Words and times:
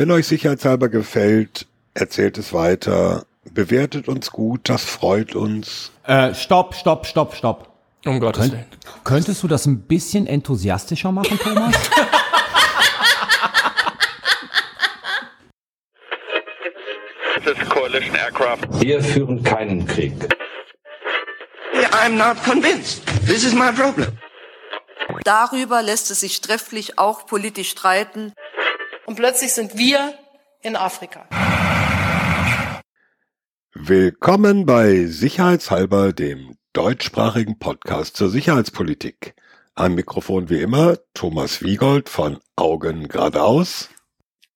Wenn 0.00 0.10
euch 0.12 0.26
sicherheitshalber 0.28 0.88
gefällt, 0.88 1.66
erzählt 1.92 2.38
es 2.38 2.54
weiter, 2.54 3.26
bewertet 3.52 4.08
uns 4.08 4.30
gut, 4.30 4.70
das 4.70 4.82
freut 4.82 5.34
uns. 5.34 5.92
Äh, 6.04 6.32
stopp, 6.32 6.74
stopp, 6.74 7.04
stopp, 7.04 7.34
stopp. 7.34 7.68
Um 8.06 8.18
Gottes 8.18 8.44
Könnt, 8.44 8.52
Willen. 8.54 8.64
könntest 9.04 9.42
du 9.42 9.48
das 9.48 9.66
ein 9.66 9.82
bisschen 9.82 10.26
enthusiastischer 10.26 11.12
machen, 11.12 11.38
Thomas? 11.38 11.74
This 17.44 17.58
is 17.62 17.68
coalition 17.68 18.14
aircraft. 18.14 18.80
Wir 18.80 19.02
führen 19.02 19.42
keinen 19.42 19.86
Krieg. 19.86 20.14
I'm 21.92 22.16
not 22.16 22.42
convinced. 22.42 23.02
This 23.26 23.44
is 23.44 23.52
my 23.52 23.70
problem. 23.70 24.08
Darüber 25.24 25.82
lässt 25.82 26.10
es 26.10 26.20
sich 26.20 26.40
trefflich 26.40 26.98
auch 26.98 27.26
politisch 27.26 27.68
streiten. 27.70 28.32
Und 29.10 29.16
plötzlich 29.16 29.52
sind 29.52 29.76
wir 29.76 30.14
in 30.62 30.76
Afrika. 30.76 31.26
Willkommen 33.74 34.66
bei 34.66 35.06
Sicherheitshalber, 35.06 36.12
dem 36.12 36.54
deutschsprachigen 36.74 37.58
Podcast 37.58 38.16
zur 38.16 38.30
Sicherheitspolitik. 38.30 39.34
Am 39.74 39.96
Mikrofon 39.96 40.48
wie 40.48 40.60
immer 40.60 40.96
Thomas 41.12 41.60
Wiegold 41.60 42.08
von 42.08 42.38
Augen 42.54 43.08
geradeaus. 43.08 43.88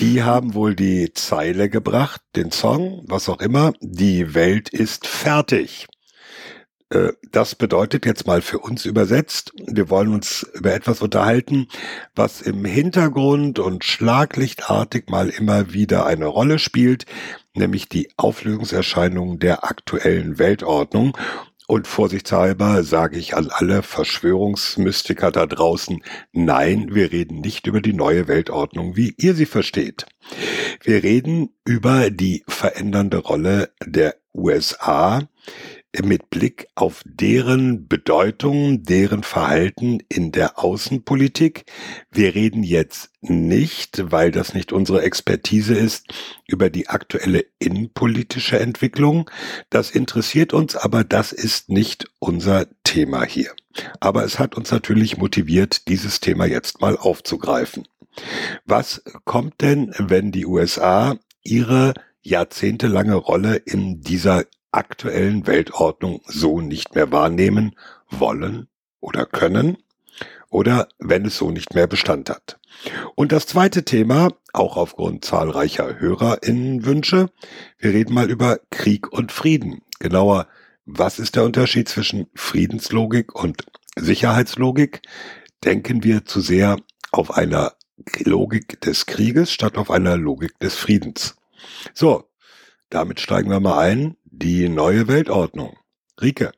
Die 0.00 0.24
haben 0.24 0.54
wohl 0.54 0.74
die 0.74 1.12
Zeile 1.12 1.70
gebracht, 1.70 2.20
den 2.34 2.50
Song, 2.50 3.04
was 3.06 3.28
auch 3.28 3.40
immer. 3.40 3.74
Die 3.80 4.34
Welt 4.34 4.70
ist 4.70 5.06
fertig. 5.06 5.86
Äh, 6.92 7.12
Das 7.30 7.54
bedeutet 7.54 8.04
jetzt 8.04 8.26
mal 8.26 8.42
für 8.42 8.58
uns 8.58 8.84
übersetzt, 8.84 9.52
wir 9.66 9.88
wollen 9.88 10.12
uns 10.12 10.42
über 10.54 10.74
etwas 10.74 11.00
unterhalten, 11.00 11.66
was 12.14 12.42
im 12.42 12.64
Hintergrund 12.66 13.58
und 13.58 13.84
schlaglichtartig 13.84 15.08
mal 15.08 15.30
immer 15.30 15.72
wieder 15.72 16.04
eine 16.04 16.26
Rolle 16.26 16.58
spielt, 16.58 17.06
nämlich 17.54 17.88
die 17.88 18.10
Auflösungserscheinungen 18.18 19.38
der 19.38 19.64
aktuellen 19.64 20.38
Weltordnung. 20.38 21.16
Und 21.66 21.86
vorsichtshalber 21.86 22.82
sage 22.82 23.18
ich 23.18 23.34
an 23.34 23.48
alle 23.50 23.82
Verschwörungsmystiker 23.82 25.30
da 25.30 25.46
draußen, 25.46 26.02
nein, 26.32 26.88
wir 26.92 27.12
reden 27.12 27.40
nicht 27.40 27.66
über 27.66 27.80
die 27.80 27.94
neue 27.94 28.28
Weltordnung, 28.28 28.96
wie 28.96 29.14
ihr 29.16 29.34
sie 29.34 29.46
versteht. 29.46 30.04
Wir 30.82 31.02
reden 31.02 31.48
über 31.64 32.10
die 32.10 32.44
verändernde 32.46 33.18
Rolle 33.18 33.70
der 33.86 34.16
USA 34.34 35.22
mit 36.00 36.30
Blick 36.30 36.68
auf 36.74 37.02
deren 37.04 37.86
Bedeutung, 37.86 38.82
deren 38.82 39.22
Verhalten 39.22 39.98
in 40.08 40.32
der 40.32 40.58
Außenpolitik. 40.58 41.64
Wir 42.10 42.34
reden 42.34 42.62
jetzt 42.62 43.10
nicht, 43.20 44.10
weil 44.10 44.30
das 44.30 44.54
nicht 44.54 44.72
unsere 44.72 45.02
Expertise 45.02 45.74
ist, 45.74 46.06
über 46.46 46.70
die 46.70 46.88
aktuelle 46.88 47.44
innenpolitische 47.58 48.58
Entwicklung. 48.58 49.30
Das 49.68 49.90
interessiert 49.90 50.54
uns, 50.54 50.76
aber 50.76 51.04
das 51.04 51.32
ist 51.32 51.68
nicht 51.68 52.06
unser 52.18 52.66
Thema 52.84 53.24
hier. 53.24 53.52
Aber 54.00 54.24
es 54.24 54.38
hat 54.38 54.56
uns 54.56 54.70
natürlich 54.70 55.18
motiviert, 55.18 55.88
dieses 55.88 56.20
Thema 56.20 56.46
jetzt 56.46 56.80
mal 56.80 56.96
aufzugreifen. 56.96 57.86
Was 58.64 59.02
kommt 59.24 59.60
denn, 59.60 59.94
wenn 59.98 60.32
die 60.32 60.46
USA 60.46 61.18
ihre 61.42 61.94
jahrzehntelange 62.22 63.14
Rolle 63.14 63.56
in 63.56 64.00
dieser 64.00 64.44
aktuellen 64.72 65.46
Weltordnung 65.46 66.22
so 66.26 66.60
nicht 66.60 66.94
mehr 66.94 67.12
wahrnehmen 67.12 67.76
wollen 68.10 68.68
oder 69.00 69.26
können 69.26 69.78
oder 70.50 70.88
wenn 70.98 71.24
es 71.24 71.38
so 71.38 71.50
nicht 71.50 71.74
mehr 71.74 71.86
Bestand 71.86 72.28
hat. 72.28 72.58
Und 73.14 73.32
das 73.32 73.46
zweite 73.46 73.84
Thema, 73.84 74.30
auch 74.52 74.76
aufgrund 74.76 75.24
zahlreicher 75.24 75.98
Hörerinnenwünsche, 75.98 77.30
wir 77.78 77.90
reden 77.90 78.14
mal 78.14 78.30
über 78.30 78.58
Krieg 78.70 79.12
und 79.12 79.32
Frieden. 79.32 79.82
Genauer, 79.98 80.46
was 80.84 81.18
ist 81.18 81.36
der 81.36 81.44
Unterschied 81.44 81.88
zwischen 81.88 82.26
Friedenslogik 82.34 83.34
und 83.34 83.64
Sicherheitslogik? 83.96 85.02
Denken 85.64 86.02
wir 86.02 86.24
zu 86.24 86.40
sehr 86.40 86.76
auf 87.12 87.36
einer 87.36 87.74
Logik 88.24 88.80
des 88.80 89.06
Krieges 89.06 89.52
statt 89.52 89.78
auf 89.78 89.90
einer 89.90 90.16
Logik 90.16 90.58
des 90.58 90.74
Friedens. 90.74 91.36
So, 91.94 92.24
damit 92.90 93.20
steigen 93.20 93.50
wir 93.50 93.60
mal 93.60 93.78
ein. 93.78 94.16
Die 94.34 94.70
neue 94.70 95.08
Weltordnung. 95.08 95.76
Rike. 96.18 96.52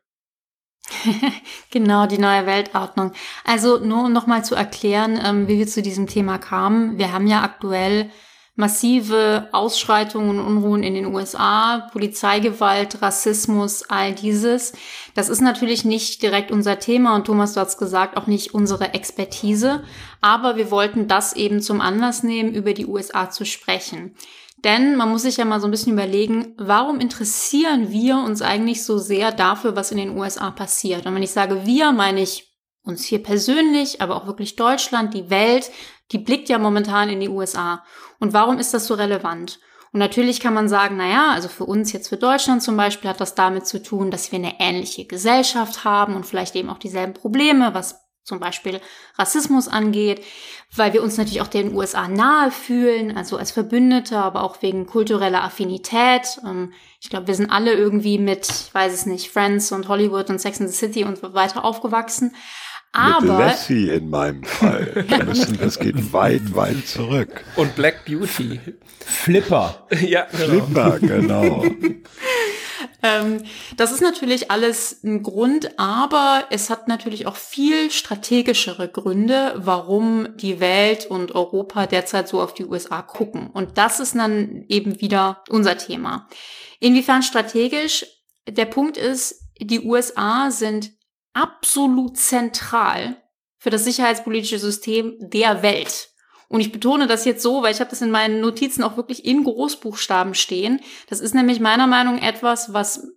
genau, 1.73 2.07
die 2.07 2.19
neue 2.19 2.47
Weltordnung. 2.47 3.11
Also 3.45 3.79
nur 3.79 4.05
um 4.05 4.13
nochmal 4.13 4.45
zu 4.45 4.55
erklären, 4.55 5.19
ähm, 5.21 5.49
wie 5.49 5.59
wir 5.59 5.67
zu 5.67 5.83
diesem 5.83 6.07
Thema 6.07 6.39
kamen. 6.39 6.99
Wir 6.99 7.13
haben 7.13 7.27
ja 7.27 7.43
aktuell 7.43 8.11
massive 8.55 9.49
Ausschreitungen 9.51 10.39
und 10.39 10.47
Unruhen 10.47 10.85
in 10.85 10.95
den 10.95 11.07
USA, 11.07 11.89
Polizeigewalt, 11.91 13.03
Rassismus, 13.03 13.83
all 13.91 14.15
dieses. 14.15 14.75
Das 15.17 15.29
ist 15.29 15.41
natürlich 15.41 15.85
nicht 15.85 16.23
direkt 16.23 16.53
unser 16.53 16.79
Thema 16.79 17.17
und 17.17 17.27
Thomas, 17.27 17.55
du 17.55 17.61
hast 17.61 17.79
gesagt, 17.79 18.17
auch 18.17 18.29
nicht 18.29 18.55
unsere 18.55 18.95
Expertise. 18.95 19.83
Aber 20.21 20.55
wir 20.55 20.71
wollten 20.71 21.09
das 21.09 21.33
eben 21.33 21.61
zum 21.61 21.81
Anlass 21.81 22.23
nehmen, 22.23 22.55
über 22.55 22.73
die 22.73 22.87
USA 22.87 23.31
zu 23.31 23.45
sprechen. 23.45 24.15
Denn 24.65 24.97
man 24.97 25.11
muss 25.11 25.23
sich 25.23 25.37
ja 25.37 25.45
mal 25.45 25.61
so 25.61 25.69
ein 25.69 25.71
bisschen 25.71 25.93
überlegen, 25.93 26.55
warum 26.57 26.99
interessieren 26.99 27.91
wir 27.91 28.17
uns 28.17 28.41
eigentlich 28.41 28.83
so 28.83 28.97
sehr 28.97 29.31
dafür, 29.31 29.77
was 29.77 29.93
in 29.93 29.99
den 29.99 30.17
USA 30.17 30.51
passiert? 30.51 31.05
Und 31.05 31.15
wenn 31.15 31.23
ich 31.23 31.33
sage 31.33 31.67
wir, 31.67 31.93
meine 31.93 32.23
ich 32.23 32.51
uns 32.83 33.05
hier 33.05 33.23
persönlich, 33.23 34.01
aber 34.01 34.17
auch 34.17 34.27
wirklich 34.27 34.57
Deutschland, 34.57 35.13
die 35.13 35.29
Welt, 35.29 35.71
die 36.13 36.19
blickt 36.19 36.49
ja 36.49 36.59
momentan 36.59 37.11
in 37.11 37.21
die 37.21 37.29
USA. 37.29 37.85
Und 38.21 38.33
warum 38.33 38.59
ist 38.59 38.73
das 38.73 38.87
so 38.87 38.95
relevant? 38.95 39.61
Und 39.93 40.01
natürlich 40.01 40.41
kann 40.41 40.55
man 40.55 40.69
sagen, 40.69 40.97
na 40.97 41.09
ja, 41.09 41.31
also 41.33 41.49
für 41.49 41.65
uns 41.65 41.93
jetzt 41.93 42.09
für 42.09 42.17
Deutschland 42.17 42.63
zum 42.63 42.77
Beispiel 42.77 43.09
hat 43.09 43.21
das 43.21 43.35
damit 43.35 43.67
zu 43.67 43.83
tun, 43.83 44.11
dass 44.11 44.33
wir 44.33 44.39
eine 44.39 44.61
ähnliche 44.61 45.07
Gesellschaft 45.07 45.85
haben 45.85 46.17
und 46.17 46.27
vielleicht 46.27 46.57
eben 46.57 46.69
auch 46.69 46.79
dieselben 46.79 47.15
Probleme, 47.15 47.75
was 47.75 48.04
zum 48.25 48.41
Beispiel 48.41 48.81
Rassismus 49.19 49.69
angeht, 49.69 50.23
weil 50.75 50.93
wir 50.93 51.03
uns 51.03 51.17
natürlich 51.17 51.43
auch 51.43 51.47
den 51.47 51.75
USA 51.75 52.09
nahe 52.09 52.51
fühlen, 52.51 53.17
also 53.17 53.37
als 53.37 53.53
Verbündete, 53.53 54.19
aber 54.19 54.43
auch 54.43 54.63
wegen 54.63 54.87
kultureller 54.87 55.45
Affinität. 55.45 56.41
Ähm, 56.45 56.73
ich 57.01 57.11
glaube, 57.11 57.27
wir 57.27 57.35
sind 57.35 57.51
alle 57.51 57.75
irgendwie 57.75 58.19
mit, 58.19 58.49
ich 58.49 58.75
weiß 58.75 58.93
es 58.93 59.07
nicht, 59.07 59.31
Friends 59.31 59.73
und 59.73 59.89
Hollywood 59.89 60.31
und 60.31 60.41
Sex 60.41 60.61
and 60.61 60.71
the 60.71 60.77
City 60.77 61.05
und 61.05 61.19
so 61.19 61.35
weiter 61.35 61.65
aufgewachsen. 61.65 62.35
Aber 62.95 63.39
Mit 63.39 63.47
Lassie 63.47 63.89
in 63.89 64.09
meinem 64.09 64.45
Fall. 64.45 65.05
Wir 65.09 65.25
müssen, 65.25 65.59
das 65.59 65.81
geht 65.81 66.13
weit, 66.13 66.55
weit 66.55 66.87
zurück. 66.87 67.45
Und 67.57 67.75
Black 67.75 68.05
Beauty. 68.05 68.61
Flipper. 69.01 69.87
ja, 70.01 70.27
genau. 70.31 70.65
Flipper, 70.65 70.99
genau. 71.01 71.65
Ähm, 73.03 73.45
das 73.77 73.93
ist 73.93 74.01
natürlich 74.01 74.51
alles 74.51 75.03
ein 75.03 75.23
Grund, 75.23 75.79
aber 75.79 76.45
es 76.51 76.71
hat 76.71 76.89
natürlich 76.89 77.27
auch 77.27 77.37
viel 77.37 77.91
strategischere 77.91 78.89
Gründe, 78.89 79.55
warum 79.57 80.37
die 80.37 80.61
Welt 80.61 81.07
und 81.07 81.35
Europa 81.35 81.87
derzeit 81.87 82.29
so 82.29 82.41
auf 82.41 82.55
die 82.55 82.65
USA 82.65 83.03
gucken. 83.03 83.49
Und 83.51 83.79
das 83.79 84.01
ist 84.01 84.15
dann 84.15 84.65
eben 84.69 85.01
wieder 85.01 85.43
unser 85.49 85.77
Thema. 85.79 86.29
Inwiefern 86.81 87.23
strategisch? 87.23 88.07
Der 88.49 88.67
Punkt 88.67 88.97
ist, 88.97 89.41
die 89.61 89.81
USA 89.81 90.51
sind 90.51 90.93
absolut 91.33 92.17
zentral 92.17 93.23
für 93.59 93.71
das 93.71 93.85
sicherheitspolitische 93.85 94.59
System 94.59 95.17
der 95.21 95.63
Welt. 95.63 96.14
Und 96.55 96.61
ich 96.61 96.71
betone 96.71 97.09
das 97.09 97.25
jetzt 97.25 97.43
so, 97.43 97.65
weil 97.65 97.73
ich 97.73 97.81
habe 97.81 97.91
das 97.91 98.01
in 98.01 98.13
meinen 98.13 98.41
Notizen 98.41 98.85
auch 98.85 98.97
wirklich 98.97 99.25
in 99.25 99.43
Großbuchstaben 99.43 100.35
stehen. 100.35 100.79
Das 101.09 101.19
ist 101.19 101.35
nämlich 101.35 101.59
meiner 101.59 101.89
Meinung 101.89 102.15
nach 102.15 102.23
etwas, 102.23 102.73
was 102.73 103.09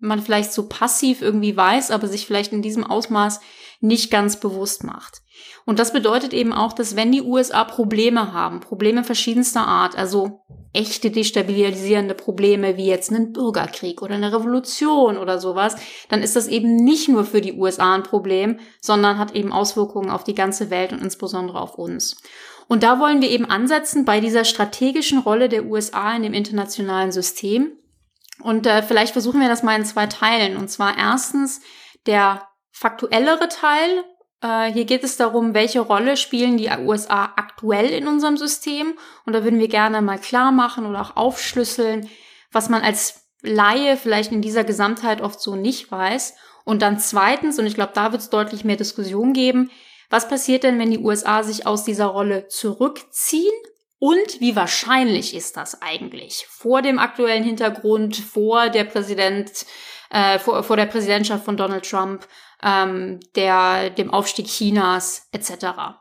man 0.00 0.20
vielleicht 0.20 0.52
so 0.52 0.68
passiv 0.68 1.22
irgendwie 1.22 1.56
weiß, 1.56 1.90
aber 1.90 2.06
sich 2.06 2.26
vielleicht 2.26 2.52
in 2.52 2.60
diesem 2.60 2.84
Ausmaß 2.84 3.40
nicht 3.80 4.10
ganz 4.10 4.38
bewusst 4.38 4.84
macht. 4.84 5.22
Und 5.64 5.78
das 5.78 5.94
bedeutet 5.94 6.34
eben 6.34 6.52
auch, 6.52 6.74
dass 6.74 6.94
wenn 6.94 7.12
die 7.12 7.22
USA 7.22 7.64
Probleme 7.64 8.34
haben, 8.34 8.60
Probleme 8.60 9.04
verschiedenster 9.04 9.66
Art, 9.66 9.96
also 9.96 10.42
echte 10.74 11.10
destabilisierende 11.10 12.14
Probleme 12.14 12.76
wie 12.76 12.86
jetzt 12.86 13.10
einen 13.10 13.32
Bürgerkrieg 13.32 14.02
oder 14.02 14.16
eine 14.16 14.34
Revolution 14.34 15.16
oder 15.16 15.38
sowas, 15.38 15.76
dann 16.10 16.22
ist 16.22 16.36
das 16.36 16.46
eben 16.46 16.76
nicht 16.76 17.08
nur 17.08 17.24
für 17.24 17.40
die 17.40 17.54
USA 17.54 17.94
ein 17.94 18.02
Problem, 18.02 18.58
sondern 18.82 19.18
hat 19.18 19.34
eben 19.34 19.50
Auswirkungen 19.50 20.10
auf 20.10 20.24
die 20.24 20.34
ganze 20.34 20.68
Welt 20.68 20.92
und 20.92 21.02
insbesondere 21.02 21.58
auf 21.58 21.76
uns. 21.78 22.16
Und 22.72 22.84
da 22.84 22.98
wollen 22.98 23.20
wir 23.20 23.28
eben 23.28 23.44
ansetzen 23.44 24.06
bei 24.06 24.20
dieser 24.20 24.46
strategischen 24.46 25.18
Rolle 25.18 25.50
der 25.50 25.66
USA 25.66 26.16
in 26.16 26.22
dem 26.22 26.32
internationalen 26.32 27.12
System. 27.12 27.70
Und 28.40 28.66
äh, 28.66 28.82
vielleicht 28.82 29.12
versuchen 29.12 29.42
wir 29.42 29.48
das 29.50 29.62
mal 29.62 29.76
in 29.76 29.84
zwei 29.84 30.06
Teilen. 30.06 30.56
Und 30.56 30.70
zwar 30.70 30.96
erstens 30.96 31.60
der 32.06 32.48
faktuellere 32.70 33.48
Teil. 33.48 34.04
Äh, 34.40 34.72
hier 34.72 34.86
geht 34.86 35.04
es 35.04 35.18
darum, 35.18 35.52
welche 35.52 35.80
Rolle 35.80 36.16
spielen 36.16 36.56
die 36.56 36.70
USA 36.70 37.34
aktuell 37.36 37.90
in 37.90 38.08
unserem 38.08 38.38
System. 38.38 38.94
Und 39.26 39.34
da 39.34 39.44
würden 39.44 39.60
wir 39.60 39.68
gerne 39.68 40.00
mal 40.00 40.18
klar 40.18 40.50
machen 40.50 40.86
oder 40.86 41.02
auch 41.02 41.14
aufschlüsseln, 41.14 42.08
was 42.52 42.70
man 42.70 42.80
als 42.80 43.28
Laie 43.42 43.98
vielleicht 43.98 44.32
in 44.32 44.40
dieser 44.40 44.64
Gesamtheit 44.64 45.20
oft 45.20 45.42
so 45.42 45.56
nicht 45.56 45.90
weiß. 45.90 46.36
Und 46.64 46.80
dann 46.80 46.98
zweitens, 46.98 47.58
und 47.58 47.66
ich 47.66 47.74
glaube, 47.74 47.92
da 47.94 48.12
wird 48.12 48.22
es 48.22 48.30
deutlich 48.30 48.64
mehr 48.64 48.76
Diskussion 48.76 49.34
geben, 49.34 49.70
was 50.12 50.28
passiert 50.28 50.62
denn, 50.62 50.78
wenn 50.78 50.90
die 50.90 50.98
USA 50.98 51.42
sich 51.42 51.66
aus 51.66 51.84
dieser 51.84 52.04
Rolle 52.06 52.46
zurückziehen? 52.48 53.54
Und 53.98 54.40
wie 54.40 54.54
wahrscheinlich 54.54 55.34
ist 55.34 55.56
das 55.56 55.80
eigentlich 55.80 56.46
vor 56.50 56.82
dem 56.82 56.98
aktuellen 56.98 57.44
Hintergrund, 57.44 58.16
vor 58.16 58.68
der 58.68 58.84
Präsident, 58.84 59.64
äh, 60.10 60.38
vor, 60.38 60.64
vor 60.64 60.76
der 60.76 60.84
Präsidentschaft 60.84 61.44
von 61.44 61.56
Donald 61.56 61.88
Trump 61.88 62.28
ähm, 62.62 63.20
der, 63.36 63.88
dem 63.88 64.10
Aufstieg 64.10 64.48
Chinas 64.48 65.28
etc. 65.32 65.94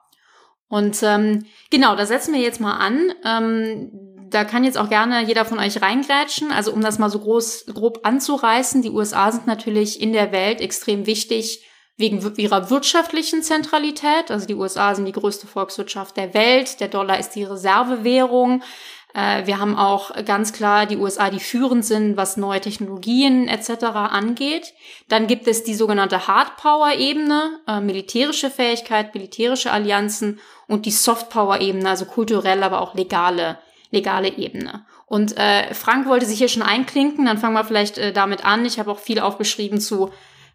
Und 0.68 1.02
ähm, 1.04 1.46
genau, 1.70 1.96
da 1.96 2.06
setzen 2.06 2.34
wir 2.34 2.42
jetzt 2.42 2.60
mal 2.60 2.78
an. 2.78 3.14
Ähm, 3.24 3.92
da 4.30 4.44
kann 4.44 4.66
jetzt 4.66 4.78
auch 4.78 4.90
gerne 4.90 5.24
jeder 5.24 5.46
von 5.46 5.60
euch 5.60 5.82
reingrätschen. 5.82 6.52
Also 6.52 6.74
um 6.74 6.82
das 6.82 7.00
mal 7.00 7.10
so 7.10 7.20
groß, 7.20 7.68
grob 7.74 8.02
anzureißen, 8.04 8.82
die 8.82 8.90
USA 8.90 9.32
sind 9.32 9.48
natürlich 9.48 10.02
in 10.02 10.12
der 10.12 10.34
Welt 10.34 10.60
extrem 10.60 11.06
wichtig 11.06 11.66
wegen 11.98 12.34
ihrer 12.38 12.70
wirtschaftlichen 12.70 13.44
Zentralität. 13.44 14.32
Also 14.32 14.48
die 14.48 14.56
USA 14.56 14.96
sind 14.96 15.06
die 15.06 15.12
größte 15.12 15.48
Volkswirtschaft 15.48 16.18
der 16.18 16.34
Welt. 16.34 16.80
Der 16.80 16.88
Dollar 16.88 17.20
ist 17.20 17.32
die 17.32 17.44
Reservewährung. 17.44 18.64
Äh, 19.14 19.46
wir 19.46 19.60
haben 19.60 19.76
auch 19.76 20.12
ganz 20.26 20.54
klar 20.54 20.86
die 20.86 20.98
USA, 20.98 21.30
die 21.30 21.40
führend 21.40 21.86
sind, 21.86 22.18
was 22.18 22.38
neue 22.38 22.62
Technologien 22.62 23.48
etc. 23.48 23.84
angeht. 23.84 24.74
Dann 25.10 25.28
gibt 25.28 25.48
es 25.48 25.64
die 25.64 25.76
sogenannte 25.76 26.28
Hard 26.28 26.58
Power 26.58 26.94
Ebene, 26.94 27.60
äh, 27.68 27.82
militärische 27.82 28.50
Fähigkeit, 28.50 29.14
militärische 29.14 29.72
Allianzen 29.72 30.40
und 30.68 30.86
die 30.86 30.92
Soft 30.92 31.30
Power 31.30 31.62
Ebene, 31.62 31.90
also 31.90 32.06
kulturell, 32.06 32.64
aber 32.64 32.82
auch 32.82 32.96
legale 32.96 33.58
legale 33.92 34.38
Ebene. 34.38 34.86
Und 35.06 35.38
äh, 35.38 35.74
Frank 35.74 36.08
wollte 36.08 36.26
sich 36.26 36.38
hier 36.38 36.48
schon 36.48 36.64
einklinken, 36.64 37.26
dann 37.26 37.38
fangen 37.38 37.54
wir 37.54 37.66
vielleicht 37.66 37.98
äh, 37.98 38.14
damit 38.14 38.46
an. 38.46 38.66
Ich 38.66 38.80
habe 38.80 38.90
auch 38.90 39.00
viel 39.00 39.20
aufgeschrieben 39.20 39.80
zu, 39.80 40.12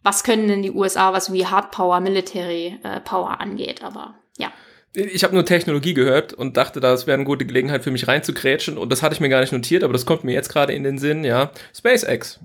was 0.07 0.23
können 0.23 0.47
denn 0.47 0.63
die 0.63 0.71
USA, 0.71 1.13
was 1.13 1.33
wie 1.33 1.47
Hard 1.47 1.73
Power, 1.73 1.99
Military 1.99 2.79
äh, 2.85 3.01
Power 3.01 3.41
angeht. 3.41 3.83
Aber 3.83 4.15
ja. 4.39 4.53
Ich 4.93 5.25
habe 5.25 5.35
nur 5.35 5.45
Technologie 5.45 5.95
gehört 5.95 6.33
und 6.33 6.57
dachte, 6.57 6.79
das 6.79 7.09
wäre 7.09 7.17
eine 7.17 7.25
gute 7.25 7.45
Gelegenheit 7.45 7.83
für 7.83 7.91
mich 7.91 8.07
reinzukrätschen 8.07 8.79
und 8.79 8.93
das 8.93 9.03
hatte 9.03 9.17
ich 9.17 9.21
mir 9.21 9.29
gar 9.29 9.41
nicht 9.41 9.53
notiert, 9.53 9.83
aber 9.83 9.93
das 9.93 10.07
kommt 10.07 10.23
mir 10.23 10.33
jetzt 10.33 10.49
gerade 10.49 10.73
in 10.73 10.85
den 10.85 10.99
Sinn, 10.99 11.25
ja. 11.25 11.51
SpaceX. 11.75 12.39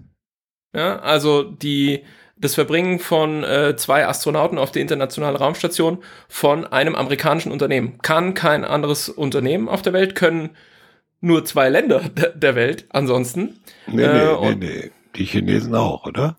Ja, 0.75 0.97
also 1.01 1.43
die, 1.43 2.03
das 2.35 2.55
Verbringen 2.55 2.97
von 2.97 3.43
äh, 3.43 3.75
zwei 3.75 4.07
Astronauten 4.07 4.57
auf 4.57 4.71
die 4.71 4.81
internationale 4.81 5.37
Raumstation 5.37 5.99
von 6.29 6.65
einem 6.65 6.95
amerikanischen 6.95 7.51
Unternehmen. 7.51 7.99
Kann 8.01 8.33
kein 8.33 8.65
anderes 8.65 9.07
Unternehmen 9.07 9.69
auf 9.69 9.83
der 9.83 9.93
Welt, 9.93 10.15
können 10.15 10.49
nur 11.19 11.45
zwei 11.45 11.69
Länder 11.69 12.01
der 12.33 12.55
Welt 12.55 12.85
ansonsten. 12.89 13.59
Nee, 13.85 14.01
äh, 14.01 14.35
nee, 14.41 14.55
nee, 14.55 14.55
nee. 14.55 14.91
Die 15.15 15.25
Chinesen 15.25 15.75
auch, 15.75 16.07
oder? 16.07 16.37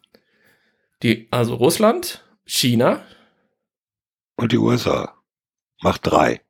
Die, 1.03 1.29
also 1.31 1.55
Russland, 1.55 2.25
China. 2.45 3.01
Und 4.37 4.53
die 4.53 4.59
USA. 4.59 5.15
Macht 5.83 6.01
drei. 6.05 6.41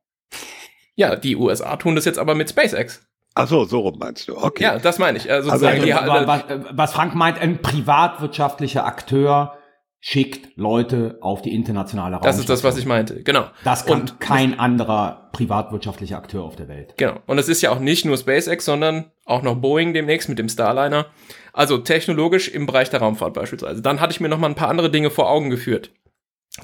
Ja, 0.95 1.15
die 1.15 1.35
USA 1.35 1.75
tun 1.77 1.95
das 1.95 2.05
jetzt 2.05 2.19
aber 2.19 2.35
mit 2.35 2.49
SpaceX. 2.49 3.01
Ach 3.35 3.47
so, 3.47 3.65
so 3.65 3.79
rum 3.79 3.97
meinst 3.97 4.27
du. 4.27 4.37
Okay. 4.37 4.63
Ja, 4.63 4.77
das 4.77 4.99
meine 4.99 5.17
ich. 5.17 5.31
Also, 5.31 5.49
also 5.49 5.67
die, 5.67 5.91
was, 5.91 6.43
was 6.71 6.93
Frank 6.93 7.15
meint, 7.15 7.39
ein 7.39 7.61
privatwirtschaftlicher 7.61 8.85
Akteur 8.85 9.57
schickt 10.05 10.57
Leute 10.57 11.17
auf 11.21 11.41
die 11.41 11.55
internationale 11.55 12.17
Raumstation. 12.17 12.35
Das 12.35 12.39
ist 12.41 12.49
das, 12.49 12.63
was 12.65 12.77
ich 12.77 12.85
meinte, 12.85 13.23
genau. 13.23 13.45
Das 13.63 13.85
kann 13.85 14.01
und 14.01 14.19
kein 14.19 14.59
anderer 14.59 15.29
privatwirtschaftlicher 15.31 16.17
Akteur 16.17 16.43
auf 16.43 16.57
der 16.57 16.67
Welt. 16.67 16.95
Genau. 16.97 17.21
Und 17.25 17.37
es 17.37 17.47
ist 17.47 17.61
ja 17.61 17.71
auch 17.71 17.79
nicht 17.79 18.03
nur 18.03 18.17
SpaceX, 18.17 18.65
sondern 18.65 19.11
auch 19.23 19.43
noch 19.43 19.55
Boeing 19.55 19.93
demnächst 19.93 20.27
mit 20.27 20.39
dem 20.39 20.49
Starliner. 20.49 21.05
Also 21.53 21.77
technologisch 21.77 22.49
im 22.49 22.65
Bereich 22.65 22.89
der 22.89 22.99
Raumfahrt 22.99 23.33
beispielsweise. 23.33 23.81
Dann 23.81 24.01
hatte 24.01 24.11
ich 24.11 24.19
mir 24.19 24.27
noch 24.27 24.39
mal 24.39 24.47
ein 24.47 24.55
paar 24.55 24.67
andere 24.67 24.91
Dinge 24.91 25.09
vor 25.09 25.29
Augen 25.29 25.49
geführt. 25.49 25.91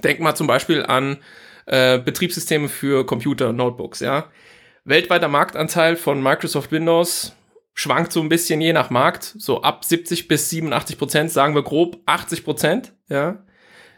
Denk 0.03 0.19
mal 0.19 0.35
zum 0.35 0.47
Beispiel 0.47 0.83
an 0.83 1.19
äh, 1.65 1.97
Betriebssysteme 1.97 2.68
für 2.68 3.06
Computer, 3.06 3.53
Notebooks, 3.53 4.01
ja. 4.01 4.25
Weltweiter 4.83 5.30
Marktanteil 5.30 5.95
von 5.95 6.21
Microsoft 6.21 6.74
Windows 6.74 7.38
schwankt 7.74 8.12
so 8.12 8.19
ein 8.19 8.27
bisschen 8.27 8.59
je 8.59 8.74
nach 8.74 8.89
Markt, 8.89 9.33
so 9.38 9.62
ab 9.62 9.85
70 9.85 10.27
bis 10.27 10.50
87 10.50 10.97
Prozent, 10.97 11.31
sagen 11.31 11.56
wir 11.56 11.63
grob 11.63 12.01
80 12.06 12.44
Prozent, 12.44 12.94
ja. 13.09 13.44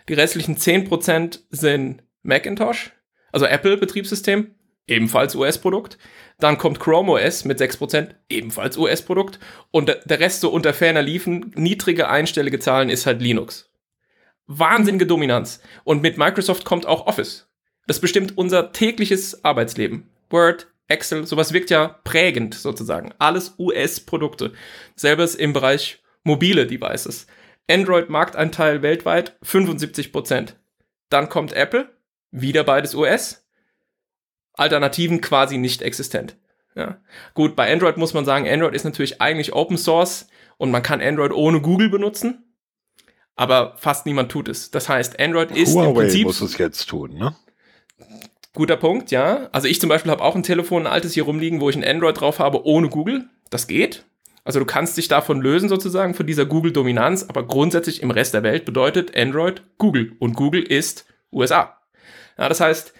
Die 0.10 0.14
restlichen 0.14 0.58
10 0.58 0.86
Prozent 0.86 1.46
sind 1.52 2.04
Macintosh, 2.24 2.92
also 3.32 3.46
Apple 3.46 3.78
Betriebssystem, 3.78 4.56
ebenfalls 4.88 5.36
US-Produkt. 5.36 5.98
Dann 6.40 6.58
kommt 6.58 6.80
Chrome 6.80 7.12
OS 7.14 7.46
mit 7.46 7.60
6%, 7.60 8.10
ebenfalls 8.30 8.78
US-Produkt. 8.78 9.40
Und 9.70 9.88
der 9.88 10.20
Rest 10.20 10.42
so 10.42 10.50
unter 10.50 10.74
ferner 10.74 11.02
liefen, 11.02 11.52
niedrige 11.56 12.10
einstellige 12.10 12.60
Zahlen 12.60 12.90
ist 12.90 13.06
halt 13.06 13.22
Linux. 13.22 13.70
Wahnsinnige 14.48 15.06
Dominanz. 15.06 15.62
Und 15.84 16.02
mit 16.02 16.18
Microsoft 16.18 16.66
kommt 16.66 16.86
auch 16.86 17.08
Office. 17.08 17.48
Das 17.88 18.00
bestimmt 18.00 18.38
unser 18.38 18.74
tägliches 18.74 19.46
Arbeitsleben. 19.46 20.10
Word, 20.30 20.68
Excel, 20.88 21.26
sowas 21.26 21.54
wirkt 21.54 21.70
ja 21.70 22.00
prägend 22.04 22.54
sozusagen. 22.54 23.14
Alles 23.18 23.56
US-Produkte. 23.58 24.52
Selbes 24.96 25.36
im 25.36 25.54
Bereich 25.54 26.00
mobile 26.24 26.68
Devices. 26.68 27.28
Android-Marktanteil 27.70 28.82
weltweit 28.82 29.38
75%. 29.44 30.54
Dann 31.10 31.30
kommt 31.30 31.54
Apple, 31.54 31.90
wieder 32.32 32.64
beides 32.64 32.96
US. 32.96 33.46
Alternativen 34.54 35.22
quasi 35.22 35.58
nicht 35.58 35.82
existent. 35.82 36.38
Ja. 36.76 36.98
Gut, 37.34 37.56
bei 37.56 37.72
Android 37.72 37.98
muss 37.98 38.14
man 38.14 38.26
sagen, 38.26 38.48
Android 38.48 38.74
ist 38.74 38.86
natürlich 38.86 39.22
eigentlich 39.22 39.54
Open 39.54 39.78
Source 39.78 40.28
und 40.58 40.72
man 40.72 40.84
kann 40.84 41.02
Android 41.02 41.32
ohne 41.32 41.62
Google 41.62 41.90
benutzen. 41.90 42.44
Aber 43.36 43.76
fast 43.78 44.06
niemand 44.06 44.32
tut 44.32 44.50
es. 44.50 44.72
Das 44.72 44.88
heißt, 44.88 45.20
Android 45.20 45.52
ist 45.52 45.74
Huawei 45.74 45.88
im 45.88 45.94
Prinzip. 45.96 46.28
muss 46.28 46.42
es 46.42 46.58
jetzt 46.58 46.86
tun, 46.88 47.14
ne? 47.14 47.36
Guter 48.54 48.78
Punkt, 48.78 49.12
ja. 49.12 49.50
Also 49.52 49.68
ich 49.68 49.80
zum 49.80 49.90
Beispiel 49.90 50.12
habe 50.12 50.24
auch 50.24 50.36
ein 50.36 50.44
Telefon, 50.44 50.84
ein 50.84 50.92
altes 50.92 51.14
hier 51.14 51.24
rumliegen, 51.24 51.62
wo 51.62 51.70
ich 51.70 51.76
ein 51.76 51.84
Android 51.84 52.20
drauf 52.20 52.40
habe 52.40 52.66
ohne 52.66 52.90
Google. 52.90 53.30
Das 53.50 53.68
geht. 53.68 54.06
Also 54.44 54.60
du 54.60 54.66
kannst 54.66 54.98
dich 54.98 55.08
davon 55.08 55.42
lösen 55.42 55.70
sozusagen, 55.70 56.14
von 56.14 56.26
dieser 56.26 56.46
Google-Dominanz, 56.46 57.26
aber 57.28 57.46
grundsätzlich 57.46 58.02
im 58.02 58.12
Rest 58.12 58.34
der 58.34 58.44
Welt 58.44 58.66
bedeutet 58.66 59.16
Android 59.16 59.62
Google 59.78 60.14
und 60.20 60.34
Google 60.36 60.64
ist 60.64 61.06
USA. 61.32 61.78
Ja, 62.38 62.50
das 62.50 62.60
heißt, 62.60 62.94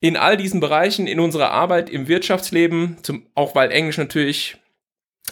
in 0.00 0.16
all 0.16 0.36
diesen 0.36 0.60
Bereichen, 0.60 1.06
in 1.06 1.20
unserer 1.20 1.50
Arbeit, 1.50 1.90
im 1.90 2.08
Wirtschaftsleben, 2.08 2.98
zum, 3.02 3.26
auch 3.34 3.54
weil 3.54 3.70
Englisch 3.70 3.98
natürlich 3.98 4.56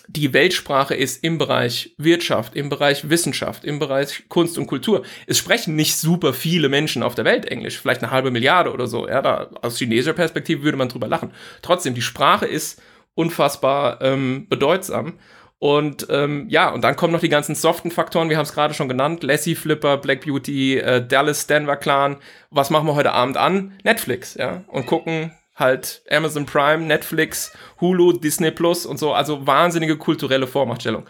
die 0.07 0.33
Weltsprache 0.33 0.95
ist 0.95 1.25
im 1.25 1.39
Bereich 1.39 1.95
Wirtschaft, 1.99 2.55
im 2.55 2.69
Bereich 2.69 3.11
Wissenschaft, 3.11 3.65
im 3.65 3.79
Bereich 3.79 4.29
Kunst 4.29 4.57
und 4.57 4.67
Kultur. 4.67 5.05
Es 5.27 5.39
sprechen 5.39 5.75
nicht 5.75 5.97
super 5.97 6.33
viele 6.33 6.69
Menschen 6.69 7.03
auf 7.03 7.15
der 7.15 7.25
Welt 7.25 7.47
Englisch, 7.47 7.79
vielleicht 7.79 8.03
eine 8.03 8.13
halbe 8.13 8.31
Milliarde 8.31 8.73
oder 8.73 8.87
so. 8.87 9.09
Ja, 9.09 9.23
da 9.23 9.51
aus 9.63 9.79
chinesischer 9.79 10.15
Perspektive 10.15 10.63
würde 10.63 10.79
man 10.79 10.89
drüber 10.89 11.09
lachen. 11.09 11.33
Trotzdem, 11.63 11.95
die 11.95 12.03
Sprache 12.03 12.47
ist 12.47 12.81
unfassbar 13.15 14.01
ähm, 14.01 14.47
bedeutsam 14.49 15.19
und 15.61 16.07
ähm, 16.09 16.47
ja, 16.49 16.71
und 16.71 16.83
dann 16.83 16.95
kommen 16.95 17.13
noch 17.13 17.21
die 17.21 17.29
ganzen 17.29 17.57
soften 17.57 17.91
Faktoren, 17.91 18.31
wir 18.31 18.37
haben 18.37 18.45
es 18.45 18.53
gerade 18.53 18.75
schon 18.75 18.89
genannt, 18.89 19.25
Lassie 19.25 19.57
Flipper, 19.57 19.97
Black 19.97 20.25
Beauty, 20.25 20.79
äh, 20.79 21.05
Dallas, 21.05 21.49
Denver 21.49 21.77
Clan. 21.77 22.17
Was 22.51 22.71
machen 22.71 22.87
wir 22.87 22.95
heute 22.95 23.13
Abend 23.13 23.37
an? 23.37 23.73
Netflix, 23.83 24.35
ja. 24.35 24.63
Und 24.69 24.87
gucken 24.87 25.33
halt 25.57 26.03
Amazon 26.09 26.47
Prime, 26.47 26.85
Netflix, 26.85 27.53
Hulu, 27.81 28.13
Disney 28.13 28.53
Plus 28.53 28.87
und 28.87 28.99
so. 28.99 29.13
Also 29.13 29.49
wahnsinnige 29.49 29.97
kulturelle 29.97 30.47
Vormachtstellung. 30.47 31.05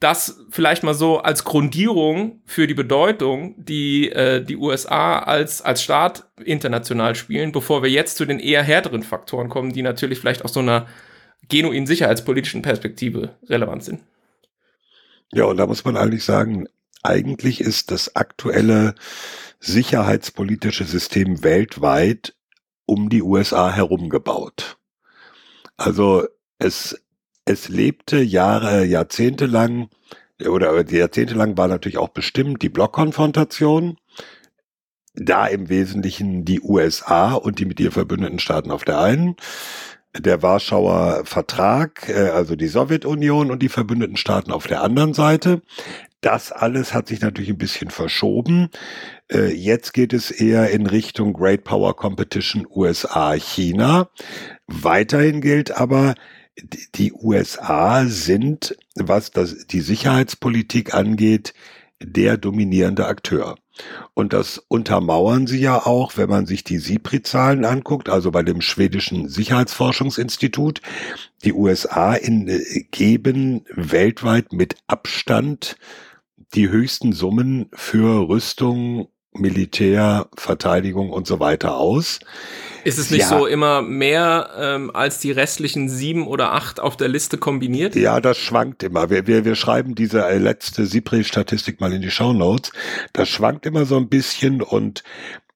das 0.00 0.38
vielleicht 0.50 0.82
mal 0.82 0.92
so 0.92 1.20
als 1.20 1.44
Grundierung 1.44 2.42
für 2.44 2.66
die 2.66 2.74
Bedeutung, 2.74 3.54
die 3.56 4.10
äh, 4.12 4.42
die 4.44 4.56
USA 4.56 5.20
als, 5.20 5.62
als 5.62 5.82
Staat 5.82 6.26
international 6.44 7.14
spielen, 7.14 7.52
bevor 7.52 7.82
wir 7.82 7.90
jetzt 7.90 8.18
zu 8.18 8.26
den 8.26 8.38
eher 8.38 8.62
härteren 8.62 9.02
Faktoren 9.02 9.48
kommen, 9.48 9.72
die 9.72 9.80
natürlich 9.80 10.18
vielleicht 10.18 10.44
aus 10.44 10.52
so 10.52 10.60
einer 10.60 10.86
genuinen 11.48 11.86
sicherheitspolitischen 11.86 12.62
Perspektive 12.62 13.36
relevant 13.48 13.84
sind. 13.84 14.02
Ja, 15.32 15.44
und 15.44 15.56
da 15.56 15.66
muss 15.66 15.84
man 15.84 15.96
eigentlich 15.96 16.24
sagen, 16.24 16.68
eigentlich 17.02 17.60
ist 17.60 17.90
das 17.90 18.16
aktuelle 18.16 18.94
sicherheitspolitische 19.60 20.84
System 20.84 21.42
weltweit 21.42 22.34
um 22.84 23.08
die 23.08 23.22
USA 23.22 23.72
herum 23.72 24.08
gebaut. 24.08 24.76
Also 25.76 26.26
es, 26.58 27.02
es 27.44 27.68
lebte 27.68 28.18
Jahre, 28.18 28.84
Jahrzehnte 28.84 29.46
lang, 29.46 29.88
oder 30.44 30.84
jahrzehntelang 30.88 31.56
war 31.56 31.68
natürlich 31.68 31.98
auch 31.98 32.10
bestimmt 32.10 32.62
die 32.62 32.68
Blockkonfrontation, 32.68 33.98
da 35.14 35.46
im 35.46 35.68
Wesentlichen 35.68 36.44
die 36.44 36.60
USA 36.60 37.32
und 37.32 37.58
die 37.58 37.64
mit 37.64 37.80
ihr 37.80 37.90
verbündeten 37.90 38.38
Staaten 38.38 38.70
auf 38.70 38.84
der 38.84 39.00
einen, 39.00 39.36
der 40.18 40.42
Warschauer 40.42 41.22
Vertrag, 41.24 42.08
äh, 42.08 42.30
also 42.30 42.56
die 42.56 42.68
Sowjetunion 42.68 43.50
und 43.50 43.62
die 43.62 43.68
verbündeten 43.68 44.16
Staaten 44.16 44.52
auf 44.52 44.66
der 44.66 44.82
anderen 44.82 45.14
Seite. 45.14 45.62
Das 46.20 46.50
alles 46.50 46.94
hat 46.94 47.08
sich 47.08 47.20
natürlich 47.20 47.50
ein 47.50 47.58
bisschen 47.58 47.90
verschoben. 47.90 48.70
Äh, 49.30 49.52
jetzt 49.52 49.92
geht 49.92 50.12
es 50.12 50.30
eher 50.30 50.70
in 50.70 50.86
Richtung 50.86 51.32
Great 51.32 51.64
Power 51.64 51.94
Competition 51.94 52.66
USA-China. 52.68 54.08
Weiterhin 54.66 55.40
gilt 55.40 55.70
aber, 55.70 56.14
die 56.94 57.12
USA 57.12 58.06
sind, 58.06 58.76
was 58.94 59.30
das, 59.30 59.66
die 59.66 59.80
Sicherheitspolitik 59.80 60.94
angeht, 60.94 61.52
der 62.02 62.38
dominierende 62.38 63.06
Akteur. 63.06 63.56
Und 64.14 64.32
das 64.32 64.58
untermauern 64.68 65.46
sie 65.46 65.60
ja 65.60 65.84
auch, 65.84 66.16
wenn 66.16 66.28
man 66.28 66.46
sich 66.46 66.64
die 66.64 66.78
SIPRI-Zahlen 66.78 67.64
anguckt, 67.64 68.08
also 68.08 68.30
bei 68.30 68.42
dem 68.42 68.60
schwedischen 68.60 69.28
Sicherheitsforschungsinstitut. 69.28 70.80
Die 71.44 71.52
USA 71.52 72.14
in, 72.14 72.48
äh, 72.48 72.84
geben 72.90 73.64
weltweit 73.74 74.52
mit 74.52 74.76
Abstand 74.86 75.76
die 76.54 76.68
höchsten 76.68 77.12
Summen 77.12 77.68
für 77.72 78.28
Rüstung, 78.28 79.08
Militär, 79.38 80.28
Verteidigung 80.36 81.10
und 81.10 81.26
so 81.26 81.40
weiter 81.40 81.76
aus. 81.76 82.20
Ist 82.84 82.98
es 82.98 83.10
nicht 83.10 83.22
ja. 83.22 83.28
so 83.28 83.46
immer 83.46 83.82
mehr 83.82 84.50
ähm, 84.56 84.90
als 84.94 85.18
die 85.18 85.32
restlichen 85.32 85.88
sieben 85.88 86.26
oder 86.26 86.52
acht 86.52 86.78
auf 86.78 86.96
der 86.96 87.08
Liste 87.08 87.36
kombiniert? 87.36 87.96
Ja, 87.96 88.20
das 88.20 88.38
schwankt 88.38 88.84
immer. 88.84 89.10
Wir, 89.10 89.26
wir, 89.26 89.44
wir 89.44 89.56
schreiben 89.56 89.96
diese 89.96 90.24
äh, 90.24 90.38
letzte 90.38 90.86
SIPRI-Statistik 90.86 91.80
mal 91.80 91.92
in 91.92 92.02
die 92.02 92.12
Show 92.12 92.32
Notes. 92.32 92.70
Das 93.12 93.28
schwankt 93.28 93.66
immer 93.66 93.86
so 93.86 93.96
ein 93.96 94.08
bisschen 94.08 94.62
und 94.62 95.02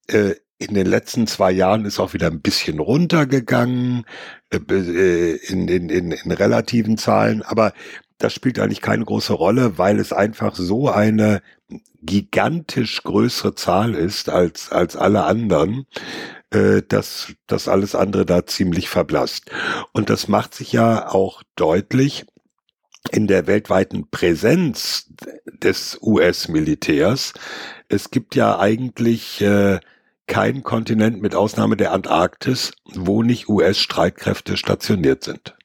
äh, 0.08 0.34
in 0.58 0.74
den 0.74 0.86
letzten 0.86 1.26
zwei 1.26 1.52
Jahren 1.52 1.84
ist 1.84 2.00
auch 2.00 2.14
wieder 2.14 2.26
ein 2.26 2.40
bisschen 2.40 2.80
runtergegangen 2.80 4.04
äh, 4.52 4.58
äh 4.58 5.36
in, 5.46 5.68
in, 5.68 5.88
in, 5.88 6.10
in 6.10 6.32
relativen 6.32 6.98
Zahlen, 6.98 7.42
aber 7.42 7.72
das 8.18 8.34
spielt 8.34 8.58
eigentlich 8.58 8.82
keine 8.82 9.04
große 9.04 9.32
Rolle, 9.32 9.78
weil 9.78 9.98
es 9.98 10.12
einfach 10.12 10.54
so 10.54 10.90
eine 10.90 11.42
gigantisch 12.02 13.02
größere 13.02 13.54
Zahl 13.54 13.94
ist 13.94 14.28
als, 14.28 14.72
als 14.72 14.96
alle 14.96 15.24
anderen, 15.24 15.86
äh, 16.50 16.82
dass 16.86 17.32
das 17.46 17.68
alles 17.68 17.94
andere 17.94 18.26
da 18.26 18.46
ziemlich 18.46 18.88
verblasst. 18.88 19.50
Und 19.92 20.10
das 20.10 20.28
macht 20.28 20.54
sich 20.54 20.72
ja 20.72 21.08
auch 21.08 21.42
deutlich 21.56 22.26
in 23.10 23.26
der 23.26 23.46
weltweiten 23.46 24.08
Präsenz 24.10 25.10
des 25.46 25.98
US-Militärs. 26.02 27.34
Es 27.88 28.10
gibt 28.10 28.34
ja 28.34 28.58
eigentlich 28.58 29.40
äh, 29.40 29.80
keinen 30.26 30.62
Kontinent 30.62 31.20
mit 31.20 31.34
Ausnahme 31.34 31.76
der 31.76 31.92
Antarktis, 31.92 32.72
wo 32.94 33.22
nicht 33.22 33.48
US-Streitkräfte 33.48 34.56
stationiert 34.56 35.24
sind. 35.24 35.56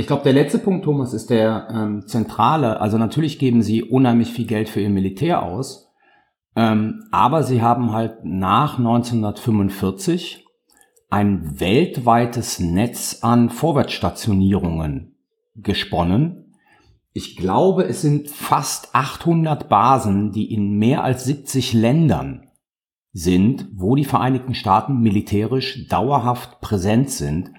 Ich 0.00 0.06
glaube, 0.06 0.22
der 0.22 0.32
letzte 0.32 0.58
Punkt, 0.58 0.86
Thomas, 0.86 1.12
ist 1.12 1.28
der 1.28 1.68
ähm, 1.70 2.06
zentrale. 2.06 2.80
Also 2.80 2.96
natürlich 2.96 3.38
geben 3.38 3.60
sie 3.60 3.82
unheimlich 3.82 4.32
viel 4.32 4.46
Geld 4.46 4.70
für 4.70 4.80
ihr 4.80 4.88
Militär 4.88 5.42
aus. 5.42 5.92
Ähm, 6.56 7.04
aber 7.10 7.42
sie 7.42 7.60
haben 7.60 7.92
halt 7.92 8.24
nach 8.24 8.78
1945 8.78 10.46
ein 11.10 11.60
weltweites 11.60 12.60
Netz 12.60 13.18
an 13.20 13.50
Vorwärtsstationierungen 13.50 15.16
gesponnen. 15.54 16.54
Ich 17.12 17.36
glaube, 17.36 17.84
es 17.84 18.00
sind 18.00 18.30
fast 18.30 18.94
800 18.94 19.68
Basen, 19.68 20.32
die 20.32 20.50
in 20.50 20.78
mehr 20.78 21.04
als 21.04 21.24
70 21.24 21.74
Ländern 21.74 22.48
sind, 23.12 23.68
wo 23.74 23.96
die 23.96 24.06
Vereinigten 24.06 24.54
Staaten 24.54 25.00
militärisch 25.00 25.86
dauerhaft 25.88 26.62
präsent 26.62 27.10
sind. 27.10 27.50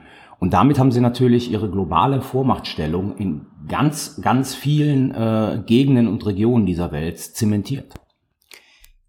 Und 0.41 0.53
damit 0.53 0.79
haben 0.79 0.91
sie 0.91 1.01
natürlich 1.01 1.51
ihre 1.51 1.69
globale 1.69 2.19
Vormachtstellung 2.19 3.15
in 3.17 3.45
ganz, 3.67 4.19
ganz 4.24 4.55
vielen 4.55 5.13
äh, 5.13 5.62
Gegenden 5.67 6.07
und 6.07 6.25
Regionen 6.25 6.65
dieser 6.65 6.91
Welt 6.91 7.19
zementiert. 7.19 7.93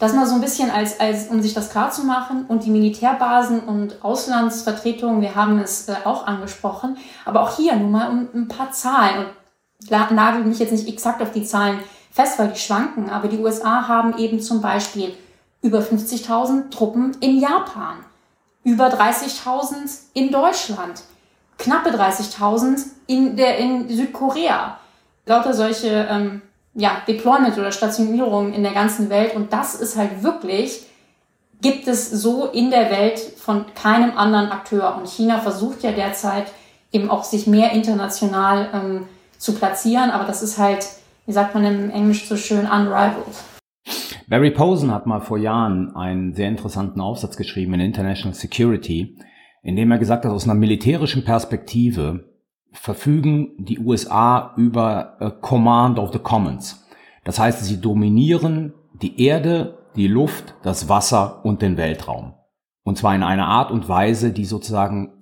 Das 0.00 0.14
mal 0.14 0.26
so 0.26 0.34
ein 0.34 0.40
bisschen 0.40 0.70
als, 0.70 0.98
als, 0.98 1.28
um 1.28 1.42
sich 1.42 1.52
das 1.52 1.70
klar 1.70 1.90
zu 1.90 2.04
machen. 2.04 2.46
Und 2.48 2.64
die 2.64 2.70
Militärbasen 2.70 3.60
und 3.60 4.02
Auslandsvertretungen, 4.02 5.20
wir 5.20 5.34
haben 5.34 5.58
es 5.58 5.88
äh, 5.88 5.94
auch 6.04 6.26
angesprochen. 6.26 6.96
Aber 7.26 7.42
auch 7.42 7.56
hier 7.56 7.76
nur 7.76 7.90
mal 7.90 8.08
um 8.08 8.28
ein 8.34 8.48
paar 8.48 8.72
Zahlen. 8.72 9.26
Und 9.26 10.10
nagelt 10.10 10.46
mich 10.46 10.58
jetzt 10.58 10.72
nicht 10.72 10.88
exakt 10.88 11.22
auf 11.22 11.32
die 11.32 11.44
Zahlen 11.44 11.80
fest, 12.10 12.38
weil 12.38 12.48
die 12.48 12.58
schwanken. 12.58 13.10
Aber 13.10 13.28
die 13.28 13.38
USA 13.38 13.88
haben 13.88 14.18
eben 14.18 14.40
zum 14.40 14.60
Beispiel 14.60 15.14
über 15.62 15.80
50.000 15.80 16.70
Truppen 16.70 17.16
in 17.20 17.38
Japan 17.38 17.98
über 18.62 18.88
30.000 18.88 19.90
in 20.14 20.30
Deutschland, 20.30 21.02
knappe 21.58 21.90
30.000 21.90 22.78
in, 23.06 23.36
der, 23.36 23.58
in 23.58 23.88
Südkorea. 23.88 24.78
Lauter 25.26 25.54
solche 25.54 26.06
ähm, 26.10 26.42
ja, 26.74 27.02
Deployment 27.06 27.56
oder 27.56 27.72
Stationierungen 27.72 28.52
in 28.52 28.62
der 28.62 28.72
ganzen 28.72 29.08
Welt. 29.10 29.34
Und 29.34 29.52
das 29.52 29.74
ist 29.74 29.96
halt 29.96 30.22
wirklich 30.22 30.86
gibt 31.62 31.88
es 31.88 32.10
so 32.10 32.46
in 32.46 32.70
der 32.70 32.90
Welt 32.90 33.18
von 33.18 33.66
keinem 33.74 34.16
anderen 34.16 34.50
Akteur. 34.50 34.96
Und 34.96 35.08
China 35.08 35.40
versucht 35.40 35.82
ja 35.82 35.92
derzeit 35.92 36.46
eben 36.90 37.10
auch 37.10 37.22
sich 37.22 37.46
mehr 37.46 37.72
international 37.72 38.68
ähm, 38.72 39.08
zu 39.36 39.54
platzieren, 39.54 40.10
aber 40.10 40.24
das 40.24 40.42
ist 40.42 40.58
halt, 40.58 40.86
wie 41.26 41.32
sagt 41.32 41.54
man 41.54 41.64
im 41.64 41.90
Englisch 41.90 42.26
so 42.26 42.36
schön, 42.36 42.66
unrivaled. 42.66 43.14
Barry 44.28 44.50
Posen 44.50 44.92
hat 44.92 45.06
mal 45.06 45.20
vor 45.20 45.38
Jahren 45.38 45.94
einen 45.96 46.34
sehr 46.34 46.48
interessanten 46.48 47.00
Aufsatz 47.00 47.36
geschrieben 47.36 47.74
in 47.74 47.80
International 47.80 48.34
Security, 48.34 49.18
in 49.62 49.76
dem 49.76 49.90
er 49.90 49.98
gesagt 49.98 50.24
hat, 50.24 50.32
aus 50.32 50.44
einer 50.44 50.54
militärischen 50.54 51.24
Perspektive 51.24 52.30
verfügen 52.72 53.54
die 53.58 53.80
USA 53.80 54.54
über 54.56 55.36
Command 55.40 55.98
of 55.98 56.12
the 56.12 56.20
Commons. 56.20 56.86
Das 57.24 57.38
heißt, 57.38 57.64
sie 57.64 57.80
dominieren 57.80 58.72
die 59.02 59.20
Erde, 59.24 59.78
die 59.96 60.06
Luft, 60.06 60.54
das 60.62 60.88
Wasser 60.88 61.44
und 61.44 61.62
den 61.62 61.76
Weltraum. 61.76 62.34
Und 62.84 62.96
zwar 62.96 63.14
in 63.14 63.22
einer 63.22 63.48
Art 63.48 63.70
und 63.70 63.88
Weise, 63.88 64.32
die 64.32 64.44
sozusagen 64.44 65.19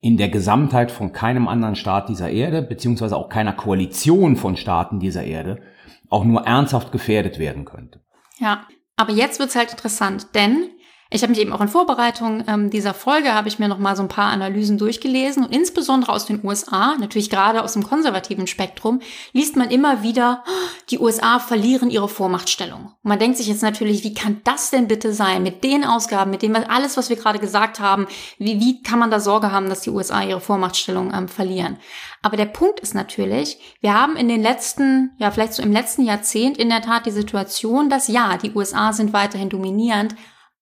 in 0.00 0.16
der 0.16 0.28
Gesamtheit 0.28 0.90
von 0.90 1.12
keinem 1.12 1.46
anderen 1.46 1.76
Staat 1.76 2.08
dieser 2.08 2.30
Erde, 2.30 2.62
beziehungsweise 2.62 3.16
auch 3.16 3.28
keiner 3.28 3.52
Koalition 3.52 4.36
von 4.36 4.56
Staaten 4.56 4.98
dieser 4.98 5.24
Erde, 5.24 5.62
auch 6.08 6.24
nur 6.24 6.42
ernsthaft 6.42 6.90
gefährdet 6.90 7.38
werden 7.38 7.64
könnte. 7.64 8.00
Ja, 8.38 8.66
aber 8.96 9.12
jetzt 9.12 9.38
wird's 9.38 9.56
halt 9.56 9.70
interessant, 9.72 10.34
denn 10.34 10.70
ich 11.12 11.22
habe 11.22 11.30
mich 11.30 11.40
eben 11.40 11.52
auch 11.52 11.60
in 11.60 11.68
Vorbereitung 11.68 12.44
ähm, 12.46 12.70
dieser 12.70 12.94
Folge 12.94 13.34
habe 13.34 13.48
ich 13.48 13.58
mir 13.58 13.66
noch 13.66 13.78
mal 13.78 13.96
so 13.96 14.02
ein 14.02 14.08
paar 14.08 14.30
Analysen 14.30 14.78
durchgelesen 14.78 15.44
und 15.44 15.52
insbesondere 15.52 16.12
aus 16.12 16.24
den 16.24 16.40
USA, 16.44 16.94
natürlich 16.98 17.30
gerade 17.30 17.64
aus 17.64 17.72
dem 17.72 17.82
konservativen 17.82 18.46
Spektrum, 18.46 19.00
liest 19.32 19.56
man 19.56 19.70
immer 19.70 20.04
wieder, 20.04 20.44
die 20.88 21.00
USA 21.00 21.40
verlieren 21.40 21.90
ihre 21.90 22.08
Vormachtstellung. 22.08 22.92
Und 23.02 23.08
man 23.08 23.18
denkt 23.18 23.38
sich 23.38 23.48
jetzt 23.48 23.62
natürlich, 23.62 24.04
wie 24.04 24.14
kann 24.14 24.40
das 24.44 24.70
denn 24.70 24.86
bitte 24.86 25.12
sein 25.12 25.42
mit 25.42 25.64
den 25.64 25.84
Ausgaben, 25.84 26.30
mit 26.30 26.42
dem 26.42 26.54
alles, 26.54 26.96
was 26.96 27.10
wir 27.10 27.16
gerade 27.16 27.40
gesagt 27.40 27.80
haben, 27.80 28.06
wie, 28.38 28.60
wie 28.60 28.80
kann 28.82 29.00
man 29.00 29.10
da 29.10 29.18
Sorge 29.18 29.50
haben, 29.50 29.68
dass 29.68 29.80
die 29.80 29.90
USA 29.90 30.22
ihre 30.22 30.40
Vormachtstellung 30.40 31.12
ähm, 31.12 31.26
verlieren? 31.26 31.78
Aber 32.22 32.36
der 32.36 32.46
Punkt 32.46 32.78
ist 32.80 32.94
natürlich, 32.94 33.58
wir 33.80 33.94
haben 33.94 34.14
in 34.14 34.28
den 34.28 34.42
letzten, 34.42 35.10
ja 35.18 35.32
vielleicht 35.32 35.54
so 35.54 35.62
im 35.62 35.72
letzten 35.72 36.04
Jahrzehnt 36.04 36.56
in 36.56 36.68
der 36.68 36.82
Tat 36.82 37.06
die 37.06 37.10
Situation, 37.10 37.90
dass 37.90 38.06
ja, 38.06 38.36
die 38.36 38.52
USA 38.52 38.92
sind 38.92 39.12
weiterhin 39.12 39.48
dominierend, 39.48 40.14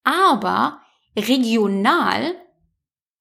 aber 0.09 0.81
regional 1.17 2.35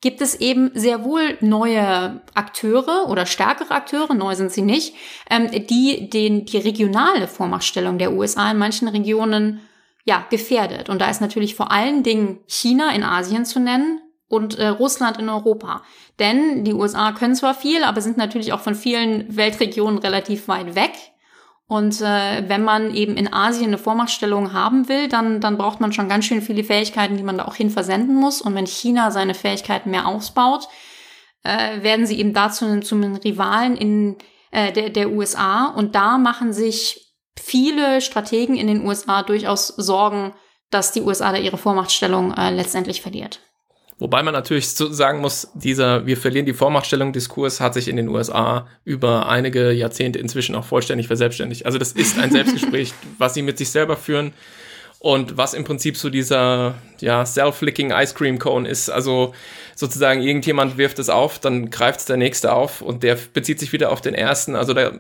gibt 0.01 0.21
es 0.21 0.37
eben 0.37 0.71
sehr 0.75 1.05
wohl 1.05 1.37
neue 1.41 2.23
Akteure 2.35 3.09
oder 3.09 3.27
stärkere 3.27 3.73
Akteure, 3.73 4.15
neu 4.15 4.35
sind 4.35 4.53
sie 4.53 4.63
nicht, 4.63 4.95
ähm, 5.29 5.51
die 5.51 6.09
den, 6.09 6.45
die 6.45 6.59
regionale 6.59 7.27
Vormachtstellung 7.27 7.99
der 7.99 8.13
USA 8.13 8.51
in 8.51 8.59
manchen 8.59 8.89
Regionen 8.89 9.61
ja, 10.05 10.25
gefährdet. 10.31 10.89
Und 10.89 11.01
da 11.01 11.11
ist 11.11 11.21
natürlich 11.21 11.55
vor 11.55 11.73
allen 11.73 12.03
Dingen 12.03 12.39
China 12.47 12.93
in 12.93 13.03
Asien 13.03 13.45
zu 13.45 13.61
nennen 13.61 14.01
und 14.29 14.59
äh, 14.59 14.69
Russland 14.69 15.19
in 15.19 15.29
Europa. 15.29 15.83
Denn 16.19 16.65
die 16.65 16.75
USA 16.75 17.13
können 17.13 17.35
zwar 17.35 17.55
viel, 17.55 17.83
aber 17.83 18.01
sind 18.01 18.17
natürlich 18.17 18.53
auch 18.53 18.61
von 18.61 18.75
vielen 18.75 19.37
Weltregionen 19.37 19.99
relativ 19.99 20.49
weit 20.49 20.75
weg. 20.75 20.93
Und 21.69 22.01
äh, 22.01 22.49
wenn 22.49 22.65
man 22.65 22.95
eben 22.95 23.19
in 23.19 23.31
Asien 23.31 23.67
eine 23.69 23.79
Vormachtstellung 23.79 24.55
haben 24.55 24.89
will, 24.89 25.07
dann, 25.07 25.43
dann 25.43 25.59
braucht 25.59 25.81
man 25.81 25.93
schon 25.93 26.09
ganz 26.09 26.25
schön 26.25 26.41
viele 26.41 26.65
Fähigkeiten, 26.65 27.19
die 27.19 27.23
man 27.23 27.37
da 27.37 27.45
auch 27.45 27.57
hin 27.57 27.69
versenden 27.69 28.17
muss. 28.17 28.41
Und 28.41 28.55
wenn 28.55 28.67
China 28.67 29.11
seine 29.11 29.35
Fähigkeiten 29.35 29.91
mehr 29.91 30.09
ausbaut, 30.09 30.67
äh, 31.43 31.83
werden 31.83 32.07
sie 32.07 32.19
eben 32.19 32.33
dazu 32.33 32.81
zum 32.81 33.17
Rivalen 33.17 33.77
in 33.77 34.17
äh, 34.51 34.73
der, 34.73 34.89
der 34.89 35.11
USA. 35.11 35.67
Und 35.67 35.95
da 35.95 36.17
machen 36.17 36.55
sich 36.55 37.15
viele 37.39 38.01
Strategen 38.01 38.57
in 38.57 38.67
den 38.67 38.87
USA 38.87 39.23
durchaus 39.23 39.69
Sorgen, 39.69 40.33
dass 40.71 40.93
die 40.93 41.03
USA 41.03 41.33
da 41.33 41.39
ihre 41.39 41.59
Vormachtstellung 41.59 42.33
äh, 42.33 42.51
letztendlich 42.51 43.03
verliert. 43.03 43.41
Wobei 43.99 44.23
man 44.23 44.33
natürlich 44.33 44.69
sagen 44.69 45.21
muss, 45.21 45.49
dieser 45.55 46.07
Wir 46.07 46.17
verlieren 46.17 46.47
die 46.47 46.53
Vormachtstellung 46.53 47.13
Diskurs 47.13 47.61
hat 47.61 47.75
sich 47.75 47.89
in 47.89 47.97
den 47.97 48.09
USA 48.09 48.69
über 48.85 49.29
einige 49.29 49.73
Jahrzehnte 49.73 50.21
inzwischen 50.21 50.55
auch 50.55 50.65
vollständig 50.65 51.09
verselbstständigt. 51.09 51.67
Also 51.67 51.79
das 51.79 51.93
ist 51.93 52.19
ein 52.19 52.31
Selbstgespräch, 52.33 52.95
was 53.19 53.35
sie 53.35 53.43
mit 53.43 53.59
sich 53.59 53.71
selber 53.71 53.97
führen 53.97 54.33
und 55.01 55.37
was 55.37 55.53
im 55.53 55.65
Prinzip 55.65 55.97
so 55.97 56.11
dieser 56.11 56.75
ja, 57.01 57.27
self-licking 57.27 57.91
Ice 57.91 58.15
Cream 58.15 58.39
Cone 58.39 58.69
ist. 58.69 58.89
Also 58.89 59.35
sozusagen 59.75 60.23
irgendjemand 60.23 60.79
wirft 60.79 61.01
es 61.01 61.09
auf, 61.09 61.41
dann 61.41 61.71
greift 61.71 62.01
es 62.01 62.07
der 62.07 62.17
nächste 62.17 62.53
auf 62.53 62.83
und 62.83 63.03
der 63.03 63.17
bezieht 63.33 63.59
sich 63.59 63.73
wieder 63.73 63.91
auf 63.91 64.01
den 64.01 64.15
ersten. 64.15 64.55
Also 64.55 64.75
da 64.75 64.93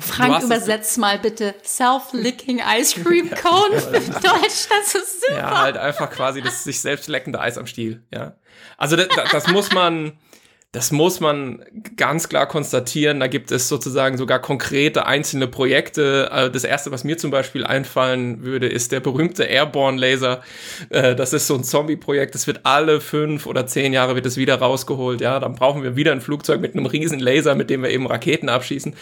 Frank, 0.00 0.42
übersetz 0.44 0.96
mal 0.96 1.18
bitte 1.18 1.54
Self-Licking 1.64 2.60
Ice 2.78 3.00
Cream 3.02 3.30
Cone 3.42 3.80
für 3.80 4.00
Deutsch, 4.00 4.68
das 4.68 4.94
ist 4.94 5.20
super. 5.20 5.36
Ja, 5.36 5.62
halt 5.62 5.76
einfach 5.76 6.10
quasi 6.10 6.42
das 6.42 6.64
sich 6.64 6.80
selbst 6.80 7.08
leckende 7.08 7.40
Eis 7.40 7.58
am 7.58 7.66
Stiel, 7.66 8.02
ja. 8.12 8.36
Also 8.76 8.96
das, 8.96 9.08
das 9.30 9.48
muss 9.48 9.72
man, 9.72 10.12
das 10.74 10.90
muss 10.90 11.20
man 11.20 11.62
ganz 11.96 12.28
klar 12.28 12.48
konstatieren. 12.48 13.20
Da 13.20 13.28
gibt 13.28 13.52
es 13.52 13.68
sozusagen 13.68 14.18
sogar 14.18 14.40
konkrete 14.40 15.06
einzelne 15.06 15.46
Projekte. 15.46 16.28
Äh, 16.32 16.50
das 16.50 16.64
erste, 16.64 16.90
was 16.90 17.04
mir 17.04 17.16
zum 17.16 17.30
Beispiel 17.30 17.64
einfallen 17.64 18.42
würde, 18.42 18.66
ist 18.66 18.90
der 18.90 18.98
berühmte 18.98 19.44
Airborne 19.44 20.00
Laser. 20.00 20.42
Äh, 20.90 21.14
das 21.14 21.32
ist 21.32 21.46
so 21.46 21.54
ein 21.54 21.62
Zombie-Projekt. 21.62 22.34
Das 22.34 22.48
wird 22.48 22.62
alle 22.64 23.00
fünf 23.00 23.46
oder 23.46 23.68
zehn 23.68 23.92
Jahre 23.92 24.16
wird 24.16 24.26
es 24.26 24.36
wieder 24.36 24.56
rausgeholt. 24.56 25.20
Ja, 25.20 25.38
dann 25.38 25.54
brauchen 25.54 25.84
wir 25.84 25.94
wieder 25.94 26.10
ein 26.10 26.20
Flugzeug 26.20 26.60
mit 26.60 26.74
einem 26.74 26.86
riesen 26.86 27.20
Laser, 27.20 27.54
mit 27.54 27.70
dem 27.70 27.84
wir 27.84 27.90
eben 27.90 28.08
Raketen 28.08 28.48
abschießen. 28.48 28.96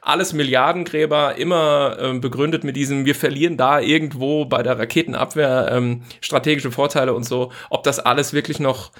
Alles 0.00 0.32
Milliardengräber, 0.32 1.36
immer 1.36 1.98
äh, 2.00 2.18
begründet 2.18 2.64
mit 2.64 2.74
diesem, 2.74 3.04
wir 3.04 3.14
verlieren 3.14 3.58
da 3.58 3.80
irgendwo 3.80 4.46
bei 4.46 4.62
der 4.62 4.78
Raketenabwehr 4.78 5.68
ähm, 5.72 6.04
strategische 6.22 6.70
Vorteile 6.70 7.12
und 7.12 7.24
so. 7.24 7.52
Ob 7.68 7.82
das 7.82 7.98
alles 7.98 8.32
wirklich 8.32 8.60
noch 8.60 8.92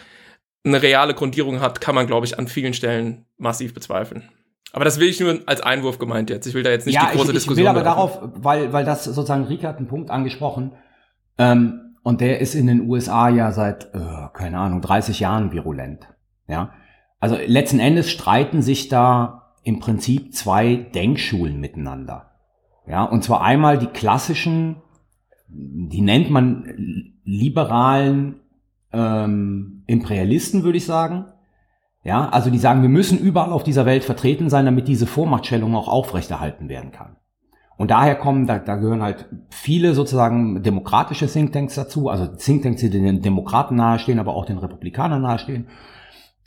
eine 0.65 0.83
reale 0.83 1.15
Grundierung 1.15 1.61
hat, 1.61 1.81
kann 1.81 1.95
man, 1.95 2.07
glaube 2.07 2.27
ich, 2.27 2.39
an 2.39 2.49
vielen 2.49 2.75
Stellen 2.75 3.27
massiv 3.37 3.75
bezweifeln. 3.75 4.29
Aber 4.73 4.85
das 4.85 5.01
will 5.01 5.09
ich 5.09 5.19
nur 5.21 5.41
als 5.47 5.61
Einwurf 5.61 5.99
gemeint 5.99 6.29
jetzt. 6.31 6.47
Ich 6.47 6.55
will 6.55 6.63
da 6.63 6.71
jetzt 6.71 6.87
nicht 6.87 6.97
ja, 6.97 7.07
die 7.07 7.17
große 7.17 7.25
ich, 7.25 7.29
ich 7.29 7.35
Diskussion. 7.35 7.59
Ich 7.59 7.65
will 7.65 7.69
aber 7.69 7.83
darauf, 7.83 8.21
weil, 8.35 8.73
weil 8.73 8.85
das 8.85 9.05
sozusagen, 9.05 9.45
Rika 9.45 9.69
hat 9.69 9.79
einen 9.79 9.89
Punkt 9.89 10.11
angesprochen, 10.11 10.73
ähm, 11.39 11.97
und 12.03 12.21
der 12.21 12.41
ist 12.41 12.55
in 12.55 12.67
den 12.67 12.89
USA 12.89 13.29
ja 13.29 13.53
seit, 13.53 13.95
äh, 13.95 14.29
keine 14.33 14.59
Ahnung, 14.59 14.81
30 14.81 15.21
Jahren 15.21 15.53
virulent. 15.53 16.09
Ja. 16.47 16.73
Also 17.21 17.37
letzten 17.47 17.81
Endes 17.81 18.11
streiten 18.11 18.63
sich 18.63 18.89
da 18.89 19.55
im 19.63 19.81
Prinzip 19.81 20.35
zwei 20.35 20.77
Denkschulen 20.77 21.61
miteinander. 21.61 22.31
Ja, 22.87 23.05
und 23.05 23.23
zwar 23.23 23.43
einmal 23.43 23.79
die 23.79 23.89
klassischen, 23.89 24.77
die 25.49 26.01
nennt 26.01 26.31
man 26.31 27.13
liberalen 27.25 28.41
ähm, 28.99 29.85
Imperialisten, 29.87 30.65
würde 30.65 30.79
ich 30.79 30.87
sagen. 30.87 31.27
Ja, 32.05 32.29
also 32.29 32.51
die 32.51 32.59
sagen, 32.59 32.83
wir 32.83 32.89
müssen 32.89 33.19
überall 33.19 33.53
auf 33.53 33.65
dieser 33.65 33.87
Welt 33.87 34.05
vertreten 34.05 34.51
sein, 34.51 34.65
damit 34.65 34.89
diese 34.89 35.07
Vormachtstellung 35.07 35.75
auch 35.75 35.89
aufrechterhalten 35.89 36.69
werden 36.69 36.91
kann. 36.91 37.17
Und 37.77 37.93
daher 37.93 38.17
kommen, 38.17 38.47
da, 38.47 38.59
da 38.59 38.75
gehören 38.77 39.03
halt 39.03 39.29
viele 39.51 39.95
sozusagen 39.95 40.63
demokratische 40.63 41.29
Thinktanks 41.29 41.77
dazu, 41.77 42.09
also 42.09 42.27
Thinktanks, 42.27 42.81
die 42.81 42.91
den 42.91 43.23
Demokraten 43.23 43.77
nahestehen, 43.77 44.19
aber 44.19 44.35
auch 44.35 44.47
den 44.47 44.59
Republikanern 44.59 45.23
nahestehen. 45.23 45.69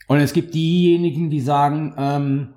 Und 0.08 0.20
es 0.20 0.34
gibt 0.34 0.54
diejenigen, 0.54 1.30
die 1.30 1.40
sagen, 1.40 1.94
ähm, 1.98 2.50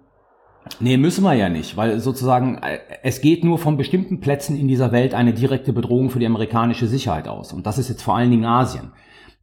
nee, 0.80 0.96
müssen 0.96 1.22
wir 1.22 1.34
ja 1.34 1.48
nicht, 1.48 1.76
weil 1.76 2.00
sozusagen 2.00 2.56
äh, 2.56 2.78
es 3.04 3.20
geht 3.20 3.44
nur 3.44 3.58
von 3.58 3.76
bestimmten 3.76 4.18
Plätzen 4.18 4.58
in 4.58 4.66
dieser 4.66 4.90
Welt 4.90 5.14
eine 5.14 5.34
direkte 5.34 5.72
Bedrohung 5.72 6.10
für 6.10 6.18
die 6.18 6.26
amerikanische 6.26 6.88
Sicherheit 6.88 7.28
aus. 7.28 7.52
Und 7.52 7.66
das 7.66 7.78
ist 7.78 7.88
jetzt 7.90 8.02
vor 8.02 8.16
allen 8.16 8.32
Dingen 8.32 8.44
Asien. 8.44 8.90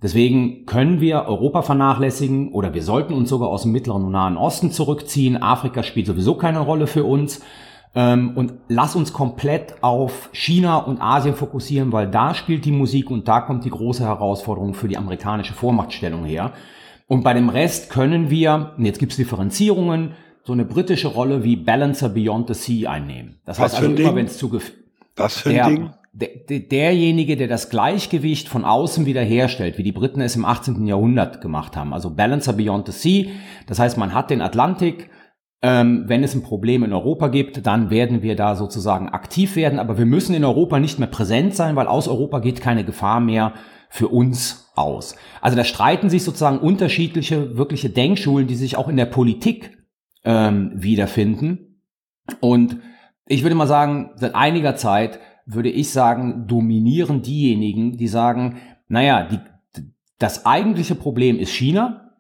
Deswegen 0.01 0.65
können 0.65 0.99
wir 0.99 1.25
Europa 1.25 1.61
vernachlässigen 1.61 2.51
oder 2.53 2.73
wir 2.73 2.81
sollten 2.81 3.13
uns 3.13 3.29
sogar 3.29 3.49
aus 3.49 3.63
dem 3.63 3.71
Mittleren 3.71 4.03
und 4.05 4.11
Nahen 4.11 4.35
Osten 4.35 4.71
zurückziehen. 4.71 5.41
Afrika 5.41 5.83
spielt 5.83 6.07
sowieso 6.07 6.35
keine 6.35 6.59
Rolle 6.59 6.87
für 6.87 7.03
uns. 7.03 7.41
Ähm, 7.93 8.31
und 8.35 8.53
lass 8.67 8.95
uns 8.95 9.13
komplett 9.13 9.83
auf 9.83 10.29
China 10.31 10.77
und 10.77 11.01
Asien 11.01 11.35
fokussieren, 11.35 11.91
weil 11.91 12.09
da 12.09 12.33
spielt 12.33 12.65
die 12.65 12.71
Musik 12.71 13.11
und 13.11 13.27
da 13.27 13.41
kommt 13.41 13.65
die 13.65 13.69
große 13.69 14.03
Herausforderung 14.03 14.73
für 14.73 14.87
die 14.87 14.97
amerikanische 14.97 15.53
Vormachtstellung 15.53 16.23
her. 16.23 16.53
Und 17.07 17.23
bei 17.23 17.33
dem 17.33 17.49
Rest 17.49 17.89
können 17.89 18.29
wir, 18.29 18.71
und 18.77 18.85
jetzt 18.85 18.97
gibt's 18.97 19.17
Differenzierungen, 19.17 20.13
so 20.43 20.53
eine 20.53 20.65
britische 20.65 21.09
Rolle 21.09 21.43
wie 21.43 21.57
Balancer 21.57 22.09
Beyond 22.09 22.47
the 22.47 22.53
Sea 22.53 22.89
einnehmen. 22.89 23.41
Das 23.45 23.59
Was 23.59 23.65
heißt 23.65 23.75
also 23.75 23.89
für 23.89 23.95
ein 23.95 24.01
immer, 24.01 24.15
wenn 24.15 24.25
es 24.25 24.37
zu 24.37 24.49
Was 25.17 25.37
für 25.37 25.49
ein 25.49 25.75
Ding? 25.75 25.89
Der, 26.13 26.29
der, 26.49 26.59
derjenige, 26.59 27.37
der 27.37 27.47
das 27.47 27.69
Gleichgewicht 27.69 28.49
von 28.49 28.65
außen 28.65 29.05
wiederherstellt, 29.05 29.77
wie 29.77 29.83
die 29.83 29.93
Briten 29.93 30.21
es 30.21 30.35
im 30.35 30.45
18. 30.45 30.85
Jahrhundert 30.85 31.41
gemacht 31.41 31.77
haben. 31.77 31.93
Also 31.93 32.13
Balancer 32.13 32.53
Beyond 32.53 32.91
the 32.91 32.91
Sea. 32.91 33.31
Das 33.67 33.79
heißt, 33.79 33.97
man 33.97 34.13
hat 34.13 34.29
den 34.29 34.41
Atlantik. 34.41 35.09
Ähm, 35.63 36.05
wenn 36.07 36.23
es 36.23 36.33
ein 36.33 36.41
Problem 36.41 36.83
in 36.83 36.91
Europa 36.91 37.27
gibt, 37.27 37.65
dann 37.67 37.91
werden 37.91 38.23
wir 38.23 38.35
da 38.35 38.55
sozusagen 38.55 39.09
aktiv 39.09 39.55
werden. 39.55 39.77
Aber 39.77 39.97
wir 39.97 40.07
müssen 40.07 40.33
in 40.33 40.43
Europa 40.43 40.79
nicht 40.79 40.97
mehr 40.97 41.07
präsent 41.07 41.55
sein, 41.55 41.75
weil 41.75 41.87
aus 41.87 42.07
Europa 42.07 42.39
geht 42.39 42.61
keine 42.61 42.83
Gefahr 42.83 43.19
mehr 43.19 43.53
für 43.89 44.07
uns 44.07 44.71
aus. 44.75 45.15
Also 45.39 45.55
da 45.55 45.63
streiten 45.63 46.09
sich 46.09 46.23
sozusagen 46.23 46.57
unterschiedliche, 46.57 47.57
wirkliche 47.57 47.89
Denkschulen, 47.89 48.47
die 48.47 48.55
sich 48.55 48.75
auch 48.75 48.87
in 48.87 48.97
der 48.97 49.05
Politik 49.05 49.77
ähm, 50.23 50.71
wiederfinden. 50.73 51.83
Und 52.39 52.77
ich 53.27 53.43
würde 53.43 53.55
mal 53.55 53.67
sagen, 53.67 54.11
seit 54.15 54.33
einiger 54.33 54.75
Zeit 54.75 55.19
würde 55.45 55.69
ich 55.69 55.91
sagen, 55.91 56.47
dominieren 56.47 57.21
diejenigen, 57.21 57.97
die 57.97 58.07
sagen, 58.07 58.57
naja, 58.87 59.27
die, 59.29 59.39
das 60.19 60.45
eigentliche 60.45 60.95
Problem 60.95 61.39
ist 61.39 61.51
China. 61.51 62.11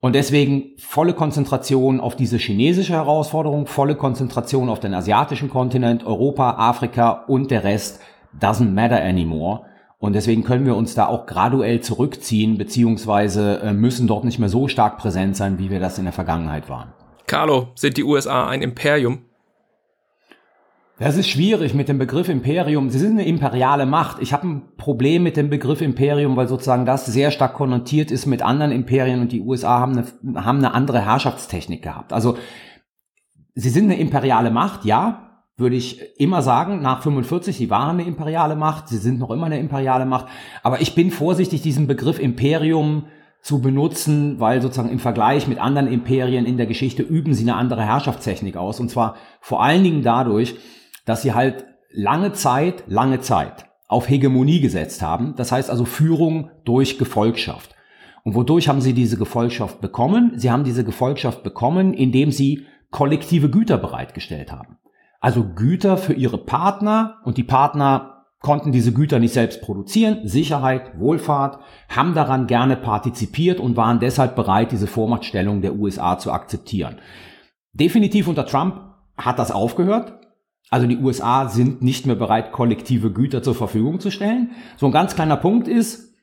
Und 0.00 0.14
deswegen 0.14 0.72
volle 0.78 1.12
Konzentration 1.12 2.00
auf 2.00 2.16
diese 2.16 2.38
chinesische 2.38 2.94
Herausforderung, 2.94 3.66
volle 3.66 3.96
Konzentration 3.96 4.70
auf 4.70 4.80
den 4.80 4.94
asiatischen 4.94 5.50
Kontinent, 5.50 6.04
Europa, 6.04 6.52
Afrika 6.56 7.10
und 7.28 7.50
der 7.50 7.64
Rest 7.64 8.00
doesn't 8.38 8.70
matter 8.70 9.02
anymore. 9.02 9.66
Und 9.98 10.14
deswegen 10.14 10.44
können 10.44 10.64
wir 10.64 10.76
uns 10.76 10.94
da 10.94 11.06
auch 11.06 11.26
graduell 11.26 11.82
zurückziehen, 11.82 12.56
beziehungsweise 12.56 13.60
äh, 13.60 13.72
müssen 13.74 14.06
dort 14.06 14.24
nicht 14.24 14.38
mehr 14.38 14.48
so 14.48 14.66
stark 14.66 14.96
präsent 14.96 15.36
sein, 15.36 15.58
wie 15.58 15.68
wir 15.68 15.78
das 15.78 15.98
in 15.98 16.04
der 16.04 16.14
Vergangenheit 16.14 16.70
waren. 16.70 16.94
Carlo, 17.26 17.68
sind 17.74 17.98
die 17.98 18.04
USA 18.04 18.48
ein 18.48 18.62
Imperium? 18.62 19.18
Das 21.00 21.16
ist 21.16 21.30
schwierig 21.30 21.72
mit 21.72 21.88
dem 21.88 21.96
Begriff 21.96 22.28
Imperium. 22.28 22.90
Sie 22.90 22.98
sind 22.98 23.12
eine 23.12 23.24
imperiale 23.24 23.86
Macht. 23.86 24.20
Ich 24.20 24.34
habe 24.34 24.46
ein 24.46 24.76
Problem 24.76 25.22
mit 25.22 25.38
dem 25.38 25.48
Begriff 25.48 25.80
Imperium, 25.80 26.36
weil 26.36 26.46
sozusagen 26.46 26.84
das 26.84 27.06
sehr 27.06 27.30
stark 27.30 27.54
konnotiert 27.54 28.10
ist 28.10 28.26
mit 28.26 28.42
anderen 28.42 28.70
Imperien 28.70 29.22
und 29.22 29.32
die 29.32 29.40
USA 29.40 29.80
haben 29.80 29.92
eine, 29.92 30.44
haben 30.44 30.58
eine 30.58 30.74
andere 30.74 31.00
Herrschaftstechnik 31.00 31.82
gehabt. 31.82 32.12
Also 32.12 32.36
sie 33.54 33.70
sind 33.70 33.84
eine 33.84 33.98
imperiale 33.98 34.50
Macht, 34.50 34.84
ja, 34.84 35.46
würde 35.56 35.74
ich 35.74 36.02
immer 36.18 36.42
sagen. 36.42 36.82
Nach 36.82 37.02
45, 37.02 37.56
sie 37.56 37.70
waren 37.70 37.98
eine 37.98 38.06
imperiale 38.06 38.54
Macht, 38.54 38.88
sie 38.88 38.98
sind 38.98 39.20
noch 39.20 39.30
immer 39.30 39.46
eine 39.46 39.58
imperiale 39.58 40.04
Macht. 40.04 40.26
Aber 40.62 40.82
ich 40.82 40.94
bin 40.94 41.10
vorsichtig, 41.10 41.62
diesen 41.62 41.86
Begriff 41.86 42.18
Imperium 42.18 43.06
zu 43.40 43.62
benutzen, 43.62 44.38
weil 44.38 44.60
sozusagen 44.60 44.90
im 44.90 44.98
Vergleich 44.98 45.48
mit 45.48 45.60
anderen 45.60 45.88
Imperien 45.88 46.44
in 46.44 46.58
der 46.58 46.66
Geschichte 46.66 47.02
üben 47.02 47.32
sie 47.32 47.44
eine 47.44 47.56
andere 47.56 47.86
Herrschaftstechnik 47.86 48.58
aus. 48.58 48.80
Und 48.80 48.90
zwar 48.90 49.16
vor 49.40 49.62
allen 49.62 49.82
Dingen 49.82 50.02
dadurch, 50.02 50.56
dass 51.04 51.22
sie 51.22 51.34
halt 51.34 51.66
lange 51.92 52.32
Zeit, 52.32 52.84
lange 52.86 53.20
Zeit 53.20 53.66
auf 53.88 54.08
Hegemonie 54.08 54.60
gesetzt 54.60 55.02
haben. 55.02 55.34
Das 55.36 55.50
heißt 55.50 55.70
also 55.70 55.84
Führung 55.84 56.50
durch 56.64 56.98
Gefolgschaft. 56.98 57.74
Und 58.22 58.34
wodurch 58.34 58.68
haben 58.68 58.80
sie 58.80 58.92
diese 58.92 59.16
Gefolgschaft 59.16 59.80
bekommen? 59.80 60.32
Sie 60.36 60.50
haben 60.50 60.64
diese 60.64 60.84
Gefolgschaft 60.84 61.42
bekommen, 61.42 61.94
indem 61.94 62.30
sie 62.30 62.66
kollektive 62.90 63.50
Güter 63.50 63.78
bereitgestellt 63.78 64.52
haben. 64.52 64.78
Also 65.20 65.44
Güter 65.54 65.96
für 65.96 66.12
ihre 66.12 66.38
Partner 66.38 67.18
und 67.24 67.36
die 67.36 67.44
Partner 67.44 68.24
konnten 68.40 68.72
diese 68.72 68.92
Güter 68.92 69.18
nicht 69.18 69.34
selbst 69.34 69.60
produzieren, 69.60 70.26
Sicherheit, 70.26 70.98
Wohlfahrt, 70.98 71.58
haben 71.88 72.14
daran 72.14 72.46
gerne 72.46 72.76
partizipiert 72.76 73.60
und 73.60 73.76
waren 73.76 74.00
deshalb 74.00 74.34
bereit, 74.34 74.72
diese 74.72 74.86
Vormachtstellung 74.86 75.60
der 75.60 75.74
USA 75.74 76.18
zu 76.18 76.32
akzeptieren. 76.32 76.96
Definitiv 77.72 78.28
unter 78.28 78.46
Trump 78.46 78.80
hat 79.16 79.38
das 79.38 79.50
aufgehört. 79.50 80.19
Also 80.70 80.86
die 80.86 80.98
USA 80.98 81.48
sind 81.48 81.82
nicht 81.82 82.06
mehr 82.06 82.14
bereit, 82.14 82.52
kollektive 82.52 83.12
Güter 83.12 83.42
zur 83.42 83.56
Verfügung 83.56 83.98
zu 83.98 84.10
stellen. 84.10 84.52
So 84.76 84.86
ein 84.86 84.92
ganz 84.92 85.16
kleiner 85.16 85.36
Punkt 85.36 85.66
ist, 85.66 86.14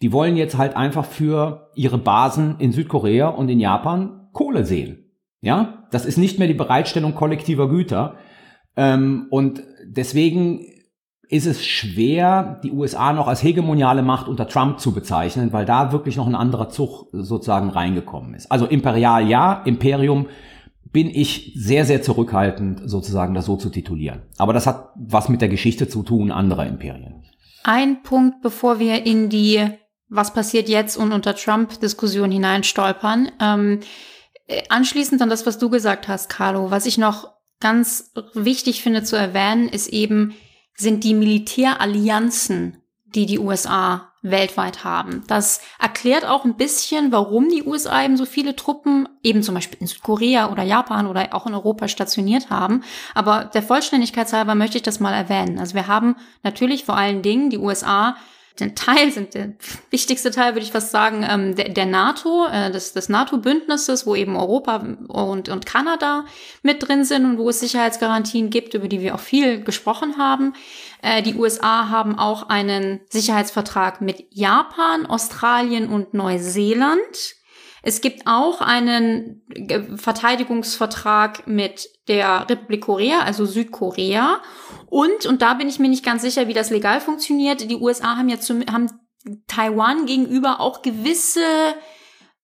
die 0.00 0.12
wollen 0.12 0.36
jetzt 0.36 0.56
halt 0.56 0.76
einfach 0.76 1.04
für 1.04 1.70
ihre 1.74 1.98
Basen 1.98 2.56
in 2.58 2.72
Südkorea 2.72 3.28
und 3.28 3.48
in 3.48 3.58
Japan 3.58 4.28
Kohle 4.32 4.64
sehen. 4.64 5.10
Ja, 5.40 5.86
das 5.90 6.06
ist 6.06 6.18
nicht 6.18 6.38
mehr 6.38 6.48
die 6.48 6.54
Bereitstellung 6.54 7.14
kollektiver 7.14 7.68
Güter. 7.68 8.14
Ähm, 8.76 9.26
und 9.30 9.62
deswegen 9.84 10.60
ist 11.28 11.46
es 11.46 11.64
schwer, 11.64 12.60
die 12.62 12.70
USA 12.70 13.12
noch 13.12 13.26
als 13.26 13.42
hegemoniale 13.42 14.02
Macht 14.02 14.28
unter 14.28 14.46
Trump 14.46 14.78
zu 14.78 14.92
bezeichnen, 14.92 15.52
weil 15.52 15.64
da 15.64 15.90
wirklich 15.90 16.16
noch 16.16 16.26
ein 16.26 16.34
anderer 16.36 16.68
Zug 16.68 17.08
sozusagen 17.12 17.70
reingekommen 17.70 18.34
ist. 18.34 18.52
Also 18.52 18.66
imperial 18.66 19.28
ja, 19.28 19.62
Imperium 19.64 20.26
bin 20.96 21.10
ich 21.10 21.52
sehr, 21.54 21.84
sehr 21.84 22.00
zurückhaltend, 22.00 22.80
sozusagen 22.88 23.34
das 23.34 23.44
so 23.44 23.58
zu 23.58 23.68
titulieren. 23.68 24.22
Aber 24.38 24.54
das 24.54 24.66
hat 24.66 24.94
was 24.94 25.28
mit 25.28 25.42
der 25.42 25.50
Geschichte 25.50 25.88
zu 25.88 26.02
tun 26.02 26.30
anderer 26.30 26.66
Imperien. 26.66 27.22
Ein 27.64 28.02
Punkt, 28.02 28.40
bevor 28.40 28.78
wir 28.78 29.04
in 29.04 29.28
die 29.28 29.62
Was 30.08 30.32
passiert 30.32 30.70
jetzt 30.70 30.96
und 30.96 31.12
unter 31.12 31.34
Trump-Diskussion 31.34 32.30
hineinstolpern. 32.30 33.30
Ähm, 33.38 33.80
äh, 34.46 34.62
anschließend 34.70 35.20
an 35.20 35.28
das, 35.28 35.44
was 35.44 35.58
du 35.58 35.68
gesagt 35.68 36.08
hast, 36.08 36.30
Carlo, 36.30 36.70
was 36.70 36.86
ich 36.86 36.96
noch 36.96 37.28
ganz 37.60 38.14
wichtig 38.32 38.82
finde 38.82 39.02
zu 39.02 39.16
erwähnen, 39.16 39.68
ist 39.68 39.88
eben, 39.88 40.32
sind 40.76 41.04
die 41.04 41.12
Militärallianzen, 41.12 42.78
die 43.04 43.26
die 43.26 43.38
USA 43.38 44.05
weltweit 44.30 44.84
haben. 44.84 45.24
Das 45.26 45.60
erklärt 45.78 46.24
auch 46.26 46.44
ein 46.44 46.56
bisschen, 46.56 47.12
warum 47.12 47.48
die 47.48 47.62
USA 47.62 48.04
eben 48.04 48.16
so 48.16 48.24
viele 48.24 48.56
Truppen 48.56 49.08
eben 49.22 49.42
zum 49.42 49.54
Beispiel 49.54 49.78
in 49.80 49.86
Südkorea 49.86 50.50
oder 50.50 50.62
Japan 50.62 51.06
oder 51.06 51.28
auch 51.32 51.46
in 51.46 51.54
Europa 51.54 51.88
stationiert 51.88 52.50
haben. 52.50 52.82
Aber 53.14 53.44
der 53.44 53.62
Vollständigkeit 53.62 54.32
halber 54.32 54.54
möchte 54.54 54.78
ich 54.78 54.82
das 54.82 55.00
mal 55.00 55.14
erwähnen. 55.14 55.58
Also 55.58 55.74
wir 55.74 55.86
haben 55.86 56.16
natürlich 56.42 56.84
vor 56.84 56.96
allen 56.96 57.22
Dingen 57.22 57.50
die 57.50 57.58
USA 57.58 58.16
den 58.60 58.74
Teil 58.74 59.12
sind, 59.12 59.34
der 59.34 59.52
wichtigste 59.90 60.30
Teil 60.30 60.54
würde 60.54 60.64
ich 60.64 60.72
fast 60.72 60.90
sagen, 60.90 61.26
ähm, 61.28 61.54
der, 61.54 61.68
der 61.68 61.86
NATO, 61.86 62.46
äh, 62.46 62.70
des, 62.70 62.92
des 62.92 63.08
NATO-Bündnisses, 63.08 64.06
wo 64.06 64.14
eben 64.14 64.36
Europa 64.36 64.84
und, 65.08 65.48
und 65.48 65.66
Kanada 65.66 66.24
mit 66.62 66.86
drin 66.86 67.04
sind 67.04 67.24
und 67.24 67.38
wo 67.38 67.48
es 67.50 67.60
Sicherheitsgarantien 67.60 68.50
gibt, 68.50 68.74
über 68.74 68.88
die 68.88 69.00
wir 69.00 69.14
auch 69.14 69.20
viel 69.20 69.62
gesprochen 69.62 70.16
haben. 70.18 70.54
Äh, 71.02 71.22
die 71.22 71.34
USA 71.34 71.88
haben 71.88 72.18
auch 72.18 72.48
einen 72.48 73.00
Sicherheitsvertrag 73.10 74.00
mit 74.00 74.26
Japan, 74.30 75.06
Australien 75.06 75.88
und 75.88 76.14
Neuseeland. 76.14 77.36
Es 77.82 78.00
gibt 78.00 78.26
auch 78.26 78.60
einen 78.60 79.42
äh, 79.54 79.82
Verteidigungsvertrag 79.96 81.46
mit 81.46 81.88
der 82.08 82.48
Republik 82.48 82.82
Korea, 82.82 83.20
also 83.20 83.44
Südkorea. 83.44 84.40
Und, 84.86 85.26
und 85.26 85.42
da 85.42 85.54
bin 85.54 85.68
ich 85.68 85.78
mir 85.78 85.88
nicht 85.88 86.04
ganz 86.04 86.22
sicher, 86.22 86.48
wie 86.48 86.54
das 86.54 86.70
legal 86.70 87.00
funktioniert, 87.00 87.70
die 87.70 87.76
USA 87.76 88.16
haben 88.16 88.28
ja 88.28 88.40
zum, 88.40 88.64
haben 88.66 88.90
Taiwan 89.46 90.06
gegenüber 90.06 90.60
auch 90.60 90.82
gewisse 90.82 91.40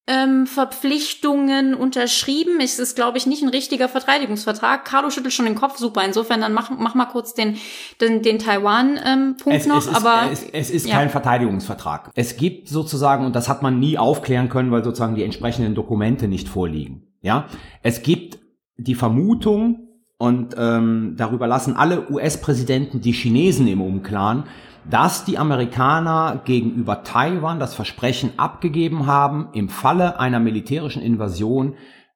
ähm, 0.09 0.47
Verpflichtungen 0.47 1.75
unterschrieben. 1.75 2.61
Es 2.61 2.79
ist, 2.79 2.97
glaube 2.97 3.19
ich, 3.19 3.27
nicht 3.27 3.43
ein 3.43 3.49
richtiger 3.49 3.89
Verteidigungsvertrag. 3.89 4.85
Carlo 4.85 5.11
schüttelt 5.11 5.33
schon 5.33 5.45
den 5.45 5.55
Kopf, 5.55 5.79
super. 5.79 6.05
Insofern, 6.05 6.41
dann 6.41 6.53
mach, 6.53 6.71
mach 6.71 6.95
mal 6.95 7.07
kurz 7.07 7.35
den, 7.35 7.57
den, 8.01 8.23
den 8.23 8.39
Taiwan-Punkt 8.39 9.63
ähm, 9.63 9.69
noch. 9.69 9.87
Es 9.87 9.95
aber 9.95 10.31
es, 10.33 10.43
es 10.43 10.71
ist 10.71 10.87
ja. 10.87 10.97
kein 10.97 11.11
Verteidigungsvertrag. 11.11 12.11
Es 12.15 12.37
gibt 12.37 12.69
sozusagen, 12.69 13.25
und 13.25 13.37
das 13.37 13.49
hat 13.49 13.63
man 13.63 13.79
nie 13.79 13.97
aufklären 13.97 14.49
können, 14.49 14.73
weil 14.73 14.83
sozusagen 14.83 15.15
die 15.15 15.23
entsprechenden 15.23 15.75
Dokumente 15.75 16.27
nicht 16.27 16.49
vorliegen. 16.49 17.07
Ja, 17.21 17.47
es 17.83 18.03
gibt 18.03 18.41
die 18.77 18.97
Vermutung, 18.97 19.89
und 20.23 20.55
ähm, 20.57 21.15
darüber 21.17 21.49
lassen 21.49 21.75
alle 21.75 22.09
US-Präsidenten 22.09 23.01
die 23.01 23.11
Chinesen 23.11 23.67
im 23.67 23.81
Unklaren, 23.81 24.45
dass 24.91 25.25
die 25.25 25.39
Amerikaner 25.39 26.43
gegenüber 26.45 27.03
Taiwan 27.03 27.61
das 27.61 27.75
Versprechen 27.75 28.33
abgegeben 28.39 29.07
haben, 29.07 29.49
im 29.53 29.69
Falle 29.69 30.19
einer 30.19 30.41
militärischen 30.41 31.03
Invasion 31.03 31.75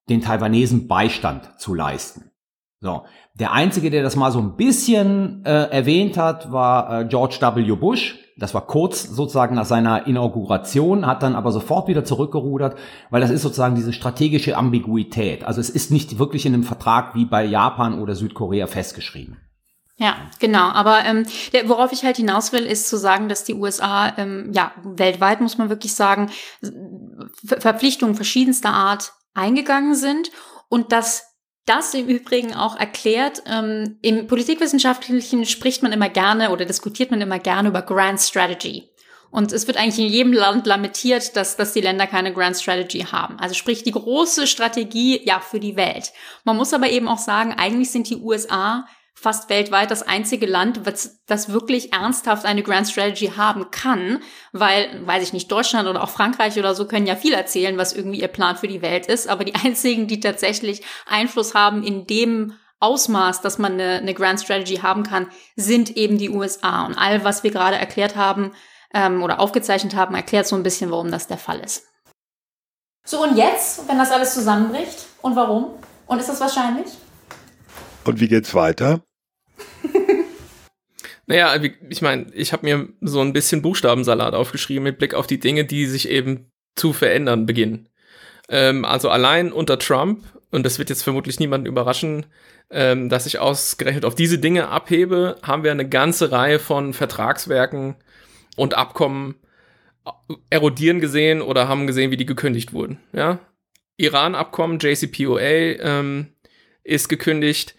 den 0.09 0.21
Taiwanesen 0.21 0.89
Beistand 0.89 1.59
zu 1.59 1.75
leisten. 1.75 2.31
So, 2.81 3.05
der 3.35 3.53
einzige, 3.53 3.91
der 3.91 4.03
das 4.03 4.17
mal 4.17 4.31
so 4.31 4.39
ein 4.39 4.57
bisschen 4.57 5.45
äh, 5.45 5.71
erwähnt 5.71 6.19
hat, 6.19 6.53
war 6.53 7.01
äh, 7.01 7.05
George 7.07 7.39
W. 7.41 7.75
Bush. 7.75 8.19
Das 8.39 8.53
war 8.53 8.67
kurz 8.67 9.05
sozusagen 9.05 9.55
nach 9.55 9.65
seiner 9.65 10.07
Inauguration, 10.07 11.07
hat 11.07 11.23
dann 11.23 11.35
aber 11.35 11.53
sofort 11.53 11.89
wieder 11.89 12.05
zurückgerudert, 12.05 12.77
weil 13.09 13.23
das 13.23 13.31
ist 13.31 13.41
sozusagen 13.41 13.77
diese 13.77 13.95
strategische 13.95 14.59
Ambiguität. 14.59 15.45
Also 15.45 15.61
es 15.61 15.71
ist 15.71 15.91
nicht 15.91 16.19
wirklich 16.19 16.45
in 16.45 16.53
einem 16.53 16.65
Vertrag 16.65 17.15
wie 17.15 17.25
bei 17.25 17.45
Japan 17.45 17.99
oder 17.99 18.15
Südkorea 18.15 18.67
festgeschrieben. 18.67 19.39
Ja, 19.99 20.17
genau. 20.41 20.69
Aber 20.69 21.05
ähm, 21.05 21.27
der, 21.53 21.69
worauf 21.69 21.91
ich 21.91 22.05
halt 22.05 22.19
hinaus 22.19 22.53
will, 22.53 22.67
ist 22.67 22.89
zu 22.89 22.99
sagen, 22.99 23.29
dass 23.29 23.45
die 23.45 23.55
USA, 23.55 24.13
ähm, 24.19 24.53
ja, 24.53 24.73
weltweit 24.85 25.41
muss 25.41 25.57
man 25.57 25.71
wirklich 25.71 25.95
sagen, 25.95 26.31
Verpflichtungen 27.45 28.15
verschiedenster 28.15 28.71
Art 28.71 29.15
eingegangen 29.33 29.95
sind 29.95 30.31
und 30.69 30.93
dass 30.93 31.37
das 31.65 31.95
im 31.95 32.09
Übrigen 32.09 32.55
auch 32.55 32.77
erklärt, 32.77 33.43
ähm, 33.47 33.99
im 34.03 34.27
Politikwissenschaftlichen 34.27 35.47
spricht 35.47 35.83
man 35.83 35.93
immer 35.93 36.09
gerne 36.09 36.51
oder 36.51 36.65
diskutiert 36.65 37.11
man 37.11 37.21
immer 37.21 37.39
gerne 37.39 37.71
über 37.71 37.83
Grand 37.83 38.21
Strategy. 38.21 38.91
Und 39.31 39.53
es 39.53 39.67
wird 39.67 39.77
eigentlich 39.77 39.99
in 39.99 40.13
jedem 40.13 40.33
Land 40.33 40.67
lamentiert, 40.67 41.37
dass, 41.37 41.57
dass 41.57 41.73
die 41.73 41.81
Länder 41.81 42.07
keine 42.07 42.33
Grand 42.33 42.57
Strategy 42.57 43.01
haben. 43.01 43.39
Also 43.41 43.55
sprich 43.55 43.83
die 43.83 43.91
große 43.91 44.47
Strategie, 44.47 45.21
ja, 45.27 45.41
für 45.41 45.59
die 45.59 45.77
Welt. 45.77 46.13
Man 46.45 46.57
muss 46.57 46.73
aber 46.73 46.89
eben 46.91 47.09
auch 47.09 47.19
sagen, 47.19 47.53
eigentlich 47.53 47.91
sind 47.91 48.09
die 48.09 48.17
USA 48.17 48.87
fast 49.19 49.49
weltweit 49.49 49.91
das 49.91 50.03
einzige 50.03 50.45
Land, 50.47 50.85
was, 50.85 51.23
das 51.27 51.51
wirklich 51.51 51.93
ernsthaft 51.95 52.45
eine 52.45 52.63
Grand 52.63 52.87
Strategy 52.87 53.33
haben 53.37 53.71
kann, 53.71 54.23
weil, 54.53 55.07
weiß 55.07 55.23
ich 55.23 55.33
nicht, 55.33 55.51
Deutschland 55.51 55.89
oder 55.89 56.05
auch 56.05 56.11
Frankreich 56.11 56.59
oder 56.59 56.75
so 56.75 56.87
können 56.87 57.07
ja 57.07 57.17
viel 57.17 57.33
erzählen, 57.33 57.79
was 57.79 57.95
irgendwie 57.95 58.21
ihr 58.21 58.29
Plan 58.29 58.57
für 58.57 58.69
die 58.69 58.83
Welt 58.83 59.07
ist, 59.07 59.27
aber 59.27 59.45
die 59.45 59.55
einzigen, 59.65 60.07
die 60.07 60.21
tatsächlich 60.21 60.83
Einfluss 61.07 61.55
haben 61.55 61.83
in 61.83 62.07
dem 62.07 62.53
Ausmaß, 62.79 63.41
dass 63.41 63.57
man 63.57 63.73
eine, 63.73 63.95
eine 63.95 64.13
Grand 64.13 64.41
Strategy 64.41 64.77
haben 64.77 65.03
kann, 65.03 65.29
sind 65.57 65.97
eben 65.97 66.19
die 66.19 66.29
USA. 66.29 66.85
Und 66.85 66.95
all, 66.99 67.25
was 67.25 67.43
wir 67.43 67.51
gerade 67.51 67.77
erklärt 67.77 68.17
haben 68.17 68.53
ähm, 68.93 69.23
oder 69.23 69.41
aufgezeichnet 69.41 69.97
haben, 69.97 70.15
erklärt 70.15 70.47
so 70.47 70.57
ein 70.57 70.63
bisschen, 70.63 70.91
warum 70.91 71.11
das 71.11 71.27
der 71.27 71.39
Fall 71.39 71.61
ist. 71.61 71.87
So, 73.07 73.23
und 73.23 73.37
jetzt, 73.37 73.89
wenn 73.89 73.97
das 73.97 74.11
alles 74.11 74.35
zusammenbricht? 74.35 75.07
Und 75.23 75.37
warum? 75.37 75.71
Und 76.07 76.19
ist 76.19 76.29
das 76.29 76.41
wahrscheinlich? 76.41 76.87
Und 78.05 78.21
wie 78.21 78.29
geht's 78.29 78.53
weiter? 78.53 79.01
Naja, 81.27 81.61
ich 81.89 82.03
meine, 82.03 82.27
ich 82.35 82.53
habe 82.53 82.65
mir 82.65 82.89
so 83.01 83.21
ein 83.21 83.33
bisschen 83.33 83.61
Buchstabensalat 83.61 84.35
aufgeschrieben 84.35 84.85
mit 84.85 84.99
Blick 84.99 85.13
auf 85.13 85.27
die 85.27 85.41
Dinge, 85.41 85.65
die 85.65 85.87
sich 85.87 86.09
eben 86.09 86.53
zu 86.77 86.93
verändern 86.93 87.47
beginnen. 87.47 87.89
Ähm, 88.49 88.85
also 88.85 89.11
allein 89.11 89.53
unter 89.53 89.79
Trump, 89.79 90.25
und 90.53 90.65
das 90.65 90.79
wird 90.79 90.89
jetzt 90.89 91.03
vermutlich 91.03 91.41
niemanden 91.41 91.67
überraschen, 91.67 92.27
ähm, 92.71 93.09
dass 93.09 93.27
ich 93.27 93.41
ausgerechnet 93.41 94.05
auf 94.05 94.15
diese 94.15 94.39
Dinge 94.39 94.69
abhebe, 94.69 95.37
haben 95.43 95.65
wir 95.65 95.73
eine 95.73 95.89
ganze 95.89 96.31
Reihe 96.31 96.61
von 96.61 96.95
Vertragswerken 96.95 97.97
und 98.57 98.75
Abkommen 98.75 99.35
erodieren 100.51 101.01
gesehen 101.01 101.43
oder 101.43 101.67
haben 101.67 101.89
gesehen, 101.89 102.13
wie 102.13 102.17
die 102.17 102.27
gekündigt 102.27 102.73
wurden. 102.73 103.01
Ja? 103.13 103.41
Iran-Abkommen, 103.97 104.79
JCPOA 104.79 105.41
ähm, 105.41 106.29
ist 106.85 107.09
gekündigt. 107.09 107.75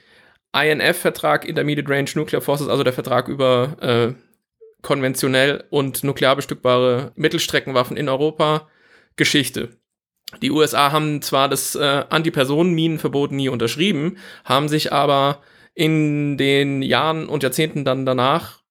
INF-Vertrag, 0.65 1.45
Intermediate 1.45 1.89
Range 1.89 2.09
Nuclear 2.15 2.41
Forces, 2.41 2.67
also 2.67 2.83
der 2.83 2.93
Vertrag 2.93 3.27
über 3.27 3.77
äh, 3.81 4.13
konventionell 4.81 5.63
und 5.69 6.03
nuklear 6.03 6.35
bestückbare 6.35 7.11
Mittelstreckenwaffen 7.15 7.97
in 7.97 8.09
Europa, 8.09 8.67
Geschichte. 9.15 9.69
Die 10.41 10.51
USA 10.51 10.91
haben 10.91 11.21
zwar 11.21 11.49
das 11.49 11.75
äh, 11.75 12.03
Antipersonenminenverbot 12.09 13.31
nie 13.31 13.49
unterschrieben, 13.49 14.17
haben 14.43 14.67
sich 14.67 14.91
aber 14.91 15.41
in 15.73 16.37
den 16.37 16.81
Jahren 16.81 17.27
und 17.27 17.43
Jahrzehnten 17.43 17.85
dann 17.85 18.05
danach 18.05 18.61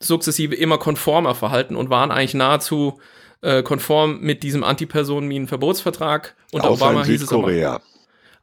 sukzessive 0.00 0.54
immer 0.54 0.78
konformer 0.78 1.34
verhalten 1.34 1.76
und 1.76 1.90
waren 1.90 2.10
eigentlich 2.10 2.34
nahezu 2.34 3.00
äh, 3.42 3.62
konform 3.62 4.20
mit 4.20 4.42
diesem 4.42 4.64
Antipersonenminenverbotsvertrag. 4.64 6.36
Unter 6.52 6.70
Außer 6.70 6.86
Obama 6.86 7.00
in 7.02 7.06
hieß 7.06 7.22
es 7.22 7.32
aber, 7.32 7.48
Südkorea. 7.48 7.80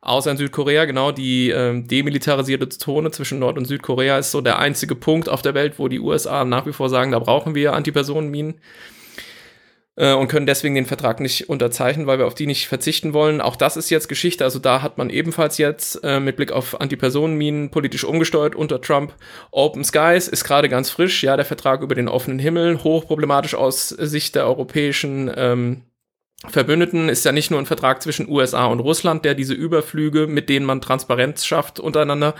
Außer 0.06 0.30
in 0.30 0.38
Südkorea, 0.38 0.86
genau, 0.86 1.12
die 1.12 1.50
ähm, 1.50 1.88
demilitarisierte 1.88 2.70
Zone 2.70 3.10
zwischen 3.10 3.40
Nord- 3.40 3.58
und 3.58 3.66
Südkorea 3.66 4.20
ist 4.20 4.30
so 4.30 4.40
der 4.40 4.60
einzige 4.60 4.94
Punkt 4.96 5.28
auf 5.28 5.42
der 5.42 5.56
Welt, 5.56 5.80
wo 5.80 5.88
die 5.88 6.00
USA 6.00 6.46
nach 6.46 6.68
wie 6.68 6.74
vor 6.74 6.90
sagen, 6.90 7.12
da 7.12 7.18
brauchen 7.18 7.56
wir 7.56 7.74
Antipersonenminen 7.74 8.60
äh, 9.96 10.14
und 10.14 10.28
können 10.28 10.46
deswegen 10.46 10.76
den 10.76 10.86
Vertrag 10.86 11.20
nicht 11.20 11.50
unterzeichnen, 11.50 12.06
weil 12.06 12.20
wir 12.20 12.28
auf 12.28 12.36
die 12.36 12.46
nicht 12.46 12.68
verzichten 12.68 13.14
wollen. 13.14 13.42
Auch 13.42 13.56
das 13.56 13.78
ist 13.78 13.90
jetzt 13.90 14.08
Geschichte. 14.08 14.44
Also 14.44 14.60
da 14.60 14.84
hat 14.84 15.00
man 15.00 15.10
ebenfalls 15.10 15.58
jetzt 15.58 16.04
äh, 16.04 16.20
mit 16.20 16.36
Blick 16.36 16.52
auf 16.52 16.80
Antipersonenminen 16.80 17.72
politisch 17.72 18.04
umgesteuert 18.04 18.56
unter 18.56 18.82
Trump. 18.82 19.16
Open 19.50 19.84
Skies 19.84 20.28
ist 20.28 20.44
gerade 20.44 20.70
ganz 20.70 20.92
frisch. 20.92 21.24
Ja, 21.24 21.36
der 21.36 21.46
Vertrag 21.46 21.82
über 21.82 21.96
den 21.96 22.10
offenen 22.10 22.38
Himmel, 22.38 22.84
hochproblematisch 22.84 23.56
aus 23.56 23.90
Sicht 23.90 24.36
der 24.36 24.46
europäischen 24.46 25.32
ähm, 25.36 25.82
Verbündeten 26.50 27.10
ist 27.10 27.26
ja 27.26 27.32
nicht 27.32 27.52
nur 27.52 27.60
ein 27.60 27.66
Vertrag 27.66 28.02
zwischen 28.02 28.30
USA 28.30 28.66
und 28.66 28.80
Russland, 28.80 29.26
der 29.26 29.36
diese 29.36 29.54
Überflüge, 29.54 30.28
mit 30.28 30.50
denen 30.50 30.66
man 30.66 30.82
Transparenz 30.82 31.46
schafft, 31.46 31.80
untereinander 31.80 32.36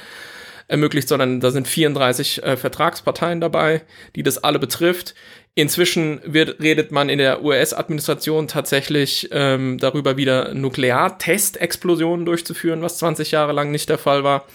ermöglicht, 0.68 1.08
sondern 1.08 1.40
da 1.40 1.52
sind 1.52 1.68
34 1.68 2.44
äh, 2.44 2.58
Vertragsparteien 2.58 3.40
dabei, 3.40 3.84
die 4.16 4.24
das 4.24 4.44
alle 4.44 4.60
betrifft. 4.60 5.14
Inzwischen 5.58 6.20
wird, 6.26 6.60
redet 6.62 6.92
man 6.92 7.08
in 7.08 7.18
der 7.18 7.42
US-Administration 7.42 8.50
tatsächlich 8.50 9.30
ähm, 9.32 9.78
darüber, 9.78 10.18
wieder 10.18 10.54
Nukleartestexplosionen 10.54 12.26
durchzuführen, 12.26 12.82
was 12.82 12.98
20 12.98 13.32
Jahre 13.32 13.54
lang 13.54 13.72
nicht 13.72 13.88
der 13.88 13.98
Fall 13.98 14.26
war. 14.26 14.46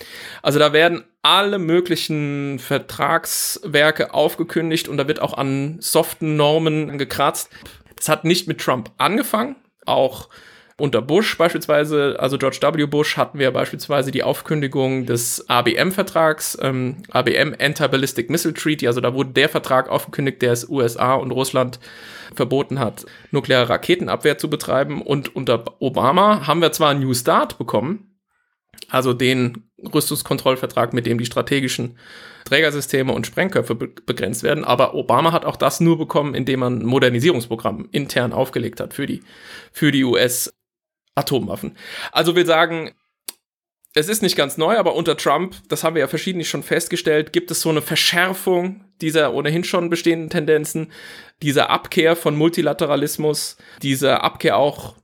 Also 0.43 0.59
da 0.59 0.75
werden 0.75 1.05
alle 1.23 1.59
möglichen 1.59 2.59
Vertragswerke 2.59 4.13
aufgekündigt 4.13 4.89
und 4.89 4.99
da 4.99 5.09
wird 5.09 5.23
auch 5.23 5.33
an 5.33 5.79
soften 5.81 6.37
Normen 6.37 6.99
gekratzt. 6.99 7.49
Es 8.01 8.09
hat 8.09 8.25
nicht 8.25 8.49
mit 8.49 8.61
Trump 8.61 8.91
angefangen, 8.97 9.57
auch 9.85 10.31
unter 10.79 11.03
Bush 11.03 11.37
beispielsweise, 11.37 12.17
also 12.19 12.39
George 12.39 12.59
W. 12.63 12.87
Bush, 12.87 13.19
hatten 13.19 13.39
wir 13.39 13.51
beispielsweise 13.51 14.11
die 14.11 14.23
Aufkündigung 14.23 15.05
des 15.05 15.49
ABM-Vertrags, 15.49 16.57
ähm, 16.63 17.03
ABM 17.11 17.55
Anti-Ballistic 17.61 18.31
Missile 18.31 18.55
Treaty, 18.55 18.87
also 18.87 19.03
da 19.03 19.13
wurde 19.13 19.33
der 19.33 19.51
Vertrag 19.51 19.91
aufgekündigt, 19.91 20.41
der 20.41 20.53
es 20.53 20.69
USA 20.69 21.15
und 21.15 21.33
Russland 21.33 21.79
verboten 22.35 22.79
hat, 22.79 23.05
nukleare 23.31 23.69
Raketenabwehr 23.69 24.39
zu 24.39 24.49
betreiben. 24.49 25.03
Und 25.03 25.37
unter 25.37 25.65
Obama 25.81 26.47
haben 26.47 26.63
wir 26.63 26.73
zwar 26.73 26.91
einen 26.91 27.01
New 27.01 27.15
Start 27.15 27.59
bekommen, 27.59 28.17
also 28.89 29.13
den 29.13 29.71
Rüstungskontrollvertrag, 29.93 30.95
mit 30.95 31.05
dem 31.05 31.19
die 31.19 31.27
strategischen 31.27 31.99
Trägersysteme 32.45 33.13
und 33.13 33.27
Sprengköpfe 33.27 33.75
be 33.75 33.89
begrenzt 34.07 34.43
werden. 34.43 34.65
Aber 34.65 34.95
Obama 34.95 35.33
hat 35.33 35.45
auch 35.45 35.57
das 35.57 35.81
nur 35.81 35.99
bekommen, 35.99 36.35
indem 36.35 36.61
man 36.61 36.81
ein 36.81 36.87
Modernisierungsprogramm 36.87 37.89
intern 37.93 38.33
aufgelegt 38.33 38.81
hat 38.81 38.95
für 38.95 39.07
die, 39.07 39.23
für 39.73 39.93
die 39.93 40.05
US 40.05 40.53
Atomwaffen. 41.15 41.77
Also 42.13 42.37
wir 42.37 42.47
sagen, 42.47 42.93
es 43.95 44.09
ist 44.09 44.23
nicht 44.23 44.37
ganz 44.37 44.57
neu, 44.57 44.79
aber 44.79 44.95
unter 44.95 45.17
Trump, 45.17 45.57
das 45.69 45.83
haben 45.83 45.97
wir 45.97 46.01
ja 46.01 46.09
verschiedentlich 46.09 46.49
schon 46.49 46.63
festgestellt, 46.63 47.33
gibt 47.33 47.51
es 47.51 47.61
so 47.61 47.71
eine 47.71 47.83
Verschärfung 47.83 48.85
dieser 49.01 49.35
ohnehin 49.35 49.65
schon 49.65 49.91
bestehenden 49.91 50.31
Tendenzen, 50.31 50.93
dieser 51.43 51.71
Abkehr 51.71 52.15
von 52.15 52.37
Multilateralismus, 52.37 53.57
dieser 53.83 54.23
Abkehr 54.23 54.57
auch, 54.57 54.95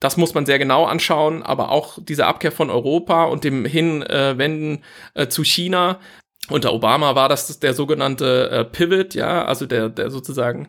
das 0.00 0.16
muss 0.16 0.34
man 0.34 0.46
sehr 0.46 0.58
genau 0.58 0.84
anschauen, 0.84 1.42
aber 1.42 1.70
auch 1.70 1.98
diese 2.00 2.26
Abkehr 2.26 2.52
von 2.52 2.70
Europa 2.70 3.24
und 3.24 3.44
dem 3.44 3.64
Hinwenden 3.64 4.84
äh, 5.14 5.28
zu 5.28 5.42
China. 5.42 6.00
Unter 6.48 6.72
Obama 6.72 7.14
war 7.14 7.28
das 7.28 7.58
der 7.58 7.74
sogenannte 7.74 8.50
äh, 8.50 8.64
Pivot, 8.64 9.14
ja, 9.14 9.44
also 9.44 9.66
der, 9.66 9.88
der 9.88 10.10
sozusagen 10.10 10.68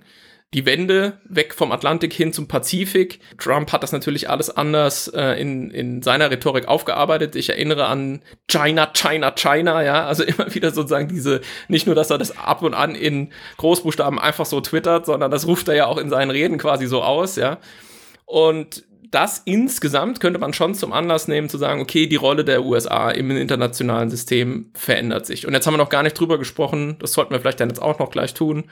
die 0.54 0.66
Wende 0.66 1.20
weg 1.26 1.54
vom 1.54 1.74
Atlantik 1.74 2.14
hin 2.14 2.32
zum 2.32 2.48
Pazifik. 2.48 3.20
Trump 3.38 3.74
hat 3.74 3.84
das 3.84 3.92
natürlich 3.92 4.30
alles 4.30 4.50
anders 4.50 5.10
äh, 5.10 5.34
in, 5.42 5.72
in 5.72 6.02
seiner 6.02 6.32
Rhetorik 6.32 6.70
aufgearbeitet. 6.70 7.36
Ich 7.36 7.50
erinnere 7.50 7.88
an 7.88 8.22
China, 8.48 8.88
China, 8.94 9.32
China, 9.32 9.84
ja, 9.84 10.06
also 10.06 10.24
immer 10.24 10.54
wieder 10.56 10.72
sozusagen 10.72 11.10
diese, 11.10 11.42
nicht 11.68 11.86
nur, 11.86 11.96
dass 11.96 12.10
er 12.10 12.18
das 12.18 12.38
ab 12.38 12.64
und 12.64 12.74
an 12.74 12.96
in 12.96 13.34
Großbuchstaben 13.58 14.20
einfach 14.20 14.46
so 14.46 14.62
twittert, 14.62 15.06
sondern 15.06 15.32
das 15.32 15.48
ruft 15.48 15.68
er 15.68 15.76
ja 15.76 15.86
auch 15.86 15.98
in 15.98 16.10
seinen 16.10 16.32
Reden 16.32 16.58
quasi 16.58 16.88
so 16.88 17.04
aus, 17.04 17.36
ja. 17.36 17.58
Und 18.26 18.86
das 19.12 19.42
insgesamt 19.46 20.20
könnte 20.20 20.40
man 20.40 20.54
schon 20.54 20.76
zum 20.76 20.94
Anlass 20.94 21.28
nehmen, 21.28 21.50
zu 21.50 21.58
sagen, 21.58 21.82
okay, 21.82 22.08
die 22.08 22.16
Rolle 22.16 22.44
der 22.44 22.64
USA 22.64 23.10
im 23.12 23.32
internationalen 23.32 24.10
System 24.10 24.72
verändert 24.74 25.26
sich. 25.26 25.48
Und 25.48 25.54
jetzt 25.54 25.66
haben 25.68 25.74
wir 25.74 25.80
noch 25.80 25.90
gar 25.90 26.04
nicht 26.04 26.20
drüber 26.20 26.38
gesprochen, 26.38 26.98
das 27.00 27.14
sollten 27.14 27.32
wir 27.32 27.40
vielleicht 27.40 27.60
dann 27.60 27.70
jetzt 27.70 27.82
auch 27.82 28.00
noch 28.00 28.12
gleich 28.12 28.34
tun, 28.34 28.70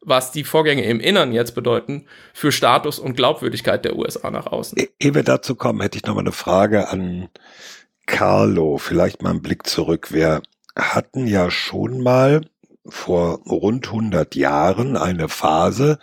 was 0.00 0.32
die 0.32 0.44
Vorgänge 0.44 0.84
im 0.84 1.00
Innern 1.00 1.32
jetzt 1.32 1.54
bedeuten 1.54 2.06
für 2.32 2.52
Status 2.52 2.98
und 2.98 3.16
Glaubwürdigkeit 3.16 3.84
der 3.84 3.96
USA 3.96 4.30
nach 4.30 4.46
außen. 4.46 4.78
Ehe 5.00 5.14
wir 5.14 5.24
dazu 5.24 5.54
kommen, 5.54 5.80
hätte 5.80 5.98
ich 5.98 6.04
noch 6.04 6.14
mal 6.14 6.20
eine 6.20 6.32
Frage 6.32 6.88
an 6.88 7.28
Carlo. 8.06 8.78
Vielleicht 8.78 9.22
mal 9.22 9.30
einen 9.30 9.42
Blick 9.42 9.66
zurück. 9.66 10.12
Wir 10.12 10.42
hatten 10.76 11.26
ja 11.26 11.50
schon 11.50 12.02
mal 12.02 12.42
vor 12.88 13.40
rund 13.46 13.88
100 13.88 14.34
Jahren 14.36 14.96
eine 14.96 15.28
Phase, 15.28 15.98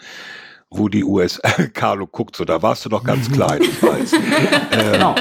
wo 0.78 0.90
die 0.90 1.04
USA, 1.04 1.50
Carlo 1.74 2.08
guckt 2.08 2.36
so, 2.36 2.46
da 2.46 2.62
warst 2.62 2.86
du 2.86 2.90
doch 2.90 3.04
ganz 3.04 3.32
klein, 3.32 3.62
ich 3.62 3.82
weiß. 3.82 4.14
äh, 4.72 4.92
genau. 4.92 5.16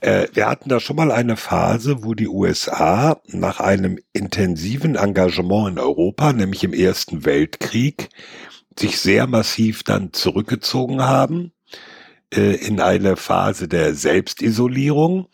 Äh, 0.00 0.28
wir 0.34 0.46
hatten 0.46 0.68
da 0.68 0.80
schon 0.80 0.96
mal 0.96 1.10
eine 1.10 1.36
Phase, 1.36 2.04
wo 2.04 2.14
die 2.14 2.28
USA 2.28 3.20
nach 3.26 3.60
einem 3.60 3.98
intensiven 4.12 4.96
Engagement 4.96 5.70
in 5.70 5.78
Europa, 5.78 6.32
nämlich 6.32 6.62
im 6.64 6.74
Ersten 6.74 7.24
Weltkrieg, 7.24 8.10
sich 8.78 8.98
sehr 8.98 9.26
massiv 9.26 9.82
dann 9.82 10.12
zurückgezogen 10.12 11.02
haben 11.02 11.52
äh, 12.34 12.54
in 12.56 12.80
eine 12.80 13.16
Phase 13.16 13.68
der 13.68 13.94
Selbstisolierung. 13.94 15.28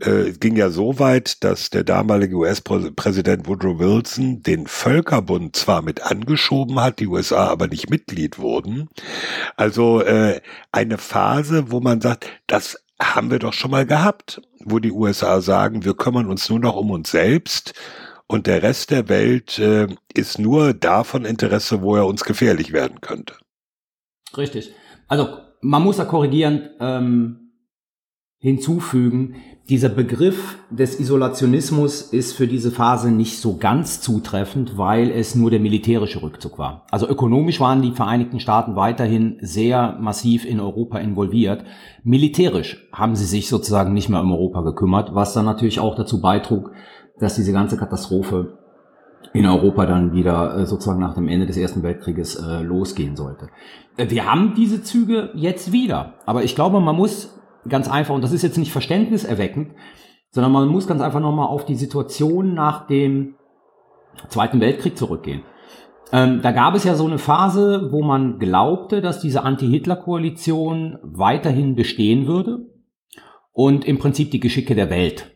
Äh, 0.00 0.28
es 0.28 0.40
ging 0.40 0.56
ja 0.56 0.70
so 0.70 0.98
weit, 0.98 1.44
dass 1.44 1.70
der 1.70 1.84
damalige 1.84 2.36
US-Präsident 2.36 3.46
Woodrow 3.46 3.78
Wilson 3.78 4.42
den 4.42 4.66
Völkerbund 4.66 5.56
zwar 5.56 5.82
mit 5.82 6.02
angeschoben 6.02 6.80
hat, 6.80 7.00
die 7.00 7.06
USA 7.06 7.48
aber 7.48 7.68
nicht 7.68 7.90
Mitglied 7.90 8.38
wurden. 8.38 8.88
Also 9.56 10.00
äh, 10.00 10.40
eine 10.72 10.98
Phase, 10.98 11.70
wo 11.70 11.80
man 11.80 12.00
sagt, 12.00 12.26
das 12.46 12.82
haben 13.00 13.30
wir 13.30 13.38
doch 13.38 13.52
schon 13.52 13.70
mal 13.70 13.86
gehabt, 13.86 14.40
wo 14.64 14.78
die 14.78 14.92
USA 14.92 15.40
sagen, 15.40 15.84
wir 15.84 15.94
kümmern 15.94 16.26
uns 16.26 16.48
nur 16.48 16.60
noch 16.60 16.76
um 16.76 16.90
uns 16.90 17.10
selbst 17.10 17.74
und 18.26 18.46
der 18.46 18.62
Rest 18.62 18.90
der 18.90 19.08
Welt 19.08 19.58
äh, 19.58 19.88
ist 20.12 20.38
nur 20.38 20.74
davon 20.74 21.24
Interesse, 21.24 21.82
wo 21.82 21.96
er 21.96 22.06
uns 22.06 22.24
gefährlich 22.24 22.72
werden 22.72 23.00
könnte. 23.00 23.34
Richtig. 24.36 24.72
Also 25.08 25.38
man 25.60 25.82
muss 25.82 25.98
da 25.98 26.04
korrigierend 26.04 26.70
ähm, 26.80 27.52
hinzufügen, 28.38 29.36
dieser 29.68 29.88
Begriff 29.88 30.58
des 30.70 31.00
Isolationismus 31.00 32.02
ist 32.02 32.34
für 32.34 32.46
diese 32.46 32.70
Phase 32.70 33.10
nicht 33.10 33.38
so 33.38 33.56
ganz 33.56 34.02
zutreffend, 34.02 34.76
weil 34.76 35.10
es 35.10 35.34
nur 35.34 35.50
der 35.50 35.60
militärische 35.60 36.22
Rückzug 36.22 36.58
war. 36.58 36.84
Also 36.90 37.08
ökonomisch 37.08 37.60
waren 37.60 37.80
die 37.80 37.92
Vereinigten 37.92 38.40
Staaten 38.40 38.76
weiterhin 38.76 39.38
sehr 39.40 39.96
massiv 39.98 40.44
in 40.44 40.60
Europa 40.60 40.98
involviert. 40.98 41.64
Militärisch 42.02 42.86
haben 42.92 43.16
sie 43.16 43.24
sich 43.24 43.48
sozusagen 43.48 43.94
nicht 43.94 44.10
mehr 44.10 44.20
um 44.20 44.32
Europa 44.32 44.60
gekümmert, 44.60 45.14
was 45.14 45.32
dann 45.32 45.46
natürlich 45.46 45.80
auch 45.80 45.94
dazu 45.94 46.20
beitrug, 46.20 46.72
dass 47.18 47.36
diese 47.36 47.52
ganze 47.52 47.78
Katastrophe 47.78 48.58
in 49.32 49.46
Europa 49.46 49.86
dann 49.86 50.12
wieder 50.12 50.58
äh, 50.58 50.66
sozusagen 50.66 51.00
nach 51.00 51.14
dem 51.14 51.28
Ende 51.28 51.46
des 51.46 51.56
Ersten 51.56 51.82
Weltkrieges 51.82 52.36
äh, 52.36 52.62
losgehen 52.62 53.16
sollte. 53.16 53.48
Äh, 53.96 54.10
wir 54.10 54.30
haben 54.30 54.52
diese 54.54 54.82
Züge 54.82 55.30
jetzt 55.34 55.72
wieder, 55.72 56.14
aber 56.26 56.44
ich 56.44 56.54
glaube, 56.54 56.80
man 56.80 56.96
muss 56.96 57.34
ganz 57.68 57.88
einfach, 57.88 58.14
und 58.14 58.22
das 58.22 58.32
ist 58.32 58.42
jetzt 58.42 58.58
nicht 58.58 58.72
verständniserweckend, 58.72 59.72
sondern 60.30 60.52
man 60.52 60.68
muss 60.68 60.86
ganz 60.86 61.00
einfach 61.00 61.20
nochmal 61.20 61.48
auf 61.48 61.64
die 61.64 61.76
Situation 61.76 62.54
nach 62.54 62.86
dem 62.86 63.36
Zweiten 64.28 64.60
Weltkrieg 64.60 64.96
zurückgehen. 64.96 65.42
Ähm, 66.12 66.42
da 66.42 66.52
gab 66.52 66.74
es 66.74 66.84
ja 66.84 66.94
so 66.94 67.06
eine 67.06 67.18
Phase, 67.18 67.88
wo 67.90 68.02
man 68.02 68.38
glaubte, 68.38 69.00
dass 69.00 69.20
diese 69.20 69.42
Anti-Hitler-Koalition 69.42 70.98
weiterhin 71.02 71.74
bestehen 71.74 72.26
würde 72.26 72.66
und 73.52 73.84
im 73.84 73.98
Prinzip 73.98 74.30
die 74.30 74.40
Geschicke 74.40 74.74
der 74.74 74.90
Welt 74.90 75.34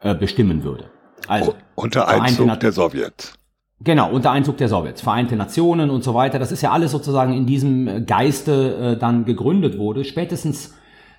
äh, 0.00 0.14
bestimmen 0.14 0.64
würde. 0.64 0.90
Also, 1.28 1.54
unter 1.74 2.08
Einzug 2.08 2.58
der 2.60 2.72
Sowjets. 2.72 3.38
Genau, 3.80 4.10
unter 4.10 4.30
Einzug 4.30 4.56
der 4.56 4.68
Sowjets, 4.68 5.02
Vereinte 5.02 5.36
Nationen 5.36 5.90
und 5.90 6.02
so 6.02 6.14
weiter. 6.14 6.38
Das 6.38 6.52
ist 6.52 6.62
ja 6.62 6.70
alles 6.70 6.90
sozusagen 6.90 7.34
in 7.34 7.46
diesem 7.46 8.06
Geiste 8.06 8.76
äh, 8.76 8.98
dann 8.98 9.24
gegründet 9.24 9.78
wurde. 9.78 10.04
Spätestens 10.04 10.74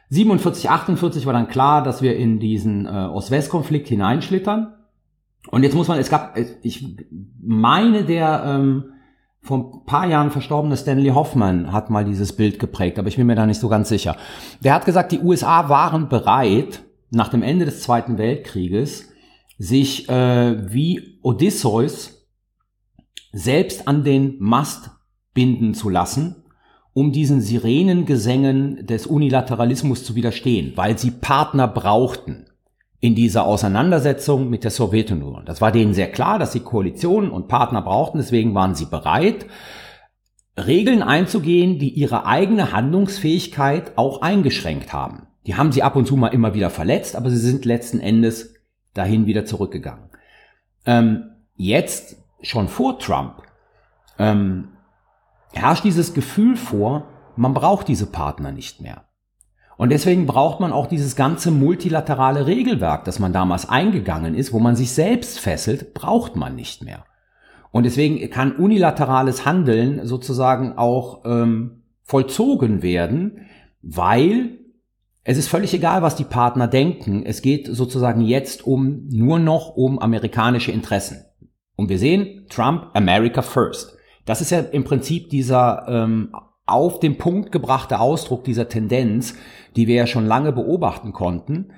47, 0.09 0.69
48 0.69 1.25
war 1.25 1.33
dann 1.33 1.47
klar, 1.47 1.83
dass 1.83 2.01
wir 2.01 2.15
in 2.15 2.39
diesen 2.39 2.85
äh, 2.85 2.89
Ost-West-Konflikt 2.89 3.87
hineinschlittern. 3.87 4.73
Und 5.49 5.63
jetzt 5.63 5.75
muss 5.75 5.87
man, 5.87 5.99
es 5.99 6.09
gab, 6.09 6.37
ich 6.61 6.97
meine, 7.41 8.03
der 8.03 8.43
ähm, 8.45 8.85
vor 9.41 9.57
ein 9.57 9.85
paar 9.85 10.07
Jahren 10.07 10.31
verstorbene 10.31 10.75
Stanley 10.75 11.09
Hoffman 11.09 11.71
hat 11.71 11.89
mal 11.89 12.03
dieses 12.03 12.35
Bild 12.35 12.57
geprägt, 12.57 12.97
aber 12.97 13.07
ich 13.07 13.17
bin 13.17 13.27
mir 13.27 13.35
da 13.35 13.45
nicht 13.45 13.59
so 13.59 13.69
ganz 13.69 13.89
sicher. 13.89 14.17
Der 14.63 14.73
hat 14.73 14.85
gesagt, 14.85 15.11
die 15.11 15.19
USA 15.19 15.69
waren 15.69 16.09
bereit, 16.09 16.83
nach 17.11 17.27
dem 17.27 17.43
Ende 17.43 17.65
des 17.65 17.81
Zweiten 17.81 18.17
Weltkrieges, 18.17 19.11
sich 19.57 20.09
äh, 20.09 20.73
wie 20.73 21.19
Odysseus 21.21 22.27
selbst 23.31 23.87
an 23.87 24.03
den 24.03 24.37
Mast 24.39 24.91
binden 25.33 25.73
zu 25.73 25.89
lassen, 25.89 26.44
um 26.95 27.11
diesen 27.11 27.41
Sirenengesängen 27.41 28.87
des 28.87 29.05
Unilateralismus 29.05 30.05
zu 30.05 30.15
widerstehen, 30.15 30.71
weil 30.77 30.97
sie 30.97 31.11
Partner 31.11 31.67
brauchten 31.67 32.45
in 33.01 33.15
dieser 33.15 33.45
Auseinandersetzung 33.45 34.49
mit 34.49 34.63
der 34.63 34.71
Sowjetunion. 34.71 35.43
Das 35.45 35.59
war 35.59 35.73
denen 35.73 35.93
sehr 35.93 36.09
klar, 36.09 36.39
dass 36.39 36.53
sie 36.53 36.61
Koalitionen 36.61 37.31
und 37.31 37.49
Partner 37.49 37.81
brauchten, 37.81 38.17
deswegen 38.19 38.55
waren 38.55 38.75
sie 38.75 38.85
bereit, 38.85 39.45
Regeln 40.57 41.03
einzugehen, 41.03 41.79
die 41.79 41.89
ihre 41.89 42.25
eigene 42.25 42.71
Handlungsfähigkeit 42.71 43.97
auch 43.97 44.21
eingeschränkt 44.21 44.93
haben. 44.93 45.27
Die 45.47 45.55
haben 45.55 45.73
sie 45.73 45.83
ab 45.83 45.97
und 45.97 46.07
zu 46.07 46.15
mal 46.15 46.29
immer 46.29 46.53
wieder 46.53 46.69
verletzt, 46.69 47.17
aber 47.17 47.29
sie 47.29 47.37
sind 47.37 47.65
letzten 47.65 47.99
Endes 47.99 48.53
dahin 48.93 49.25
wieder 49.25 49.43
zurückgegangen. 49.43 50.05
Ähm, 50.85 51.23
jetzt, 51.57 52.23
schon 52.41 52.69
vor 52.69 52.99
Trump, 52.99 53.41
ähm, 54.17 54.69
herrscht 55.55 55.83
dieses 55.83 56.13
Gefühl 56.13 56.55
vor, 56.55 57.07
man 57.35 57.53
braucht 57.53 57.87
diese 57.87 58.05
Partner 58.05 58.51
nicht 58.51 58.81
mehr. 58.81 59.05
Und 59.77 59.89
deswegen 59.89 60.25
braucht 60.25 60.59
man 60.59 60.71
auch 60.71 60.87
dieses 60.87 61.15
ganze 61.15 61.51
multilaterale 61.51 62.47
Regelwerk, 62.47 63.03
das 63.03 63.19
man 63.19 63.33
damals 63.33 63.67
eingegangen 63.67 64.35
ist, 64.35 64.53
wo 64.53 64.59
man 64.59 64.75
sich 64.75 64.91
selbst 64.91 65.39
fesselt, 65.39 65.93
braucht 65.93 66.35
man 66.35 66.55
nicht 66.55 66.83
mehr. 66.83 67.03
Und 67.71 67.83
deswegen 67.83 68.29
kann 68.29 68.55
unilaterales 68.55 69.45
Handeln 69.45 70.05
sozusagen 70.05 70.77
auch 70.77 71.25
ähm, 71.25 71.83
vollzogen 72.03 72.81
werden, 72.83 73.47
weil 73.81 74.59
es 75.25 75.37
ist 75.37 75.49
völlig 75.49 75.73
egal, 75.73 76.01
was 76.01 76.15
die 76.15 76.23
Partner 76.23 76.67
denken. 76.67 77.23
Es 77.25 77.41
geht 77.41 77.67
sozusagen 77.67 78.21
jetzt 78.21 78.65
um 78.65 79.07
nur 79.09 79.39
noch 79.39 79.75
um 79.75 79.99
amerikanische 79.99 80.71
Interessen. 80.71 81.25
Und 81.75 81.89
wir 81.89 81.97
sehen 81.97 82.45
Trump 82.47 82.91
America 82.93 83.41
First. 83.41 83.94
Das 84.25 84.41
ist 84.41 84.49
ja 84.49 84.59
im 84.59 84.83
Prinzip 84.83 85.29
dieser 85.29 85.85
ähm, 85.87 86.35
auf 86.65 86.99
den 86.99 87.17
Punkt 87.17 87.51
gebrachte 87.51 87.99
Ausdruck 87.99 88.43
dieser 88.43 88.67
Tendenz, 88.67 89.35
die 89.75 89.87
wir 89.87 89.95
ja 89.95 90.07
schon 90.07 90.25
lange 90.25 90.51
beobachten 90.51 91.13
konnten. 91.13 91.71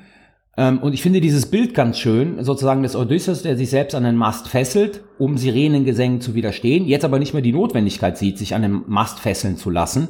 Ähm, 0.56 0.80
und 0.80 0.94
ich 0.94 1.02
finde 1.02 1.22
dieses 1.22 1.52
Bild 1.52 1.74
ganz 1.74 2.00
schön, 2.00 2.44
sozusagen 2.44 2.84
des 2.84 2.96
Odysseus, 2.96 3.44
der 3.44 3.58
sich 3.58 3.70
selbst 3.70 3.96
an 3.96 4.04
den 4.04 4.16
Mast 4.16 4.48
fesselt, 4.48 5.04
um 5.20 5.38
Sirenengesängen 5.38 6.22
zu 6.22 6.36
widerstehen, 6.36 6.86
jetzt 6.86 7.06
aber 7.06 7.20
nicht 7.20 7.34
mehr 7.34 7.44
die 7.44 7.54
Notwendigkeit 7.54 8.18
sieht, 8.18 8.38
sich 8.38 8.56
an 8.56 8.62
den 8.62 8.84
Mast 8.88 9.20
fesseln 9.20 9.58
zu 9.58 9.70
lassen. 9.70 10.10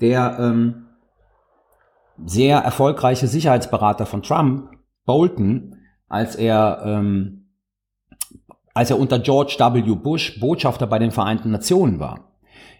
Der 0.00 0.36
ähm, 0.38 0.84
sehr 2.24 2.58
erfolgreiche 2.58 3.26
Sicherheitsberater 3.26 4.06
von 4.06 4.22
Trump, 4.22 4.68
Bolton, 5.06 5.76
als 6.08 6.36
er 6.36 6.82
ähm, 6.84 7.43
als 8.74 8.90
er 8.90 8.98
unter 8.98 9.18
George 9.18 9.56
W. 9.58 9.94
Bush 9.94 10.38
Botschafter 10.40 10.86
bei 10.86 10.98
den 10.98 11.10
Vereinten 11.10 11.50
Nationen 11.50 11.98
war 12.00 12.34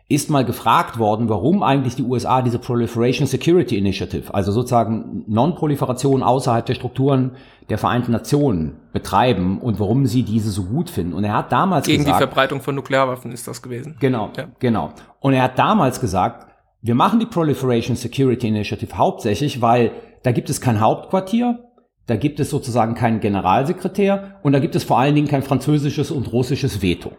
ist 0.09 0.29
mal 0.29 0.45
gefragt 0.45 0.99
worden, 0.99 1.29
warum 1.31 1.63
eigentlich 1.63 1.97
die 1.97 2.03
USA 2.03 2.43
diese 2.43 2.59
Proliferation 2.59 3.27
Security 3.27 3.79
Initiative, 3.79 4.35
also 4.35 4.53
sozusagen 4.53 5.25
Non-Proliferation 5.27 6.23
außerhalb 6.23 6.67
der 6.67 6.75
Strukturen 6.75 7.33
der 7.71 7.79
Vereinten 7.79 8.13
Nationen 8.13 8.77
betreiben 8.93 9.59
und 9.59 9.81
warum 9.81 10.05
sie 10.05 10.23
diese 10.23 10.51
so 10.51 10.65
gut 10.65 10.91
finden. 10.91 11.15
Und 11.15 11.25
er 11.25 11.33
hat 11.33 11.53
damals 11.53 11.87
Gegen 11.87 12.05
gesagt, 12.05 12.21
die 12.21 12.27
Verbreitung 12.27 12.61
von 12.61 12.75
Nuklearwaffen 12.75 13.33
ist 13.33 13.49
das 13.49 13.63
gewesen. 13.63 13.97
Genau, 13.99 14.31
ja. 14.37 14.49
genau. 14.59 14.93
Und 15.21 15.33
er 15.33 15.45
hat 15.45 15.59
damals 15.59 16.01
gesagt, 16.01 16.47
wir 16.83 16.95
machen 16.95 17.19
die 17.19 17.27
Proliferation 17.27 17.97
Security 17.97 18.49
Initiative 18.49 18.99
hauptsächlich, 18.99 19.63
weil 19.63 19.93
da 20.23 20.33
gibt 20.33 20.51
es 20.51 20.61
kein 20.61 20.81
Hauptquartier, 20.81 21.61
da 22.07 22.17
gibt 22.17 22.41
es 22.41 22.51
sozusagen 22.51 22.95
keinen 22.95 23.21
Generalsekretär 23.21 24.41
und 24.43 24.53
da 24.53 24.59
gibt 24.59 24.75
es 24.77 24.85
vor 24.85 24.99
allen 24.99 25.15
Dingen 25.15 25.29
kein 25.29 25.43
französisches 25.43 26.11
und 26.11 26.33
russisches 26.33 26.83
Veto. 26.83 27.13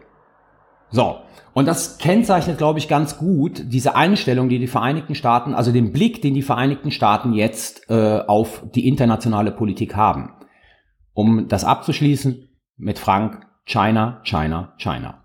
So, 0.90 1.16
und 1.52 1.66
das 1.66 1.98
kennzeichnet, 1.98 2.58
glaube 2.58 2.78
ich, 2.78 2.86
ganz 2.86 3.18
gut 3.18 3.64
diese 3.66 3.96
Einstellung, 3.96 4.48
die 4.48 4.58
die 4.58 4.66
Vereinigten 4.66 5.14
Staaten, 5.14 5.54
also 5.54 5.72
den 5.72 5.92
Blick, 5.92 6.22
den 6.22 6.34
die 6.34 6.42
Vereinigten 6.42 6.90
Staaten 6.90 7.32
jetzt 7.32 7.88
äh, 7.88 8.20
auf 8.26 8.62
die 8.74 8.86
internationale 8.86 9.50
Politik 9.50 9.96
haben. 9.96 10.34
Um 11.14 11.48
das 11.48 11.64
abzuschließen 11.64 12.48
mit 12.76 12.98
Frank, 12.98 13.46
China, 13.64 14.20
China, 14.22 14.74
China. 14.76 15.24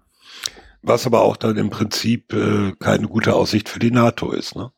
Was 0.81 1.05
aber 1.05 1.21
auch 1.21 1.37
dann 1.37 1.57
im 1.57 1.69
Prinzip 1.69 2.33
äh, 2.33 2.71
keine 2.79 3.07
gute 3.07 3.35
Aussicht 3.35 3.69
für 3.69 3.79
die 3.79 3.91
NATO 3.91 4.31
ist, 4.31 4.55
ne? 4.55 4.71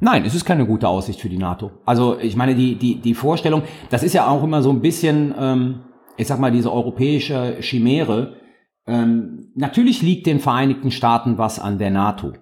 Nein, 0.00 0.24
es 0.24 0.34
ist 0.34 0.44
keine 0.44 0.66
gute 0.66 0.88
Aussicht 0.88 1.20
für 1.20 1.28
die 1.28 1.38
NATO. 1.38 1.70
Also 1.84 2.18
ich 2.18 2.36
meine, 2.36 2.54
die, 2.54 2.76
die, 2.76 2.96
die 3.00 3.14
Vorstellung, 3.14 3.62
das 3.90 4.02
ist 4.02 4.14
ja 4.14 4.28
auch 4.28 4.42
immer 4.42 4.62
so 4.62 4.70
ein 4.70 4.80
bisschen, 4.80 5.34
ähm, 5.38 5.80
ich 6.16 6.26
sag 6.26 6.38
mal, 6.38 6.52
diese 6.52 6.72
europäische 6.72 7.58
Chimäre, 7.60 8.36
ähm, 8.86 9.52
natürlich 9.54 10.02
liegt 10.02 10.26
den 10.26 10.40
Vereinigten 10.40 10.90
Staaten 10.90 11.38
was 11.38 11.58
an 11.58 11.78
der 11.78 11.90
NATO. 11.90 12.32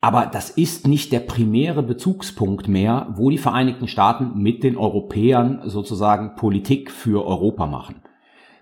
Aber 0.00 0.26
das 0.26 0.50
ist 0.50 0.86
nicht 0.86 1.10
der 1.10 1.20
primäre 1.20 1.82
Bezugspunkt 1.82 2.68
mehr, 2.68 3.08
wo 3.16 3.30
die 3.30 3.38
Vereinigten 3.38 3.88
Staaten 3.88 4.40
mit 4.40 4.62
den 4.62 4.76
Europäern 4.76 5.62
sozusagen 5.64 6.36
Politik 6.36 6.92
für 6.92 7.26
Europa 7.26 7.66
machen. 7.66 8.02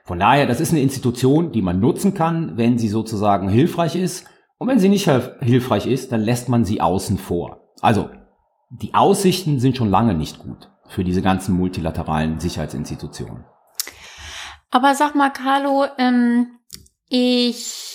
Von 0.04 0.20
daher, 0.20 0.46
das 0.46 0.60
ist 0.60 0.70
eine 0.70 0.80
Institution, 0.80 1.52
die 1.52 1.62
man 1.62 1.80
nutzen 1.80 2.14
kann, 2.14 2.56
wenn 2.56 2.78
sie 2.78 2.88
sozusagen 2.88 3.48
hilfreich 3.48 3.96
ist. 3.96 4.26
Und 4.56 4.68
wenn 4.68 4.78
sie 4.78 4.88
nicht 4.88 5.10
hilfreich 5.40 5.86
ist, 5.86 6.12
dann 6.12 6.22
lässt 6.22 6.48
man 6.48 6.64
sie 6.64 6.80
außen 6.80 7.18
vor. 7.18 7.65
Also, 7.80 8.10
die 8.70 8.94
Aussichten 8.94 9.60
sind 9.60 9.76
schon 9.76 9.90
lange 9.90 10.14
nicht 10.14 10.38
gut 10.38 10.70
für 10.88 11.04
diese 11.04 11.22
ganzen 11.22 11.56
multilateralen 11.56 12.40
Sicherheitsinstitutionen. 12.40 13.44
Aber 14.70 14.94
sag 14.94 15.14
mal, 15.14 15.30
Carlo, 15.30 15.86
ähm, 15.98 16.58
ich 17.08 17.86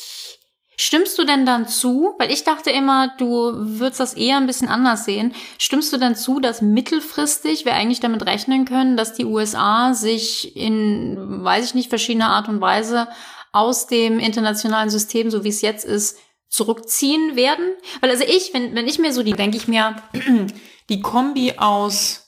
stimmst 0.78 1.18
du 1.20 1.26
denn 1.26 1.46
dann 1.46 1.68
zu? 1.68 2.16
Weil 2.18 2.32
ich 2.32 2.44
dachte 2.44 2.72
immer, 2.72 3.10
du 3.18 3.52
würdest 3.54 4.00
das 4.00 4.14
eher 4.16 4.38
ein 4.38 4.48
bisschen 4.48 4.68
anders 4.68 5.06
sehen. 5.06 5.34
Stimmst 5.60 5.94
du 5.94 5.98
denn 5.98 6.16
zu, 6.16 6.40
dass 6.40 6.62
mittelfristig 6.62 7.66
wir 7.66 7.76
eigentlich 7.76 8.00
damit 8.00 8.26
rechnen 8.26 8.66
können, 8.66 8.98
dass 8.98 9.14
die 9.14 9.26
USA 9.26 9.94
sich 9.94 10.56
in, 10.56 11.44
weiß 11.44 11.66
ich 11.66 11.76
nicht, 11.76 11.90
verschiedener 11.90 12.32
Art 12.32 12.50
und 12.50 12.62
Weise 12.62 13.08
aus 13.52 13.88
dem 13.88 14.18
internationalen 14.18 14.90
System, 14.90 15.30
so 15.30 15.44
wie 15.44 15.50
es 15.50 15.62
jetzt 15.62 15.86
ist, 15.86 16.18
zurückziehen 16.52 17.36
werden? 17.36 17.74
Weil 18.02 18.12
also 18.12 18.24
ich, 18.24 18.54
wenn, 18.54 18.76
wenn 18.76 18.88
ich 18.88 19.00
mir 19.00 19.12
so 19.12 19.24
die, 19.24 19.34
denke 19.34 19.58
ich 19.58 19.68
mir, 19.68 19.96
die 20.90 21.02
Kombi 21.02 21.54
aus 21.58 22.22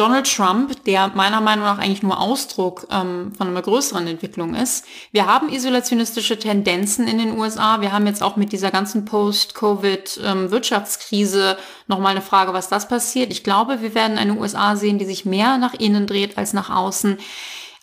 Donald 0.00 0.34
Trump, 0.34 0.84
der 0.86 1.08
meiner 1.08 1.42
Meinung 1.42 1.66
nach 1.66 1.78
eigentlich 1.78 2.02
nur 2.02 2.18
Ausdruck 2.18 2.86
ähm, 2.90 3.34
von 3.36 3.48
einer 3.48 3.60
größeren 3.60 4.06
Entwicklung 4.06 4.54
ist. 4.54 4.86
Wir 5.12 5.26
haben 5.26 5.50
isolationistische 5.50 6.38
Tendenzen 6.38 7.06
in 7.06 7.18
den 7.18 7.38
USA. 7.38 7.82
Wir 7.82 7.92
haben 7.92 8.06
jetzt 8.06 8.22
auch 8.22 8.36
mit 8.36 8.52
dieser 8.52 8.70
ganzen 8.70 9.04
Post-Covid-Wirtschaftskrise 9.04 11.50
ähm, 11.50 11.56
nochmal 11.86 12.12
eine 12.12 12.22
Frage, 12.22 12.54
was 12.54 12.70
das 12.70 12.88
passiert. 12.88 13.30
Ich 13.30 13.44
glaube, 13.44 13.82
wir 13.82 13.94
werden 13.94 14.16
eine 14.16 14.38
USA 14.38 14.74
sehen, 14.74 14.98
die 14.98 15.04
sich 15.04 15.26
mehr 15.26 15.58
nach 15.58 15.74
innen 15.74 16.06
dreht 16.06 16.38
als 16.38 16.54
nach 16.54 16.70
außen. 16.70 17.18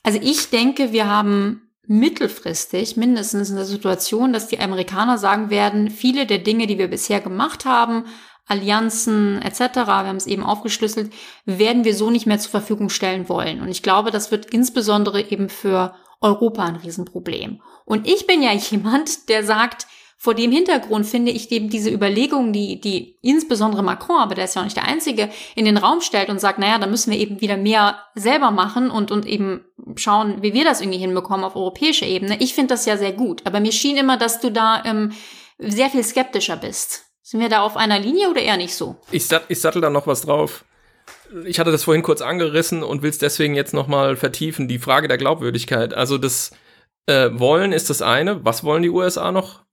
Also 0.02 0.18
ich 0.20 0.50
denke, 0.50 0.92
wir 0.94 1.08
haben 1.08 1.67
mittelfristig 1.88 2.98
mindestens 2.98 3.50
in 3.50 3.56
der 3.56 3.66
Situation, 3.66 4.34
dass 4.34 4.48
die 4.48 4.60
Amerikaner 4.60 5.18
sagen 5.18 5.50
werden, 5.50 5.90
viele 5.90 6.26
der 6.26 6.40
Dinge, 6.40 6.68
die 6.68 6.78
wir 6.78 6.90
bisher 6.90 7.22
gemacht 7.22 7.66
haben, 7.66 8.06
Allianzen 8.46 9.42
etc., 9.42 9.60
wir 9.76 9.88
haben 9.88 10.18
es 10.18 10.28
eben 10.28 10.44
aufgeschlüsselt, 10.44 11.12
werden 11.46 11.84
wir 11.84 11.96
so 11.96 12.10
nicht 12.10 12.26
mehr 12.26 12.40
zur 12.40 12.52
Verfügung 12.52 12.90
stellen 12.90 13.28
wollen. 13.30 13.62
Und 13.62 13.70
ich 13.70 13.84
glaube, 13.84 14.12
das 14.12 14.32
wird 14.32 14.46
insbesondere 14.48 15.22
eben 15.22 15.50
für 15.50 15.96
Europa 16.22 16.64
ein 16.64 16.78
Riesenproblem. 16.78 17.62
Und 17.86 18.08
ich 18.08 18.28
bin 18.28 18.42
ja 18.42 18.52
jemand, 18.54 19.30
der 19.30 19.44
sagt, 19.44 19.88
Vor 20.20 20.34
dem 20.34 20.52
Hintergrund 20.52 21.06
finde 21.06 21.32
ich 21.32 21.52
eben 21.52 21.70
diese 21.70 21.92
Überlegungen, 21.92 22.52
die, 22.52 22.82
die 22.82 23.18
insbesondere 23.22 23.84
Macron, 23.84 24.18
aber 24.18 24.34
der 24.34 24.46
ist 24.46 24.56
ja 24.56 24.62
auch 24.62 24.66
nicht 24.66 24.76
der 24.76 24.88
Einzige, 24.88 25.30
in 25.54 25.66
den 25.66 25.78
Raum 25.78 26.02
stellt 26.02 26.30
und 26.30 26.42
sagt, 26.42 26.58
naja, 26.58 26.80
da 26.80 26.88
müssen 26.88 27.12
wir 27.12 27.20
eben 27.20 27.40
wieder 27.40 27.56
mehr 27.56 28.00
selber 28.16 28.50
machen 28.50 28.90
und, 28.90 29.12
und 29.12 29.28
eben 29.28 29.64
schauen, 29.96 30.42
wie 30.42 30.56
wir 30.56 30.64
das 30.64 30.82
irgendwie 30.82 30.98
hinbekommen 30.98 31.46
auf 31.46 31.56
europäischer 31.56 32.08
Ebene. 32.08 32.42
Ich 32.42 32.56
finde 32.56 32.74
das 32.74 32.88
ja 32.88 32.98
sehr 32.98 33.14
gut. 33.14 33.44
Aber 33.46 33.60
mir 33.60 33.72
schien 33.72 33.96
immer, 33.96 34.18
dass 34.18 34.40
du 34.40 34.52
da 34.52 34.84
ähm, 34.86 35.12
sehr 35.60 35.92
viel 35.92 36.04
skeptischer 36.04 36.58
bist. 36.58 37.06
Sind 37.22 37.40
wir 37.40 37.50
da 37.50 37.62
auf 37.62 37.78
einer 37.78 38.00
Linie 38.00 38.32
oder 38.32 38.42
eher 38.42 38.58
nicht 38.58 38.74
so? 38.74 38.96
Ich, 39.12 39.28
sat 39.28 39.44
ich 39.50 39.62
sattel 39.62 39.82
da 39.82 39.92
noch 39.92 40.08
was 40.08 40.22
drauf. 40.22 40.66
Ich 41.46 41.60
hatte 41.60 41.72
das 41.72 41.84
vorhin 41.84 42.02
kurz 42.02 42.22
angerissen 42.22 42.82
und 42.82 43.04
will 43.04 43.12
es 43.12 43.20
deswegen 43.20 43.54
jetzt 43.54 43.74
nochmal 43.74 44.16
vertiefen. 44.16 44.68
Die 44.68 44.80
Frage 44.80 45.08
der 45.08 45.18
Glaubwürdigkeit. 45.18 45.94
Also 45.94 46.18
das 46.18 46.52
äh, 47.06 47.30
Wollen 47.34 47.72
ist 47.72 47.92
das 47.92 48.02
eine. 48.02 48.44
Was 48.44 48.64
wollen 48.64 48.82
die 48.82 48.90
USA 48.90 49.32
noch? 49.32 49.67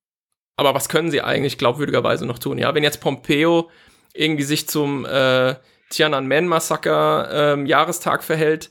Aber 0.57 0.75
was 0.75 0.89
können 0.89 1.11
sie 1.11 1.21
eigentlich 1.21 1.59
glaubwürdigerweise 1.59 2.27
noch 2.27 2.39
tun? 2.39 2.59
Ja, 2.59 2.75
wenn 2.75 2.85
jetzt 2.85 3.01
Pompeo 3.01 3.71
irgendwie 4.13 4.45
sich 4.45 4.69
zum 4.69 5.05
äh, 5.05 5.57
Tiananmen-Massaker 5.91 7.57
äh, 7.57 7.67
Jahrestag 7.67 8.23
verhält, 8.23 8.71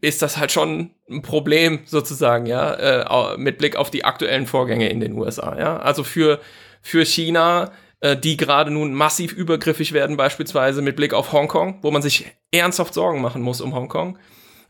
ist 0.00 0.22
das 0.22 0.36
halt 0.36 0.50
schon 0.52 0.90
ein 1.08 1.22
Problem 1.22 1.80
sozusagen, 1.84 2.46
ja, 2.46 3.32
äh, 3.32 3.38
mit 3.38 3.58
Blick 3.58 3.76
auf 3.76 3.90
die 3.90 4.04
aktuellen 4.04 4.46
Vorgänge 4.46 4.88
in 4.88 5.00
den 5.00 5.12
USA, 5.12 5.56
ja. 5.58 5.78
Also 5.78 6.04
für, 6.04 6.40
für 6.82 7.04
China, 7.04 7.70
äh, 8.00 8.16
die 8.16 8.36
gerade 8.36 8.70
nun 8.70 8.92
massiv 8.92 9.32
übergriffig 9.32 9.92
werden, 9.92 10.16
beispielsweise 10.16 10.82
mit 10.82 10.96
Blick 10.96 11.14
auf 11.14 11.32
Hongkong, 11.32 11.78
wo 11.82 11.90
man 11.90 12.02
sich 12.02 12.26
ernsthaft 12.50 12.92
Sorgen 12.92 13.20
machen 13.20 13.40
muss 13.40 13.60
um 13.60 13.74
Hongkong, 13.74 14.18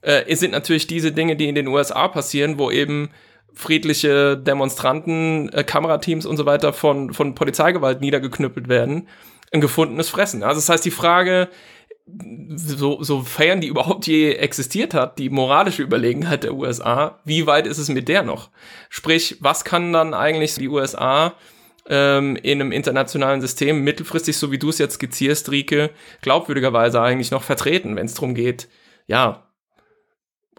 äh, 0.03 0.35
sind 0.37 0.53
natürlich 0.53 0.87
diese 0.87 1.11
Dinge, 1.11 1.37
die 1.37 1.49
in 1.49 1.55
den 1.55 1.69
USA 1.69 2.09
passieren, 2.09 2.59
wo 2.59 2.71
eben 2.71 3.11
friedliche 3.59 4.37
Demonstranten, 4.37 5.49
äh, 5.53 5.65
Kamerateams 5.65 6.27
und 6.27 6.37
so 6.37 6.47
weiter 6.47 6.73
von, 6.73 7.13
von 7.13 7.35
Polizeigewalt 7.35 8.01
niedergeknüppelt 8.01 8.69
werden, 8.69 9.09
ein 9.53 9.61
gefundenes 9.61 10.09
Fressen. 10.09 10.45
Also 10.45 10.61
das 10.61 10.69
heißt, 10.69 10.85
die 10.85 10.93
Frage, 10.93 11.49
so, 12.55 13.03
sofern 13.03 13.61
die 13.61 13.67
überhaupt 13.67 14.07
je 14.07 14.33
existiert 14.35 14.95
hat, 14.95 15.19
die 15.19 15.29
moralische 15.29 15.83
Überlegenheit 15.83 16.45
der 16.45 16.55
USA, 16.55 17.19
wie 17.25 17.49
weit 17.49 17.67
ist 17.67 17.79
es 17.79 17.89
mit 17.89 18.09
der 18.09 18.23
noch? 18.23 18.51
Sprich, 18.91 19.37
was 19.41 19.65
kann 19.65 19.93
dann 19.93 20.15
eigentlich 20.15 20.55
die 20.55 20.69
USA 20.69 21.35
ähm, 21.89 22.37
in 22.37 22.61
einem 22.61 22.71
internationalen 22.71 23.41
System 23.41 23.83
mittelfristig, 23.83 24.37
so 24.37 24.53
wie 24.53 24.59
du 24.59 24.69
es 24.69 24.79
jetzt 24.79 24.95
skizzierst, 24.95 25.51
Rike, 25.51 25.91
glaubwürdigerweise 26.23 27.03
eigentlich 27.03 27.33
noch 27.33 27.43
vertreten, 27.43 27.97
wenn 27.97 28.07
es 28.07 28.15
darum 28.15 28.35
geht, 28.35 28.69
ja, 29.09 29.48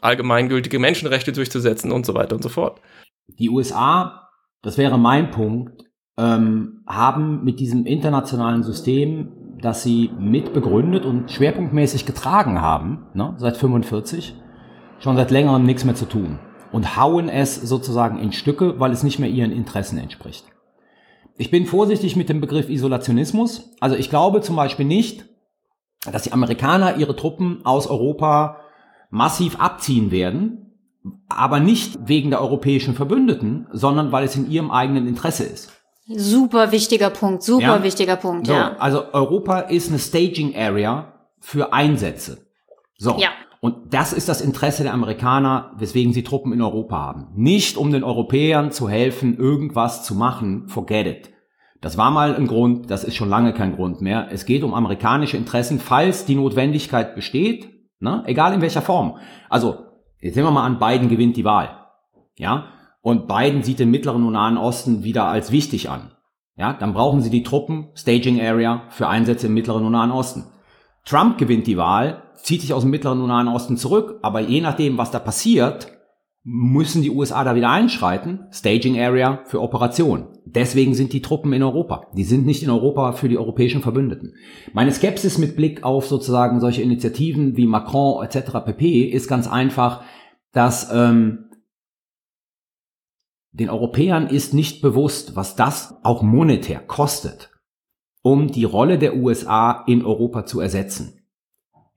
allgemeingültige 0.02 0.80
Menschenrechte 0.80 1.32
durchzusetzen 1.32 1.92
und 1.92 2.06
so 2.06 2.14
weiter 2.14 2.36
und 2.36 2.44
so 2.44 2.50
fort. 2.50 2.82
Die 3.28 3.50
USA, 3.50 4.30
das 4.62 4.78
wäre 4.78 4.98
mein 4.98 5.32
Punkt, 5.32 5.84
ähm, 6.18 6.84
haben 6.88 7.44
mit 7.44 7.60
diesem 7.60 7.86
internationalen 7.86 8.64
System, 8.64 9.32
das 9.62 9.84
sie 9.84 10.12
mitbegründet 10.18 11.06
und 11.06 11.32
schwerpunktmäßig 11.32 12.06
getragen 12.06 12.62
haben, 12.62 13.08
ne, 13.14 13.36
seit 13.38 13.58
45, 13.58 14.36
schon 15.00 15.16
seit 15.16 15.32
längerem 15.32 15.64
nichts 15.64 15.86
mehr 15.86 15.96
zu 15.96 16.06
tun 16.06 16.40
und 16.72 16.98
hauen 16.98 17.30
es 17.30 17.56
sozusagen 17.56 18.20
in 18.20 18.32
Stücke, 18.32 18.80
weil 18.80 18.92
es 18.92 19.04
nicht 19.04 19.20
mehr 19.20 19.30
ihren 19.30 19.52
Interessen 19.52 19.98
entspricht. 19.98 20.46
Ich 21.38 21.52
bin 21.52 21.66
vorsichtig 21.66 22.16
mit 22.16 22.28
dem 22.28 22.42
Begriff 22.42 22.70
Isolationismus. 22.70 23.72
Also 23.80 23.96
ich 23.96 24.10
glaube 24.10 24.42
zum 24.42 24.58
Beispiel 24.58 24.86
nicht, 24.86 25.26
dass 26.12 26.24
die 26.24 26.34
Amerikaner 26.34 26.98
ihre 26.98 27.16
Truppen 27.16 27.66
aus 27.66 27.88
Europa 27.88 28.58
massiv 29.10 29.60
abziehen 29.60 30.12
werden, 30.12 30.76
aber 31.28 31.60
nicht 31.60 31.98
wegen 32.08 32.30
der 32.30 32.42
europäischen 32.42 32.96
Verbündeten, 32.96 33.68
sondern 33.72 34.12
weil 34.12 34.26
es 34.26 34.36
in 34.36 34.50
ihrem 34.50 34.72
eigenen 34.72 35.08
Interesse 35.08 35.44
ist. 35.44 35.72
Super 36.08 36.72
wichtiger 36.72 37.12
Punkt, 37.12 37.44
super 37.44 37.78
ja? 37.78 37.84
wichtiger 37.84 38.16
Punkt, 38.16 38.48
so, 38.48 38.54
ja. 38.54 38.76
Also 38.78 39.14
Europa 39.14 39.60
ist 39.60 39.90
eine 39.90 40.00
Staging 40.00 40.56
Area 40.56 41.14
für 41.40 41.72
Einsätze. 41.72 42.48
So. 42.98 43.18
Ja. 43.20 43.30
Und 43.62 43.94
das 43.94 44.14
ist 44.14 44.30
das 44.30 44.42
Interesse 44.42 44.84
der 44.84 44.94
Amerikaner, 44.94 45.74
weswegen 45.78 46.14
sie 46.14 46.24
Truppen 46.24 46.54
in 46.54 46.62
Europa 46.62 46.98
haben. 46.98 47.28
Nicht 47.36 47.78
um 47.78 47.92
den 47.92 48.04
Europäern 48.04 48.72
zu 48.72 48.90
helfen, 48.90 49.38
irgendwas 49.38 50.04
zu 50.04 50.16
machen, 50.16 50.68
forget 50.68 51.08
it. 51.08 51.32
Das 51.82 51.98
war 51.98 52.12
mal 52.12 52.36
ein 52.36 52.48
Grund, 52.48 52.90
das 52.90 53.04
ist 53.04 53.16
schon 53.16 53.30
lange 53.30 53.54
kein 53.54 53.76
Grund 53.76 54.02
mehr. 54.02 54.28
Es 54.32 54.46
geht 54.46 54.64
um 54.64 54.74
amerikanische 54.74 55.38
Interessen, 55.38 55.80
falls 55.80 56.26
die 56.26 56.36
Notwendigkeit 56.36 57.16
besteht, 57.16 57.79
Ne? 58.00 58.24
Egal 58.26 58.54
in 58.54 58.62
welcher 58.62 58.82
Form. 58.82 59.18
Also, 59.50 59.86
jetzt 60.20 60.36
nehmen 60.36 60.48
wir 60.48 60.52
mal 60.52 60.66
an, 60.66 60.80
Biden 60.80 61.10
gewinnt 61.10 61.38
die 61.38 61.46
Wahl. 61.46 61.88
Ja? 62.38 62.66
Und 63.02 63.28
Biden 63.28 63.64
sieht 63.64 63.80
den 63.80 63.92
Mittleren 63.92 64.26
und 64.26 64.34
Nahen 64.34 64.58
Osten 64.58 65.04
wieder 65.04 65.26
als 65.26 65.52
wichtig 65.52 65.90
an. 65.90 66.12
Ja? 66.56 66.74
Dann 66.74 66.94
brauchen 66.94 67.22
sie 67.22 67.30
die 67.30 67.44
Truppen, 67.44 67.90
Staging 67.96 68.42
Area, 68.42 68.84
für 68.90 69.08
Einsätze 69.08 69.48
im 69.48 69.54
Mittleren 69.54 69.86
und 69.86 69.92
Nahen 69.92 70.12
Osten. 70.12 70.46
Trump 71.06 71.38
gewinnt 71.38 71.68
die 71.68 71.78
Wahl, 71.78 72.24
zieht 72.36 72.62
sich 72.62 72.74
aus 72.74 72.84
dem 72.84 72.92
Mittleren 72.92 73.22
und 73.22 73.28
Nahen 73.28 73.48
Osten 73.48 73.78
zurück, 73.78 74.20
aber 74.22 74.40
je 74.40 74.62
nachdem, 74.62 74.98
was 74.98 75.12
da 75.12 75.20
passiert, 75.20 75.99
müssen 76.44 77.02
die 77.02 77.12
USA 77.12 77.44
da 77.44 77.56
wieder 77.56 77.70
einschreiten. 77.70 78.48
Staging 78.52 79.00
Area 79.00 79.44
für 79.46 79.62
Operationen. 79.62 80.28
Deswegen 80.46 80.94
sind 80.94 81.14
die 81.14 81.22
Truppen 81.22 81.54
in 81.54 81.64
Europa. 81.64 82.08
Die 82.16 82.24
sind 82.24 82.46
nicht 82.46 82.64
in 82.64 82.70
Europa 82.70 83.12
für 83.12 83.30
die 83.30 83.38
europäischen 83.38 83.82
Verbündeten. 83.82 84.34
Meine 84.74 84.92
Skepsis 84.92 85.38
mit 85.38 85.56
Blick 85.56 85.84
auf 85.84 86.08
sozusagen 86.08 86.60
solche 86.60 86.82
Initiativen 86.82 87.58
wie 87.58 87.68
Macron 87.68 88.24
etc. 88.24 88.66
pp. 88.66 89.04
ist 89.04 89.28
ganz 89.28 89.48
einfach, 89.48 90.04
dass 90.52 90.92
ähm, 90.92 91.50
den 93.52 93.70
Europäern 93.70 94.28
ist 94.28 94.54
nicht 94.54 94.82
bewusst, 94.82 95.36
was 95.36 95.56
das 95.56 95.96
auch 96.04 96.22
monetär 96.22 96.80
kostet, 96.80 97.52
um 98.22 98.48
die 98.48 98.64
Rolle 98.64 98.98
der 98.98 99.16
USA 99.16 99.84
in 99.88 100.06
Europa 100.06 100.46
zu 100.46 100.60
ersetzen. 100.60 101.19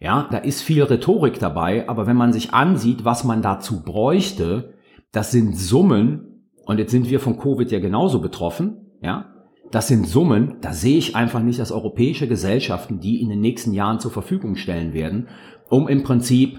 Ja, 0.02 0.28
da 0.28 0.38
ist 0.38 0.62
viel 0.62 0.82
Rhetorik 0.82 1.38
dabei, 1.38 1.88
aber 1.88 2.08
wenn 2.08 2.16
man 2.16 2.32
sich 2.32 2.52
ansieht, 2.52 3.04
was 3.04 3.22
man 3.22 3.40
dazu 3.40 3.84
bräuchte, 3.84 4.74
das 5.12 5.30
sind 5.30 5.56
Summen, 5.56 6.48
und 6.64 6.78
jetzt 6.78 6.90
sind 6.90 7.08
wir 7.08 7.20
von 7.20 7.38
Covid 7.38 7.70
ja 7.70 7.78
genauso 7.78 8.20
betroffen, 8.20 8.90
ja, 9.00 9.32
das 9.70 9.86
sind 9.86 10.08
Summen, 10.08 10.56
da 10.60 10.72
sehe 10.72 10.98
ich 10.98 11.14
einfach 11.14 11.40
nicht, 11.40 11.60
dass 11.60 11.70
europäische 11.70 12.26
Gesellschaften 12.26 12.98
die 12.98 13.22
in 13.22 13.28
den 13.28 13.40
nächsten 13.40 13.72
Jahren 13.74 14.00
zur 14.00 14.10
Verfügung 14.10 14.56
stellen 14.56 14.92
werden, 14.92 15.28
um 15.68 15.86
im 15.86 16.02
Prinzip 16.02 16.58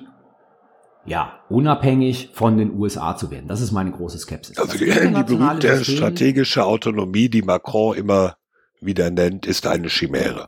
ja, 1.06 1.42
unabhängig 1.50 2.30
von 2.32 2.58
den 2.58 2.80
USA 2.80 3.18
zu 3.18 3.30
werden. 3.30 3.50
Das 3.50 3.60
ist 3.60 3.74
meine 3.74 3.92
große 3.92 4.20
Skepsis. 4.20 4.58
Also 4.58 4.78
die, 4.78 4.86
die 4.86 5.24
berühmte 5.36 5.76
System, 5.80 5.98
strategische 5.98 6.64
Autonomie, 6.64 7.28
die 7.28 7.42
Macron 7.42 7.98
immer 7.98 8.38
wieder 8.80 9.12
nennt, 9.12 9.46
ist 9.46 9.68
eine 9.68 9.90
Chimäre. 9.90 10.48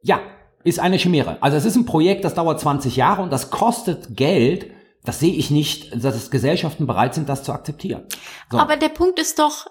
Ja, 0.00 0.20
ist 0.68 0.78
eine 0.78 0.98
Chimäre. 0.98 1.38
Also 1.40 1.56
es 1.56 1.64
ist 1.64 1.76
ein 1.76 1.86
Projekt, 1.86 2.24
das 2.24 2.34
dauert 2.34 2.60
20 2.60 2.96
Jahre 2.96 3.22
und 3.22 3.32
das 3.32 3.50
kostet 3.50 4.16
Geld. 4.16 4.70
Das 5.04 5.20
sehe 5.20 5.32
ich 5.32 5.50
nicht, 5.50 6.04
dass 6.04 6.30
Gesellschaften 6.30 6.86
bereit 6.86 7.14
sind, 7.14 7.28
das 7.28 7.42
zu 7.42 7.52
akzeptieren. 7.52 8.04
So. 8.50 8.58
Aber 8.58 8.76
der 8.76 8.88
Punkt 8.88 9.18
ist 9.18 9.38
doch, 9.38 9.66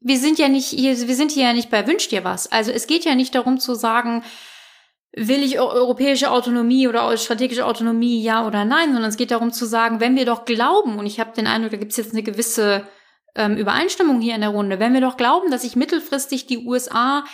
wir 0.00 0.18
sind 0.18 0.38
ja 0.38 0.48
nicht 0.48 0.66
hier, 0.66 1.08
wir 1.08 1.14
sind 1.14 1.32
hier 1.32 1.44
ja 1.44 1.52
nicht 1.52 1.70
bei 1.70 1.86
Wünsch 1.86 2.08
dir 2.08 2.24
was. 2.24 2.50
Also 2.50 2.70
es 2.70 2.86
geht 2.86 3.04
ja 3.04 3.14
nicht 3.14 3.34
darum 3.34 3.58
zu 3.58 3.74
sagen, 3.74 4.22
will 5.16 5.42
ich 5.42 5.58
europäische 5.58 6.30
Autonomie 6.30 6.86
oder 6.86 7.16
strategische 7.16 7.66
Autonomie, 7.66 8.22
ja 8.22 8.46
oder 8.46 8.64
nein, 8.64 8.92
sondern 8.92 9.08
es 9.08 9.16
geht 9.16 9.30
darum 9.30 9.52
zu 9.52 9.64
sagen, 9.66 10.00
wenn 10.00 10.16
wir 10.16 10.26
doch 10.26 10.44
glauben, 10.44 10.98
und 10.98 11.06
ich 11.06 11.18
habe 11.18 11.32
den 11.34 11.46
Eindruck, 11.46 11.72
da 11.72 11.76
gibt 11.78 11.92
es 11.92 11.96
jetzt 11.96 12.12
eine 12.12 12.22
gewisse 12.22 12.86
ähm, 13.34 13.56
Übereinstimmung 13.56 14.20
hier 14.20 14.34
in 14.34 14.42
der 14.42 14.50
Runde, 14.50 14.78
wenn 14.78 14.92
wir 14.92 15.00
doch 15.00 15.16
glauben, 15.16 15.50
dass 15.50 15.62
sich 15.62 15.76
mittelfristig 15.76 16.46
die 16.46 16.58
USA 16.58 17.24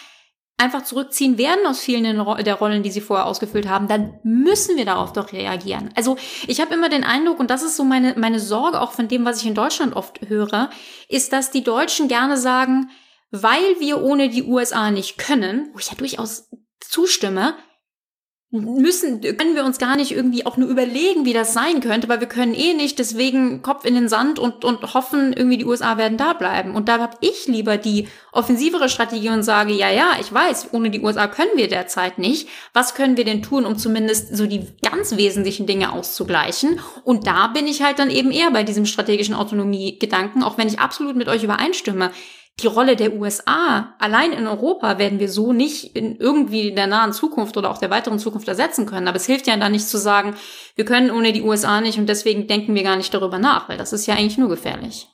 einfach 0.57 0.85
zurückziehen 0.85 1.37
werden 1.37 1.67
aus 1.67 1.81
vielen 1.81 2.05
der 2.05 2.55
Rollen, 2.55 2.83
die 2.83 2.91
sie 2.91 3.01
vorher 3.01 3.27
ausgefüllt 3.27 3.69
haben, 3.69 3.89
dann 3.89 4.21
müssen 4.23 4.77
wir 4.77 4.85
darauf 4.85 5.13
doch 5.13 5.33
reagieren. 5.33 5.91
Also 5.97 6.17
ich 6.47 6.61
habe 6.61 6.75
immer 6.75 6.89
den 6.89 7.05
Eindruck, 7.05 7.41
und 7.41 7.51
das 7.51 7.63
ist 7.63 7.77
so 7.77 7.85
meine, 7.85 8.15
meine 8.17 8.39
Sorge 8.39 8.81
auch 8.81 8.93
von 8.93 9.09
dem, 9.09 9.25
was 9.25 9.41
ich 9.41 9.47
in 9.47 9.55
Deutschland 9.55 9.97
oft 9.97 10.21
höre, 10.29 10.71
ist, 11.09 11.33
dass 11.33 11.51
die 11.51 11.65
Deutschen 11.65 12.09
gerne 12.09 12.37
sagen, 12.37 12.91
weil 13.31 13.81
wir 13.81 14.03
ohne 14.03 14.29
die 14.29 14.45
USA 14.45 14.91
nicht 14.91 15.19
können, 15.19 15.71
wo 15.73 15.81
ich 15.81 15.91
ja 15.91 15.97
durchaus 15.97 16.49
zustimme, 16.81 17.55
müssen, 18.51 19.21
können 19.21 19.57
wir 19.57 19.65
uns 19.65 19.79
gar 19.79 19.97
nicht 19.97 20.13
irgendwie 20.13 20.47
auch 20.47 20.57
nur 20.57 20.69
überlegen, 20.69 21.25
wie 21.25 21.33
das 21.33 21.53
sein 21.53 21.81
könnte, 21.81 22.09
weil 22.09 22.21
wir 22.21 22.29
können 22.29 22.55
eh 22.55 22.75
nicht, 22.75 22.99
deswegen 22.99 23.63
Kopf 23.63 23.85
in 23.85 23.95
den 23.95 24.09
Sand 24.09 24.39
und, 24.39 24.65
und 24.65 24.95
hoffen, 24.95 25.33
irgendwie 25.33 25.59
die 25.59 25.65
USA 25.65 25.99
werden 25.99 26.17
da 26.17 26.35
bleiben. 26.35 26.77
Und 26.77 26.89
da 26.89 27.01
habe 27.01 27.17
ich 27.21 27.47
lieber 27.47 27.77
die 27.77 28.07
offensivere 28.33 28.89
Strategie 28.89 29.31
und 29.31 29.43
sage, 29.43 29.73
ja, 29.73 29.91
ja, 29.91 30.13
ich 30.21 30.33
weiß, 30.33 30.69
ohne 30.73 30.91
die 30.91 31.01
USA 31.01 31.27
können 31.27 31.57
wir 31.57 31.69
derzeit 31.69 32.19
nicht. 32.19 32.49
Was 32.73 32.95
können 32.95 33.17
wir 33.17 33.25
denn 33.25 33.43
tun, 33.43 33.67
um 33.67 33.77
zumindest 33.77 34.37
so 34.37 34.47
die 34.47 34.67
ganz 34.83 35.17
wesentlichen 35.17 35.67
Dinge 35.67 35.93
auszugleichen? 35.93 36.79
Und 37.03 37.27
da 37.27 37.49
bin 37.49 37.67
ich 37.67 37.83
halt 37.83 37.99
dann 37.99 38.11
eben 38.11 38.31
eher 38.31 38.51
bei 38.53 38.63
diesem 38.63 38.87
strategischen 38.87 39.35
Autonomie-Gedanken, 39.35 40.45
auch 40.45 40.59
wenn 40.59 40.69
ich 40.69 40.79
absolut 40.79 41.17
mit 41.17 41.29
euch 41.29 41.43
übereinstimme 41.43 42.11
die 42.61 42.67
Rolle 42.69 42.95
der 42.95 43.15
USA 43.15 43.95
allein 43.99 44.33
in 44.33 44.47
Europa 44.47 44.99
werden 44.99 45.19
wir 45.19 45.29
so 45.29 45.53
nicht 45.53 45.97
in 45.97 46.17
irgendwie 46.17 46.73
der 46.73 46.87
nahen 46.87 47.13
Zukunft 47.13 47.57
oder 47.57 47.71
auch 47.71 47.79
der 47.79 47.91
weiteren 47.91 48.19
Zukunft 48.21 48.47
ersetzen 48.47 48.87
können. 48.87 49.09
Aber 49.09 49.17
es 49.17 49.27
hilft 49.27 49.47
ja 49.47 49.57
dann 49.57 49.73
nicht 49.73 49.89
zu 49.89 49.99
sagen, 49.99 50.37
wir 50.77 50.85
können 50.85 51.11
ohne 51.11 51.33
die 51.33 51.43
USA 51.43 51.81
nicht 51.81 51.99
und 51.99 52.09
deswegen 52.09 52.47
denken 52.47 52.75
wir 52.75 52.85
gar 52.85 52.97
nicht 52.97 53.13
darüber 53.13 53.39
nach, 53.39 53.69
weil 53.69 53.79
das 53.79 53.93
ist 53.93 54.07
ja 54.07 54.15
eigentlich 54.15 54.39
nur 54.39 54.49
gefährlich. 54.49 55.09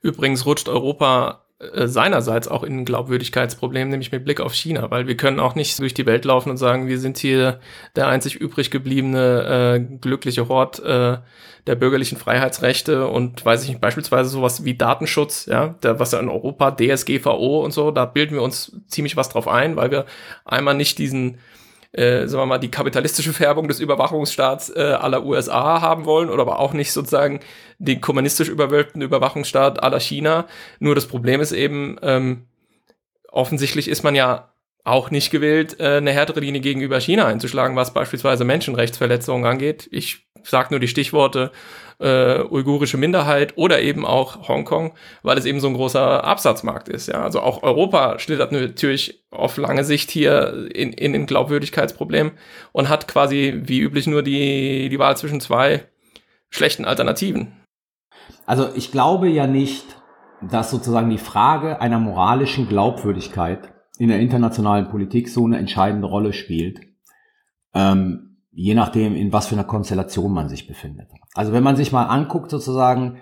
Übrigens 0.00 0.46
rutscht 0.46 0.68
Europa 0.68 1.44
seinerseits 1.60 2.46
auch 2.46 2.62
in 2.62 2.78
ein 2.78 2.84
Glaubwürdigkeitsproblem, 2.84 3.88
nämlich 3.88 4.12
mit 4.12 4.24
Blick 4.24 4.40
auf 4.40 4.54
China, 4.54 4.92
weil 4.92 5.08
wir 5.08 5.16
können 5.16 5.40
auch 5.40 5.56
nicht 5.56 5.78
durch 5.80 5.92
die 5.92 6.06
Welt 6.06 6.24
laufen 6.24 6.50
und 6.50 6.56
sagen, 6.56 6.86
wir 6.86 7.00
sind 7.00 7.18
hier 7.18 7.58
der 7.96 8.06
einzig 8.06 8.36
übrig 8.36 8.70
gebliebene 8.70 9.76
äh, 9.76 9.96
glückliche 10.00 10.48
Hort 10.48 10.78
äh, 10.78 11.18
der 11.66 11.74
bürgerlichen 11.74 12.16
Freiheitsrechte 12.16 13.08
und 13.08 13.44
weiß 13.44 13.64
ich 13.64 13.70
nicht, 13.70 13.80
beispielsweise 13.80 14.30
sowas 14.30 14.64
wie 14.64 14.74
Datenschutz, 14.74 15.46
ja, 15.46 15.74
der, 15.82 15.98
was 15.98 16.12
ja 16.12 16.20
in 16.20 16.28
Europa 16.28 16.70
DSGVO 16.70 17.64
und 17.64 17.72
so, 17.72 17.90
da 17.90 18.04
bilden 18.04 18.36
wir 18.36 18.42
uns 18.42 18.76
ziemlich 18.86 19.16
was 19.16 19.28
drauf 19.28 19.48
ein, 19.48 19.74
weil 19.74 19.90
wir 19.90 20.06
einmal 20.44 20.74
nicht 20.74 20.98
diesen 20.98 21.38
äh, 21.98 22.28
sagen 22.28 22.42
wir 22.42 22.46
mal, 22.46 22.58
die 22.58 22.70
kapitalistische 22.70 23.32
Färbung 23.32 23.66
des 23.66 23.80
Überwachungsstaats 23.80 24.70
äh, 24.70 24.80
aller 24.80 25.24
USA 25.24 25.80
haben 25.80 26.04
wollen 26.04 26.30
oder 26.30 26.42
aber 26.42 26.60
auch 26.60 26.72
nicht 26.72 26.92
sozusagen 26.92 27.40
den 27.78 28.00
kommunistisch 28.00 28.48
überwölbten 28.48 29.02
Überwachungsstaat 29.02 29.82
aller 29.82 29.98
China. 29.98 30.46
Nur 30.78 30.94
das 30.94 31.06
Problem 31.06 31.40
ist 31.40 31.52
eben, 31.52 31.98
ähm, 32.02 32.46
offensichtlich 33.30 33.88
ist 33.88 34.04
man 34.04 34.14
ja 34.14 34.52
auch 34.84 35.10
nicht 35.10 35.30
gewillt, 35.30 35.80
äh, 35.80 35.96
eine 35.96 36.12
härtere 36.12 36.40
Linie 36.40 36.60
gegenüber 36.60 37.00
China 37.00 37.26
einzuschlagen, 37.26 37.76
was 37.76 37.92
beispielsweise 37.92 38.44
Menschenrechtsverletzungen 38.44 39.44
angeht. 39.44 39.88
Ich 39.90 40.28
sage 40.44 40.68
nur 40.70 40.80
die 40.80 40.88
Stichworte 40.88 41.50
äh, 42.00 42.42
uigurische 42.42 42.96
Minderheit 42.96 43.54
oder 43.56 43.80
eben 43.80 44.06
auch 44.06 44.48
Hongkong, 44.48 44.94
weil 45.22 45.36
es 45.38 45.44
eben 45.44 45.60
so 45.60 45.68
ein 45.68 45.74
großer 45.74 46.24
Absatzmarkt 46.24 46.88
ist. 46.88 47.08
Ja, 47.08 47.22
also 47.22 47.40
auch 47.40 47.62
Europa 47.62 48.18
schlittert 48.18 48.52
natürlich 48.52 49.24
auf 49.30 49.56
lange 49.56 49.84
Sicht 49.84 50.10
hier 50.10 50.68
in, 50.74 50.92
in 50.92 51.14
ein 51.14 51.26
Glaubwürdigkeitsproblem 51.26 52.32
und 52.72 52.88
hat 52.88 53.08
quasi 53.08 53.62
wie 53.64 53.80
üblich 53.80 54.06
nur 54.06 54.22
die, 54.22 54.88
die 54.88 54.98
Wahl 54.98 55.16
zwischen 55.16 55.40
zwei 55.40 55.84
schlechten 56.50 56.84
Alternativen. 56.84 57.52
Also 58.46 58.68
ich 58.74 58.92
glaube 58.92 59.28
ja 59.28 59.46
nicht, 59.46 59.84
dass 60.40 60.70
sozusagen 60.70 61.10
die 61.10 61.18
Frage 61.18 61.80
einer 61.80 61.98
moralischen 61.98 62.68
Glaubwürdigkeit 62.68 63.72
in 63.98 64.08
der 64.08 64.20
internationalen 64.20 64.88
Politik 64.88 65.28
so 65.28 65.44
eine 65.44 65.58
entscheidende 65.58 66.06
Rolle 66.06 66.32
spielt. 66.32 66.80
Ähm, 67.74 68.27
je 68.58 68.74
nachdem, 68.74 69.14
in 69.14 69.32
was 69.32 69.46
für 69.46 69.54
einer 69.54 69.62
Konstellation 69.62 70.32
man 70.32 70.48
sich 70.48 70.66
befindet. 70.66 71.08
Also 71.34 71.52
wenn 71.52 71.62
man 71.62 71.76
sich 71.76 71.92
mal 71.92 72.06
anguckt, 72.06 72.50
sozusagen, 72.50 73.18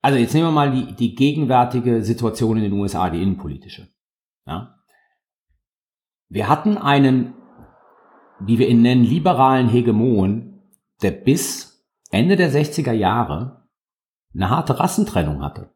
also 0.00 0.18
jetzt 0.18 0.34
nehmen 0.34 0.48
wir 0.48 0.52
mal 0.52 0.72
die, 0.72 0.96
die 0.96 1.14
gegenwärtige 1.14 2.02
Situation 2.02 2.56
in 2.56 2.64
den 2.64 2.72
USA, 2.72 3.08
die 3.08 3.22
innenpolitische. 3.22 3.88
Ja? 4.44 4.74
Wir 6.28 6.48
hatten 6.48 6.78
einen, 6.78 7.34
wie 8.40 8.58
wir 8.58 8.68
ihn 8.68 8.82
nennen, 8.82 9.04
liberalen 9.04 9.68
Hegemon, 9.68 10.60
der 11.00 11.12
bis 11.12 11.86
Ende 12.10 12.34
der 12.34 12.50
60er 12.50 12.92
Jahre 12.92 13.68
eine 14.34 14.50
harte 14.50 14.80
Rassentrennung 14.80 15.44
hatte. 15.44 15.72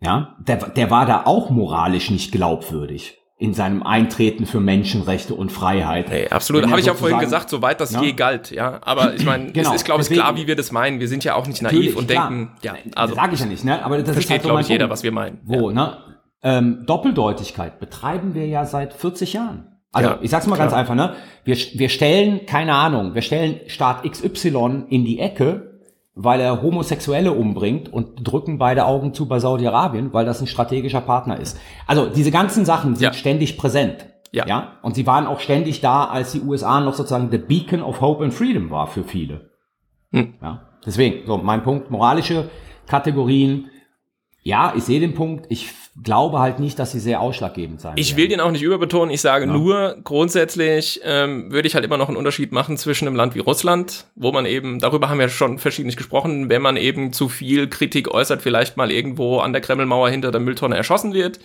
Ja, 0.00 0.36
der, 0.46 0.58
der 0.68 0.92
war 0.92 1.06
da 1.06 1.24
auch 1.26 1.50
moralisch 1.50 2.12
nicht 2.12 2.30
glaubwürdig 2.30 3.18
in 3.40 3.54
seinem 3.54 3.84
Eintreten 3.84 4.46
für 4.46 4.58
Menschenrechte 4.58 5.32
und 5.32 5.52
Freiheit. 5.52 6.10
Hey, 6.10 6.28
absolut, 6.28 6.68
habe 6.68 6.80
ich 6.80 6.90
auch 6.90 6.96
vorhin 6.96 7.20
gesagt, 7.20 7.48
soweit 7.48 7.80
das 7.80 7.92
ja? 7.92 8.02
je 8.02 8.12
galt, 8.12 8.50
ja. 8.50 8.80
Aber 8.82 9.14
ich 9.14 9.24
meine, 9.24 9.52
genau. 9.52 9.70
es 9.70 9.76
ist, 9.76 9.84
glaube 9.84 10.02
ich, 10.02 10.10
klar, 10.10 10.36
wie 10.36 10.48
wir 10.48 10.56
das 10.56 10.72
meinen. 10.72 10.98
Wir 10.98 11.06
sind 11.06 11.22
ja 11.22 11.36
auch 11.36 11.46
nicht 11.46 11.62
naiv 11.62 11.96
und 11.96 12.08
klar. 12.08 12.28
denken, 12.28 12.56
ja, 12.62 12.74
also. 12.96 13.14
Sage 13.14 13.34
ich 13.34 13.40
ja 13.40 13.46
nicht, 13.46 13.64
ne? 13.64 13.84
Aber 13.84 13.98
das 13.98 14.10
versteht, 14.10 14.30
halt 14.30 14.42
glaube 14.42 14.60
ich, 14.62 14.68
jeder, 14.68 14.90
was 14.90 15.04
wir 15.04 15.12
meinen. 15.12 15.38
Wo, 15.44 15.70
ja. 15.70 15.74
ne? 15.74 15.96
Ähm, 16.42 16.82
Doppeldeutigkeit 16.84 17.78
betreiben 17.78 18.34
wir 18.34 18.46
ja 18.46 18.64
seit 18.64 18.92
40 18.92 19.32
Jahren. 19.34 19.68
Also, 19.92 20.10
ja, 20.10 20.18
ich 20.20 20.30
sag's 20.30 20.48
mal 20.48 20.56
klar. 20.56 20.66
ganz 20.66 20.76
einfach, 20.76 20.96
ne? 20.96 21.14
Wir, 21.44 21.56
wir 21.56 21.88
stellen, 21.88 22.44
keine 22.44 22.74
Ahnung, 22.74 23.14
wir 23.14 23.22
stellen 23.22 23.60
Staat 23.68 24.02
XY 24.02 24.86
in 24.88 25.04
die 25.04 25.20
Ecke 25.20 25.67
weil 26.20 26.40
er 26.40 26.62
Homosexuelle 26.62 27.32
umbringt 27.32 27.92
und 27.92 28.16
drücken 28.26 28.58
beide 28.58 28.86
Augen 28.86 29.14
zu 29.14 29.28
bei 29.28 29.38
Saudi-Arabien, 29.38 30.12
weil 30.12 30.26
das 30.26 30.40
ein 30.40 30.48
strategischer 30.48 31.00
Partner 31.00 31.38
ist. 31.38 31.60
Also 31.86 32.08
diese 32.08 32.32
ganzen 32.32 32.64
Sachen 32.64 32.96
sind 32.96 33.04
ja. 33.04 33.12
ständig 33.12 33.56
präsent. 33.56 34.06
Ja. 34.32 34.44
ja. 34.46 34.72
Und 34.82 34.96
sie 34.96 35.06
waren 35.06 35.28
auch 35.28 35.38
ständig 35.38 35.80
da, 35.80 36.06
als 36.06 36.32
die 36.32 36.40
USA 36.40 36.80
noch 36.80 36.94
sozusagen 36.94 37.30
the 37.30 37.38
beacon 37.38 37.82
of 37.82 38.00
hope 38.00 38.24
and 38.24 38.34
freedom 38.34 38.68
war 38.70 38.88
für 38.88 39.04
viele. 39.04 39.52
Hm. 40.10 40.34
Ja. 40.42 40.62
Deswegen, 40.84 41.24
so 41.24 41.38
mein 41.38 41.62
Punkt, 41.62 41.92
moralische 41.92 42.50
Kategorien. 42.88 43.70
Ja, 44.42 44.72
ich 44.76 44.82
sehe 44.82 44.98
den 44.98 45.14
Punkt. 45.14 45.46
Ich 45.50 45.72
glaube 46.02 46.38
halt 46.38 46.60
nicht, 46.60 46.78
dass 46.78 46.92
sie 46.92 47.00
sehr 47.00 47.20
ausschlaggebend 47.20 47.80
sein. 47.80 47.94
Ich 47.96 48.10
werden. 48.10 48.16
will 48.18 48.28
den 48.28 48.40
auch 48.40 48.50
nicht 48.50 48.62
überbetonen. 48.62 49.10
Ich 49.10 49.20
sage 49.20 49.46
ja. 49.46 49.52
nur, 49.52 49.96
grundsätzlich 50.04 51.00
ähm, 51.04 51.50
würde 51.50 51.66
ich 51.66 51.74
halt 51.74 51.84
immer 51.84 51.96
noch 51.96 52.08
einen 52.08 52.16
Unterschied 52.16 52.52
machen 52.52 52.76
zwischen 52.76 53.08
einem 53.08 53.16
Land 53.16 53.34
wie 53.34 53.40
Russland, 53.40 54.06
wo 54.14 54.32
man 54.32 54.46
eben, 54.46 54.78
darüber 54.78 55.08
haben 55.08 55.18
wir 55.18 55.28
schon 55.28 55.58
verschiedentlich 55.58 55.96
gesprochen, 55.96 56.48
wenn 56.48 56.62
man 56.62 56.76
eben 56.76 57.12
zu 57.12 57.28
viel 57.28 57.68
Kritik 57.68 58.12
äußert, 58.12 58.42
vielleicht 58.42 58.76
mal 58.76 58.90
irgendwo 58.90 59.38
an 59.38 59.52
der 59.52 59.62
Kremlmauer 59.62 60.10
hinter 60.10 60.30
der 60.30 60.40
Mülltonne 60.40 60.76
erschossen 60.76 61.14
wird. 61.14 61.40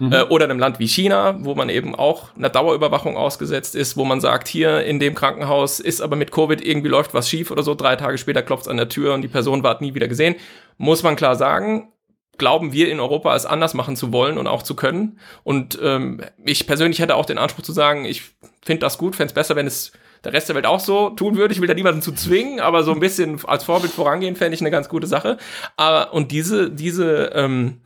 Mhm. 0.00 0.12
Äh, 0.12 0.22
oder 0.22 0.44
einem 0.44 0.58
Land 0.58 0.80
wie 0.80 0.88
China, 0.88 1.36
wo 1.40 1.54
man 1.54 1.68
eben 1.68 1.94
auch 1.94 2.34
einer 2.36 2.48
Dauerüberwachung 2.48 3.16
ausgesetzt 3.16 3.76
ist, 3.76 3.96
wo 3.96 4.04
man 4.04 4.20
sagt, 4.20 4.48
hier 4.48 4.84
in 4.84 4.98
dem 4.98 5.14
Krankenhaus 5.14 5.78
ist 5.78 6.00
aber 6.00 6.16
mit 6.16 6.32
Covid 6.32 6.60
irgendwie 6.60 6.88
läuft 6.88 7.14
was 7.14 7.28
schief 7.28 7.52
oder 7.52 7.62
so, 7.62 7.76
drei 7.76 7.94
Tage 7.94 8.18
später 8.18 8.42
klopft 8.42 8.64
es 8.64 8.68
an 8.68 8.76
der 8.76 8.88
Tür 8.88 9.14
und 9.14 9.22
die 9.22 9.28
Person 9.28 9.62
wird 9.62 9.80
nie 9.80 9.94
wieder 9.94 10.08
gesehen. 10.08 10.34
Muss 10.78 11.04
man 11.04 11.14
klar 11.14 11.36
sagen, 11.36 11.92
glauben 12.38 12.72
wir 12.72 12.90
in 12.90 13.00
Europa 13.00 13.34
es 13.34 13.46
anders 13.46 13.74
machen 13.74 13.96
zu 13.96 14.12
wollen 14.12 14.38
und 14.38 14.46
auch 14.46 14.62
zu 14.62 14.74
können. 14.74 15.18
Und 15.42 15.78
ähm, 15.82 16.20
ich 16.44 16.66
persönlich 16.66 16.98
hätte 16.98 17.16
auch 17.16 17.26
den 17.26 17.38
Anspruch 17.38 17.62
zu 17.62 17.72
sagen, 17.72 18.04
ich 18.04 18.22
finde 18.64 18.80
das 18.80 18.98
gut, 18.98 19.16
fände 19.16 19.30
es 19.30 19.34
besser, 19.34 19.56
wenn 19.56 19.66
es 19.66 19.92
der 20.24 20.32
Rest 20.32 20.48
der 20.48 20.56
Welt 20.56 20.66
auch 20.66 20.80
so 20.80 21.10
tun 21.10 21.36
würde. 21.36 21.52
Ich 21.52 21.60
will 21.60 21.68
da 21.68 21.74
niemanden 21.74 22.02
zu 22.02 22.12
zwingen, 22.12 22.60
aber 22.60 22.82
so 22.82 22.92
ein 22.92 23.00
bisschen 23.00 23.44
als 23.44 23.64
Vorbild 23.64 23.92
vorangehen, 23.92 24.36
fände 24.36 24.54
ich 24.54 24.60
eine 24.60 24.70
ganz 24.70 24.88
gute 24.88 25.06
Sache. 25.06 25.38
Aber, 25.76 26.14
und 26.14 26.32
diese, 26.32 26.70
diese, 26.70 27.30
ähm, 27.34 27.80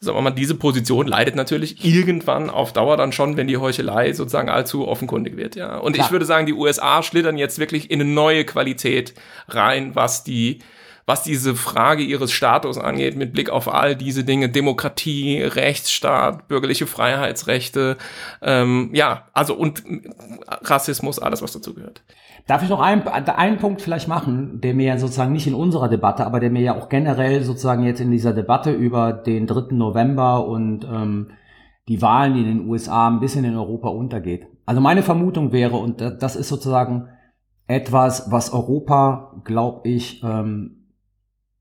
sagen 0.00 0.16
wir 0.16 0.22
mal, 0.22 0.30
diese 0.30 0.54
Position 0.54 1.06
leidet 1.06 1.36
natürlich 1.36 1.84
irgendwann 1.84 2.50
auf 2.50 2.72
Dauer 2.72 2.96
dann 2.96 3.12
schon, 3.12 3.36
wenn 3.36 3.46
die 3.46 3.58
Heuchelei 3.58 4.12
sozusagen 4.14 4.48
allzu 4.48 4.88
offenkundig 4.88 5.36
wird, 5.36 5.54
ja. 5.54 5.76
Und 5.76 5.92
Klar. 5.92 6.06
ich 6.06 6.12
würde 6.12 6.24
sagen, 6.24 6.46
die 6.46 6.54
USA 6.54 7.02
schlittern 7.02 7.36
jetzt 7.36 7.58
wirklich 7.58 7.90
in 7.90 8.00
eine 8.00 8.10
neue 8.10 8.44
Qualität 8.44 9.14
rein, 9.48 9.94
was 9.94 10.24
die 10.24 10.60
was 11.06 11.22
diese 11.22 11.54
Frage 11.54 12.02
ihres 12.02 12.32
Status 12.32 12.78
angeht, 12.78 13.16
mit 13.16 13.32
Blick 13.32 13.50
auf 13.50 13.72
all 13.72 13.96
diese 13.96 14.24
Dinge, 14.24 14.48
Demokratie, 14.48 15.42
Rechtsstaat, 15.42 16.48
bürgerliche 16.48 16.86
Freiheitsrechte, 16.86 17.96
ähm, 18.40 18.90
ja, 18.92 19.28
also 19.32 19.54
und 19.54 19.82
Rassismus, 20.46 21.18
alles, 21.18 21.42
was 21.42 21.52
dazu 21.52 21.74
gehört. 21.74 22.02
Darf 22.46 22.62
ich 22.62 22.68
noch 22.68 22.80
einen, 22.80 23.02
einen 23.06 23.58
Punkt 23.58 23.82
vielleicht 23.82 24.08
machen, 24.08 24.60
der 24.60 24.74
mir 24.74 24.86
ja 24.86 24.98
sozusagen 24.98 25.32
nicht 25.32 25.46
in 25.46 25.54
unserer 25.54 25.88
Debatte, 25.88 26.26
aber 26.26 26.40
der 26.40 26.50
mir 26.50 26.62
ja 26.62 26.76
auch 26.76 26.88
generell 26.88 27.42
sozusagen 27.42 27.84
jetzt 27.84 28.00
in 28.00 28.10
dieser 28.10 28.32
Debatte 28.32 28.72
über 28.72 29.12
den 29.12 29.46
3. 29.46 29.74
November 29.74 30.46
und 30.46 30.84
ähm, 30.84 31.30
die 31.88 32.02
Wahlen 32.02 32.36
in 32.36 32.44
den 32.44 32.68
USA 32.68 33.08
ein 33.08 33.20
bisschen 33.20 33.44
in 33.44 33.56
Europa 33.56 33.88
untergeht. 33.88 34.46
Also 34.66 34.80
meine 34.80 35.02
Vermutung 35.02 35.52
wäre, 35.52 35.76
und 35.76 36.00
das 36.00 36.36
ist 36.36 36.48
sozusagen 36.48 37.08
etwas, 37.66 38.30
was 38.30 38.52
Europa, 38.52 39.40
glaube 39.44 39.88
ich, 39.88 40.22
ähm, 40.22 40.81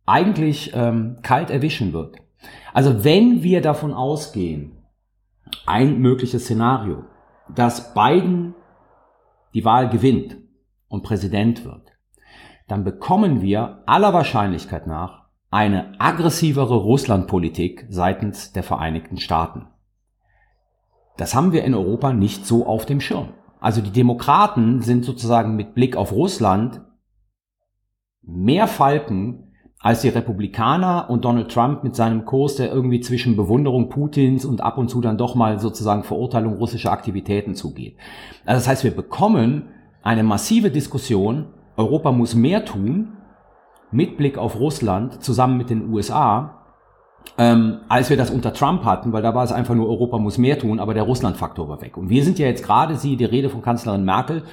eigentlich 0.06 0.72
ähm, 0.74 1.18
kalt 1.22 1.50
erwischen 1.50 1.94
wird. 1.94 2.18
Also 2.74 3.04
wenn 3.04 3.44
wir 3.44 3.62
davon 3.62 3.94
ausgehen, 3.94 4.78
ein 5.66 6.00
mögliches 6.00 6.44
Szenario, 6.44 7.04
dass 7.54 7.94
Biden 7.94 8.56
die 9.54 9.66
Wahl 9.66 9.90
gewinnt 9.90 10.38
und 10.88 11.04
Präsident 11.04 11.66
wird, 11.66 11.92
dann 12.68 12.84
bekommen 12.84 13.42
wir 13.42 13.84
aller 13.86 14.14
Wahrscheinlichkeit 14.14 14.88
nach 14.88 15.26
eine 15.50 16.00
aggressivere 16.00 16.78
Russlandpolitik 16.78 17.86
seitens 17.90 18.54
der 18.54 18.64
Vereinigten 18.64 19.18
Staaten. 19.18 19.68
Das 21.18 21.36
haben 21.36 21.52
wir 21.52 21.66
in 21.66 21.76
Europa 21.76 22.14
nicht 22.14 22.46
so 22.46 22.66
auf 22.66 22.86
dem 22.86 23.02
Schirm. 23.02 23.34
Also 23.60 23.82
die 23.82 23.92
Demokraten 23.92 24.82
sind 24.82 25.04
sozusagen 25.04 25.56
mit 25.56 25.76
Blick 25.76 25.98
auf 25.98 26.14
Russland 26.14 26.82
mehr 28.22 28.68
Falken 28.68 29.51
als 29.82 30.02
die 30.02 30.10
Republikaner 30.10 31.10
und 31.10 31.26
Donald 31.26 31.52
Trump 31.52 31.84
mit 31.84 31.96
seinem 31.96 32.26
Kurs, 32.26 32.56
der 32.56 32.72
irgendwie 32.72 33.00
zwischen 33.00 33.36
Bewunderung 33.36 33.90
Putins 33.90 34.46
und 34.46 34.62
ab 34.62 34.78
und 34.78 34.90
zu 34.90 35.02
dann 35.02 35.18
doch 35.18 35.34
mal 35.34 35.60
sozusagen 35.60 36.04
Verurteilung 36.04 36.54
russischer 36.54 36.92
Aktivitäten 36.92 37.56
zugeht. 37.56 37.96
Also 38.46 38.60
das 38.60 38.68
heißt, 38.68 38.84
wir 38.84 38.96
bekommen 38.96 39.70
eine 40.04 40.24
massive 40.24 40.70
Diskussion, 40.70 41.48
Europa 41.78 42.12
muss 42.12 42.36
mehr 42.36 42.64
tun, 42.64 43.14
mit 43.92 44.18
Blick 44.18 44.38
auf 44.38 44.60
Russland 44.60 45.24
zusammen 45.24 45.58
mit 45.58 45.70
den 45.70 45.92
USA, 45.92 46.62
ähm, 47.38 47.80
als 47.90 48.10
wir 48.10 48.18
das 48.18 48.30
unter 48.30 48.54
Trump 48.54 48.86
hatten, 48.86 49.14
weil 49.14 49.22
da 49.22 49.34
war 49.34 49.44
es 49.44 49.52
einfach 49.52 49.76
nur, 49.76 49.90
Europa 49.90 50.18
muss 50.18 50.38
mehr 50.38 50.60
tun, 50.60 50.80
aber 50.80 50.94
der 50.94 51.04
Russlandfaktor 51.04 51.68
war 51.68 51.82
weg. 51.82 51.98
Und 51.98 52.10
wir 52.10 52.24
sind 52.24 52.40
ja 52.40 52.48
jetzt 52.48 52.64
gerade, 52.64 52.96
sie, 52.96 53.18
die 53.18 53.26
Rede 53.26 53.50
von 53.50 53.62
Kanzlerin 53.62 54.06
Merkel, 54.06 54.44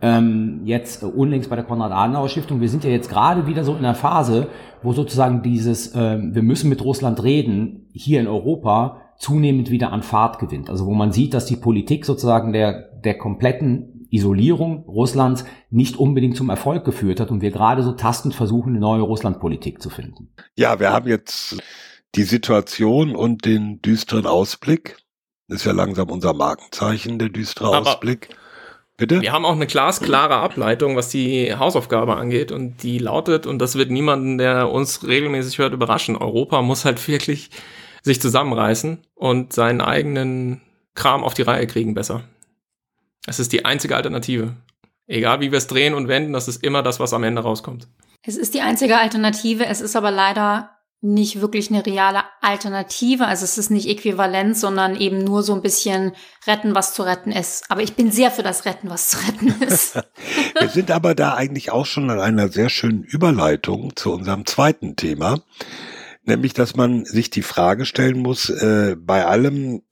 ähm, 0.00 0.60
jetzt 0.64 1.02
äh, 1.02 1.06
unlängst 1.06 1.48
bei 1.48 1.56
der 1.56 1.64
Konrad-Adenauer-Stiftung, 1.64 2.60
wir 2.60 2.68
sind 2.68 2.84
ja 2.84 2.90
jetzt 2.90 3.08
gerade 3.08 3.46
wieder 3.46 3.64
so 3.64 3.74
in 3.74 3.82
der 3.82 3.94
Phase, 3.94 4.48
wo 4.82 4.92
sozusagen 4.92 5.42
dieses, 5.42 5.94
ähm, 5.94 6.34
wir 6.34 6.42
müssen 6.42 6.68
mit 6.68 6.84
Russland 6.84 7.22
reden, 7.22 7.88
hier 7.92 8.20
in 8.20 8.26
Europa 8.26 9.02
zunehmend 9.18 9.70
wieder 9.70 9.92
an 9.92 10.02
Fahrt 10.02 10.38
gewinnt. 10.38 10.68
Also 10.68 10.86
wo 10.86 10.92
man 10.92 11.12
sieht, 11.12 11.32
dass 11.32 11.46
die 11.46 11.56
Politik 11.56 12.04
sozusagen 12.04 12.52
der, 12.52 12.90
der 13.04 13.16
kompletten 13.16 14.06
Isolierung 14.10 14.84
Russlands 14.84 15.44
nicht 15.70 15.96
unbedingt 15.96 16.36
zum 16.36 16.50
Erfolg 16.50 16.84
geführt 16.84 17.18
hat 17.18 17.30
und 17.30 17.40
wir 17.40 17.50
gerade 17.50 17.82
so 17.82 17.92
tastend 17.92 18.34
versuchen, 18.34 18.70
eine 18.70 18.80
neue 18.80 19.02
Russlandpolitik 19.02 19.82
zu 19.82 19.90
finden. 19.90 20.32
Ja, 20.56 20.78
wir 20.78 20.92
haben 20.92 21.08
jetzt 21.08 21.56
die 22.14 22.22
Situation 22.22 23.16
und 23.16 23.44
den 23.44 23.82
düsteren 23.82 24.26
Ausblick. 24.26 24.98
ist 25.48 25.64
ja 25.64 25.72
langsam 25.72 26.10
unser 26.10 26.34
Markenzeichen, 26.34 27.18
der 27.18 27.30
düstere 27.30 27.68
Aber 27.68 27.80
Ausblick. 27.80 28.28
Bitte? 28.96 29.20
Wir 29.20 29.32
haben 29.32 29.44
auch 29.44 29.52
eine 29.52 29.66
glasklare 29.66 30.36
Ableitung, 30.36 30.96
was 30.96 31.10
die 31.10 31.54
Hausaufgabe 31.54 32.16
angeht. 32.16 32.50
Und 32.50 32.82
die 32.82 32.98
lautet, 32.98 33.46
und 33.46 33.58
das 33.58 33.76
wird 33.76 33.90
niemanden, 33.90 34.38
der 34.38 34.70
uns 34.70 35.06
regelmäßig 35.06 35.58
hört, 35.58 35.74
überraschen. 35.74 36.16
Europa 36.16 36.62
muss 36.62 36.84
halt 36.84 37.06
wirklich 37.06 37.50
sich 38.02 38.20
zusammenreißen 38.20 38.98
und 39.14 39.52
seinen 39.52 39.80
eigenen 39.80 40.62
Kram 40.94 41.24
auf 41.24 41.34
die 41.34 41.42
Reihe 41.42 41.66
kriegen 41.66 41.94
besser. 41.94 42.22
Es 43.26 43.38
ist 43.38 43.52
die 43.52 43.64
einzige 43.64 43.96
Alternative. 43.96 44.54
Egal 45.06 45.40
wie 45.40 45.50
wir 45.50 45.58
es 45.58 45.66
drehen 45.66 45.94
und 45.94 46.08
wenden, 46.08 46.32
das 46.32 46.48
ist 46.48 46.64
immer 46.64 46.82
das, 46.82 46.98
was 47.00 47.12
am 47.12 47.24
Ende 47.24 47.42
rauskommt. 47.42 47.88
Es 48.22 48.36
ist 48.36 48.54
die 48.54 48.60
einzige 48.60 48.98
Alternative, 48.98 49.66
es 49.66 49.80
ist 49.80 49.94
aber 49.94 50.10
leider 50.10 50.75
nicht 51.14 51.40
wirklich 51.40 51.70
eine 51.70 51.84
reale 51.84 52.22
Alternative. 52.40 53.26
Also 53.26 53.44
es 53.44 53.58
ist 53.58 53.70
nicht 53.70 53.88
äquivalent, 53.88 54.56
sondern 54.56 54.96
eben 54.96 55.24
nur 55.24 55.42
so 55.42 55.54
ein 55.54 55.62
bisschen 55.62 56.12
retten, 56.46 56.74
was 56.74 56.94
zu 56.94 57.02
retten 57.02 57.32
ist. 57.32 57.64
Aber 57.70 57.82
ich 57.82 57.94
bin 57.94 58.10
sehr 58.10 58.30
für 58.30 58.42
das 58.42 58.64
Retten, 58.64 58.90
was 58.90 59.10
zu 59.10 59.18
retten 59.18 59.62
ist. 59.68 59.96
Wir 60.58 60.68
sind 60.68 60.90
aber 60.90 61.14
da 61.14 61.34
eigentlich 61.34 61.70
auch 61.70 61.86
schon 61.86 62.10
an 62.10 62.20
einer 62.20 62.48
sehr 62.48 62.68
schönen 62.68 63.02
Überleitung 63.02 63.94
zu 63.96 64.12
unserem 64.12 64.46
zweiten 64.46 64.96
Thema. 64.96 65.40
Nämlich, 66.24 66.54
dass 66.54 66.74
man 66.74 67.04
sich 67.04 67.30
die 67.30 67.42
Frage 67.42 67.86
stellen 67.86 68.18
muss, 68.18 68.50
äh, 68.50 68.96
bei 68.98 69.24
allem, 69.24 69.82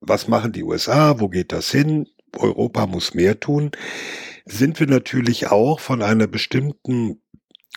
was 0.00 0.28
machen 0.28 0.52
die 0.52 0.62
USA, 0.62 1.18
wo 1.18 1.28
geht 1.28 1.52
das 1.52 1.70
hin, 1.70 2.06
Europa 2.36 2.86
muss 2.86 3.14
mehr 3.14 3.40
tun, 3.40 3.72
sind 4.44 4.78
wir 4.78 4.86
natürlich 4.86 5.48
auch 5.48 5.80
von 5.80 6.02
einer 6.02 6.26
bestimmten 6.26 7.23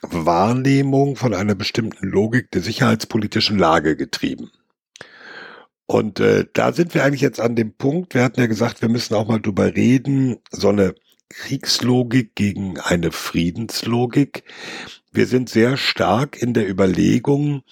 Wahrnehmung, 0.01 1.15
von 1.15 1.33
einer 1.33 1.55
bestimmten 1.55 2.07
Logik 2.07 2.51
der 2.51 2.61
sicherheitspolitischen 2.61 3.57
Lage 3.57 3.95
getrieben. 3.95 4.51
Und 5.85 6.19
äh, 6.19 6.45
da 6.53 6.73
sind 6.73 6.93
wir 6.93 7.03
eigentlich 7.03 7.21
jetzt 7.21 7.39
an 7.39 7.55
dem 7.55 7.73
Punkt, 7.73 8.13
wir 8.13 8.23
hatten 8.23 8.39
ja 8.39 8.47
gesagt, 8.47 8.81
wir 8.81 8.89
müssen 8.89 9.15
auch 9.15 9.27
mal 9.27 9.39
drüber 9.39 9.75
reden, 9.75 10.37
so 10.51 10.69
eine 10.69 10.95
Kriegslogik 11.29 12.35
gegen 12.35 12.79
eine 12.79 13.11
Friedenslogik. 13.11 14.43
Wir 15.11 15.27
sind 15.27 15.49
sehr 15.49 15.77
stark 15.77 16.41
in 16.41 16.53
der 16.53 16.69
Überlegung, 16.69 17.63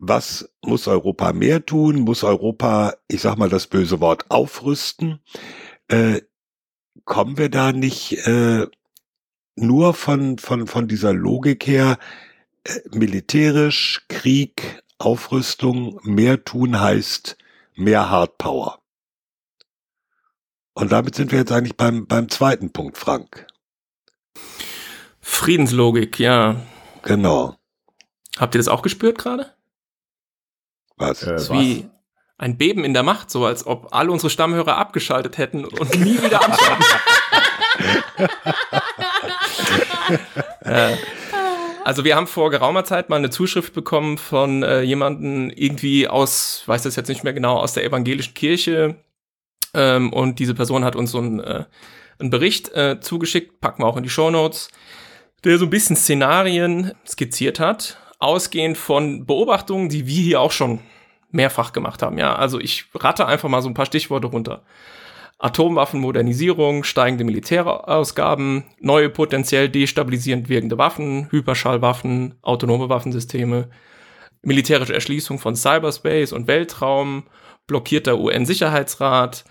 was 0.00 0.48
muss 0.64 0.86
Europa 0.86 1.32
mehr 1.32 1.64
tun? 1.66 2.00
Muss 2.00 2.22
Europa, 2.22 2.94
ich 3.08 3.20
sag 3.20 3.36
mal 3.36 3.48
das 3.48 3.66
böse 3.66 4.00
Wort, 4.00 4.26
aufrüsten? 4.30 5.20
Äh, 5.88 6.22
kommen 7.04 7.38
wir 7.38 7.48
da 7.48 7.72
nicht 7.72 8.26
äh, 8.26 8.66
nur 9.60 9.94
von, 9.94 10.38
von, 10.38 10.66
von 10.66 10.88
dieser 10.88 11.12
Logik 11.12 11.66
her, 11.66 11.98
äh, 12.64 12.78
militärisch, 12.90 14.04
Krieg, 14.08 14.82
Aufrüstung, 14.98 16.00
mehr 16.02 16.44
tun 16.44 16.80
heißt 16.80 17.36
mehr 17.74 18.10
Hardpower. 18.10 18.80
Und 20.74 20.92
damit 20.92 21.14
sind 21.14 21.32
wir 21.32 21.40
jetzt 21.40 21.52
eigentlich 21.52 21.76
beim, 21.76 22.06
beim 22.06 22.28
zweiten 22.28 22.72
Punkt, 22.72 22.98
Frank. 22.98 23.46
Friedenslogik, 25.20 26.18
ja. 26.18 26.56
Genau. 27.02 27.56
Habt 28.38 28.54
ihr 28.54 28.58
das 28.58 28.68
auch 28.68 28.82
gespürt 28.82 29.18
gerade? 29.18 29.52
Was? 30.96 31.20
Das 31.20 31.42
ist 31.42 31.50
wie 31.50 31.88
ein 32.36 32.56
Beben 32.56 32.84
in 32.84 32.94
der 32.94 33.02
Macht, 33.02 33.30
so 33.30 33.44
als 33.44 33.66
ob 33.66 33.92
alle 33.92 34.12
unsere 34.12 34.30
Stammhörer 34.30 34.76
abgeschaltet 34.76 35.38
hätten 35.38 35.64
und 35.64 35.98
nie 35.98 36.22
wieder 36.22 36.44
anschalten. 36.44 36.84
also 41.84 42.04
wir 42.04 42.16
haben 42.16 42.26
vor 42.26 42.50
geraumer 42.50 42.84
Zeit 42.84 43.08
mal 43.08 43.16
eine 43.16 43.30
Zuschrift 43.30 43.72
bekommen 43.74 44.18
von 44.18 44.62
äh, 44.62 44.82
jemanden 44.82 45.50
irgendwie 45.50 46.08
aus, 46.08 46.62
weiß 46.66 46.82
das 46.82 46.96
jetzt 46.96 47.08
nicht 47.08 47.24
mehr 47.24 47.32
genau, 47.32 47.58
aus 47.58 47.72
der 47.72 47.84
evangelischen 47.84 48.34
Kirche. 48.34 48.96
Ähm, 49.74 50.12
und 50.12 50.38
diese 50.38 50.54
Person 50.54 50.84
hat 50.84 50.96
uns 50.96 51.10
so 51.10 51.18
einen, 51.18 51.40
äh, 51.40 51.64
einen 52.18 52.30
Bericht 52.30 52.70
äh, 52.74 53.00
zugeschickt, 53.00 53.60
packen 53.60 53.82
wir 53.82 53.86
auch 53.86 53.96
in 53.96 54.02
die 54.02 54.10
Show 54.10 54.30
Notes, 54.30 54.70
der 55.44 55.58
so 55.58 55.66
ein 55.66 55.70
bisschen 55.70 55.96
Szenarien 55.96 56.92
skizziert 57.06 57.60
hat, 57.60 57.98
ausgehend 58.18 58.76
von 58.76 59.26
Beobachtungen, 59.26 59.88
die 59.88 60.06
wir 60.06 60.22
hier 60.22 60.40
auch 60.40 60.52
schon 60.52 60.80
mehrfach 61.30 61.72
gemacht 61.72 62.02
haben. 62.02 62.18
Ja, 62.18 62.34
also 62.34 62.58
ich 62.58 62.86
rate 62.94 63.26
einfach 63.26 63.48
mal 63.48 63.62
so 63.62 63.68
ein 63.68 63.74
paar 63.74 63.86
Stichworte 63.86 64.28
runter. 64.28 64.62
Atomwaffenmodernisierung, 65.38 66.82
steigende 66.82 67.24
Militärausgaben, 67.24 68.64
neue 68.80 69.08
potenziell 69.08 69.68
destabilisierend 69.68 70.48
wirkende 70.48 70.78
Waffen, 70.78 71.30
Hyperschallwaffen, 71.30 72.34
autonome 72.42 72.88
Waffensysteme, 72.88 73.70
militärische 74.42 74.94
Erschließung 74.94 75.38
von 75.38 75.54
Cyberspace 75.54 76.32
und 76.32 76.48
Weltraum, 76.48 77.24
blockierter 77.68 78.18
UN-Sicherheitsrat, 78.18 79.44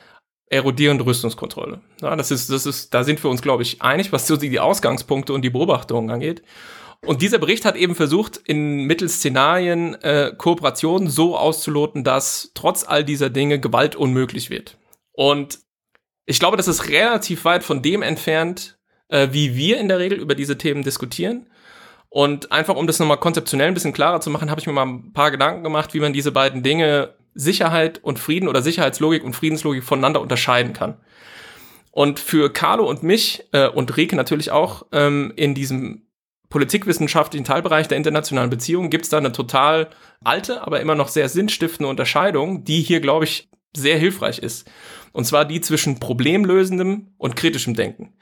erodierende 0.50 1.06
Rüstungskontrolle. 1.06 1.82
Ja, 2.02 2.16
das 2.16 2.32
ist, 2.32 2.50
das 2.50 2.66
ist, 2.66 2.94
da 2.94 3.04
sind 3.04 3.24
wir 3.24 3.30
uns, 3.30 3.42
glaube 3.42 3.64
ich, 3.64 3.82
einig, 3.82 4.12
was 4.12 4.28
so 4.28 4.36
die 4.36 4.60
Ausgangspunkte 4.60 5.34
und 5.34 5.42
die 5.42 5.50
Beobachtungen 5.50 6.10
angeht. 6.10 6.42
Und 7.06 7.22
dieser 7.22 7.38
Bericht 7.38 7.64
hat 7.64 7.76
eben 7.76 7.96
versucht, 7.96 8.38
in 8.38 8.86
mittels 8.86 9.18
Szenarien 9.18 9.96
äh, 10.02 10.34
Kooperationen 10.36 11.10
so 11.10 11.38
auszuloten, 11.38 12.04
dass 12.04 12.52
trotz 12.56 12.84
all 12.86 13.04
dieser 13.04 13.30
Dinge 13.30 13.60
Gewalt 13.60 13.96
unmöglich 13.96 14.50
wird. 14.50 14.78
Und 15.12 15.60
ich 16.28 16.40
glaube, 16.40 16.58
das 16.58 16.68
ist 16.68 16.90
relativ 16.90 17.46
weit 17.46 17.64
von 17.64 17.82
dem 17.82 18.04
entfernt, 18.04 18.78
äh, 19.08 19.30
wie 19.32 19.56
wir 19.56 19.80
in 19.80 19.88
der 19.88 19.98
Regel 19.98 20.20
über 20.20 20.36
diese 20.36 20.58
Themen 20.58 20.84
diskutieren. 20.84 21.48
Und 22.10 22.52
einfach, 22.52 22.76
um 22.76 22.86
das 22.86 23.00
nochmal 23.00 23.18
konzeptionell 23.18 23.70
ein 23.70 23.74
bisschen 23.74 23.94
klarer 23.94 24.22
zu 24.22 24.30
machen, 24.30 24.52
habe 24.52 24.60
ich 24.60 24.68
mir 24.68 24.74
mal 24.74 24.86
ein 24.86 25.14
paar 25.14 25.32
Gedanken 25.32 25.64
gemacht, 25.64 25.94
wie 25.94 26.00
man 26.00 26.14
diese 26.14 26.32
beiden 26.32 26.64
Dinge 26.64 27.16
Sicherheit 27.34 28.04
und 28.04 28.20
Frieden 28.20 28.50
oder 28.50 28.62
Sicherheitslogik 28.62 29.24
und 29.24 29.36
Friedenslogik 29.36 29.84
voneinander 29.84 30.22
unterscheiden 30.22 30.74
kann. 30.74 30.98
Und 31.92 32.20
für 32.20 32.52
Carlo 32.52 32.88
und 32.90 33.04
mich 33.04 33.46
äh, 33.54 33.68
und 33.70 33.96
Reke 33.96 34.16
natürlich 34.16 34.52
auch 34.52 34.86
ähm, 34.92 35.32
in 35.36 35.56
diesem 35.56 36.08
politikwissenschaftlichen 36.50 37.46
Teilbereich 37.46 37.88
der 37.88 37.98
internationalen 37.98 38.50
Beziehungen 38.50 38.90
gibt 38.90 39.06
es 39.06 39.10
da 39.10 39.18
eine 39.18 39.32
total 39.32 39.90
alte, 40.24 40.66
aber 40.66 40.82
immer 40.82 40.96
noch 40.96 41.08
sehr 41.08 41.30
sinnstiftende 41.30 41.90
Unterscheidung, 41.90 42.64
die 42.64 42.82
hier, 42.82 43.00
glaube 43.00 43.26
ich, 43.26 43.50
sehr 43.76 43.98
hilfreich 43.98 44.40
ist. 44.40 44.70
Und 45.18 45.26
zwar 45.26 45.46
die 45.46 45.62
zwischen 45.62 46.00
problemlösendem 46.00 47.08
und 47.18 47.36
kritischem 47.36 47.74
Denken. 47.74 48.14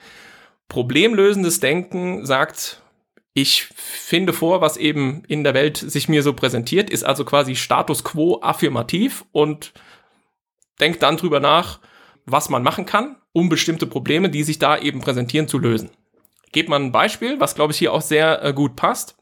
Problemlösendes 0.69 1.59
Denken 1.59 2.25
sagt, 2.25 2.81
ich 3.33 3.65
finde 3.65 4.31
vor, 4.31 4.61
was 4.61 4.77
eben 4.77 5.25
in 5.27 5.43
der 5.43 5.53
Welt 5.53 5.75
sich 5.75 6.07
mir 6.07 6.23
so 6.23 6.31
präsentiert, 6.31 6.89
ist 6.89 7.03
also 7.03 7.25
quasi 7.25 7.57
Status 7.57 8.05
quo 8.05 8.39
affirmativ 8.41 9.25
und 9.33 9.73
denkt 10.79 11.03
dann 11.03 11.17
drüber 11.17 11.41
nach, 11.41 11.81
was 12.25 12.47
man 12.47 12.63
machen 12.63 12.85
kann, 12.85 13.17
um 13.33 13.49
bestimmte 13.49 13.87
Probleme, 13.87 14.29
die 14.29 14.43
sich 14.43 14.57
da 14.57 14.77
eben 14.77 15.01
präsentieren, 15.01 15.49
zu 15.49 15.59
lösen. 15.59 15.89
Gebt 16.53 16.69
mal 16.69 16.79
ein 16.79 16.93
Beispiel, 16.93 17.41
was 17.41 17.55
glaube 17.55 17.73
ich 17.73 17.77
hier 17.77 17.91
auch 17.91 18.01
sehr 18.01 18.41
äh, 18.41 18.53
gut 18.53 18.77
passt. 18.77 19.17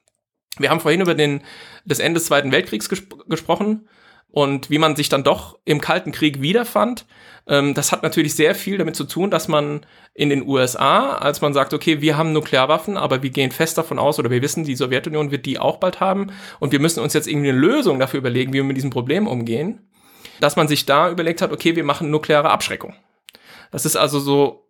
Wir 0.60 0.70
haben 0.70 0.80
vorhin 0.80 1.02
über 1.02 1.16
den, 1.16 1.42
das 1.86 1.98
Ende 1.98 2.20
des 2.20 2.28
Zweiten 2.28 2.52
Weltkriegs 2.52 2.88
gesp 2.88 3.16
gesprochen 3.28 3.88
und 4.34 4.72
wie 4.72 4.80
man 4.80 4.96
sich 4.96 5.10
dann 5.10 5.24
doch 5.24 5.60
im 5.64 5.80
Kalten 5.80 6.12
Krieg 6.12 6.42
wiederfand. 6.42 7.06
Ähm, 7.46 7.76
das 7.76 7.92
hat 7.92 8.02
natürlich 8.02 8.34
sehr 8.34 8.56
viel 8.56 8.80
damit 8.80 8.96
zu 8.96 9.04
tun, 9.04 9.30
dass 9.30 9.48
man 9.48 9.86
in 10.16 10.30
den 10.30 10.48
USA, 10.48 11.18
als 11.18 11.40
man 11.42 11.54
sagt, 11.54 11.72
okay, 11.72 12.02
wir 12.02 12.18
haben 12.18 12.34
Nuklearwaffen, 12.34 12.98
aber 12.98 13.22
wir 13.22 13.30
gehen 13.30 13.52
fest 13.52 13.78
davon 13.78 14.00
aus 14.00 14.18
oder 14.18 14.32
wir 14.32 14.42
wissen, 14.42 14.64
die 14.64 14.76
Sowjetunion 14.76 15.30
wird 15.30 15.46
die 15.46 15.60
auch 15.60 15.78
bald 15.78 16.00
haben 16.00 16.32
und 16.60 16.72
wir 16.72 16.80
müssen 16.80 17.00
uns 17.02 17.14
jetzt 17.14 17.28
irgendwie 17.28 17.50
eine 17.50 17.60
Lösung 17.60 18.00
dafür 18.00 18.18
überlegen, 18.18 18.54
wie 18.54 18.58
wir 18.58 18.64
mit 18.64 18.76
diesem 18.76 18.90
Problem 18.90 19.28
umgehen, 19.28 19.88
dass 20.40 20.56
man 20.56 20.68
sich 20.68 20.88
da 20.88 21.12
überlegt 21.12 21.44
hat, 21.44 21.52
okay, 21.52 21.76
wir 21.76 21.84
machen 21.84 22.10
nukleare 22.10 22.50
Abschreckung. 22.50 22.96
Das 23.70 23.86
ist 23.86 23.96
also 23.96 24.20
so 24.20 24.68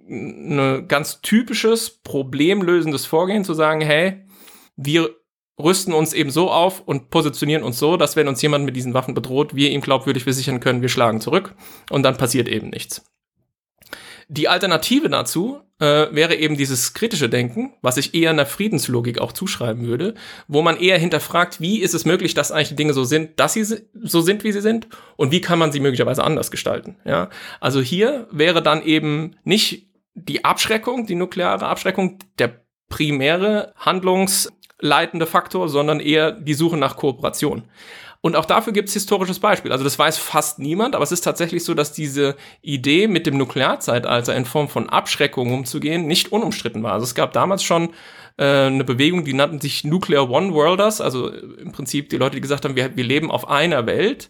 ein 0.00 0.88
ganz 0.88 1.20
typisches 1.20 1.90
problemlösendes 1.90 3.06
Vorgehen 3.06 3.44
zu 3.44 3.54
sagen, 3.54 3.82
hey, 3.82 4.24
wir 4.74 5.14
rüsten 5.62 5.94
uns 5.94 6.12
eben 6.12 6.30
so 6.30 6.50
auf 6.50 6.80
und 6.80 7.10
positionieren 7.10 7.62
uns 7.62 7.78
so, 7.78 7.96
dass 7.96 8.16
wenn 8.16 8.28
uns 8.28 8.42
jemand 8.42 8.64
mit 8.64 8.76
diesen 8.76 8.94
Waffen 8.94 9.14
bedroht, 9.14 9.54
wir 9.54 9.70
ihm 9.70 9.80
glaubwürdig 9.80 10.24
versichern 10.24 10.60
können, 10.60 10.82
wir 10.82 10.88
schlagen 10.88 11.20
zurück 11.20 11.54
und 11.90 12.02
dann 12.02 12.16
passiert 12.16 12.48
eben 12.48 12.70
nichts. 12.70 13.04
Die 14.28 14.46
Alternative 14.46 15.08
dazu 15.08 15.60
äh, 15.80 16.06
wäre 16.12 16.36
eben 16.36 16.56
dieses 16.56 16.94
kritische 16.94 17.28
Denken, 17.28 17.72
was 17.82 17.96
ich 17.96 18.14
eher 18.14 18.30
einer 18.30 18.46
Friedenslogik 18.46 19.20
auch 19.20 19.32
zuschreiben 19.32 19.86
würde, 19.86 20.14
wo 20.46 20.62
man 20.62 20.76
eher 20.76 20.98
hinterfragt, 20.98 21.60
wie 21.60 21.80
ist 21.80 21.94
es 21.94 22.04
möglich, 22.04 22.34
dass 22.34 22.52
eigentlich 22.52 22.76
Dinge 22.76 22.92
so 22.92 23.02
sind, 23.02 23.40
dass 23.40 23.54
sie 23.54 23.64
so 23.64 24.20
sind, 24.20 24.44
wie 24.44 24.52
sie 24.52 24.60
sind, 24.60 24.86
und 25.16 25.32
wie 25.32 25.40
kann 25.40 25.58
man 25.58 25.72
sie 25.72 25.80
möglicherweise 25.80 26.22
anders 26.22 26.52
gestalten. 26.52 26.96
Ja, 27.04 27.28
also 27.58 27.80
hier 27.80 28.28
wäre 28.30 28.62
dann 28.62 28.84
eben 28.84 29.36
nicht 29.42 29.88
die 30.14 30.44
Abschreckung, 30.44 31.06
die 31.06 31.16
nukleare 31.16 31.66
Abschreckung, 31.66 32.18
der 32.38 32.64
primäre 32.88 33.72
handlungsleitende 34.80 35.26
Faktor, 35.26 35.68
sondern 35.68 36.00
eher 36.00 36.32
die 36.32 36.54
Suche 36.54 36.76
nach 36.76 36.96
Kooperation. 36.96 37.62
Und 38.22 38.36
auch 38.36 38.44
dafür 38.44 38.74
gibt 38.74 38.88
es 38.88 38.94
historisches 38.94 39.38
Beispiel. 39.38 39.72
Also 39.72 39.82
das 39.82 39.98
weiß 39.98 40.18
fast 40.18 40.58
niemand, 40.58 40.94
aber 40.94 41.02
es 41.02 41.12
ist 41.12 41.22
tatsächlich 41.22 41.64
so, 41.64 41.72
dass 41.72 41.92
diese 41.92 42.36
Idee 42.60 43.08
mit 43.08 43.26
dem 43.26 43.38
Nuklearzeitalter 43.38 44.36
in 44.36 44.44
Form 44.44 44.68
von 44.68 44.90
Abschreckung 44.90 45.54
umzugehen 45.54 46.06
nicht 46.06 46.30
unumstritten 46.30 46.82
war. 46.82 46.92
Also 46.92 47.04
es 47.04 47.14
gab 47.14 47.32
damals 47.32 47.62
schon 47.62 47.90
äh, 48.36 48.66
eine 48.66 48.84
Bewegung, 48.84 49.24
die 49.24 49.32
nannten 49.32 49.58
sich 49.58 49.84
Nuclear 49.84 50.28
One 50.28 50.52
Worlders, 50.52 51.00
also 51.00 51.30
im 51.30 51.72
Prinzip 51.72 52.10
die 52.10 52.18
Leute, 52.18 52.34
die 52.34 52.42
gesagt 52.42 52.66
haben, 52.66 52.76
wir, 52.76 52.94
wir 52.94 53.04
leben 53.04 53.30
auf 53.30 53.48
einer 53.48 53.86
Welt. 53.86 54.28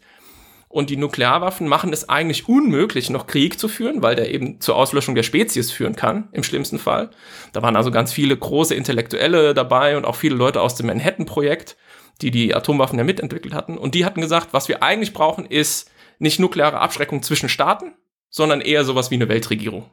Und 0.70 0.88
die 0.88 0.96
Nuklearwaffen 0.96 1.68
machen 1.68 1.92
es 1.92 2.08
eigentlich 2.08 2.48
unmöglich, 2.48 3.10
noch 3.10 3.26
Krieg 3.26 3.58
zu 3.58 3.68
führen, 3.68 4.02
weil 4.02 4.14
der 4.14 4.32
eben 4.32 4.60
zur 4.60 4.76
Auslöschung 4.76 5.14
der 5.14 5.24
Spezies 5.24 5.70
führen 5.70 5.96
kann, 5.96 6.28
im 6.32 6.44
schlimmsten 6.44 6.78
Fall. 6.78 7.10
Da 7.52 7.60
waren 7.60 7.76
also 7.76 7.90
ganz 7.90 8.12
viele 8.12 8.36
große 8.36 8.74
Intellektuelle 8.74 9.52
dabei 9.52 9.96
und 9.96 10.04
auch 10.04 10.14
viele 10.14 10.36
Leute 10.36 10.62
aus 10.62 10.76
dem 10.76 10.86
Manhattan-Projekt 10.86 11.76
die 12.22 12.30
die 12.30 12.54
Atomwaffen 12.54 12.98
ja 12.98 13.04
mitentwickelt 13.04 13.54
hatten. 13.54 13.78
Und 13.78 13.94
die 13.94 14.04
hatten 14.04 14.20
gesagt, 14.20 14.52
was 14.52 14.68
wir 14.68 14.82
eigentlich 14.82 15.12
brauchen, 15.12 15.46
ist 15.46 15.90
nicht 16.18 16.38
nukleare 16.38 16.80
Abschreckung 16.80 17.22
zwischen 17.22 17.48
Staaten, 17.48 17.94
sondern 18.28 18.60
eher 18.60 18.84
sowas 18.84 19.10
wie 19.10 19.14
eine 19.16 19.28
Weltregierung. 19.28 19.86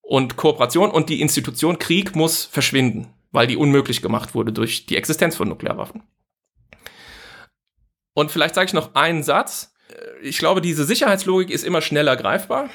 Und 0.00 0.36
Kooperation 0.36 0.90
und 0.90 1.08
die 1.08 1.20
Institution 1.20 1.78
Krieg 1.78 2.16
muss 2.16 2.44
verschwinden, 2.44 3.08
weil 3.30 3.46
die 3.46 3.56
unmöglich 3.56 4.02
gemacht 4.02 4.34
wurde 4.34 4.52
durch 4.52 4.86
die 4.86 4.96
Existenz 4.96 5.36
von 5.36 5.48
Nuklearwaffen. 5.48 6.02
Und 8.14 8.30
vielleicht 8.30 8.54
sage 8.54 8.66
ich 8.66 8.72
noch 8.72 8.94
einen 8.94 9.22
Satz. 9.22 9.74
Ich 10.22 10.38
glaube, 10.38 10.60
diese 10.60 10.84
Sicherheitslogik 10.84 11.50
ist 11.50 11.64
immer 11.64 11.82
schneller 11.82 12.16
greifbar. 12.16 12.70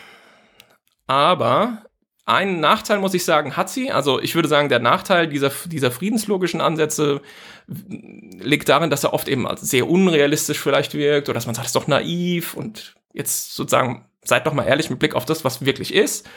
Aber 1.08 1.84
einen 2.26 2.60
Nachteil, 2.60 3.00
muss 3.00 3.14
ich 3.14 3.24
sagen, 3.24 3.56
hat 3.56 3.70
sie. 3.70 3.92
Also 3.92 4.20
ich 4.20 4.36
würde 4.36 4.50
sagen, 4.50 4.68
der 4.68 4.80
Nachteil 4.80 5.28
dieser, 5.28 5.50
dieser 5.66 5.92
friedenslogischen 5.92 6.60
Ansätze 6.60 7.22
liegt 7.68 8.68
darin, 8.68 8.90
dass 8.90 9.06
er 9.06 9.14
oft 9.14 9.30
eben 9.30 9.48
sehr 9.56 9.90
unrealistisch 9.90 10.60
vielleicht 10.60 10.94
wirkt 10.94 11.30
oder 11.30 11.36
dass 11.36 11.46
man 11.46 11.56
sagt, 11.56 11.66
das 11.66 11.70
ist 11.70 11.76
doch 11.76 11.88
naiv 11.88 12.54
und 12.54 12.96
jetzt 13.14 13.56
sozusagen 13.56 14.06
seid 14.24 14.46
doch 14.46 14.54
mal 14.54 14.66
ehrlich 14.66 14.90
mit 14.90 15.00
Blick 15.00 15.16
auf 15.16 15.24
das, 15.24 15.46
was 15.46 15.66
wirklich 15.66 15.94
ist. 15.94 16.28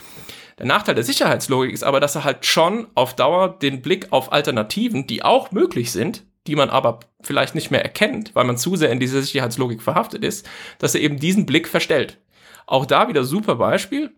Der 0.58 0.66
Nachteil 0.66 0.94
der 0.94 1.04
Sicherheitslogik 1.04 1.72
ist 1.72 1.82
aber, 1.82 1.98
dass 1.98 2.14
er 2.14 2.22
halt 2.22 2.46
schon 2.46 2.86
auf 2.94 3.16
Dauer 3.16 3.58
den 3.58 3.82
Blick 3.82 4.12
auf 4.12 4.32
Alternativen, 4.32 5.08
die 5.08 5.24
auch 5.24 5.50
möglich 5.50 5.90
sind, 5.90 6.24
die 6.50 6.56
man 6.56 6.68
aber 6.68 6.98
vielleicht 7.22 7.54
nicht 7.54 7.70
mehr 7.70 7.84
erkennt, 7.84 8.34
weil 8.34 8.44
man 8.44 8.58
zu 8.58 8.74
sehr 8.74 8.90
in 8.90 8.98
dieser 8.98 9.22
Sicherheitslogik 9.22 9.82
verhaftet 9.82 10.24
ist, 10.24 10.50
dass 10.80 10.96
er 10.96 11.00
eben 11.00 11.20
diesen 11.20 11.46
Blick 11.46 11.68
verstellt. 11.68 12.18
Auch 12.66 12.86
da 12.86 13.06
wieder 13.06 13.22
super 13.22 13.54
Beispiel 13.54 14.10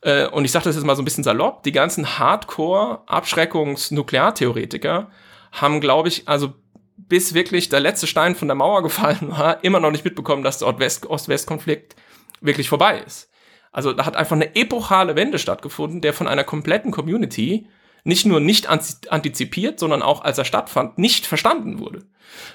äh, 0.00 0.26
und 0.26 0.44
ich 0.44 0.50
sage 0.50 0.64
das 0.64 0.74
jetzt 0.74 0.84
mal 0.84 0.96
so 0.96 1.02
ein 1.02 1.04
bisschen 1.04 1.22
salopp, 1.22 1.62
die 1.62 1.70
ganzen 1.70 2.18
Hardcore-Abschreckungs-Nukleartheoretiker 2.18 5.08
haben, 5.52 5.80
glaube 5.80 6.08
ich, 6.08 6.26
also 6.26 6.52
bis 6.96 7.32
wirklich 7.32 7.68
der 7.68 7.78
letzte 7.78 8.08
Stein 8.08 8.34
von 8.34 8.48
der 8.48 8.56
Mauer 8.56 8.82
gefallen 8.82 9.30
war, 9.30 9.62
immer 9.62 9.78
noch 9.78 9.92
nicht 9.92 10.04
mitbekommen, 10.04 10.42
dass 10.42 10.58
der 10.58 10.66
Ost-West-Konflikt 10.66 11.94
wirklich 12.40 12.68
vorbei 12.68 13.04
ist. 13.06 13.30
Also 13.70 13.92
da 13.92 14.04
hat 14.04 14.16
einfach 14.16 14.34
eine 14.34 14.56
epochale 14.56 15.14
Wende 15.14 15.38
stattgefunden, 15.38 16.00
der 16.00 16.12
von 16.12 16.26
einer 16.26 16.42
kompletten 16.42 16.90
Community 16.90 17.68
nicht 18.08 18.24
nur 18.24 18.40
nicht 18.40 18.68
antizipiert, 18.68 19.78
sondern 19.78 20.02
auch 20.02 20.22
als 20.22 20.38
er 20.38 20.46
stattfand, 20.46 20.98
nicht 20.98 21.26
verstanden 21.26 21.78
wurde. 21.78 22.06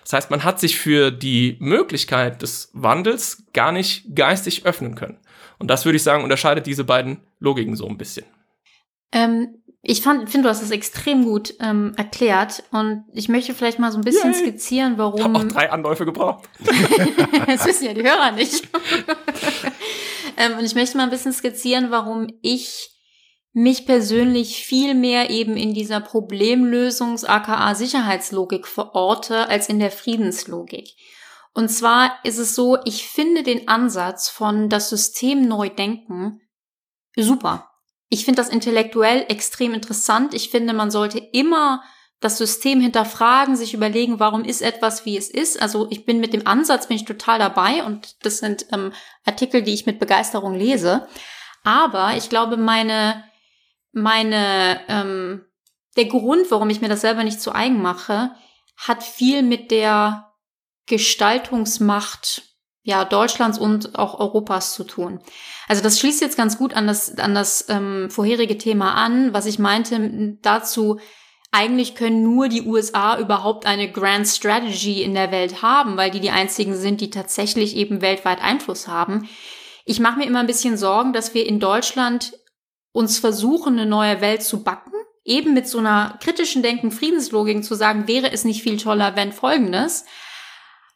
Das 0.02 0.14
heißt, 0.14 0.32
man 0.32 0.44
hat 0.44 0.60
sich 0.60 0.78
für 0.78 1.12
die 1.12 1.58
Möglichkeit 1.60 2.42
des 2.42 2.72
Wandels 2.74 3.44
gar 3.54 3.72
nicht 3.72 4.16
geistig 4.16 4.66
öffnen 4.66 4.96
können. 4.96 5.20
Und 5.60 5.68
das 5.68 5.86
würde 5.86 5.96
ich 5.96 6.04
sagen, 6.04 6.24
unterscheidet 6.24 6.66
diese 6.66 6.84
beiden 6.84 7.20
Logiken 7.40 7.76
so 7.76 7.88
ein 7.88 7.98
bisschen. 7.98 8.26
Ähm, 9.12 9.62
ich 9.84 10.02
finde, 10.02 10.26
du 10.26 10.50
hast 10.50 10.64
es 10.64 10.72
extrem 10.72 11.24
gut 11.24 11.54
ähm, 11.60 11.94
erklärt 11.98 12.64
und 12.72 13.04
ich 13.14 13.30
möchte 13.30 13.54
vielleicht 13.54 13.78
mal 13.78 13.92
so 13.92 14.00
ein 14.00 14.04
bisschen 14.04 14.32
Yay. 14.32 14.42
skizzieren, 14.42 14.98
warum. 14.98 15.20
Ich 15.20 15.24
habe 15.24 15.38
auch 15.38 15.44
drei 15.44 15.72
Anläufe 15.72 16.06
gebraucht. 16.06 16.50
das 17.46 17.66
wissen 17.66 17.86
ja 17.86 17.94
die 17.94 18.02
Hörer 18.02 18.32
nicht. 18.32 18.68
ähm, 20.38 20.58
und 20.58 20.66
ich 20.66 20.74
möchte 20.74 20.98
mal 20.98 21.04
ein 21.04 21.10
bisschen 21.12 21.34
skizzieren, 21.34 21.92
warum 21.92 22.28
ich 22.42 22.93
mich 23.54 23.86
persönlich 23.86 24.66
viel 24.66 24.96
mehr 24.96 25.30
eben 25.30 25.56
in 25.56 25.74
dieser 25.74 25.98
Problemlösungs-, 25.98 27.26
aka 27.26 27.76
Sicherheitslogik 27.76 28.68
verorte, 28.68 29.48
als 29.48 29.70
in 29.70 29.80
der 29.80 29.92
Friedenslogik. 29.92 30.90
Und 31.54 31.70
zwar 31.70 32.20
ist 32.24 32.40
es 32.40 32.56
so, 32.56 32.78
ich 32.84 33.08
finde 33.08 33.44
den 33.44 33.68
Ansatz 33.68 34.28
von 34.28 34.70
das 34.70 34.90
System 34.90 35.48
neu 35.48 35.70
denken 35.70 36.42
super. 37.16 37.70
Ich 38.10 38.26
finde 38.26 38.42
das 38.42 38.50
intellektuell 38.50 39.26
extrem 39.30 39.74
interessant. 39.74 40.34
Ich 40.34 40.50
finde, 40.50 40.74
man 40.74 40.92
sollte 40.92 41.20
immer 41.20 41.84
das 42.20 42.38
System 42.38 42.80
hinterfragen, 42.80 43.56
sich 43.56 43.74
überlegen, 43.74 44.20
warum 44.20 44.46
ist 44.46 44.62
etwas, 44.62 45.06
wie 45.06 45.18
es 45.18 45.30
ist. 45.30 45.62
Also 45.62 45.88
ich 45.90 46.06
bin 46.06 46.20
mit 46.20 46.34
dem 46.34 46.48
Ansatz, 46.48 46.88
bin 46.88 46.98
ich 46.98 47.06
total 47.06 47.38
dabei 47.38 47.84
und 47.84 48.16
das 48.26 48.38
sind 48.38 48.66
ähm, 48.72 48.94
Artikel, 49.26 49.62
die 49.62 49.74
ich 49.74 49.86
mit 49.86 50.00
Begeisterung 50.00 50.54
lese. 50.54 51.08
Aber 51.64 52.16
ich 52.16 52.30
glaube, 52.30 52.56
meine, 52.56 53.24
meine, 53.94 54.82
ähm, 54.90 55.46
der 55.96 56.06
Grund, 56.06 56.50
warum 56.50 56.70
ich 56.70 56.82
mir 56.82 56.90
das 56.90 57.02
selber 57.02 57.24
nicht 57.24 57.42
zu 57.42 57.54
eigen 57.54 57.82
mache, 57.82 58.32
hat 58.76 59.04
viel 59.04 59.44
mit 59.44 59.72
der 59.72 60.34
Gestaltungsmacht 60.88 62.44
ja, 62.86 63.06
Deutschlands 63.06 63.58
und 63.58 63.98
auch 63.98 64.20
Europas 64.20 64.74
zu 64.74 64.84
tun. 64.84 65.22
Also 65.70 65.82
das 65.82 66.00
schließt 66.00 66.22
jetzt 66.22 66.36
ganz 66.36 66.58
gut 66.58 66.74
an 66.74 66.86
das, 66.86 67.18
an 67.18 67.34
das 67.34 67.70
ähm, 67.70 68.10
vorherige 68.10 68.58
Thema 68.58 68.96
an, 68.96 69.34
was 69.34 69.46
ich 69.46 69.58
meinte 69.58 70.38
dazu, 70.42 71.00
eigentlich 71.52 71.96
können 71.96 72.24
nur 72.24 72.50
die 72.50 72.64
USA 72.64 73.18
überhaupt 73.20 73.66
eine 73.66 73.90
Grand 73.90 74.28
Strategy 74.28 75.02
in 75.02 75.14
der 75.14 75.32
Welt 75.32 75.62
haben, 75.62 75.96
weil 75.96 76.12
die 76.12 76.20
die 76.20 76.32
einzigen 76.32 76.76
sind, 76.76 77.00
die 77.00 77.10
tatsächlich 77.10 77.78
eben 77.78 78.02
weltweit 78.02 78.42
Einfluss 78.42 78.88
haben. 78.88 79.30
Ich 79.86 80.00
mache 80.00 80.18
mir 80.18 80.26
immer 80.26 80.40
ein 80.40 80.48
bisschen 80.48 80.78
Sorgen, 80.78 81.14
dass 81.14 81.34
wir 81.34 81.46
in 81.46 81.60
Deutschland 81.60 82.34
uns 82.94 83.20
versuchen, 83.20 83.74
eine 83.74 83.86
neue 83.86 84.22
Welt 84.22 84.44
zu 84.44 84.64
backen, 84.64 84.94
eben 85.26 85.54
mit 85.54 85.68
so 85.68 85.80
einer 85.80 86.18
kritischen 86.24 86.64
Denken, 86.64 86.92
Friedenslogik 86.92 87.66
zu 87.66 87.76
sagen, 87.76 88.08
wäre 88.08 88.32
es 88.32 88.46
nicht 88.46 88.64
viel 88.64 88.78
toller, 88.78 89.18
wenn 89.18 89.34
folgendes 89.34 90.06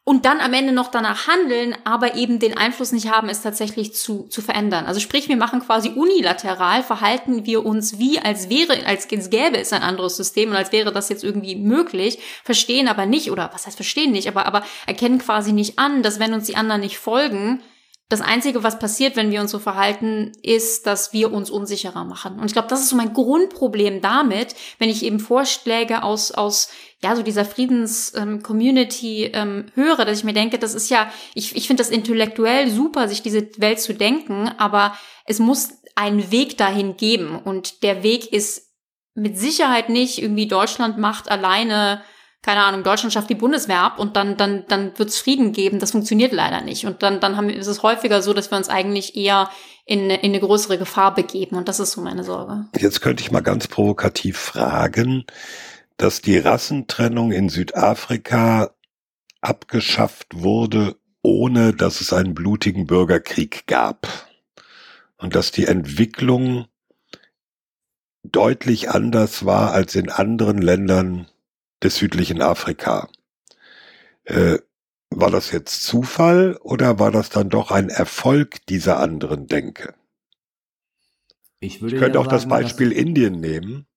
und 0.07 0.23
dann 0.23 0.39
am 0.39 0.53
Ende 0.53 0.71
noch 0.71 0.89
danach 0.89 1.27
handeln, 1.27 1.75
aber 1.83 2.15
eben 2.15 2.39
den 2.39 2.57
Einfluss 2.57 2.93
nicht 2.93 3.11
haben, 3.11 3.27
es 3.27 3.41
tatsächlich 3.41 3.93
zu, 3.93 4.23
zu 4.29 4.41
verändern. 4.41 4.85
Also 4.85 5.01
sprich, 5.01 5.27
wir 5.27 5.35
machen 5.35 5.59
quasi 5.59 5.89
unilateral, 5.89 6.81
verhalten 6.81 7.45
wir 7.45 7.65
uns 7.65 7.99
wie, 7.99 8.17
als 8.17 8.49
wäre, 8.49 8.85
als 8.85 9.09
gäbe 9.09 9.57
es 9.57 9.73
ein 9.73 9.81
anderes 9.81 10.15
System 10.15 10.51
und 10.51 10.55
als 10.55 10.71
wäre 10.71 10.93
das 10.93 11.09
jetzt 11.09 11.25
irgendwie 11.25 11.57
möglich, 11.57 12.19
verstehen 12.45 12.87
aber 12.87 13.05
nicht, 13.05 13.31
oder 13.31 13.49
was 13.53 13.67
heißt 13.67 13.75
verstehen 13.75 14.13
nicht, 14.13 14.29
aber, 14.29 14.45
aber 14.45 14.63
erkennen 14.85 15.17
quasi 15.17 15.51
nicht 15.51 15.77
an, 15.77 16.03
dass 16.03 16.19
wenn 16.19 16.33
uns 16.33 16.45
die 16.45 16.55
anderen 16.55 16.79
nicht 16.79 16.99
folgen, 16.99 17.61
das 18.09 18.21
Einzige, 18.21 18.63
was 18.63 18.79
passiert, 18.79 19.17
wenn 19.17 19.31
wir 19.31 19.41
uns 19.41 19.51
so 19.51 19.59
verhalten, 19.59 20.31
ist, 20.41 20.87
dass 20.87 21.11
wir 21.11 21.33
uns 21.33 21.49
unsicherer 21.49 22.05
machen. 22.05 22.39
Und 22.39 22.45
ich 22.45 22.53
glaube, 22.53 22.69
das 22.69 22.79
ist 22.79 22.89
so 22.89 22.95
mein 22.95 23.13
Grundproblem 23.13 23.99
damit, 23.99 24.55
wenn 24.79 24.89
ich 24.89 25.03
eben 25.03 25.19
Vorschläge 25.19 26.03
aus, 26.03 26.31
aus 26.31 26.69
ja, 27.03 27.17
so 27.17 27.21
dieser 27.21 27.43
Friedens-Community 27.43 29.25
ähm, 29.25 29.33
ähm, 29.33 29.71
höre, 29.75 30.05
dass 30.05 30.19
ich 30.19 30.23
mir 30.23 30.33
denke, 30.33 30.57
das 30.57 30.73
ist 30.73 30.89
ja, 30.89 31.11
ich, 31.33 31.55
ich 31.57 31.67
finde 31.67 31.83
das 31.83 31.91
intellektuell 31.91 32.69
super, 32.69 33.09
sich 33.09 33.21
diese 33.21 33.49
Welt 33.57 33.81
zu 33.81 33.93
denken, 33.93 34.49
aber 34.57 34.97
es 35.25 35.39
muss 35.39 35.71
einen 35.95 36.31
Weg 36.31 36.57
dahin 36.57 36.95
geben. 36.95 37.37
Und 37.37 37.83
der 37.83 38.03
Weg 38.03 38.31
ist 38.31 38.71
mit 39.15 39.37
Sicherheit 39.37 39.89
nicht 39.89 40.21
irgendwie 40.21 40.47
Deutschland 40.47 40.97
macht 40.97 41.29
alleine 41.29 42.03
keine 42.41 42.63
Ahnung, 42.63 42.83
Deutschland 42.83 43.11
schafft 43.11 43.29
die 43.29 43.35
Bundeswehr 43.35 43.81
ab 43.81 43.99
und 43.99 44.15
dann, 44.15 44.37
dann, 44.37 44.63
dann 44.67 44.97
wird 44.97 45.09
es 45.09 45.17
Frieden 45.17 45.51
geben. 45.51 45.79
Das 45.79 45.91
funktioniert 45.91 46.31
leider 46.31 46.61
nicht. 46.61 46.85
Und 46.85 47.03
dann, 47.03 47.19
dann 47.19 47.35
haben, 47.35 47.49
ist 47.49 47.67
es 47.67 47.83
häufiger 47.83 48.21
so, 48.21 48.33
dass 48.33 48.51
wir 48.51 48.57
uns 48.57 48.69
eigentlich 48.69 49.15
eher 49.15 49.49
in, 49.85 50.09
in 50.09 50.31
eine 50.31 50.39
größere 50.39 50.77
Gefahr 50.77 51.13
begeben. 51.13 51.57
Und 51.57 51.67
das 51.67 51.79
ist 51.79 51.91
so 51.91 52.01
meine 52.01 52.23
Sorge. 52.23 52.65
Jetzt 52.77 53.01
könnte 53.01 53.21
ich 53.21 53.31
mal 53.31 53.41
ganz 53.41 53.67
provokativ 53.67 54.37
fragen, 54.37 55.25
dass 55.97 56.21
die 56.21 56.37
Rassentrennung 56.37 57.31
in 57.31 57.49
Südafrika 57.49 58.71
abgeschafft 59.41 60.27
wurde, 60.33 60.95
ohne 61.21 61.73
dass 61.73 62.01
es 62.01 62.13
einen 62.13 62.33
blutigen 62.33 62.87
Bürgerkrieg 62.87 63.65
gab. 63.67 64.07
Und 65.17 65.35
dass 65.35 65.51
die 65.51 65.65
Entwicklung 65.65 66.67
deutlich 68.23 68.91
anders 68.91 69.45
war 69.45 69.71
als 69.71 69.95
in 69.95 70.09
anderen 70.09 70.59
Ländern 70.59 71.27
des 71.83 71.95
südlichen 71.97 72.41
Afrika. 72.41 73.09
Äh, 74.25 74.59
war 75.09 75.31
das 75.31 75.51
jetzt 75.51 75.83
Zufall 75.83 76.57
oder 76.61 76.99
war 76.99 77.11
das 77.11 77.29
dann 77.29 77.49
doch 77.49 77.71
ein 77.71 77.89
Erfolg 77.89 78.65
dieser 78.67 78.99
anderen 78.99 79.47
Denke? 79.47 79.93
Ich, 81.59 81.81
würde 81.81 81.95
ich 81.95 82.01
könnte 82.01 82.17
ja 82.17 82.21
auch 82.21 82.25
sagen, 82.25 82.35
das 82.35 82.47
Beispiel 82.47 82.91
Indien 82.91 83.39
nehmen. 83.39 83.87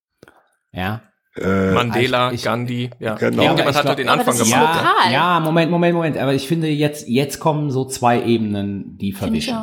Ja. 0.72 1.02
Äh, 1.36 1.72
Mandela, 1.72 2.32
ich, 2.32 2.42
Gandhi, 2.42 2.90
ja. 2.98 3.14
Genau. 3.14 3.42
Ja, 3.42 3.52
man 3.52 3.74
hat 3.74 3.84
halt 3.84 3.98
den 3.98 4.08
Anfang 4.08 4.36
gemacht. 4.36 4.84
Ja, 5.06 5.10
ja, 5.10 5.40
Moment, 5.40 5.70
Moment, 5.70 5.94
Moment. 5.94 6.16
Aber 6.18 6.34
ich 6.34 6.48
finde 6.48 6.68
jetzt, 6.68 7.06
jetzt 7.08 7.38
kommen 7.38 7.70
so 7.70 7.84
zwei 7.84 8.24
Ebenen, 8.24 8.96
die 8.98 9.12
verwischen. 9.12 9.56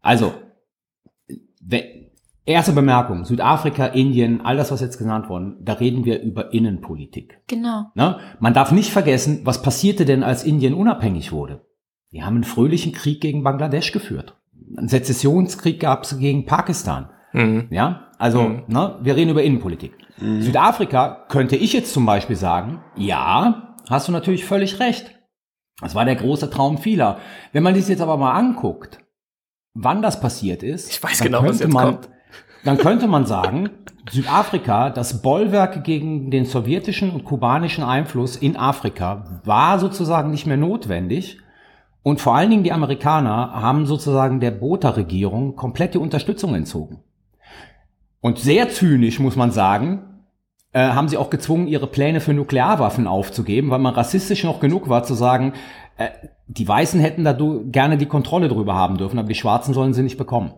Also, 0.00 0.34
Erste 2.44 2.72
Bemerkung, 2.72 3.24
Südafrika, 3.24 3.86
Indien, 3.86 4.40
all 4.40 4.56
das, 4.56 4.72
was 4.72 4.80
jetzt 4.80 4.98
genannt 4.98 5.28
worden, 5.28 5.58
da 5.62 5.74
reden 5.74 6.04
wir 6.04 6.20
über 6.22 6.52
Innenpolitik. 6.52 7.40
Genau. 7.46 7.84
Ne? 7.94 8.18
Man 8.40 8.52
darf 8.52 8.72
nicht 8.72 8.90
vergessen, 8.90 9.42
was 9.44 9.62
passierte 9.62 10.04
denn, 10.04 10.24
als 10.24 10.42
Indien 10.42 10.74
unabhängig 10.74 11.30
wurde? 11.30 11.64
Die 12.10 12.24
haben 12.24 12.34
einen 12.34 12.44
fröhlichen 12.44 12.92
Krieg 12.92 13.20
gegen 13.20 13.44
Bangladesch 13.44 13.92
geführt. 13.92 14.36
Einen 14.76 14.88
Sezessionskrieg 14.88 15.78
gab 15.80 16.02
es 16.02 16.18
gegen 16.18 16.44
Pakistan. 16.44 17.10
Mhm. 17.32 17.68
Ja, 17.70 18.08
also 18.18 18.42
Mhm. 18.42 18.62
ne, 18.66 18.98
wir 19.02 19.14
reden 19.16 19.30
über 19.30 19.42
Innenpolitik. 19.42 19.92
Südafrika 20.18 21.24
könnte 21.28 21.56
ich 21.56 21.72
jetzt 21.72 21.92
zum 21.92 22.06
Beispiel 22.06 22.36
sagen, 22.36 22.80
ja, 22.96 23.74
hast 23.88 24.08
du 24.08 24.12
natürlich 24.12 24.44
völlig 24.44 24.80
recht. 24.80 25.18
Das 25.80 25.94
war 25.94 26.04
der 26.04 26.16
große 26.16 26.50
Traum 26.50 26.78
vieler. 26.78 27.18
Wenn 27.52 27.62
man 27.62 27.74
das 27.74 27.88
jetzt 27.88 28.02
aber 28.02 28.16
mal 28.16 28.32
anguckt, 28.34 28.98
wann 29.74 30.02
das 30.02 30.20
passiert 30.20 30.62
ist, 30.62 30.90
Ich 30.90 31.02
weiß 31.02 31.18
dann 31.18 31.26
genau, 31.28 31.38
was 31.42 31.46
könnte 31.58 31.64
jetzt 31.64 31.72
man, 31.72 31.84
kommt. 31.86 32.08
Dann 32.64 32.78
könnte 32.78 33.08
man 33.08 33.26
sagen, 33.26 33.70
Südafrika, 34.10 34.90
das 34.90 35.22
Bollwerk 35.22 35.84
gegen 35.84 36.30
den 36.30 36.44
sowjetischen 36.44 37.10
und 37.10 37.24
kubanischen 37.24 37.84
Einfluss 37.84 38.36
in 38.36 38.56
Afrika, 38.56 39.40
war 39.44 39.78
sozusagen 39.78 40.30
nicht 40.30 40.46
mehr 40.46 40.56
notwendig. 40.56 41.38
Und 42.02 42.20
vor 42.20 42.34
allen 42.34 42.50
Dingen 42.50 42.64
die 42.64 42.72
Amerikaner 42.72 43.52
haben 43.52 43.86
sozusagen 43.86 44.40
der 44.40 44.50
Botha-Regierung 44.50 45.54
komplett 45.54 45.94
die 45.94 45.98
Unterstützung 45.98 46.54
entzogen. 46.54 47.00
Und 48.20 48.38
sehr 48.38 48.68
zynisch 48.70 49.18
muss 49.18 49.36
man 49.36 49.50
sagen, 49.50 50.02
äh, 50.72 50.88
haben 50.88 51.08
sie 51.08 51.16
auch 51.16 51.30
gezwungen, 51.30 51.68
ihre 51.68 51.86
Pläne 51.86 52.20
für 52.20 52.32
Nuklearwaffen 52.32 53.06
aufzugeben, 53.06 53.70
weil 53.70 53.78
man 53.78 53.94
rassistisch 53.94 54.42
noch 54.44 54.60
genug 54.60 54.88
war 54.88 55.04
zu 55.04 55.14
sagen, 55.14 55.52
äh, 55.96 56.08
die 56.46 56.66
Weißen 56.66 57.00
hätten 57.00 57.24
da 57.24 57.36
gerne 57.66 57.98
die 57.98 58.06
Kontrolle 58.06 58.48
drüber 58.48 58.74
haben 58.74 58.98
dürfen, 58.98 59.18
aber 59.18 59.28
die 59.28 59.34
Schwarzen 59.34 59.74
sollen 59.74 59.94
sie 59.94 60.02
nicht 60.02 60.18
bekommen. 60.18 60.52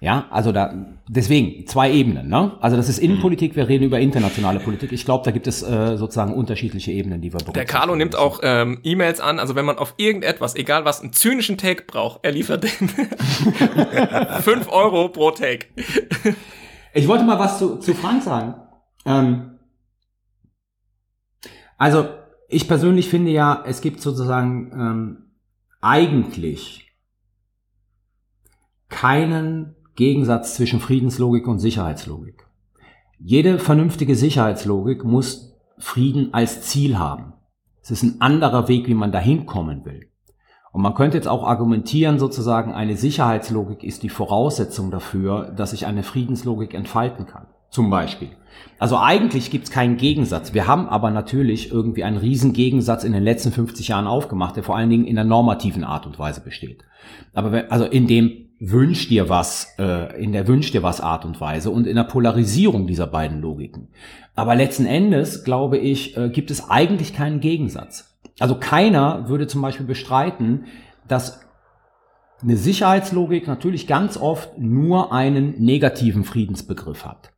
Ja, 0.00 0.26
also 0.30 0.52
da, 0.52 0.74
deswegen, 1.08 1.66
zwei 1.66 1.90
Ebenen, 1.90 2.28
ne? 2.28 2.58
Also 2.60 2.76
das 2.76 2.90
ist 2.90 2.98
Innenpolitik, 2.98 3.56
wir 3.56 3.66
reden 3.66 3.84
über 3.84 3.98
internationale 3.98 4.60
Politik. 4.60 4.92
Ich 4.92 5.06
glaube, 5.06 5.24
da 5.24 5.30
gibt 5.30 5.46
es 5.46 5.62
äh, 5.62 5.96
sozusagen 5.96 6.34
unterschiedliche 6.34 6.92
Ebenen, 6.92 7.22
die 7.22 7.32
wir 7.32 7.38
Der 7.38 7.44
berücksichtigen 7.46 7.78
Carlo 7.78 7.96
nimmt 7.96 8.14
auch 8.14 8.40
ähm, 8.42 8.80
E-Mails 8.82 9.20
an, 9.20 9.38
also 9.38 9.54
wenn 9.54 9.64
man 9.64 9.78
auf 9.78 9.94
irgendetwas, 9.96 10.54
egal 10.54 10.84
was, 10.84 11.00
einen 11.00 11.14
zynischen 11.14 11.56
Take 11.56 11.84
braucht, 11.84 12.20
er 12.24 12.32
liefert 12.32 12.64
den. 12.64 12.88
5 14.42 14.68
Euro 14.68 15.08
pro 15.08 15.30
Take. 15.30 15.68
Ich 16.92 17.08
wollte 17.08 17.24
mal 17.24 17.38
was 17.38 17.58
zu, 17.58 17.76
zu 17.76 17.94
Frank 17.94 18.22
sagen. 18.22 18.54
Ähm, 19.06 19.58
also, 21.78 22.08
ich 22.48 22.68
persönlich 22.68 23.08
finde 23.08 23.30
ja, 23.30 23.64
es 23.66 23.80
gibt 23.80 24.02
sozusagen 24.02 24.72
ähm, 24.72 25.32
eigentlich 25.80 26.92
keinen 28.88 29.75
Gegensatz 29.96 30.54
zwischen 30.54 30.80
Friedenslogik 30.80 31.48
und 31.48 31.58
Sicherheitslogik. 31.58 32.46
Jede 33.18 33.58
vernünftige 33.58 34.14
Sicherheitslogik 34.14 35.04
muss 35.04 35.56
Frieden 35.78 36.32
als 36.32 36.62
Ziel 36.62 36.98
haben. 36.98 37.32
Es 37.82 37.90
ist 37.90 38.02
ein 38.02 38.20
anderer 38.20 38.68
Weg, 38.68 38.88
wie 38.88 38.94
man 38.94 39.12
dahin 39.12 39.46
kommen 39.46 39.84
will. 39.84 40.08
Und 40.72 40.82
man 40.82 40.94
könnte 40.94 41.16
jetzt 41.16 41.28
auch 41.28 41.44
argumentieren, 41.44 42.18
sozusagen, 42.18 42.74
eine 42.74 42.96
Sicherheitslogik 42.96 43.82
ist 43.82 44.02
die 44.02 44.10
Voraussetzung 44.10 44.90
dafür, 44.90 45.52
dass 45.56 45.72
ich 45.72 45.86
eine 45.86 46.02
Friedenslogik 46.02 46.74
entfalten 46.74 47.26
kann. 47.26 47.46
Zum 47.70 47.88
Beispiel. 47.90 48.30
Also 48.78 48.98
eigentlich 48.98 49.50
gibt 49.50 49.64
es 49.64 49.70
keinen 49.70 49.96
Gegensatz. 49.96 50.52
Wir 50.52 50.66
haben 50.66 50.88
aber 50.88 51.10
natürlich 51.10 51.72
irgendwie 51.72 52.04
einen 52.04 52.18
riesen 52.18 52.52
Gegensatz 52.52 53.04
in 53.04 53.12
den 53.12 53.22
letzten 53.22 53.52
50 53.52 53.88
Jahren 53.88 54.06
aufgemacht, 54.06 54.56
der 54.56 54.64
vor 54.64 54.76
allen 54.76 54.90
Dingen 54.90 55.06
in 55.06 55.16
der 55.16 55.24
normativen 55.24 55.84
Art 55.84 56.06
und 56.06 56.18
Weise 56.18 56.42
besteht. 56.42 56.84
Aber 57.32 57.52
wenn, 57.52 57.70
also 57.70 57.84
in 57.84 58.06
dem 58.06 58.45
wünsch 58.58 59.08
dir 59.08 59.28
was, 59.28 59.74
äh, 59.78 60.22
in 60.22 60.32
der 60.32 60.48
wünsch 60.48 60.72
dir 60.72 60.82
was 60.82 61.00
Art 61.00 61.24
und 61.24 61.40
Weise 61.40 61.70
und 61.70 61.86
in 61.86 61.96
der 61.96 62.04
Polarisierung 62.04 62.86
dieser 62.86 63.06
beiden 63.06 63.40
Logiken. 63.40 63.88
Aber 64.34 64.54
letzten 64.54 64.86
Endes, 64.86 65.44
glaube 65.44 65.78
ich, 65.78 66.16
äh, 66.16 66.30
gibt 66.30 66.50
es 66.50 66.70
eigentlich 66.70 67.14
keinen 67.14 67.40
Gegensatz. 67.40 68.18
Also 68.38 68.58
keiner 68.58 69.28
würde 69.28 69.46
zum 69.46 69.62
Beispiel 69.62 69.86
bestreiten, 69.86 70.66
dass 71.06 71.40
eine 72.42 72.56
Sicherheitslogik 72.56 73.46
natürlich 73.46 73.86
ganz 73.86 74.16
oft 74.16 74.58
nur 74.58 75.12
einen 75.12 75.58
negativen 75.62 76.24
Friedensbegriff 76.24 77.04
hat. 77.04 77.32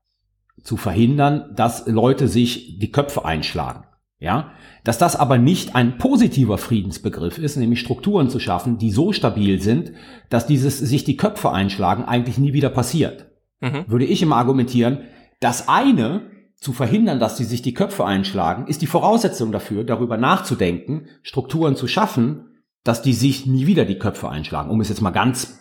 Zu 0.62 0.76
verhindern, 0.76 1.52
dass 1.54 1.86
Leute 1.86 2.26
sich 2.26 2.78
die 2.78 2.90
Köpfe 2.90 3.24
einschlagen. 3.24 3.84
Ja, 4.20 4.50
dass 4.82 4.98
das 4.98 5.14
aber 5.14 5.38
nicht 5.38 5.76
ein 5.76 5.96
positiver 5.98 6.58
Friedensbegriff 6.58 7.38
ist, 7.38 7.56
nämlich 7.56 7.78
Strukturen 7.78 8.28
zu 8.28 8.40
schaffen, 8.40 8.76
die 8.76 8.90
so 8.90 9.12
stabil 9.12 9.60
sind, 9.60 9.92
dass 10.28 10.46
dieses 10.46 10.78
sich 10.78 11.04
die 11.04 11.16
Köpfe 11.16 11.52
einschlagen 11.52 12.04
eigentlich 12.04 12.36
nie 12.36 12.52
wieder 12.52 12.70
passiert. 12.70 13.30
Mhm. 13.60 13.84
Würde 13.86 14.06
ich 14.06 14.20
immer 14.20 14.36
argumentieren, 14.36 15.02
das 15.38 15.68
eine 15.68 16.30
zu 16.56 16.72
verhindern, 16.72 17.20
dass 17.20 17.36
sie 17.36 17.44
sich 17.44 17.62
die 17.62 17.74
Köpfe 17.74 18.04
einschlagen, 18.04 18.66
ist 18.66 18.82
die 18.82 18.88
Voraussetzung 18.88 19.52
dafür, 19.52 19.84
darüber 19.84 20.16
nachzudenken, 20.16 21.06
Strukturen 21.22 21.76
zu 21.76 21.86
schaffen, 21.86 22.62
dass 22.82 23.02
die 23.02 23.12
sich 23.12 23.46
nie 23.46 23.66
wieder 23.66 23.84
die 23.84 23.98
Köpfe 23.98 24.28
einschlagen, 24.28 24.70
um 24.70 24.80
es 24.80 24.88
jetzt 24.88 25.00
mal 25.00 25.10
ganz 25.10 25.60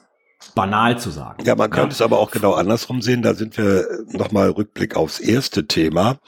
banal 0.55 0.97
zu 0.97 1.09
sagen. 1.09 1.43
Ja, 1.45 1.55
man 1.55 1.69
könnte 1.69 1.93
es 1.93 2.01
aber 2.01 2.19
auch 2.19 2.31
genau 2.31 2.53
andersrum 2.53 3.01
sehen. 3.01 3.21
Da 3.21 3.33
sind 3.33 3.57
wir 3.57 3.85
nochmal 4.11 4.49
Rückblick 4.49 4.95
aufs 4.95 5.19
erste 5.19 5.67
Thema, 5.67 6.19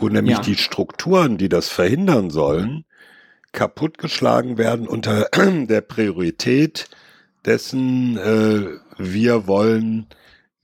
wo 0.00 0.08
nämlich 0.08 0.36
Ja. 0.36 0.42
die 0.42 0.56
Strukturen, 0.56 1.38
die 1.38 1.48
das 1.48 1.68
verhindern 1.68 2.30
sollen, 2.30 2.84
kaputtgeschlagen 3.52 4.58
werden 4.58 4.86
unter 4.88 5.28
der 5.68 5.80
Priorität 5.80 6.88
dessen, 7.44 8.16
äh, 8.16 8.66
wir 8.98 9.46
wollen 9.46 10.06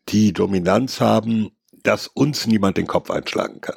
die 0.09 0.33
Dominanz 0.33 1.01
haben, 1.01 1.51
dass 1.83 2.07
uns 2.07 2.47
niemand 2.47 2.77
den 2.77 2.87
Kopf 2.87 3.11
einschlagen 3.11 3.61
kann. 3.61 3.77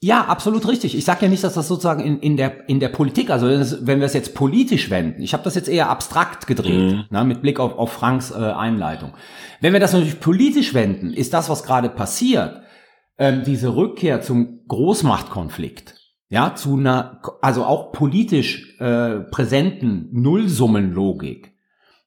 Ja, 0.00 0.26
absolut 0.26 0.68
richtig. 0.68 0.96
Ich 0.96 1.04
sage 1.04 1.22
ja 1.26 1.28
nicht, 1.28 1.42
dass 1.42 1.54
das 1.54 1.66
sozusagen 1.66 2.00
in, 2.04 2.20
in, 2.20 2.36
der, 2.36 2.68
in 2.68 2.78
der 2.78 2.88
Politik, 2.88 3.30
also 3.30 3.48
wenn 3.48 3.98
wir 3.98 4.06
es 4.06 4.12
jetzt 4.14 4.32
politisch 4.34 4.90
wenden, 4.90 5.22
ich 5.22 5.32
habe 5.32 5.42
das 5.42 5.56
jetzt 5.56 5.68
eher 5.68 5.88
abstrakt 5.90 6.46
gedreht, 6.46 6.92
Mhm. 6.92 7.04
ne, 7.10 7.24
mit 7.24 7.42
Blick 7.42 7.58
auf, 7.58 7.76
auf 7.76 7.92
Franks 7.92 8.30
äh, 8.30 8.34
Einleitung. 8.36 9.14
Wenn 9.60 9.72
wir 9.72 9.80
das 9.80 9.92
natürlich 9.92 10.20
politisch 10.20 10.72
wenden, 10.72 11.12
ist 11.12 11.34
das, 11.34 11.48
was 11.48 11.64
gerade 11.64 11.88
passiert, 11.88 12.60
ähm, 13.18 13.42
diese 13.44 13.74
Rückkehr 13.74 14.20
zum 14.20 14.60
Großmachtkonflikt, 14.68 15.96
ja, 16.28 16.54
zu 16.54 16.76
einer, 16.76 17.20
also 17.42 17.64
auch 17.64 17.92
politisch 17.92 18.78
äh, 18.80 19.20
präsenten 19.20 20.08
Nullsummenlogik, 20.12 21.52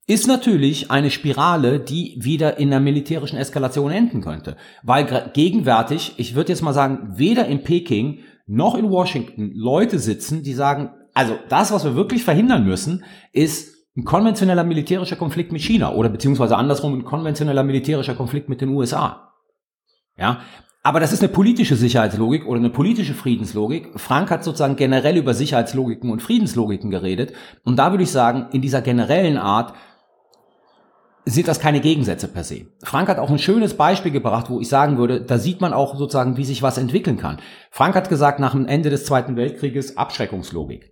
ist 0.08 0.28
natürlich 0.28 0.92
eine 0.92 1.12
Spirale, 1.12 1.80
die 1.80 2.18
wieder 2.20 2.58
in 2.58 2.70
einer 2.70 2.80
militärischen 2.80 3.38
Eskalation 3.38 3.92
enden 3.92 4.22
könnte. 4.22 4.58
Weil 4.84 5.32
gegenwärtig, 5.34 6.14
ich 6.18 6.36
würde 6.36 6.50
jetzt 6.52 6.62
mal 6.62 6.74
sagen, 6.74 7.14
weder 7.16 7.46
in 7.46 7.64
Peking 7.64 8.20
noch 8.48 8.76
in 8.76 8.90
Washington 8.90 9.52
Leute 9.54 10.00
sitzen, 10.00 10.44
die 10.44 10.54
sagen, 10.54 10.92
also 11.14 11.38
das, 11.50 11.72
was 11.72 11.84
wir 11.84 11.96
wirklich 11.96 12.24
verhindern 12.24 12.66
müssen, 12.66 13.04
ist 13.32 13.76
ein 13.96 14.04
konventioneller 14.04 14.64
militärischer 14.64 15.16
Konflikt 15.16 15.52
mit 15.52 15.62
China 15.62 15.94
oder 15.94 16.10
beziehungsweise 16.10 16.58
andersrum 16.58 16.94
ein 16.94 17.06
konventioneller 17.06 17.64
militärischer 17.64 18.16
Konflikt 18.16 18.50
mit 18.50 18.62
den 18.62 18.70
USA. 18.70 19.34
Ja, 20.18 20.42
aber 20.84 21.00
das 21.00 21.14
ist 21.14 21.22
eine 21.22 21.32
politische 21.32 21.76
Sicherheitslogik 21.76 22.48
oder 22.48 22.60
eine 22.60 22.72
politische 22.72 23.14
Friedenslogik. 23.14 23.90
Frank 23.98 24.32
hat 24.32 24.44
sozusagen 24.44 24.76
generell 24.76 25.18
über 25.18 25.36
Sicherheitslogiken 25.36 26.10
und 26.10 26.22
Friedenslogiken 26.22 26.90
geredet. 26.90 27.34
Und 27.64 27.78
da 27.78 27.92
würde 27.92 28.04
ich 28.04 28.12
sagen, 28.12 28.48
in 28.52 28.62
dieser 28.62 28.82
generellen 28.82 29.38
Art 29.38 29.74
sind 31.26 31.48
das 31.48 31.60
keine 31.60 31.82
Gegensätze 31.82 32.28
per 32.28 32.44
se. 32.44 32.66
Frank 32.84 33.08
hat 33.10 33.20
auch 33.20 33.30
ein 33.30 33.38
schönes 33.38 33.76
Beispiel 33.76 34.12
gebracht, 34.12 34.50
wo 34.50 34.60
ich 34.60 34.70
sagen 34.70 34.98
würde, 34.98 35.22
da 35.22 35.38
sieht 35.38 35.62
man 35.62 35.72
auch 35.72 35.96
sozusagen, 35.96 36.36
wie 36.38 36.46
sich 36.46 36.64
was 36.64 36.80
entwickeln 36.80 37.18
kann. 37.18 37.38
Frank 37.70 37.94
hat 37.94 38.10
gesagt, 38.10 38.40
nach 38.40 38.54
dem 38.54 38.66
Ende 38.66 38.90
des 38.90 39.06
Zweiten 39.06 39.36
Weltkrieges 39.36 39.98
Abschreckungslogik. 39.98 40.92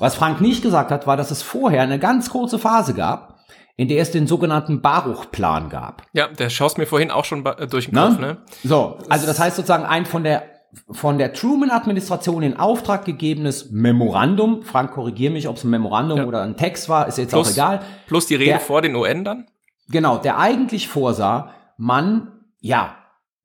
Was 0.00 0.16
Frank 0.16 0.40
nicht 0.40 0.62
gesagt 0.62 0.90
hat, 0.90 1.06
war, 1.06 1.16
dass 1.16 1.30
es 1.30 1.42
vorher 1.42 1.82
eine 1.82 2.00
ganz 2.00 2.30
kurze 2.30 2.58
Phase 2.58 2.94
gab, 2.94 3.37
in 3.78 3.88
der 3.88 4.02
es 4.02 4.10
den 4.10 4.26
sogenannten 4.26 4.82
Baruch-Plan 4.82 5.70
gab. 5.70 6.02
Ja, 6.12 6.26
der 6.28 6.50
schaust 6.50 6.76
mir 6.76 6.84
vorhin 6.86 7.10
auch 7.10 7.24
schon 7.24 7.46
äh, 7.46 7.66
durch 7.66 7.86
den? 7.86 7.94
Kopf, 7.94 8.18
ne? 8.18 8.36
So, 8.64 8.98
also 9.08 9.26
das 9.26 9.38
heißt 9.40 9.56
sozusagen 9.56 9.84
ein 9.86 10.04
von 10.04 10.22
der 10.24 10.42
von 10.90 11.16
der 11.16 11.32
Truman-Administration 11.32 12.42
in 12.42 12.58
Auftrag 12.58 13.06
gegebenes 13.06 13.70
Memorandum. 13.70 14.62
Frank, 14.64 14.90
korrigier 14.90 15.30
mich, 15.30 15.48
ob 15.48 15.56
es 15.56 15.64
ein 15.64 15.70
Memorandum 15.70 16.18
Ja. 16.18 16.26
oder 16.26 16.42
ein 16.42 16.58
Text 16.58 16.90
war, 16.90 17.06
ist 17.08 17.16
jetzt 17.16 17.30
Plus- 17.30 17.48
auch 17.48 17.52
egal. 17.52 17.80
Plus 18.06 18.26
die 18.26 18.34
Rede 18.34 18.50
Der- 18.50 18.60
vor 18.60 18.82
den 18.82 18.94
UN 18.94 19.24
dann? 19.24 19.46
Genau, 19.88 20.18
der 20.18 20.38
eigentlich 20.38 20.86
vorsah, 20.88 21.52
man, 21.78 22.32
ja, 22.60 22.96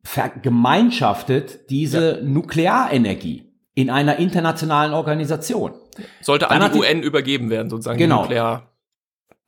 vergemeinschaftet 0.03 1.69
diese 1.69 2.19
Nuklearenergie 2.23 3.53
in 3.75 3.89
einer 3.89 4.17
internationalen 4.17 4.93
Organisation. 4.93 5.71
Sollte 6.21 6.49
an 6.51 6.71
die 6.73 6.79
UN 6.79 7.01
übergeben 7.03 7.49
werden, 7.49 7.69
sozusagen 7.69 7.97
Genau. 7.97 8.21
Nuklear, 8.23 8.72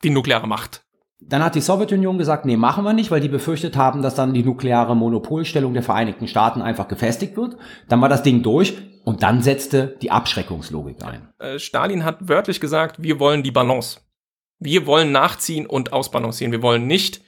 die 0.02 0.10
nukleare 0.10 0.46
Macht. 0.46 0.84
Dann 1.20 1.42
hat 1.42 1.54
die 1.54 1.60
Sowjetunion 1.60 2.18
gesagt, 2.18 2.44
nee, 2.44 2.56
machen 2.56 2.84
wir 2.84 2.92
nicht, 2.92 3.10
weil 3.10 3.20
die 3.20 3.28
befürchtet 3.28 3.76
haben, 3.76 4.02
dass 4.02 4.14
dann 4.14 4.34
die 4.34 4.44
nukleare 4.44 4.94
Monopolstellung 4.94 5.72
der 5.72 5.82
Vereinigten 5.82 6.28
Staaten 6.28 6.60
einfach 6.60 6.88
gefestigt 6.88 7.36
wird. 7.36 7.56
Dann 7.88 8.00
war 8.00 8.08
das 8.08 8.22
Ding 8.22 8.42
durch 8.42 8.76
und 9.04 9.22
dann 9.22 9.40
setzte 9.40 9.96
die 10.02 10.10
Abschreckungslogik 10.10 11.02
ein. 11.04 11.28
Äh, 11.38 11.58
Stalin 11.58 12.04
hat 12.04 12.28
wörtlich 12.28 12.60
gesagt, 12.60 13.02
wir 13.02 13.18
wollen 13.18 13.42
die 13.42 13.50
Balance. 13.50 14.00
Wir 14.58 14.86
wollen 14.86 15.10
nachziehen 15.10 15.66
und 15.66 15.92
ausbalancieren. 15.92 16.52
Wir 16.52 16.62
wollen 16.62 16.86
nicht 16.86 17.22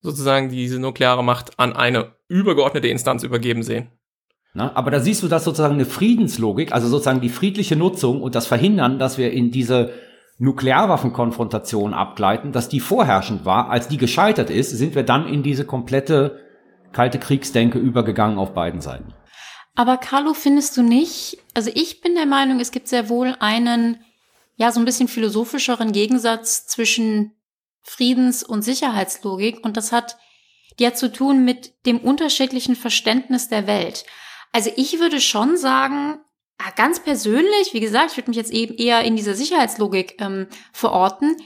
sozusagen 0.00 0.48
diese 0.48 0.80
nukleare 0.80 1.22
Macht 1.22 1.58
an 1.58 1.74
eine 1.74 2.16
übergeordnete 2.28 2.88
Instanz 2.88 3.22
übergeben 3.22 3.62
sehen. 3.62 3.88
Na, 4.54 4.74
aber 4.76 4.90
da 4.90 5.00
siehst 5.00 5.22
du 5.22 5.28
das 5.28 5.44
sozusagen 5.44 5.74
eine 5.74 5.86
Friedenslogik, 5.86 6.72
also 6.72 6.88
sozusagen 6.88 7.20
die 7.20 7.30
friedliche 7.30 7.76
Nutzung 7.76 8.20
und 8.20 8.34
das 8.34 8.46
Verhindern, 8.46 8.98
dass 8.98 9.16
wir 9.16 9.32
in 9.32 9.50
diese 9.50 9.92
Nuklearwaffenkonfrontation 10.42 11.94
abgleiten, 11.94 12.50
dass 12.50 12.68
die 12.68 12.80
vorherrschend 12.80 13.44
war. 13.44 13.70
Als 13.70 13.86
die 13.86 13.96
gescheitert 13.96 14.50
ist, 14.50 14.70
sind 14.70 14.96
wir 14.96 15.04
dann 15.04 15.28
in 15.28 15.44
diese 15.44 15.64
komplette 15.64 16.40
kalte 16.90 17.20
Kriegsdenke 17.20 17.78
übergegangen 17.78 18.38
auf 18.38 18.52
beiden 18.52 18.80
Seiten. 18.80 19.14
Aber 19.76 19.98
Carlo, 19.98 20.34
findest 20.34 20.76
du 20.76 20.82
nicht? 20.82 21.38
Also 21.54 21.70
ich 21.72 22.00
bin 22.00 22.16
der 22.16 22.26
Meinung, 22.26 22.58
es 22.58 22.72
gibt 22.72 22.88
sehr 22.88 23.08
wohl 23.08 23.36
einen, 23.38 24.04
ja, 24.56 24.72
so 24.72 24.80
ein 24.80 24.84
bisschen 24.84 25.06
philosophischeren 25.06 25.92
Gegensatz 25.92 26.66
zwischen 26.66 27.32
Friedens- 27.82 28.42
und 28.42 28.62
Sicherheitslogik 28.62 29.64
und 29.64 29.76
das 29.76 29.92
hat 29.92 30.16
ja 30.78 30.92
zu 30.92 31.12
tun 31.12 31.44
mit 31.44 31.72
dem 31.86 31.98
unterschiedlichen 31.98 32.74
Verständnis 32.74 33.48
der 33.48 33.68
Welt. 33.68 34.04
Also 34.50 34.70
ich 34.76 34.98
würde 34.98 35.20
schon 35.20 35.56
sagen, 35.56 36.18
ganz 36.70 37.00
persönlich, 37.00 37.72
wie 37.72 37.80
gesagt, 37.80 38.12
ich 38.12 38.16
würde 38.16 38.30
mich 38.30 38.36
jetzt 38.36 38.52
eben 38.52 38.74
eher 38.74 39.02
in 39.02 39.16
dieser 39.16 39.34
Sicherheitslogik 39.34 40.16
ähm, 40.20 40.48
verorten. 40.72 41.36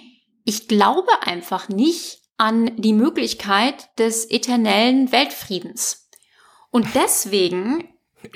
Ich 0.44 0.68
glaube 0.68 1.10
einfach 1.22 1.68
nicht 1.68 2.20
an 2.38 2.70
die 2.76 2.92
Möglichkeit 2.92 3.88
des 3.98 4.30
eternellen 4.30 5.10
Weltfriedens. 5.12 6.10
Und 6.70 6.94
deswegen 6.94 7.88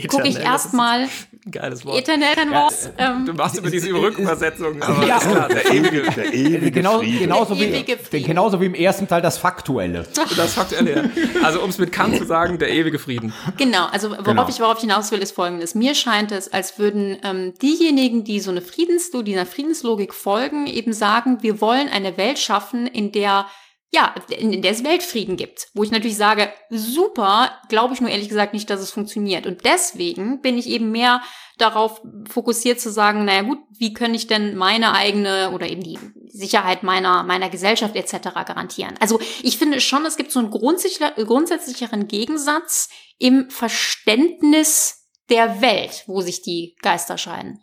gucke 0.09 0.28
ich 0.28 0.39
erstmal 0.39 1.09
Geiles 1.51 1.85
Wort. 1.87 1.99
Eternell 1.99 2.35
ein 2.39 2.51
Wort. 2.51 2.74
Ähm, 2.99 3.24
Du 3.24 3.33
machst 3.33 3.57
über 3.59 3.70
diese 3.70 3.91
Rückübersetzung. 3.93 4.81
Aber 4.83 5.07
Ja. 5.07 5.18
klar, 5.18 5.49
der 5.49 5.70
ewige, 5.72 6.03
Der 6.03 6.35
ewige 6.35 6.70
Genau, 6.70 6.99
Frieden. 6.99 7.18
genauso, 7.20 7.55
Der 7.55 7.66
wie, 7.66 7.74
ewige 7.74 7.97
Frieden. 7.99 8.26
genauso 8.26 8.61
wie 8.61 8.66
im 8.66 8.74
ersten 8.74 9.09
Teil 9.09 9.22
das 9.22 9.39
Faktuelle. 9.39 10.07
das 10.37 10.53
Faktuelle. 10.55 11.11
ja. 11.14 11.43
Also 11.43 11.62
um 11.62 11.70
es 11.70 11.78
mit 11.78 11.93
Kant 11.93 12.16
zu 12.18 12.26
sagen, 12.26 12.59
der 12.59 12.70
ewige 12.70 12.99
Frieden. 12.99 13.33
Genau, 13.57 13.87
also 13.87 14.11
worauf 14.11 14.24
Genau. 14.24 14.49
ich 14.49 14.61
worauf 14.61 14.76
ich 14.76 14.83
hinaus 14.83 15.11
will, 15.12 15.20
ist 15.20 15.33
folgendes. 15.33 15.74
Mir 15.74 15.95
scheint 15.95 16.31
es, 16.31 16.53
als 16.53 16.78
würden 16.78 17.16
ähm, 17.24 17.55
diejenigen, 17.62 18.22
die 18.22 18.41
so 18.41 18.51
eine 18.51 18.61
Friedenslogik, 18.61 19.24
die 19.26 19.35
einer 19.35 19.47
Friedenslogik 19.47 20.12
folgen, 20.14 20.66
eben 20.66 20.93
sagen, 20.93 21.39
wir 21.43 21.61
wollen 21.62 21.89
eine 21.89 22.16
Welt 22.18 22.39
schaffen, 22.39 22.87
in 22.87 23.12
der 23.12 23.47
ja, 23.93 24.14
in, 24.28 24.62
der 24.62 24.70
es 24.70 24.84
Weltfrieden 24.84 25.36
gibt. 25.36 25.68
Wo 25.74 25.82
ich 25.82 25.91
natürlich 25.91 26.16
sage, 26.16 26.53
super, 26.70 27.59
glaube 27.68 27.95
ich 27.95 28.01
nur 28.01 28.11
ehrlich 28.11 28.28
gesagt 28.28 28.53
nicht, 28.53 28.70
dass 28.70 28.80
es 28.80 28.93
funktioniert. 28.93 29.47
Und 29.47 29.64
deswegen 29.64 30.41
bin 30.41 30.59
ich 30.59 30.68
eben 30.68 30.93
mehr 30.93 31.22
darauf 31.59 32.01
fokussiert 32.28 32.80
zu 32.80 32.91
sagen, 32.91 33.24
naja 33.24 33.43
gut, 33.43 33.59
wie 33.78 33.93
kann 33.93 34.14
ich 34.14 34.28
denn 34.28 34.57
meine 34.57 34.93
eigene 34.93 35.51
oder 35.51 35.68
eben 35.68 35.82
die 35.82 35.99
Sicherheit 36.28 36.84
meiner, 36.84 37.24
meiner 37.24 37.51
Gesellschaft 37.51 37.97
etc. 37.97 38.28
garantieren? 38.47 38.95
Also 39.01 39.20
ich 39.43 39.59
finde 39.59 39.80
schon, 39.80 40.07
es 40.07 40.16
gibt 40.16 40.30
so 40.30 40.38
einen 40.38 40.51
grundsätzlicher- 40.51 41.22
grundsätzlicheren 41.24 42.07
Gegensatz 42.07 42.88
im 43.18 43.51
Verständnis 43.51 45.09
der 45.28 45.61
Welt, 45.61 46.05
wo 46.07 46.20
sich 46.20 46.43
die 46.43 46.76
Geister 46.80 47.18
scheiden. 47.18 47.62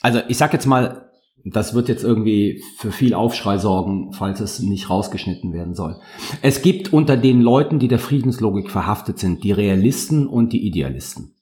Also 0.00 0.20
ich 0.28 0.36
sag 0.36 0.52
jetzt 0.52 0.66
mal, 0.66 1.07
das 1.52 1.74
wird 1.74 1.88
jetzt 1.88 2.04
irgendwie 2.04 2.62
für 2.76 2.90
viel 2.90 3.14
Aufschrei 3.14 3.58
sorgen, 3.58 4.12
falls 4.12 4.40
es 4.40 4.60
nicht 4.60 4.90
rausgeschnitten 4.90 5.52
werden 5.52 5.74
soll. 5.74 5.96
Es 6.42 6.62
gibt 6.62 6.92
unter 6.92 7.16
den 7.16 7.40
Leuten, 7.40 7.78
die 7.78 7.88
der 7.88 7.98
Friedenslogik 7.98 8.70
verhaftet 8.70 9.18
sind, 9.18 9.44
die 9.44 9.52
Realisten 9.52 10.26
und 10.26 10.52
die 10.52 10.66
Idealisten. 10.66 11.34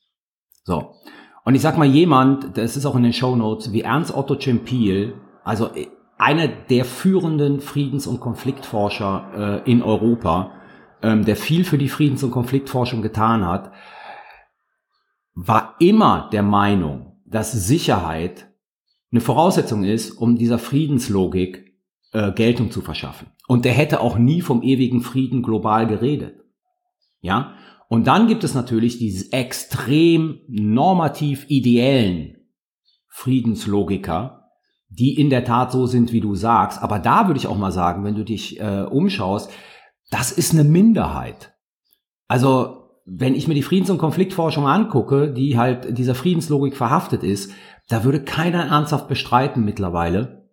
So. 0.65 0.93
Und 1.45 1.55
ich 1.55 1.63
sag 1.63 1.79
mal, 1.79 1.87
jemand, 1.87 2.57
das 2.59 2.77
ist 2.77 2.87
auch 2.87 2.97
in 2.97 3.05
den 3.05 3.13
Shownotes, 3.13 3.73
wie 3.73 3.83
Ernst 3.83 4.15
Otto 4.15 4.37
Cempiel, 4.39 5.15
also 5.45 5.71
einer 6.19 6.49
der 6.49 6.85
führenden 6.85 7.61
Friedens- 7.61 8.07
und 8.07 8.21
Konfliktforscher 8.21 9.63
äh, 9.67 9.71
in 9.71 9.83
Europa, 9.83 10.53
ähm, 11.03 11.25
der 11.25 11.37
viel 11.37 11.65
für 11.65 11.79
die 11.79 11.89
Friedens- 11.89 12.25
und 12.25 12.31
Konfliktforschung 12.31 13.03
getan 13.03 13.47
hat, 13.47 13.71
war 15.35 15.77
immer 15.79 16.29
der 16.33 16.43
Meinung, 16.43 17.21
dass 17.27 17.53
Sicherheit 17.53 18.46
eine 19.17 19.23
Voraussetzung 19.23 19.83
ist, 19.83 20.11
um 20.11 20.37
dieser 20.37 20.59
Friedenslogik 20.59 21.75
äh, 22.13 22.33
Geltung 22.33 22.71
zu 22.71 22.83
verschaffen. 22.83 23.29
Und 23.49 23.65
der 23.65 23.73
hätte 23.73 24.01
auch 24.01 24.19
nie 24.19 24.43
vom 24.43 24.63
ewigen 24.63 25.01
Frieden 25.01 25.43
global 25.43 25.87
geredet. 25.87 26.45
Ja? 27.23 27.55
Und 27.89 28.07
dann 28.07 28.27
gibt 28.27 28.45
es 28.45 28.53
natürlich 28.53 28.99
diese 28.99 29.33
extrem 29.33 30.41
normativ 30.49 31.47
ideellen 31.49 32.37
Friedenslogiker, 33.09 34.51
die 34.91 35.19
in 35.19 35.31
der 35.31 35.45
Tat 35.45 35.73
so 35.73 35.87
sind, 35.87 36.13
wie 36.13 36.21
du 36.21 36.35
sagst. 36.35 36.83
Aber 36.83 36.99
da 36.99 37.27
würde 37.27 37.39
ich 37.39 37.47
auch 37.47 37.57
mal 37.57 37.73
sagen, 37.73 38.05
wenn 38.05 38.17
du 38.17 38.25
dich 38.25 38.61
äh, 38.61 38.83
umschaust, 38.83 39.51
das 40.11 40.31
ist 40.31 40.53
eine 40.53 40.65
Minderheit. 40.65 41.55
Also, 42.29 42.86
wenn 43.07 43.37
ich 43.37 43.47
mir 43.47 43.55
die 43.55 43.63
Friedens- 43.63 43.91
und 43.91 43.99
Konfliktforschung 43.99 44.67
angucke, 44.67 45.33
die 45.33 45.57
halt 45.57 45.97
dieser 45.97 46.17
Friedenslogik 46.17 46.77
verhaftet 46.77 47.23
ist, 47.23 47.53
da 47.89 48.03
würde 48.03 48.25
keiner 48.25 48.67
ernsthaft 48.67 49.07
bestreiten 49.07 49.65
mittlerweile, 49.65 50.49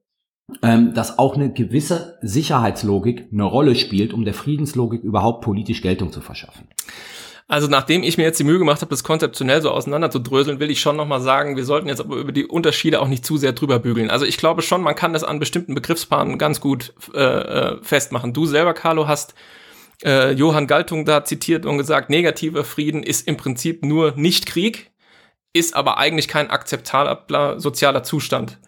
ähm, 0.61 0.93
dass 0.93 1.17
auch 1.17 1.35
eine 1.35 1.51
gewisse 1.51 2.19
Sicherheitslogik 2.21 3.29
eine 3.31 3.43
Rolle 3.43 3.75
spielt, 3.75 4.13
um 4.13 4.23
der 4.23 4.35
Friedenslogik 4.35 5.03
überhaupt 5.03 5.43
politisch 5.43 5.81
Geltung 5.81 6.11
zu 6.11 6.21
verschaffen. 6.21 6.67
Also 7.47 7.67
nachdem 7.67 8.03
ich 8.03 8.17
mir 8.17 8.23
jetzt 8.23 8.39
die 8.39 8.45
Mühe 8.45 8.59
gemacht 8.59 8.81
habe, 8.81 8.89
das 8.89 9.03
konzeptionell 9.03 9.61
so 9.61 9.71
auseinanderzudröseln, 9.71 10.59
will 10.59 10.71
ich 10.71 10.79
schon 10.79 10.95
nochmal 10.95 11.21
sagen, 11.21 11.57
wir 11.57 11.65
sollten 11.65 11.87
jetzt 11.87 11.99
aber 11.99 12.15
über 12.15 12.31
die 12.31 12.45
Unterschiede 12.45 13.01
auch 13.01 13.07
nicht 13.07 13.25
zu 13.25 13.37
sehr 13.37 13.51
drüber 13.53 13.79
bügeln. 13.79 14.09
Also 14.09 14.25
ich 14.25 14.37
glaube 14.37 14.61
schon, 14.61 14.81
man 14.81 14.95
kann 14.95 15.13
das 15.13 15.23
an 15.23 15.39
bestimmten 15.39 15.75
Begriffspaaren 15.75 16.37
ganz 16.37 16.61
gut 16.61 16.93
äh, 17.13 17.19
äh, 17.19 17.77
festmachen. 17.81 18.33
Du 18.33 18.45
selber, 18.45 18.73
Carlo, 18.73 19.07
hast 19.07 19.33
äh, 20.03 20.31
Johann 20.31 20.67
Galtung 20.67 21.05
da 21.05 21.23
zitiert 21.23 21.65
und 21.65 21.77
gesagt, 21.77 22.09
negativer 22.09 22.63
Frieden 22.63 23.03
ist 23.03 23.27
im 23.27 23.37
Prinzip 23.37 23.85
nur 23.85 24.13
Nicht-Krieg, 24.15 24.91
ist 25.53 25.75
aber 25.75 25.97
eigentlich 25.97 26.27
kein 26.27 26.49
akzeptabler 26.49 27.59
sozialer 27.59 28.03
Zustand. 28.03 28.59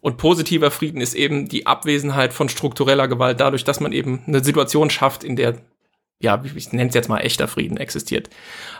Und 0.00 0.16
positiver 0.16 0.72
Frieden 0.72 1.00
ist 1.00 1.14
eben 1.14 1.48
die 1.48 1.66
Abwesenheit 1.66 2.32
von 2.32 2.48
struktureller 2.48 3.06
Gewalt 3.06 3.38
dadurch, 3.38 3.62
dass 3.62 3.78
man 3.78 3.92
eben 3.92 4.22
eine 4.26 4.42
Situation 4.42 4.90
schafft, 4.90 5.22
in 5.22 5.36
der, 5.36 5.58
ja, 6.20 6.42
ich 6.56 6.72
nenne 6.72 6.88
es 6.88 6.94
jetzt 6.94 7.08
mal 7.08 7.20
echter 7.20 7.46
Frieden 7.46 7.76
existiert. 7.76 8.28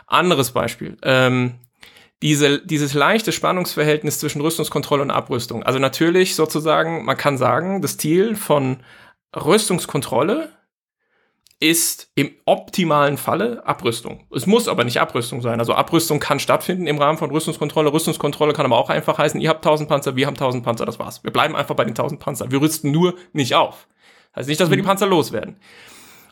Anderes 0.09 0.51
Beispiel. 0.51 0.97
Ähm, 1.03 1.61
diese, 2.23 2.61
dieses 2.61 2.95
leichte 2.95 3.31
Spannungsverhältnis 3.31 4.19
zwischen 4.19 4.41
Rüstungskontrolle 4.41 5.03
und 5.03 5.11
Abrüstung. 5.13 5.63
Also 5.63 5.79
natürlich 5.79 6.35
sozusagen, 6.35 7.05
man 7.05 7.17
kann 7.17 7.39
sagen, 7.39 7.83
das 7.83 7.99
Ziel 7.99 8.35
von 8.35 8.79
Rüstungskontrolle 9.35 10.49
ist 11.63 12.11
im 12.17 12.33
optimalen 12.45 13.17
Falle 13.17 13.65
Abrüstung. 13.65 14.27
Es 14.35 14.47
muss 14.47 14.67
aber 14.67 14.83
nicht 14.83 15.01
Abrüstung 15.01 15.41
sein. 15.43 15.61
Also 15.61 15.75
Abrüstung 15.75 16.19
kann 16.19 16.41
stattfinden 16.41 16.89
im 16.89 16.99
Rahmen 16.99 17.19
von 17.19 17.31
Rüstungskontrolle. 17.31 17.93
Rüstungskontrolle 17.93 18.53
kann 18.53 18.67
aber 18.67 18.77
auch 18.77 18.91
einfach 18.91 19.17
heißen, 19.17 19.41
ihr 19.41 19.49
habt 19.49 19.65
1000 19.65 19.89
Panzer, 19.89 20.17
wir 20.17 20.27
haben 20.27 20.35
1000 20.35 20.65
Panzer, 20.65 20.87
das 20.87 20.99
war's. 20.99 21.23
Wir 21.23 21.33
bleiben 21.33 21.55
einfach 21.55 21.77
bei 21.77 21.85
den 21.85 21.93
1000 21.93 22.21
Panzer. 22.21 22.51
Wir 22.51 22.61
rüsten 22.61 22.91
nur 22.91 23.15
nicht 23.33 23.55
auf. 23.55 23.87
Heißt 24.35 24.49
nicht, 24.49 24.61
dass 24.61 24.71
wir 24.71 24.77
die 24.77 24.83
Panzer 24.83 25.07
loswerden. 25.07 25.57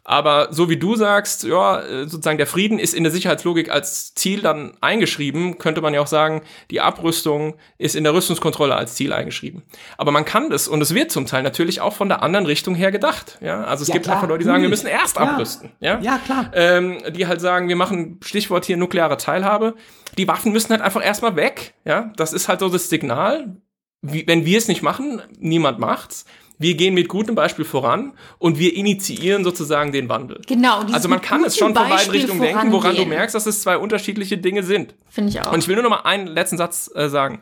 Aber 0.02 0.48
so 0.50 0.68
wie 0.70 0.76
du 0.78 0.96
sagst, 0.96 1.44
ja, 1.44 1.80
äh, 1.80 2.08
sozusagen 2.08 2.38
der 2.38 2.46
Frieden 2.46 2.78
ist 2.78 2.94
in 2.94 3.04
der 3.04 3.12
Sicherheitslogik 3.12 3.70
als 3.70 4.14
Ziel 4.14 4.40
dann 4.40 4.72
eingeschrieben, 4.80 5.58
könnte 5.58 5.80
man 5.82 5.92
ja 5.94 6.00
auch 6.00 6.06
sagen, 6.06 6.42
die 6.70 6.80
Abrüstung 6.80 7.54
ist 7.78 7.94
in 7.94 8.04
der 8.04 8.14
Rüstungskontrolle 8.14 8.74
als 8.74 8.94
Ziel 8.94 9.12
eingeschrieben. 9.12 9.62
Aber 9.98 10.10
man 10.10 10.24
kann 10.24 10.48
das 10.50 10.68
und 10.68 10.80
es 10.80 10.94
wird 10.94 11.10
zum 11.12 11.26
Teil 11.26 11.42
natürlich 11.42 11.80
auch 11.80 11.92
von 11.92 12.08
der 12.08 12.22
anderen 12.22 12.46
Richtung 12.46 12.74
her 12.74 12.90
gedacht. 12.90 13.38
Ja, 13.40 13.62
also 13.64 13.82
es 13.82 13.88
Ja, 13.88 13.94
gibt 13.94 14.06
klar, 14.06 14.16
einfach 14.16 14.28
Leute, 14.28 14.38
die 14.40 14.44
sagen, 14.46 14.62
wir 14.62 14.68
natürlich. 14.68 14.84
müssen 14.84 14.98
erst 15.00 15.16
Ja. 15.16 15.22
abrüsten. 15.22 15.70
Ja, 15.80 16.00
Ja, 16.00 16.18
klar. 16.24 16.50
ähm, 16.54 16.98
die 17.14 17.26
halt 17.26 17.40
sagen, 17.40 17.68
wir 17.68 17.76
machen 17.76 18.18
Stichwort 18.22 18.64
hier 18.64 18.76
nukleare 18.78 19.16
Teilhabe. 19.18 19.74
Die 20.16 20.26
Waffen 20.26 20.52
müssen 20.52 20.70
halt 20.70 20.80
einfach 20.80 21.04
erstmal 21.04 21.36
weg. 21.36 21.74
Ja, 21.84 22.12
das 22.16 22.32
ist 22.32 22.48
halt 22.48 22.60
so 22.60 22.68
das 22.68 22.88
Signal. 22.88 23.56
Wie, 24.02 24.26
wenn 24.26 24.46
wir 24.46 24.56
es 24.56 24.66
nicht 24.66 24.82
machen, 24.82 25.20
niemand 25.38 25.78
macht's. 25.78 26.24
Wir 26.60 26.74
gehen 26.74 26.92
mit 26.92 27.08
gutem 27.08 27.34
Beispiel 27.34 27.64
voran 27.64 28.12
und 28.38 28.58
wir 28.58 28.76
initiieren 28.76 29.44
sozusagen 29.44 29.92
den 29.92 30.10
Wandel. 30.10 30.42
Genau. 30.46 30.80
Also 30.92 31.08
man 31.08 31.22
kann 31.22 31.42
es 31.42 31.56
schon 31.56 31.74
von 31.74 31.88
beiden 31.88 32.10
Richtungen 32.10 32.42
denken, 32.42 32.70
woran 32.70 32.94
du 32.94 33.06
merkst, 33.06 33.34
dass 33.34 33.46
es 33.46 33.62
zwei 33.62 33.78
unterschiedliche 33.78 34.36
Dinge 34.36 34.62
sind. 34.62 34.94
Finde 35.08 35.30
ich 35.30 35.40
auch. 35.40 35.54
Und 35.54 35.60
ich 35.60 35.68
will 35.68 35.76
nur 35.76 35.84
noch 35.84 35.90
mal 35.90 36.02
einen 36.02 36.26
letzten 36.26 36.58
Satz 36.58 36.90
äh, 36.94 37.08
sagen. 37.08 37.40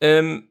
Ähm, 0.00 0.48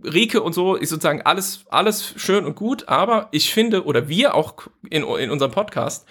Rike 0.00 0.42
und 0.42 0.52
so 0.52 0.76
ist 0.76 0.90
sozusagen 0.90 1.22
alles, 1.22 1.64
alles 1.70 2.14
schön 2.16 2.44
und 2.44 2.54
gut, 2.54 2.88
aber 2.88 3.28
ich 3.32 3.52
finde, 3.52 3.84
oder 3.84 4.08
wir 4.08 4.36
auch 4.36 4.54
in, 4.90 5.02
in 5.02 5.30
unserem 5.32 5.50
Podcast, 5.50 6.06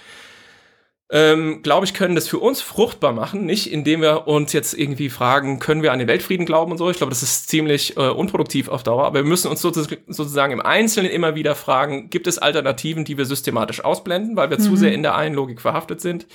ähm, 1.15 1.61
glaube 1.61 1.85
ich, 1.85 1.93
können 1.93 2.15
das 2.15 2.27
für 2.27 2.39
uns 2.39 2.59
fruchtbar 2.59 3.13
machen, 3.13 3.45
nicht 3.45 3.71
indem 3.71 4.01
wir 4.01 4.27
uns 4.27 4.51
jetzt 4.51 4.73
irgendwie 4.73 5.11
fragen, 5.11 5.59
können 5.59 5.83
wir 5.83 5.91
an 5.93 5.99
den 5.99 6.07
Weltfrieden 6.07 6.47
glauben 6.47 6.71
und 6.71 6.79
so. 6.79 6.89
Ich 6.89 6.97
glaube, 6.97 7.11
das 7.11 7.21
ist 7.21 7.49
ziemlich 7.49 7.95
äh, 7.97 8.09
unproduktiv 8.09 8.67
auf 8.67 8.81
Dauer, 8.81 9.05
aber 9.05 9.19
wir 9.19 9.29
müssen 9.29 9.47
uns 9.47 9.61
sozusagen, 9.61 10.51
im 10.53 10.61
Einzelnen 10.61 11.11
immer 11.11 11.35
wieder 11.35 11.53
fragen, 11.53 12.09
gibt 12.09 12.25
es 12.25 12.39
Alternativen, 12.39 13.05
die 13.05 13.15
wir 13.19 13.25
systematisch 13.25 13.85
ausblenden, 13.85 14.35
weil 14.35 14.49
wir 14.49 14.57
zu 14.57 14.75
sehr 14.75 14.91
in 14.91 15.03
der 15.03 15.15
einen 15.15 15.35
Logik 15.35 15.61
verhaftet 15.61 16.01
sind 16.01 16.25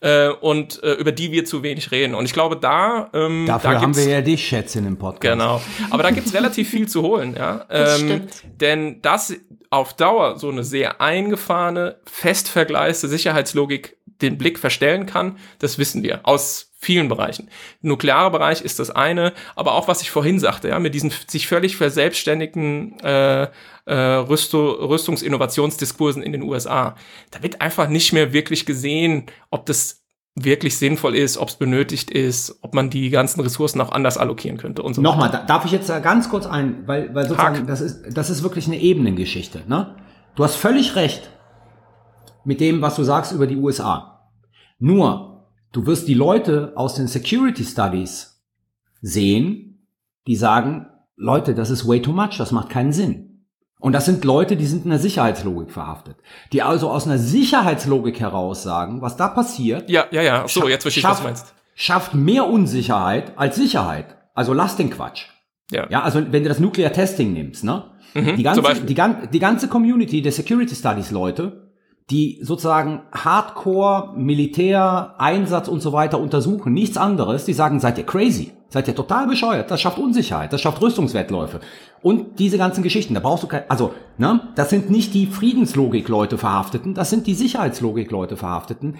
äh, 0.00 0.28
und 0.28 0.82
äh, 0.82 0.92
über 0.92 1.12
die 1.12 1.32
wir 1.32 1.46
zu 1.46 1.62
wenig 1.62 1.90
reden. 1.90 2.14
Und 2.14 2.26
ich 2.26 2.34
glaube, 2.34 2.56
da, 2.56 3.08
ähm, 3.14 3.46
Dafür 3.46 3.72
da 3.72 3.80
haben 3.80 3.96
wir 3.96 4.08
ja 4.08 4.20
dich, 4.20 4.46
Schätzchen, 4.46 4.86
im 4.86 4.98
Podcast. 4.98 5.22
Genau. 5.38 5.62
Aber 5.88 6.02
da 6.02 6.10
gibt's 6.10 6.34
relativ 6.34 6.68
viel 6.68 6.86
zu 6.86 7.00
holen, 7.00 7.34
ja. 7.34 7.64
Das 7.70 8.00
Ähm, 8.02 8.06
stimmt. 8.08 8.30
denn 8.60 9.02
das 9.02 9.34
auf 9.70 9.94
Dauer 9.94 10.38
so 10.38 10.48
eine 10.50 10.64
sehr 10.64 11.00
eingefahrene, 11.00 11.96
fest 12.04 12.48
vergleiste 12.48 13.08
Sicherheitslogik 13.08 13.96
den 14.22 14.38
Blick 14.38 14.58
verstellen 14.58 15.06
kann, 15.06 15.36
das 15.58 15.78
wissen 15.78 16.02
wir 16.02 16.20
aus 16.24 16.72
vielen 16.80 17.08
Bereichen. 17.08 17.48
Nuklearer 17.82 18.30
Bereich 18.30 18.62
ist 18.62 18.78
das 18.78 18.90
eine, 18.90 19.32
aber 19.56 19.74
auch 19.74 19.88
was 19.88 20.00
ich 20.00 20.10
vorhin 20.10 20.38
sagte, 20.38 20.68
ja, 20.68 20.78
mit 20.78 20.94
diesen 20.94 21.12
sich 21.26 21.48
völlig 21.48 21.76
verselbstständigen 21.76 22.98
äh, 23.00 23.48
äh, 23.84 23.94
Rüsto 23.94 24.70
Rüstungsinnovationsdiskursen 24.86 26.22
in 26.22 26.32
den 26.32 26.42
USA. 26.42 26.94
Da 27.30 27.42
wird 27.42 27.60
einfach 27.60 27.88
nicht 27.88 28.12
mehr 28.12 28.32
wirklich 28.32 28.64
gesehen, 28.64 29.26
ob 29.50 29.66
das 29.66 30.04
wirklich 30.36 30.78
sinnvoll 30.78 31.16
ist, 31.16 31.36
ob 31.36 31.48
es 31.48 31.56
benötigt 31.56 32.12
ist, 32.12 32.58
ob 32.62 32.74
man 32.74 32.90
die 32.90 33.10
ganzen 33.10 33.40
Ressourcen 33.40 33.80
auch 33.80 33.90
anders 33.90 34.16
allokieren 34.16 34.56
könnte 34.56 34.82
und 34.82 34.94
so 34.94 35.02
Nochmal, 35.02 35.30
da, 35.30 35.44
darf 35.44 35.64
ich 35.64 35.72
jetzt 35.72 35.88
da 35.88 35.98
ganz 35.98 36.28
kurz 36.28 36.46
ein, 36.46 36.86
weil, 36.86 37.12
weil 37.12 37.26
sozusagen, 37.26 37.66
das 37.66 37.80
ist, 37.80 38.04
das 38.16 38.30
ist 38.30 38.44
wirklich 38.44 38.68
eine 38.68 38.78
Ebenengeschichte, 38.78 39.62
ne? 39.66 39.96
Du 40.36 40.44
hast 40.44 40.54
völlig 40.54 40.94
recht 40.94 41.30
mit 42.44 42.60
dem, 42.60 42.82
was 42.82 42.96
du 42.96 43.02
sagst 43.02 43.32
über 43.32 43.46
die 43.46 43.56
USA. 43.56 44.30
Nur, 44.78 45.46
du 45.72 45.86
wirst 45.86 46.08
die 46.08 46.14
Leute 46.14 46.72
aus 46.76 46.94
den 46.94 47.08
Security 47.08 47.64
Studies 47.64 48.42
sehen, 49.00 49.86
die 50.26 50.36
sagen, 50.36 50.86
Leute, 51.16 51.54
das 51.54 51.70
ist 51.70 51.86
way 51.86 52.00
too 52.00 52.12
much, 52.12 52.38
das 52.38 52.52
macht 52.52 52.70
keinen 52.70 52.92
Sinn. 52.92 53.44
Und 53.80 53.92
das 53.92 54.06
sind 54.06 54.24
Leute, 54.24 54.56
die 54.56 54.66
sind 54.66 54.84
in 54.84 54.90
der 54.90 54.98
Sicherheitslogik 54.98 55.70
verhaftet. 55.70 56.16
Die 56.52 56.62
also 56.62 56.90
aus 56.90 57.06
einer 57.06 57.18
Sicherheitslogik 57.18 58.18
heraus 58.18 58.62
sagen, 58.62 59.02
was 59.02 59.16
da 59.16 59.28
passiert. 59.28 59.88
Ja, 59.88 60.06
ja, 60.10 60.22
ja. 60.22 60.48
So, 60.48 60.68
jetzt 60.68 60.82
verstehe 60.82 61.02
ich, 61.02 61.08
was 61.08 61.18
du 61.18 61.24
meinst. 61.24 61.54
Schafft 61.74 62.14
mehr 62.14 62.48
Unsicherheit 62.48 63.38
als 63.38 63.54
Sicherheit. 63.54 64.16
Also 64.34 64.52
lass 64.52 64.76
den 64.76 64.90
Quatsch. 64.90 65.26
Ja. 65.70 65.86
Ja, 65.90 66.02
also 66.02 66.20
wenn 66.32 66.42
du 66.42 66.48
das 66.48 66.58
Nuclear 66.58 66.92
Testing 66.92 67.32
nimmst, 67.32 67.62
ne? 67.62 67.84
Mhm, 68.14 68.36
die, 68.36 68.42
ganze, 68.42 68.62
die, 68.84 68.96
die 69.32 69.38
ganze 69.38 69.68
Community 69.68 70.22
der 70.22 70.32
Security 70.32 70.74
Studies 70.74 71.10
Leute, 71.10 71.67
die 72.10 72.38
sozusagen 72.42 73.02
Hardcore, 73.12 74.14
Militär, 74.16 75.14
Einsatz 75.18 75.68
und 75.68 75.80
so 75.80 75.92
weiter 75.92 76.18
untersuchen, 76.18 76.72
nichts 76.72 76.96
anderes, 76.96 77.44
die 77.44 77.52
sagen, 77.52 77.80
seid 77.80 77.98
ihr 77.98 78.06
crazy, 78.06 78.52
seid 78.70 78.88
ihr 78.88 78.94
total 78.94 79.26
bescheuert, 79.26 79.70
das 79.70 79.80
schafft 79.80 79.98
Unsicherheit, 79.98 80.52
das 80.52 80.62
schafft 80.62 80.80
Rüstungswettläufe 80.80 81.60
und 82.00 82.38
diese 82.38 82.56
ganzen 82.56 82.82
Geschichten, 82.82 83.14
da 83.14 83.20
brauchst 83.20 83.44
du 83.44 83.48
kein, 83.48 83.68
also, 83.68 83.92
ne, 84.16 84.40
das 84.54 84.70
sind 84.70 84.90
nicht 84.90 85.12
die 85.12 85.26
Friedenslogik-Leute 85.26 86.38
Verhafteten, 86.38 86.94
das 86.94 87.10
sind 87.10 87.26
die 87.26 87.34
Sicherheitslogik-Leute 87.34 88.36
Verhafteten 88.36 88.96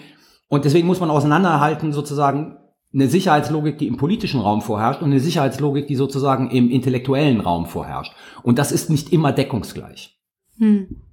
und 0.47 0.65
deswegen 0.65 0.87
muss 0.87 0.99
man 0.99 1.09
auseinanderhalten 1.09 1.93
sozusagen 1.93 2.57
eine 2.93 3.07
Sicherheitslogik, 3.07 3.77
die 3.77 3.87
im 3.87 3.97
politischen 3.97 4.39
Raum 4.41 4.61
vorherrscht 4.61 5.01
und 5.01 5.11
eine 5.11 5.19
Sicherheitslogik, 5.19 5.87
die 5.87 5.95
sozusagen 5.95 6.49
im 6.49 6.71
intellektuellen 6.71 7.39
Raum 7.39 7.67
vorherrscht. 7.67 8.13
Und 8.41 8.57
das 8.57 8.71
ist 8.71 8.89
nicht 8.89 9.13
immer 9.13 9.31
deckungsgleich. 9.31 10.17
Hm. 10.57 11.08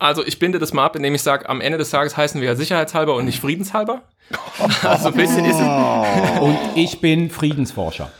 Also 0.00 0.24
ich 0.26 0.38
binde 0.38 0.58
das 0.58 0.72
mal 0.72 0.84
ab, 0.84 0.96
indem 0.96 1.14
ich 1.14 1.22
sage, 1.22 1.48
am 1.48 1.60
Ende 1.60 1.78
des 1.78 1.90
Tages 1.90 2.16
heißen 2.16 2.40
wir 2.40 2.48
ja 2.48 2.56
sicherheitshalber 2.56 3.14
und 3.14 3.26
nicht 3.26 3.40
friedenshalber. 3.40 4.02
Also 4.82 5.08
ein 5.08 5.14
bisschen 5.14 5.44
ist 5.44 5.56
es. 5.56 6.40
Und 6.40 6.56
ich 6.76 7.00
bin 7.00 7.30
Friedensforscher. 7.30 8.12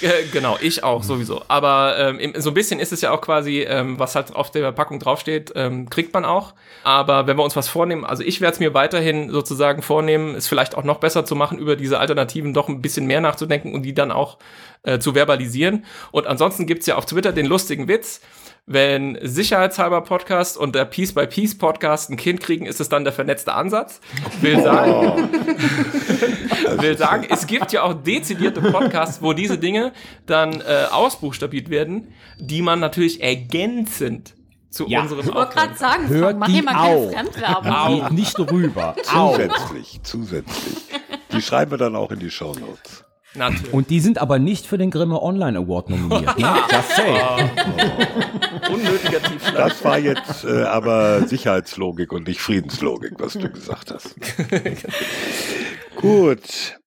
Äh, 0.00 0.24
genau, 0.32 0.56
ich 0.60 0.82
auch 0.82 1.02
sowieso. 1.02 1.42
Aber 1.48 1.96
ähm, 1.98 2.32
so 2.38 2.50
ein 2.50 2.54
bisschen 2.54 2.80
ist 2.80 2.92
es 2.92 3.02
ja 3.02 3.10
auch 3.12 3.20
quasi, 3.20 3.60
ähm, 3.60 3.98
was 3.98 4.14
halt 4.14 4.34
auf 4.34 4.50
der 4.50 4.72
Packung 4.72 4.98
draufsteht, 4.98 5.52
ähm, 5.54 5.88
kriegt 5.90 6.14
man 6.14 6.24
auch. 6.24 6.54
Aber 6.82 7.26
wenn 7.26 7.36
wir 7.36 7.44
uns 7.44 7.56
was 7.56 7.68
vornehmen, 7.68 8.04
also 8.04 8.22
ich 8.22 8.40
werde 8.40 8.54
es 8.54 8.60
mir 8.60 8.74
weiterhin 8.74 9.30
sozusagen 9.30 9.82
vornehmen, 9.82 10.34
es 10.34 10.48
vielleicht 10.48 10.76
auch 10.76 10.84
noch 10.84 10.98
besser 10.98 11.24
zu 11.24 11.36
machen, 11.36 11.58
über 11.58 11.76
diese 11.76 12.00
Alternativen 12.00 12.54
doch 12.54 12.68
ein 12.68 12.80
bisschen 12.80 13.06
mehr 13.06 13.20
nachzudenken 13.20 13.74
und 13.74 13.82
die 13.82 13.94
dann 13.94 14.10
auch 14.10 14.38
äh, 14.82 14.98
zu 14.98 15.14
verbalisieren. 15.14 15.84
Und 16.10 16.26
ansonsten 16.26 16.66
gibt's 16.66 16.86
ja 16.86 16.96
auf 16.96 17.06
Twitter 17.06 17.32
den 17.32 17.46
lustigen 17.46 17.86
Witz 17.86 18.20
wenn 18.66 19.18
sicherheitshalber 19.22 20.02
Podcast 20.02 20.56
und 20.56 20.74
der 20.74 20.84
Piece 20.84 21.12
by 21.12 21.26
Piece 21.26 21.58
Podcast 21.58 22.10
ein 22.10 22.16
Kind 22.16 22.40
kriegen, 22.40 22.66
ist 22.66 22.80
es 22.80 22.88
dann 22.88 23.04
der 23.04 23.12
vernetzte 23.12 23.54
Ansatz. 23.54 24.00
Will 24.40 24.62
sagen, 24.62 24.92
oh. 24.92 25.16
will 26.82 26.96
sagen, 26.96 27.26
es 27.28 27.46
gibt 27.46 27.72
ja 27.72 27.82
auch 27.82 27.94
dezidierte 27.94 28.60
Podcasts, 28.60 29.22
wo 29.22 29.32
diese 29.32 29.58
Dinge 29.58 29.92
dann 30.26 30.60
äh, 30.60 30.86
ausbuchstabiert 30.90 31.70
werden, 31.70 32.14
die 32.38 32.62
man 32.62 32.80
natürlich 32.80 33.22
ergänzend 33.22 34.34
zu 34.70 34.86
ja. 34.86 35.02
unserem 35.02 35.26
Ich 35.26 35.34
wollte 35.34 35.54
gerade 35.54 35.76
sagen, 35.76 36.08
Hört 36.08 36.38
mach 36.38 36.48
hier 36.48 36.62
mal 36.62 36.74
keine 36.74 37.10
Fremdwerbung. 37.10 38.00
Geht 38.00 38.12
nicht 38.12 38.38
rüber. 38.38 38.94
Zusätzlich, 39.02 40.00
zusätzlich. 40.02 40.76
Die 41.32 41.42
schreiben 41.42 41.72
wir 41.72 41.78
dann 41.78 41.96
auch 41.96 42.12
in 42.12 42.20
die 42.20 42.30
Show 42.30 42.54
Notes. 42.54 43.04
Natürlich. 43.34 43.72
Und 43.72 43.90
die 43.90 44.00
sind 44.00 44.18
aber 44.18 44.38
nicht 44.38 44.66
für 44.66 44.76
den 44.76 44.90
Grimme 44.90 45.22
Online 45.22 45.58
Award 45.58 45.90
nominiert. 45.90 46.38
ne? 46.38 46.54
Just 46.70 46.96
say. 46.96 47.20
Oh. 47.20 48.72
Unnötiger 48.74 49.22
Tiefschlag. 49.22 49.68
Das 49.68 49.84
war 49.84 49.98
jetzt 49.98 50.44
äh, 50.44 50.62
aber 50.64 51.26
Sicherheitslogik 51.28 52.12
und 52.12 52.26
nicht 52.26 52.40
Friedenslogik, 52.40 53.14
was 53.18 53.34
du 53.34 53.48
gesagt 53.48 53.92
hast. 53.92 54.16
Gut. 55.96 56.79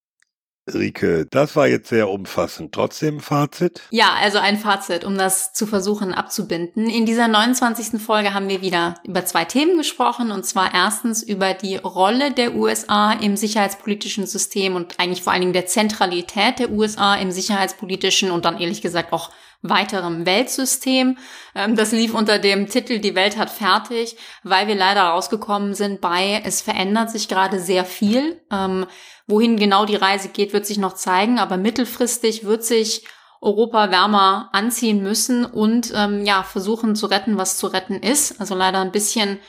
Rike, 0.71 1.25
das 1.29 1.55
war 1.55 1.67
jetzt 1.67 1.89
sehr 1.89 2.09
umfassend. 2.09 2.73
Trotzdem 2.73 3.19
Fazit? 3.19 3.81
Ja, 3.89 4.13
also 4.21 4.37
ein 4.37 4.57
Fazit, 4.57 5.03
um 5.03 5.17
das 5.17 5.51
zu 5.51 5.67
versuchen 5.67 6.13
abzubinden. 6.13 6.89
In 6.89 7.05
dieser 7.05 7.27
29. 7.27 8.01
Folge 8.01 8.33
haben 8.33 8.47
wir 8.47 8.61
wieder 8.61 8.95
über 9.03 9.25
zwei 9.25 9.43
Themen 9.43 9.77
gesprochen, 9.77 10.31
und 10.31 10.45
zwar 10.45 10.73
erstens 10.73 11.21
über 11.21 11.53
die 11.53 11.75
Rolle 11.75 12.31
der 12.31 12.55
USA 12.55 13.11
im 13.11 13.35
sicherheitspolitischen 13.35 14.25
System 14.25 14.75
und 14.75 14.99
eigentlich 14.99 15.21
vor 15.21 15.33
allen 15.33 15.41
Dingen 15.41 15.53
der 15.53 15.65
Zentralität 15.65 16.59
der 16.59 16.71
USA 16.71 17.15
im 17.15 17.31
sicherheitspolitischen 17.31 18.31
und 18.31 18.45
dann 18.45 18.57
ehrlich 18.57 18.81
gesagt 18.81 19.11
auch 19.11 19.31
weiterem 19.63 20.25
Weltsystem. 20.25 21.17
Ähm, 21.55 21.75
das 21.75 21.91
lief 21.91 22.13
unter 22.13 22.37
dem 22.37 22.67
Titel 22.69 22.99
Die 22.99 23.15
Welt 23.15 23.37
hat 23.37 23.49
fertig, 23.49 24.17
weil 24.43 24.67
wir 24.67 24.75
leider 24.75 25.01
rausgekommen 25.01 25.73
sind 25.73 26.01
bei, 26.01 26.41
es 26.45 26.61
verändert 26.61 27.09
sich 27.09 27.27
gerade 27.27 27.59
sehr 27.59 27.85
viel. 27.85 28.41
Ähm, 28.51 28.85
wohin 29.25 29.57
genau 29.57 29.85
die 29.85 29.95
Reise 29.95 30.29
geht, 30.29 30.53
wird 30.53 30.65
sich 30.65 30.77
noch 30.77 30.93
zeigen, 30.93 31.39
aber 31.39 31.57
mittelfristig 31.57 32.43
wird 32.43 32.63
sich 32.63 33.05
Europa 33.41 33.91
wärmer 33.91 34.49
anziehen 34.53 35.01
müssen 35.01 35.45
und 35.45 35.91
ähm, 35.95 36.25
ja 36.25 36.43
versuchen 36.43 36.95
zu 36.95 37.07
retten, 37.07 37.37
was 37.37 37.57
zu 37.57 37.67
retten 37.67 37.95
ist. 37.95 38.39
Also 38.39 38.55
leider 38.55 38.79
ein 38.79 38.91
bisschen 38.91 39.39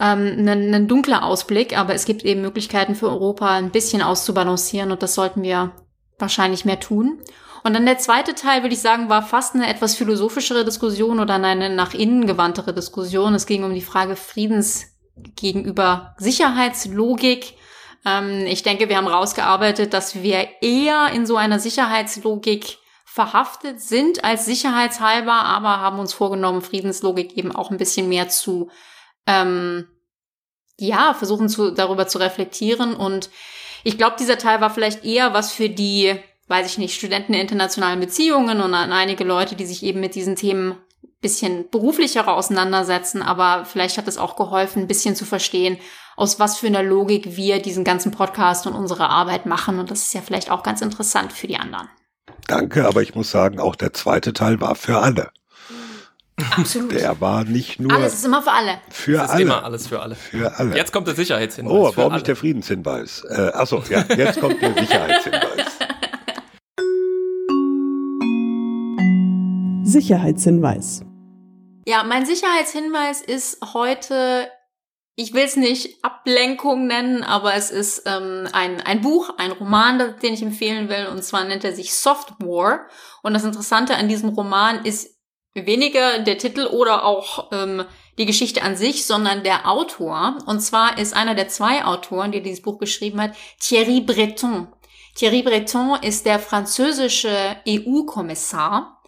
ähm, 0.00 0.46
ein, 0.46 0.74
ein 0.74 0.88
dunkler 0.88 1.24
Ausblick, 1.24 1.76
aber 1.78 1.94
es 1.94 2.04
gibt 2.04 2.24
eben 2.24 2.40
Möglichkeiten 2.40 2.94
für 2.94 3.08
Europa 3.08 3.50
ein 3.50 3.70
bisschen 3.70 4.02
auszubalancieren 4.02 4.90
und 4.90 5.02
das 5.02 5.14
sollten 5.14 5.42
wir 5.42 5.72
wahrscheinlich 6.18 6.64
mehr 6.64 6.80
tun. 6.80 7.20
Und 7.62 7.74
dann 7.74 7.86
der 7.86 7.98
zweite 7.98 8.34
Teil, 8.34 8.62
würde 8.62 8.74
ich 8.74 8.80
sagen, 8.80 9.08
war 9.08 9.22
fast 9.22 9.54
eine 9.54 9.68
etwas 9.68 9.94
philosophischere 9.94 10.64
Diskussion 10.64 11.20
oder 11.20 11.34
eine 11.34 11.68
nach 11.70 11.94
innen 11.94 12.26
gewandtere 12.26 12.72
Diskussion. 12.72 13.34
Es 13.34 13.46
ging 13.46 13.64
um 13.64 13.74
die 13.74 13.82
Frage 13.82 14.16
Friedens 14.16 14.86
gegenüber 15.36 16.14
Sicherheitslogik. 16.18 17.54
Ähm, 18.04 18.46
ich 18.46 18.62
denke, 18.62 18.88
wir 18.88 18.96
haben 18.96 19.06
rausgearbeitet, 19.06 19.92
dass 19.92 20.22
wir 20.22 20.48
eher 20.62 21.10
in 21.12 21.26
so 21.26 21.36
einer 21.36 21.58
Sicherheitslogik 21.58 22.78
verhaftet 23.04 23.80
sind 23.80 24.24
als 24.24 24.46
sicherheitshalber, 24.46 25.32
aber 25.32 25.80
haben 25.80 25.98
uns 25.98 26.12
vorgenommen, 26.12 26.62
Friedenslogik 26.62 27.36
eben 27.36 27.54
auch 27.54 27.70
ein 27.70 27.76
bisschen 27.76 28.08
mehr 28.08 28.28
zu, 28.28 28.70
ähm, 29.26 29.88
ja, 30.78 31.12
versuchen 31.14 31.48
zu, 31.48 31.72
darüber 31.72 32.06
zu 32.06 32.18
reflektieren. 32.18 32.94
Und 32.94 33.28
ich 33.82 33.98
glaube, 33.98 34.16
dieser 34.18 34.38
Teil 34.38 34.60
war 34.60 34.70
vielleicht 34.70 35.04
eher 35.04 35.34
was 35.34 35.52
für 35.52 35.68
die 35.68 36.20
weiß 36.50 36.66
ich 36.66 36.78
nicht, 36.78 36.94
Studenten 36.94 37.32
der 37.32 37.40
internationalen 37.40 38.00
Beziehungen 38.00 38.60
und 38.60 38.74
an 38.74 38.92
einige 38.92 39.24
Leute, 39.24 39.54
die 39.54 39.66
sich 39.66 39.82
eben 39.82 40.00
mit 40.00 40.14
diesen 40.14 40.36
Themen 40.36 40.76
bisschen 41.20 41.68
beruflicher 41.70 42.26
auseinandersetzen, 42.28 43.22
aber 43.22 43.64
vielleicht 43.64 43.98
hat 43.98 44.08
es 44.08 44.18
auch 44.18 44.36
geholfen, 44.36 44.82
ein 44.82 44.88
bisschen 44.88 45.14
zu 45.14 45.24
verstehen, 45.24 45.78
aus 46.16 46.40
was 46.40 46.58
für 46.58 46.66
einer 46.66 46.82
Logik 46.82 47.36
wir 47.36 47.60
diesen 47.62 47.84
ganzen 47.84 48.10
Podcast 48.10 48.66
und 48.66 48.74
unsere 48.74 49.08
Arbeit 49.08 49.46
machen. 49.46 49.78
Und 49.78 49.90
das 49.90 50.02
ist 50.02 50.14
ja 50.14 50.22
vielleicht 50.22 50.50
auch 50.50 50.62
ganz 50.62 50.80
interessant 50.80 51.32
für 51.32 51.46
die 51.46 51.56
anderen. 51.56 51.88
Danke, 52.46 52.86
aber 52.86 53.02
ich 53.02 53.14
muss 53.14 53.30
sagen, 53.30 53.60
auch 53.60 53.76
der 53.76 53.92
zweite 53.92 54.32
Teil 54.32 54.60
war 54.60 54.74
für 54.74 54.98
alle. 54.98 55.30
Absolut. 56.56 56.92
Der 56.92 57.20
war 57.20 57.44
nicht 57.44 57.80
nur. 57.80 57.92
Alles 57.92 58.14
ist 58.14 58.24
immer 58.24 58.42
für 58.42 58.52
alle. 58.52 58.80
Für 58.88 59.12
das 59.12 59.24
ist 59.24 59.30
alle. 59.30 59.42
immer 59.42 59.64
alles 59.64 59.86
für 59.86 60.00
alle. 60.00 60.14
Für 60.14 60.58
alle. 60.58 60.74
Jetzt 60.74 60.92
kommt 60.92 61.06
der 61.06 61.14
Sicherheitshinweis. 61.14 61.72
Oh, 61.72 61.92
warum 61.94 62.14
nicht 62.14 62.26
der 62.26 62.36
Friedenshinweis? 62.36 63.24
Äh, 63.28 63.50
achso, 63.52 63.82
ja, 63.90 64.04
jetzt 64.16 64.40
kommt 64.40 64.60
der 64.62 64.74
Sicherheitshinweis. 64.74 65.69
Sicherheitshinweis. 69.90 71.02
Ja, 71.86 72.04
mein 72.04 72.26
Sicherheitshinweis 72.26 73.20
ist 73.20 73.58
heute, 73.74 74.48
ich 75.16 75.34
will 75.34 75.44
es 75.44 75.56
nicht 75.56 76.04
Ablenkung 76.04 76.86
nennen, 76.86 77.22
aber 77.22 77.54
es 77.54 77.70
ist 77.70 78.02
ähm, 78.06 78.48
ein, 78.52 78.80
ein 78.80 79.00
Buch, 79.00 79.30
ein 79.38 79.52
Roman, 79.52 80.14
den 80.22 80.34
ich 80.34 80.42
empfehlen 80.42 80.88
will, 80.88 81.06
und 81.06 81.24
zwar 81.24 81.44
nennt 81.44 81.64
er 81.64 81.74
sich 81.74 81.94
Soft 81.94 82.34
War. 82.40 82.86
Und 83.22 83.34
das 83.34 83.44
Interessante 83.44 83.96
an 83.96 84.08
diesem 84.08 84.30
Roman 84.30 84.84
ist 84.84 85.18
weniger 85.54 86.20
der 86.20 86.38
Titel 86.38 86.66
oder 86.66 87.04
auch 87.04 87.50
ähm, 87.52 87.84
die 88.18 88.26
Geschichte 88.26 88.62
an 88.62 88.76
sich, 88.76 89.06
sondern 89.06 89.42
der 89.42 89.68
Autor. 89.68 90.38
Und 90.46 90.60
zwar 90.60 90.98
ist 90.98 91.16
einer 91.16 91.34
der 91.34 91.48
zwei 91.48 91.84
Autoren, 91.84 92.32
die 92.32 92.42
dieses 92.42 92.62
Buch 92.62 92.78
geschrieben 92.78 93.20
hat, 93.20 93.34
Thierry 93.58 94.00
Breton. 94.00 94.68
Thierry 95.16 95.42
Breton 95.42 95.98
ist 96.02 96.24
der 96.24 96.38
französische 96.38 97.56
EU-Kommissar 97.66 98.99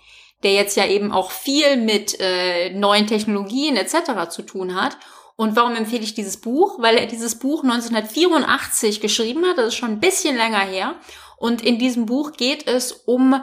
der 0.42 0.52
jetzt 0.52 0.76
ja 0.76 0.86
eben 0.86 1.12
auch 1.12 1.30
viel 1.30 1.76
mit 1.76 2.18
äh, 2.20 2.70
neuen 2.70 3.06
Technologien 3.06 3.76
etc. 3.76 4.28
zu 4.30 4.42
tun 4.42 4.74
hat. 4.74 4.96
Und 5.36 5.56
warum 5.56 5.74
empfehle 5.74 6.02
ich 6.02 6.14
dieses 6.14 6.40
Buch? 6.40 6.80
Weil 6.80 6.96
er 6.96 7.06
dieses 7.06 7.38
Buch 7.38 7.62
1984 7.64 9.00
geschrieben 9.00 9.46
hat, 9.46 9.58
das 9.58 9.68
ist 9.68 9.76
schon 9.76 9.90
ein 9.90 10.00
bisschen 10.00 10.36
länger 10.36 10.60
her. 10.60 10.96
Und 11.36 11.62
in 11.62 11.78
diesem 11.78 12.06
Buch 12.06 12.32
geht 12.32 12.66
es 12.68 12.92
um, 12.92 13.42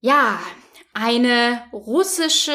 ja, 0.00 0.38
eine 0.92 1.64
russische 1.72 2.52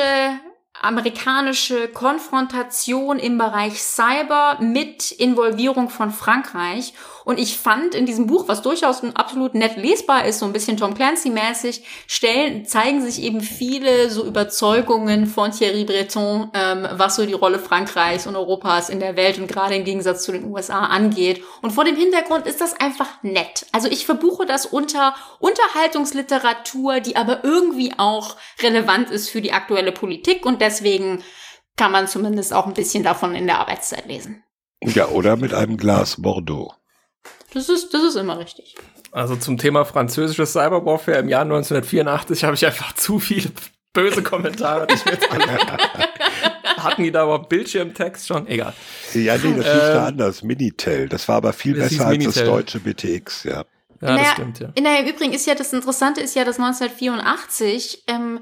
amerikanische 0.82 1.90
Konfrontation 1.90 3.20
im 3.20 3.38
Bereich 3.38 3.82
Cyber 3.82 4.58
mit 4.62 5.12
Involvierung 5.12 5.90
von 5.90 6.12
Frankreich. 6.12 6.94
Und 7.30 7.38
ich 7.38 7.60
fand 7.60 7.94
in 7.94 8.08
diesem 8.08 8.26
Buch, 8.26 8.48
was 8.48 8.64
durchaus 8.64 9.04
absolut 9.14 9.54
nett 9.54 9.78
lesbar 9.78 10.26
ist, 10.26 10.40
so 10.40 10.48
ein 10.48 10.52
bisschen 10.52 10.78
Tom 10.78 10.96
Clancy-mäßig, 10.96 11.84
zeigen 12.08 13.02
sich 13.04 13.22
eben 13.22 13.42
viele 13.42 14.10
so 14.10 14.26
Überzeugungen 14.26 15.28
von 15.28 15.52
Thierry 15.52 15.84
Breton, 15.84 16.50
ähm, 16.56 16.88
was 16.92 17.18
so 17.18 17.28
die 17.28 17.34
Rolle 17.34 17.60
Frankreichs 17.60 18.26
und 18.26 18.36
Europas 18.36 18.90
in 18.90 19.00
der 19.00 19.16
Welt 19.16 19.38
und 19.38 19.48
gerade 19.48 19.76
im 19.76 19.84
Gegensatz 19.84 20.24
zu 20.24 20.32
den 20.32 20.44
USA 20.44 20.86
angeht. 20.86 21.44
Und 21.62 21.70
vor 21.70 21.86
dem 21.86 21.96
Hintergrund 21.96 22.48
ist 22.48 22.62
das 22.62 22.74
einfach 22.80 23.22
nett. 23.22 23.68
Also 23.74 23.90
ich 23.90 24.08
verbuche 24.08 24.48
das 24.48 24.66
unter 24.66 25.14
Unterhaltungsliteratur, 25.38 27.00
die 27.00 27.16
aber 27.16 27.44
irgendwie 27.44 27.94
auch 27.96 28.38
relevant 28.60 29.12
ist 29.12 29.30
für 29.30 29.42
die 29.42 29.54
aktuelle 29.54 29.92
Politik 29.92 30.48
und 30.48 30.62
deswegen 30.62 31.24
kann 31.78 31.92
man 31.92 32.08
zumindest 32.08 32.56
auch 32.56 32.66
ein 32.66 32.74
bisschen 32.74 33.04
davon 33.04 33.36
in 33.36 33.46
der 33.46 33.60
Arbeitszeit 33.60 34.08
lesen. 34.08 34.44
Ja, 34.82 35.10
oder 35.10 35.36
mit 35.36 35.54
einem 35.54 35.78
Glas 35.78 36.20
Bordeaux. 36.20 36.74
Das 37.54 37.70
ist, 37.70 37.94
das 37.94 38.04
ist 38.04 38.16
immer 38.16 38.38
richtig. 38.40 38.76
Also 39.12 39.36
zum 39.36 39.58
Thema 39.58 39.86
französisches 39.86 40.54
Cyberwarfare 40.54 41.18
im 41.18 41.30
Jahr 41.30 41.42
1984 41.42 42.44
habe 42.44 42.56
ich 42.56 42.66
einfach 42.66 42.94
zu 42.94 43.20
viele 43.20 43.50
böse 43.94 44.22
Kommentare. 44.22 44.88
Die 44.88 44.94
ich 44.94 45.06
mir 45.06 45.14
jetzt 45.14 45.30
Hatten 46.78 47.04
die 47.04 47.12
da 47.12 47.24
überhaupt 47.24 47.50
Bildschirmtext 47.50 48.28
schon? 48.28 48.48
Egal. 48.48 48.74
Ja, 49.14 49.38
nee, 49.38 49.54
das 49.58 49.66
hieß 49.66 49.84
ähm, 49.84 49.94
da 49.94 50.06
anders. 50.06 50.44
Minitel. 50.44 51.10
Das 51.10 51.28
war 51.28 51.38
aber 51.38 51.54
viel 51.54 51.74
besser 51.74 52.06
als 52.06 52.18
Minitel. 52.18 52.34
das 52.34 52.46
deutsche 52.46 52.80
BTX, 52.80 53.44
ja. 53.44 53.66
Ja, 54.02 54.16
das 54.16 54.32
stimmt, 54.32 54.60
ja. 54.60 54.72
Naja, 54.80 55.02
Im 55.02 55.08
Übrigen 55.08 55.34
ist 55.34 55.46
ja 55.46 55.56
das 55.56 55.74
Interessante 55.74 56.22
ist 56.22 56.36
ja, 56.36 56.46
dass 56.46 56.58
1984 56.58 58.04
ähm, 58.08 58.40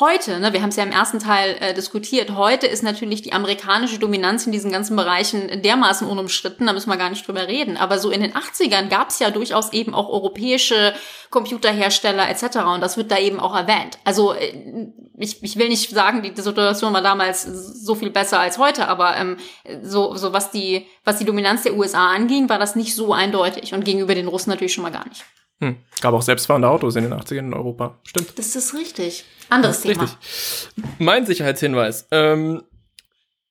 heute, 0.00 0.38
ne, 0.38 0.52
wir 0.52 0.62
haben 0.62 0.70
es 0.70 0.76
ja 0.76 0.84
im 0.84 0.92
ersten 0.92 1.18
Teil 1.18 1.56
äh, 1.60 1.74
diskutiert, 1.74 2.34
heute 2.34 2.66
ist 2.66 2.82
natürlich 2.82 3.22
die 3.22 3.32
amerikanische 3.32 3.98
Dominanz 3.98 4.46
in 4.46 4.52
diesen 4.52 4.72
ganzen 4.72 4.96
Bereichen 4.96 5.62
dermaßen 5.62 6.06
unumstritten, 6.06 6.66
da 6.66 6.72
müssen 6.72 6.90
wir 6.90 6.96
gar 6.96 7.10
nicht 7.10 7.26
drüber 7.26 7.46
reden. 7.46 7.76
Aber 7.76 7.98
so 7.98 8.10
in 8.10 8.20
den 8.20 8.32
80ern 8.32 8.88
gab 8.88 9.10
es 9.10 9.18
ja 9.18 9.30
durchaus 9.30 9.72
eben 9.72 9.94
auch 9.94 10.08
europäische 10.08 10.94
Computerhersteller 11.30 12.28
etc. 12.30 12.58
Und 12.74 12.80
das 12.80 12.96
wird 12.96 13.10
da 13.10 13.18
eben 13.18 13.40
auch 13.40 13.54
erwähnt. 13.54 13.98
Also 14.04 14.32
äh, 14.32 14.92
ich, 15.18 15.42
ich 15.42 15.56
will 15.56 15.68
nicht 15.68 15.90
sagen, 15.90 16.22
die, 16.22 16.40
Situation 16.40 16.92
war 16.92 17.02
damals 17.02 17.42
so 17.42 17.94
viel 17.94 18.10
besser 18.10 18.40
als 18.40 18.58
heute, 18.58 18.88
aber 18.88 19.16
ähm, 19.16 19.36
so, 19.82 20.14
so 20.14 20.32
was, 20.32 20.50
die, 20.50 20.86
was 21.04 21.18
die 21.18 21.24
Dominanz 21.24 21.62
der 21.62 21.76
USA 21.76 22.08
anging, 22.08 22.48
war 22.48 22.58
das 22.58 22.76
nicht 22.76 22.94
so 22.94 23.12
eindeutig 23.12 23.74
und 23.74 23.84
gegenüber 23.84 24.14
den 24.14 24.28
Russen 24.28 24.50
natürlich 24.50 24.74
schon 24.74 24.82
mal 24.82 24.92
gar 24.92 25.08
nicht. 25.08 25.24
Hm. 25.60 25.76
Gab 26.00 26.12
auch 26.12 26.22
selbstfahrende 26.22 26.68
Autos 26.68 26.96
in 26.96 27.04
den 27.04 27.14
80ern 27.14 27.38
in 27.38 27.54
Europa. 27.54 27.98
Stimmt. 28.04 28.38
Das 28.38 28.54
ist 28.54 28.74
richtig. 28.74 29.24
Anderes 29.48 29.80
Thema. 29.80 30.02
Richtig. 30.02 30.68
Mein 30.98 31.24
Sicherheitshinweis. 31.24 32.06
Ähm, 32.10 32.62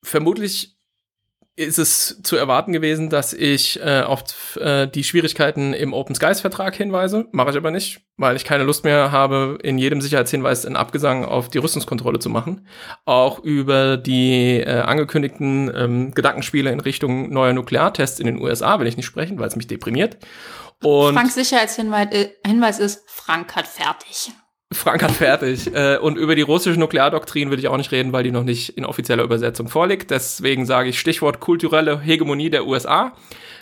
vermutlich 0.03 0.75
ist 1.57 1.79
es 1.79 2.21
zu 2.21 2.35
erwarten 2.35 2.73
gewesen, 2.73 3.09
dass 3.09 3.31
ich 3.31 3.79
äh, 3.81 4.01
auf 4.01 4.57
äh, 4.57 4.87
die 4.87 5.05
Schwierigkeiten 5.05 5.73
im 5.73 5.93
Open 5.93 6.13
Skies 6.13 6.41
Vertrag 6.41 6.75
hinweise. 6.75 7.27
Mache 7.31 7.51
ich 7.51 7.55
aber 7.55 7.71
nicht, 7.71 8.01
weil 8.17 8.35
ich 8.35 8.43
keine 8.43 8.65
Lust 8.65 8.83
mehr 8.83 9.13
habe, 9.13 9.57
in 9.63 9.77
jedem 9.77 10.01
Sicherheitshinweis 10.01 10.65
einen 10.65 10.75
Abgesang 10.75 11.23
auf 11.23 11.47
die 11.47 11.59
Rüstungskontrolle 11.59 12.19
zu 12.19 12.29
machen. 12.29 12.67
Auch 13.05 13.39
über 13.39 13.95
die 13.95 14.59
äh, 14.59 14.81
angekündigten 14.81 15.71
ähm, 15.73 16.13
Gedankenspiele 16.13 16.71
in 16.71 16.81
Richtung 16.81 17.31
neuer 17.31 17.53
Nukleartests 17.53 18.19
in 18.19 18.25
den 18.25 18.41
USA 18.41 18.79
will 18.81 18.87
ich 18.87 18.97
nicht 18.97 19.05
sprechen, 19.05 19.39
weil 19.39 19.47
es 19.47 19.55
mich 19.55 19.67
deprimiert. 19.67 20.17
Und 20.83 21.13
Franks 21.13 21.35
Sicherheitshinweis 21.35 22.09
äh, 22.79 22.83
ist, 22.83 23.03
Frank 23.07 23.55
hat 23.55 23.67
fertig. 23.67 24.31
Frank 24.71 25.03
hat 25.03 25.11
fertig. 25.11 25.67
äh, 25.73 25.97
und 25.97 26.17
über 26.17 26.35
die 26.35 26.41
russische 26.41 26.79
Nukleardoktrin 26.79 27.51
will 27.51 27.59
ich 27.59 27.67
auch 27.67 27.77
nicht 27.77 27.91
reden, 27.91 28.13
weil 28.13 28.23
die 28.23 28.31
noch 28.31 28.43
nicht 28.43 28.69
in 28.77 28.85
offizieller 28.85 29.23
Übersetzung 29.23 29.67
vorliegt. 29.67 30.11
Deswegen 30.11 30.65
sage 30.65 30.89
ich 30.89 30.99
Stichwort 30.99 31.39
kulturelle 31.39 31.99
Hegemonie 31.99 32.49
der 32.49 32.65
USA. 32.65 33.13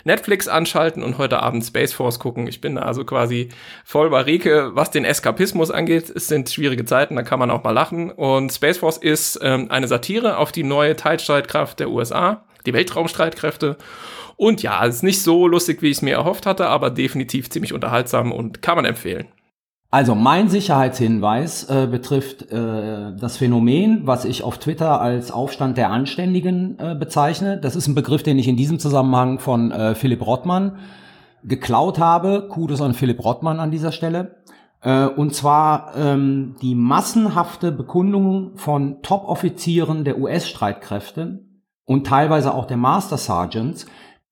Netflix 0.04 0.48
anschalten 0.48 1.02
und 1.02 1.16
heute 1.16 1.42
Abend 1.42 1.64
Space 1.64 1.94
Force 1.94 2.18
gucken. 2.18 2.46
Ich 2.46 2.60
bin 2.60 2.76
also 2.76 3.04
quasi 3.04 3.48
voll 3.84 4.10
bei 4.10 4.20
Rike, 4.20 4.72
was 4.74 4.90
den 4.90 5.04
Eskapismus 5.04 5.70
angeht. 5.70 6.10
Es 6.10 6.28
sind 6.28 6.50
schwierige 6.50 6.84
Zeiten, 6.84 7.16
da 7.16 7.22
kann 7.22 7.38
man 7.38 7.50
auch 7.50 7.64
mal 7.64 7.70
lachen. 7.70 8.10
Und 8.10 8.52
Space 8.52 8.78
Force 8.78 8.98
ist 8.98 9.38
ähm, 9.42 9.70
eine 9.70 9.88
Satire 9.88 10.36
auf 10.36 10.52
die 10.52 10.62
neue 10.62 10.94
Teilstreitkraft 10.96 11.80
der 11.80 11.88
USA, 11.88 12.44
die 12.66 12.72
Weltraumstreitkräfte. 12.72 13.76
Und 14.36 14.62
ja, 14.62 14.84
es 14.84 14.96
ist 14.96 15.02
nicht 15.02 15.22
so 15.22 15.46
lustig, 15.46 15.82
wie 15.82 15.90
ich 15.90 15.98
es 15.98 16.02
mir 16.02 16.14
erhofft 16.14 16.46
hatte, 16.46 16.66
aber 16.66 16.90
definitiv 16.90 17.50
ziemlich 17.50 17.72
unterhaltsam 17.72 18.32
und 18.32 18.62
kann 18.62 18.76
man 18.76 18.84
empfehlen. 18.84 19.28
Also 19.90 20.16
mein 20.16 20.48
Sicherheitshinweis 20.48 21.70
äh, 21.70 21.86
betrifft 21.88 22.50
äh, 22.50 23.14
das 23.16 23.36
Phänomen, 23.36 24.08
was 24.08 24.24
ich 24.24 24.42
auf 24.42 24.58
Twitter 24.58 25.00
als 25.00 25.30
Aufstand 25.30 25.78
der 25.78 25.90
Anständigen 25.90 26.76
äh, 26.80 26.96
bezeichne. 26.96 27.60
Das 27.60 27.76
ist 27.76 27.86
ein 27.86 27.94
Begriff, 27.94 28.24
den 28.24 28.36
ich 28.36 28.48
in 28.48 28.56
diesem 28.56 28.80
Zusammenhang 28.80 29.38
von 29.38 29.70
äh, 29.70 29.94
Philipp 29.94 30.26
Rottmann 30.26 30.78
geklaut 31.44 32.00
habe. 32.00 32.48
Kudos 32.48 32.82
an 32.82 32.94
Philipp 32.94 33.24
Rottmann 33.24 33.60
an 33.60 33.70
dieser 33.70 33.92
Stelle. 33.92 34.42
Äh, 34.80 35.06
und 35.06 35.32
zwar 35.32 35.92
ähm, 35.96 36.56
die 36.60 36.74
massenhafte 36.74 37.70
Bekundung 37.70 38.56
von 38.56 39.00
Top-Offizieren 39.02 40.02
der 40.02 40.18
US-Streitkräfte 40.18 41.44
und 41.86 42.06
teilweise 42.06 42.54
auch 42.54 42.66
der 42.66 42.76
Master 42.76 43.16
Sergeants, 43.16 43.86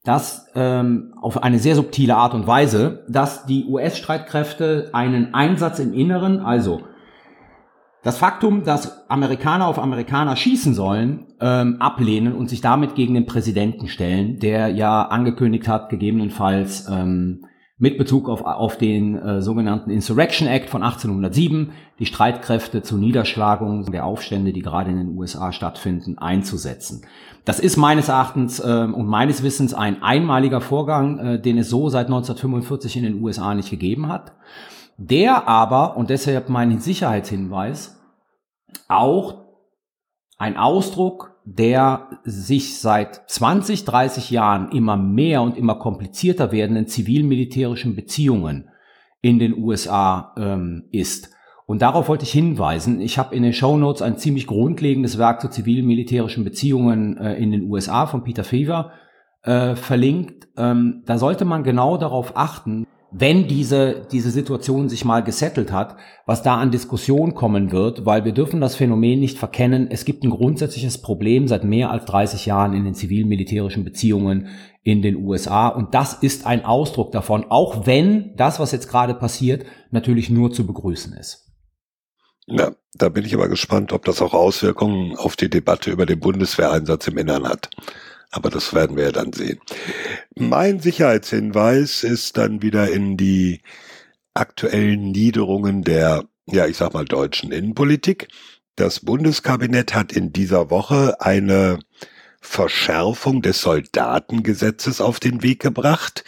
dass 0.04 0.48
ähm, 0.54 1.14
auf 1.20 1.42
eine 1.42 1.58
sehr 1.58 1.76
subtile 1.76 2.16
Art 2.16 2.34
und 2.34 2.46
Weise, 2.46 3.04
dass 3.08 3.46
die 3.46 3.66
US-Streitkräfte 3.66 4.90
einen 4.92 5.32
Einsatz 5.34 5.78
im 5.78 5.92
Inneren, 5.92 6.40
also 6.40 6.82
das 8.02 8.18
Faktum, 8.18 8.64
dass 8.64 9.08
Amerikaner 9.08 9.68
auf 9.68 9.78
Amerikaner 9.78 10.34
schießen 10.34 10.74
sollen, 10.74 11.26
ähm, 11.40 11.76
ablehnen 11.80 12.34
und 12.34 12.48
sich 12.48 12.60
damit 12.60 12.96
gegen 12.96 13.14
den 13.14 13.26
Präsidenten 13.26 13.86
stellen, 13.86 14.40
der 14.40 14.68
ja 14.68 15.02
angekündigt 15.02 15.68
hat, 15.68 15.88
gegebenenfalls 15.88 16.88
ähm, 16.90 17.46
mit 17.82 17.98
Bezug 17.98 18.28
auf, 18.28 18.42
auf 18.42 18.78
den 18.78 19.18
äh, 19.18 19.42
sogenannten 19.42 19.90
Insurrection 19.90 20.46
Act 20.46 20.70
von 20.70 20.84
1807 20.84 21.72
die 21.98 22.06
Streitkräfte 22.06 22.82
zur 22.82 22.98
Niederschlagung 22.98 23.90
der 23.90 24.06
Aufstände, 24.06 24.52
die 24.52 24.62
gerade 24.62 24.92
in 24.92 24.98
den 24.98 25.18
USA 25.18 25.50
stattfinden, 25.50 26.16
einzusetzen. 26.16 27.04
Das 27.44 27.58
ist 27.58 27.76
meines 27.76 28.08
Erachtens 28.08 28.60
äh, 28.60 28.84
und 28.84 29.08
meines 29.08 29.42
Wissens 29.42 29.74
ein 29.74 30.00
einmaliger 30.00 30.60
Vorgang, 30.60 31.18
äh, 31.18 31.40
den 31.40 31.58
es 31.58 31.70
so 31.70 31.88
seit 31.88 32.06
1945 32.06 32.98
in 32.98 33.02
den 33.02 33.20
USA 33.20 33.52
nicht 33.52 33.70
gegeben 33.70 34.06
hat. 34.06 34.30
Der 34.96 35.48
aber, 35.48 35.96
und 35.96 36.08
deshalb 36.08 36.50
mein 36.50 36.78
Sicherheitshinweis, 36.78 38.00
auch 38.86 39.42
ein 40.38 40.56
Ausdruck 40.56 41.31
der 41.44 42.08
sich 42.24 42.78
seit 42.78 43.28
20, 43.28 43.84
30 43.84 44.30
Jahren 44.30 44.70
immer 44.70 44.96
mehr 44.96 45.42
und 45.42 45.56
immer 45.56 45.74
komplizierter 45.74 46.52
werdenden 46.52 46.86
zivil-militärischen 46.86 47.96
Beziehungen 47.96 48.68
in 49.20 49.38
den 49.38 49.56
USA 49.56 50.34
ähm, 50.36 50.84
ist. 50.92 51.30
Und 51.66 51.82
darauf 51.82 52.08
wollte 52.08 52.24
ich 52.24 52.32
hinweisen. 52.32 53.00
Ich 53.00 53.18
habe 53.18 53.34
in 53.34 53.42
den 53.42 53.52
Show 53.52 53.76
Notes 53.76 54.02
ein 54.02 54.18
ziemlich 54.18 54.46
grundlegendes 54.46 55.18
Werk 55.18 55.40
zu 55.40 55.48
zivil-militärischen 55.48 56.44
Beziehungen 56.44 57.16
äh, 57.16 57.34
in 57.34 57.50
den 57.50 57.70
USA 57.70 58.06
von 58.06 58.24
Peter 58.24 58.44
Fever 58.44 58.92
äh, 59.42 59.74
verlinkt. 59.74 60.48
Ähm, 60.56 61.02
da 61.06 61.18
sollte 61.18 61.44
man 61.44 61.62
genau 61.64 61.96
darauf 61.96 62.36
achten, 62.36 62.86
wenn 63.12 63.46
diese, 63.46 64.06
diese 64.10 64.30
Situation 64.30 64.88
sich 64.88 65.04
mal 65.04 65.22
gesettelt 65.22 65.70
hat, 65.70 65.96
was 66.24 66.42
da 66.42 66.56
an 66.56 66.70
Diskussion 66.70 67.34
kommen 67.34 67.70
wird, 67.70 68.06
weil 68.06 68.24
wir 68.24 68.32
dürfen 68.32 68.60
das 68.60 68.74
Phänomen 68.74 69.20
nicht 69.20 69.38
verkennen. 69.38 69.90
Es 69.90 70.04
gibt 70.04 70.24
ein 70.24 70.30
grundsätzliches 70.30 70.98
Problem 70.98 71.46
seit 71.46 71.64
mehr 71.64 71.90
als 71.90 72.06
30 72.06 72.46
Jahren 72.46 72.72
in 72.72 72.84
den 72.84 72.94
zivil-militärischen 72.94 73.84
Beziehungen 73.84 74.48
in 74.82 75.02
den 75.02 75.16
USA 75.16 75.68
und 75.68 75.94
das 75.94 76.14
ist 76.14 76.46
ein 76.46 76.64
Ausdruck 76.64 77.12
davon, 77.12 77.44
auch 77.48 77.86
wenn 77.86 78.34
das, 78.36 78.58
was 78.58 78.72
jetzt 78.72 78.88
gerade 78.88 79.14
passiert, 79.14 79.64
natürlich 79.90 80.30
nur 80.30 80.50
zu 80.52 80.66
begrüßen 80.66 81.12
ist. 81.12 81.52
Ja, 82.46 82.72
da 82.94 83.08
bin 83.08 83.24
ich 83.24 83.34
aber 83.34 83.48
gespannt, 83.48 83.92
ob 83.92 84.04
das 84.04 84.20
auch 84.20 84.34
Auswirkungen 84.34 85.16
auf 85.16 85.36
die 85.36 85.48
Debatte 85.48 85.90
über 85.90 86.06
den 86.06 86.18
Bundeswehreinsatz 86.18 87.06
im 87.06 87.18
Innern 87.18 87.48
hat. 87.48 87.70
Aber 88.32 88.50
das 88.50 88.74
werden 88.74 88.96
wir 88.96 89.04
ja 89.04 89.12
dann 89.12 89.32
sehen. 89.32 89.60
Mein 90.34 90.80
Sicherheitshinweis 90.80 92.02
ist 92.02 92.38
dann 92.38 92.62
wieder 92.62 92.90
in 92.90 93.16
die 93.16 93.60
aktuellen 94.34 95.12
Niederungen 95.12 95.82
der, 95.82 96.24
ja, 96.46 96.66
ich 96.66 96.78
sag 96.78 96.94
mal, 96.94 97.04
deutschen 97.04 97.52
Innenpolitik. 97.52 98.28
Das 98.74 99.00
Bundeskabinett 99.00 99.94
hat 99.94 100.12
in 100.12 100.32
dieser 100.32 100.70
Woche 100.70 101.20
eine 101.20 101.78
Verschärfung 102.40 103.42
des 103.42 103.60
Soldatengesetzes 103.60 105.02
auf 105.02 105.20
den 105.20 105.42
Weg 105.42 105.60
gebracht, 105.60 106.24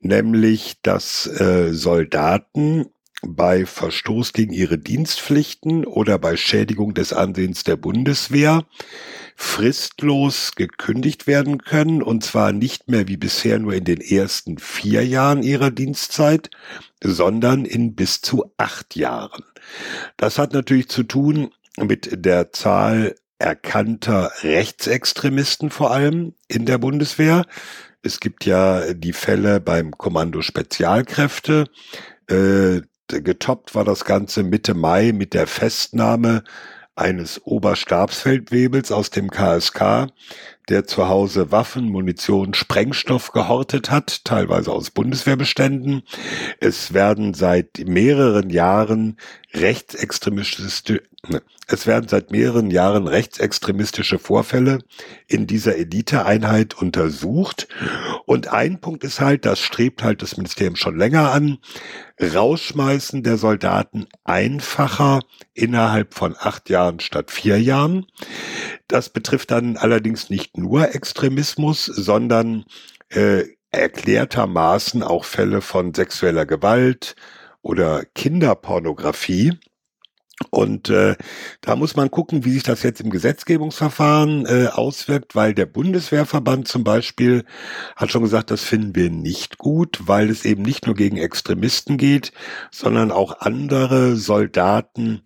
nämlich 0.00 0.80
dass 0.82 1.26
äh, 1.26 1.74
Soldaten 1.74 2.86
bei 3.26 3.66
Verstoß 3.66 4.32
gegen 4.32 4.52
ihre 4.52 4.78
Dienstpflichten 4.78 5.84
oder 5.84 6.18
bei 6.18 6.36
Schädigung 6.36 6.94
des 6.94 7.12
Ansehens 7.12 7.64
der 7.64 7.76
Bundeswehr 7.76 8.64
fristlos 9.36 10.52
gekündigt 10.54 11.26
werden 11.26 11.58
können, 11.58 12.02
und 12.02 12.24
zwar 12.24 12.52
nicht 12.52 12.88
mehr 12.88 13.08
wie 13.08 13.16
bisher 13.16 13.58
nur 13.58 13.74
in 13.74 13.84
den 13.84 14.00
ersten 14.00 14.58
vier 14.58 15.04
Jahren 15.04 15.42
ihrer 15.42 15.70
Dienstzeit, 15.70 16.50
sondern 17.02 17.64
in 17.64 17.94
bis 17.94 18.20
zu 18.20 18.52
acht 18.56 18.96
Jahren. 18.96 19.44
Das 20.16 20.38
hat 20.38 20.52
natürlich 20.52 20.88
zu 20.88 21.02
tun 21.02 21.50
mit 21.80 22.24
der 22.24 22.52
Zahl 22.52 23.16
erkannter 23.38 24.30
Rechtsextremisten 24.42 25.70
vor 25.70 25.90
allem 25.90 26.34
in 26.48 26.66
der 26.66 26.78
Bundeswehr. 26.78 27.44
Es 28.02 28.20
gibt 28.20 28.44
ja 28.44 28.94
die 28.94 29.12
Fälle 29.12 29.60
beim 29.60 29.90
Kommando 29.92 30.42
Spezialkräfte. 30.42 31.66
Äh, 32.28 32.82
getoppt 33.08 33.74
war 33.74 33.84
das 33.84 34.04
Ganze 34.04 34.42
Mitte 34.42 34.74
Mai 34.74 35.12
mit 35.12 35.34
der 35.34 35.46
Festnahme 35.46 36.44
eines 36.96 37.44
Oberstabsfeldwebels 37.44 38.92
aus 38.92 39.10
dem 39.10 39.30
KSK, 39.30 40.08
der 40.68 40.86
zu 40.86 41.08
Hause 41.08 41.52
Waffen, 41.52 41.90
Munition, 41.90 42.54
Sprengstoff 42.54 43.32
gehortet 43.32 43.90
hat, 43.90 44.24
teilweise 44.24 44.72
aus 44.72 44.90
Bundeswehrbeständen. 44.90 46.02
Es 46.60 46.94
werden 46.94 47.34
seit 47.34 47.86
mehreren 47.86 48.50
Jahren 48.50 49.16
rechtsextremistische, 49.52 51.02
ne, 51.28 51.42
es 51.66 51.86
werden 51.86 52.08
seit 52.08 52.30
mehreren 52.30 52.70
Jahren 52.70 53.06
rechtsextremistische 53.08 54.18
Vorfälle 54.18 54.80
in 55.26 55.46
dieser 55.46 55.76
Eliteeinheit 55.76 56.74
untersucht. 56.74 57.68
Und 58.26 58.48
ein 58.48 58.80
Punkt 58.80 59.04
ist 59.04 59.20
halt, 59.20 59.46
das 59.46 59.60
strebt 59.60 60.02
halt 60.02 60.22
das 60.22 60.36
Ministerium 60.36 60.76
schon 60.76 60.98
länger 60.98 61.32
an, 61.32 61.58
Rausschmeißen 62.20 63.22
der 63.22 63.38
Soldaten 63.38 64.06
einfacher 64.24 65.20
innerhalb 65.52 66.14
von 66.14 66.36
acht 66.38 66.70
Jahren 66.70 67.00
statt 67.00 67.30
vier 67.30 67.60
Jahren. 67.60 68.06
Das 68.88 69.08
betrifft 69.08 69.50
dann 69.50 69.76
allerdings 69.76 70.30
nicht 70.30 70.56
nur 70.58 70.94
Extremismus, 70.94 71.86
sondern 71.86 72.64
äh, 73.08 73.44
erklärtermaßen 73.70 75.02
auch 75.02 75.24
Fälle 75.24 75.60
von 75.60 75.94
sexueller 75.94 76.46
Gewalt 76.46 77.16
oder 77.62 78.04
Kinderpornografie. 78.14 79.58
Und 80.50 80.90
äh, 80.90 81.16
da 81.60 81.76
muss 81.76 81.94
man 81.94 82.10
gucken, 82.10 82.44
wie 82.44 82.50
sich 82.50 82.64
das 82.64 82.82
jetzt 82.82 83.00
im 83.00 83.10
Gesetzgebungsverfahren 83.10 84.46
äh, 84.46 84.66
auswirkt, 84.66 85.36
weil 85.36 85.54
der 85.54 85.66
Bundeswehrverband 85.66 86.66
zum 86.66 86.82
Beispiel 86.82 87.44
hat 87.94 88.10
schon 88.10 88.22
gesagt, 88.22 88.50
das 88.50 88.62
finden 88.62 88.96
wir 88.96 89.10
nicht 89.10 89.58
gut, 89.58 90.00
weil 90.06 90.30
es 90.30 90.44
eben 90.44 90.62
nicht 90.62 90.86
nur 90.86 90.96
gegen 90.96 91.16
Extremisten 91.16 91.98
geht, 91.98 92.32
sondern 92.72 93.12
auch 93.12 93.40
andere 93.40 94.16
Soldaten 94.16 95.22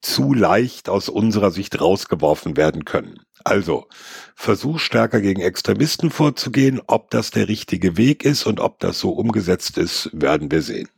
zu 0.00 0.32
leicht 0.32 0.88
aus 0.88 1.08
unserer 1.08 1.50
Sicht 1.50 1.80
rausgeworfen 1.80 2.56
werden 2.56 2.84
können. 2.84 3.20
Also, 3.44 3.86
versuch 4.34 4.78
stärker 4.78 5.20
gegen 5.20 5.40
Extremisten 5.40 6.10
vorzugehen. 6.10 6.80
Ob 6.86 7.10
das 7.10 7.30
der 7.30 7.48
richtige 7.48 7.96
Weg 7.96 8.24
ist 8.24 8.46
und 8.46 8.60
ob 8.60 8.78
das 8.80 8.98
so 8.98 9.10
umgesetzt 9.10 9.78
ist, 9.78 10.10
werden 10.12 10.50
wir 10.50 10.62
sehen. 10.62 10.88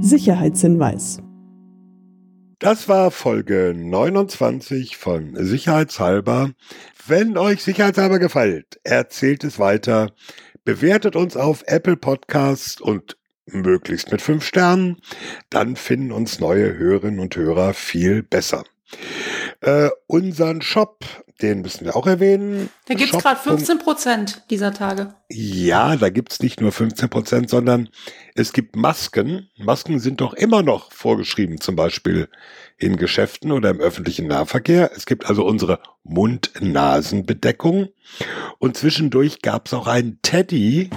Sicherheitshinweis. 0.00 1.18
Das 2.58 2.88
war 2.88 3.10
Folge 3.10 3.74
29 3.76 4.96
von 4.96 5.34
Sicherheitshalber. 5.36 6.52
Wenn 7.06 7.36
euch 7.36 7.62
Sicherheitshalber 7.62 8.18
gefällt, 8.18 8.80
erzählt 8.84 9.44
es 9.44 9.58
weiter, 9.58 10.12
bewertet 10.64 11.16
uns 11.16 11.36
auf 11.36 11.62
Apple 11.66 11.96
Podcasts 11.96 12.80
und 12.80 13.16
möglichst 13.46 14.10
mit 14.10 14.22
fünf 14.22 14.44
Sternen, 14.44 15.00
dann 15.50 15.76
finden 15.76 16.12
uns 16.12 16.40
neue 16.40 16.76
Hörerinnen 16.76 17.20
und 17.20 17.36
Hörer 17.36 17.74
viel 17.74 18.22
besser. 18.22 18.64
Äh, 19.60 19.90
unseren 20.06 20.62
Shop, 20.62 21.04
den 21.42 21.62
müssen 21.62 21.84
wir 21.84 21.96
auch 21.96 22.06
erwähnen. 22.06 22.70
Da 22.86 22.94
gibt's 22.94 23.18
gerade 23.18 23.40
15 23.40 23.78
Prozent 23.78 24.44
dieser 24.50 24.72
Tage. 24.72 25.14
Ja, 25.30 25.96
da 25.96 26.10
gibt's 26.10 26.40
nicht 26.40 26.60
nur 26.60 26.70
15 26.70 27.08
Prozent, 27.08 27.50
sondern 27.50 27.88
es 28.34 28.52
gibt 28.52 28.76
Masken. 28.76 29.48
Masken 29.56 29.98
sind 29.98 30.20
doch 30.20 30.34
immer 30.34 30.62
noch 30.62 30.92
vorgeschrieben, 30.92 31.60
zum 31.60 31.76
Beispiel 31.76 32.28
in 32.76 32.96
Geschäften 32.96 33.52
oder 33.52 33.70
im 33.70 33.80
öffentlichen 33.80 34.26
Nahverkehr. 34.26 34.90
Es 34.94 35.06
gibt 35.06 35.26
also 35.26 35.44
unsere 35.44 35.80
Mund-Nasen-Bedeckung. 36.04 37.88
Und 38.58 38.76
zwischendurch 38.76 39.42
gab's 39.42 39.72
auch 39.72 39.86
einen 39.86 40.20
Teddy, 40.22 40.90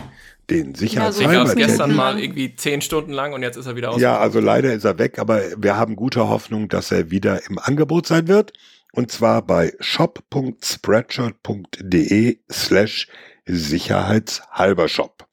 den 0.49 0.75
Sicherheitshalber. 0.75 1.33
Ja, 1.33 1.45
so 1.45 1.55
gestern 1.55 1.93
mal 1.95 2.19
irgendwie 2.19 2.55
zehn 2.55 2.81
Stunden 2.81 3.11
lang 3.11 3.33
und 3.33 3.43
jetzt 3.43 3.57
ist 3.57 3.65
er 3.65 3.75
wieder 3.75 3.91
aus. 3.91 3.99
Ja, 4.01 4.17
also 4.17 4.39
leider 4.39 4.73
ist 4.73 4.85
er 4.85 4.97
weg, 4.97 5.19
aber 5.19 5.41
wir 5.57 5.75
haben 5.75 5.95
gute 5.95 6.29
Hoffnung, 6.29 6.69
dass 6.69 6.91
er 6.91 7.11
wieder 7.11 7.47
im 7.49 7.59
Angebot 7.59 8.07
sein 8.07 8.27
wird. 8.27 8.53
Und 8.93 9.11
zwar 9.11 9.45
bei 9.45 9.73
shop.spreadshirt.de 9.79 12.39
slash 12.51 13.07
Sicherheitshalbershop. 13.45 15.27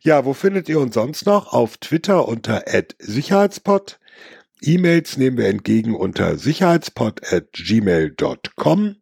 Ja, 0.00 0.24
wo 0.24 0.32
findet 0.32 0.68
ihr 0.68 0.78
uns 0.80 0.94
sonst 0.94 1.26
noch? 1.26 1.52
Auf 1.52 1.76
Twitter 1.78 2.28
unter 2.28 2.62
Sicherheitspot. 2.98 3.98
E-Mails 4.62 5.16
nehmen 5.16 5.38
wir 5.38 5.48
entgegen 5.48 5.94
unter 5.94 6.36
sicherheitspot 6.36 7.32
at 7.32 7.52
gmail.com. 7.52 8.96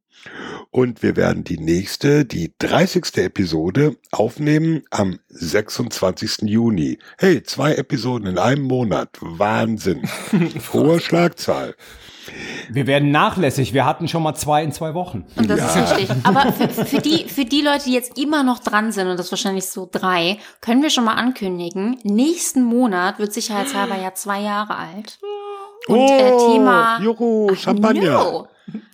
Und 0.70 1.03
wir 1.03 1.16
werden 1.16 1.45
die 1.45 1.59
nächste, 1.59 2.24
die 2.24 2.53
30. 2.59 3.16
Episode 3.16 3.97
aufnehmen 4.11 4.82
am 4.90 5.19
26. 5.28 6.43
Juni. 6.43 6.99
Hey, 7.19 7.43
zwei 7.43 7.74
Episoden 7.74 8.28
in 8.28 8.39
einem 8.39 8.65
Monat. 8.65 9.11
Wahnsinn. 9.20 10.03
Hohe 10.73 11.01
Schlagzahl. 11.01 11.74
Wir 12.70 12.86
werden 12.86 13.11
nachlässig. 13.11 13.73
Wir 13.73 13.86
hatten 13.86 14.09
schon 14.09 14.23
mal 14.23 14.35
zwei 14.35 14.62
in 14.62 14.73
zwei 14.73 14.93
Wochen. 14.95 15.24
Und 15.36 15.49
das 15.49 15.61
ja. 15.61 15.85
ist 15.85 15.97
richtig. 15.97 16.16
Aber 16.24 16.53
für, 16.53 16.69
für, 16.69 17.01
die, 17.01 17.28
für 17.28 17.47
die 17.47 17.62
Leute, 17.62 17.85
die 17.85 17.95
jetzt 17.95 18.19
immer 18.19 18.43
noch 18.43 18.59
dran 18.59 18.93
sind, 18.93 19.09
und 19.09 19.19
das 19.19 19.32
wahrscheinlich 19.32 19.66
so 19.66 19.89
drei, 19.90 20.39
können 20.61 20.82
wir 20.82 20.90
schon 20.90 21.05
mal 21.05 21.15
ankündigen, 21.15 21.99
nächsten 22.03 22.62
Monat 22.62 23.19
wird 23.19 23.32
sicherheitshalber 23.32 23.97
ja 23.97 24.15
zwei 24.15 24.43
Jahre 24.43 24.77
alt. 24.77 25.19
Und 25.86 26.11
äh, 26.11 26.31
oh, 26.32 26.53
Thema. 26.53 27.01
Juhu, 27.01 27.55
Champagner. 27.55 28.12
No. 28.12 28.49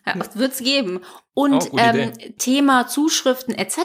Ja, 0.06 0.14
wird's 0.34 0.58
geben. 0.58 1.00
Und 1.32 1.70
Oh, 1.72 1.78
ähm, 1.78 2.12
Thema 2.38 2.86
Zuschriften 2.86 3.54
etc. 3.54 3.76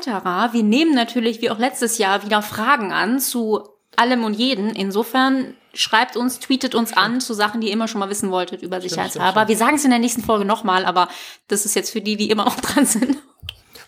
Wir 0.52 0.64
nehmen 0.64 0.94
natürlich 0.94 1.42
wie 1.42 1.50
auch 1.50 1.60
letztes 1.60 1.98
Jahr 1.98 2.24
wieder 2.26 2.42
Fragen 2.42 2.92
an 2.92 3.20
zu 3.20 3.64
allem 3.96 4.24
und 4.24 4.34
jeden. 4.34 4.70
Insofern 4.70 5.56
schreibt 5.74 6.16
uns, 6.18 6.40
tweetet 6.40 6.76
uns 6.76 6.94
an 6.94 7.22
zu 7.22 7.34
Sachen, 7.34 7.62
die 7.62 7.68
ihr 7.68 7.74
immer 7.74 7.88
schon 7.88 8.00
mal 8.00 8.10
wissen 8.10 8.32
wolltet 8.32 8.62
über 8.62 8.82
Sicherheitshalber. 8.82 9.48
Wir 9.48 9.58
sagen 9.58 9.76
es 9.76 9.84
in 9.84 9.92
der 9.92 10.00
nächsten 10.00 10.24
Folge 10.24 10.46
nochmal, 10.46 10.86
aber 10.86 11.10
das 11.48 11.66
ist 11.66 11.76
jetzt 11.76 11.92
für 11.92 12.02
die, 12.02 12.18
die 12.18 12.30
immer 12.30 12.46
noch 12.46 12.60
dran 12.60 12.86
sind. 12.86 13.18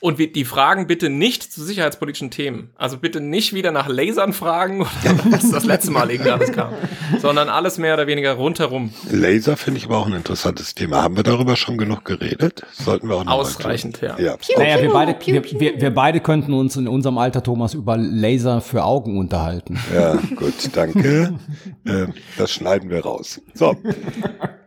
Und 0.02 0.18
die 0.18 0.46
Fragen 0.46 0.88
bitte 0.88 1.12
nicht 1.12 1.54
zu 1.54 1.64
sicherheitspolitischen 1.64 2.32
Themen. 2.32 2.72
Also 2.76 2.98
bitte 2.98 3.22
nicht 3.22 3.54
wieder 3.54 3.72
nach 3.72 3.88
Lasern 3.88 4.34
fragen 4.34 4.82
oder 4.82 4.90
was 5.30 5.52
das 5.52 5.64
letzte 5.64 5.92
Mal 5.92 6.10
irgendwie 6.10 6.32
alles 6.32 6.52
kam. 6.52 6.74
Sondern 7.20 7.50
alles 7.50 7.78
mehr 7.78 7.94
oder 7.94 8.08
weniger 8.08 8.34
rundherum. 8.34 8.92
Laser 9.12 9.58
finde 9.58 9.78
ich 9.78 9.86
aber 9.86 10.00
auch 10.00 10.08
ein 10.08 10.14
interessantes 10.14 10.74
Thema. 10.74 11.04
Haben 11.04 11.18
wir 11.18 11.24
darüber 11.24 11.56
schon 11.56 11.78
genug 11.78 12.04
geredet? 12.04 12.64
Sollten 12.72 13.10
wir 13.10 13.16
auch 13.16 13.26
noch 13.26 13.32
mal 13.32 13.42
Ausreichend, 13.42 14.02
ja. 14.02 14.18
ja. 14.20 14.38
Naja, 14.58 14.78
wir 14.78 14.90
piu, 14.90 14.94
beide, 14.94 15.14
piu, 15.14 15.34
wir, 15.36 15.42
piu. 15.42 15.60
wir, 15.60 15.80
wir 15.80 15.94
beide 15.94 16.20
könnten 16.20 16.54
uns 16.54 16.76
in 16.76 16.88
unserem 16.88 17.20
Alter, 17.20 17.44
Thomas, 17.44 17.76
über 17.76 17.96
Laser 17.96 18.62
für 18.62 18.84
Augen 18.84 19.20
unterhalten. 19.20 19.80
Ja, 19.94 20.16
gut, 20.36 20.56
danke. 20.74 21.38
äh, 21.86 22.08
das 22.40 22.52
schneiden 22.52 22.90
wir 22.90 23.04
raus. 23.04 23.40
So, 23.54 23.76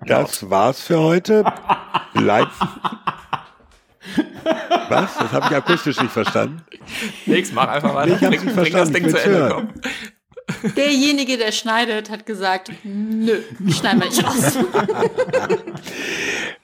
das 0.06 0.48
war's 0.48 0.80
für 0.80 1.00
heute. 1.00 1.44
Bleibt. 2.14 2.52
Was? 4.88 5.16
Das 5.18 5.32
habe 5.32 5.46
ich 5.50 5.56
akustisch 5.56 6.00
nicht 6.00 6.12
verstanden. 6.12 6.62
Nix, 7.26 7.52
mach 7.52 7.68
einfach 7.68 7.94
weiter. 7.94 8.14
Ich 8.14 8.20
bring, 8.20 8.44
nicht 8.44 8.56
bring 8.56 8.72
das 8.72 8.90
Ding 8.92 9.06
ich 9.06 9.12
zu 9.12 9.22
Ende. 9.22 9.48
Komm. 9.50 9.68
Derjenige, 10.76 11.38
der 11.38 11.52
schneidet, 11.52 12.10
hat 12.10 12.26
gesagt, 12.26 12.70
nö, 12.82 13.40
schneiden 13.70 14.00
wir 14.00 14.08
nicht 14.08 14.24
raus. 14.24 14.58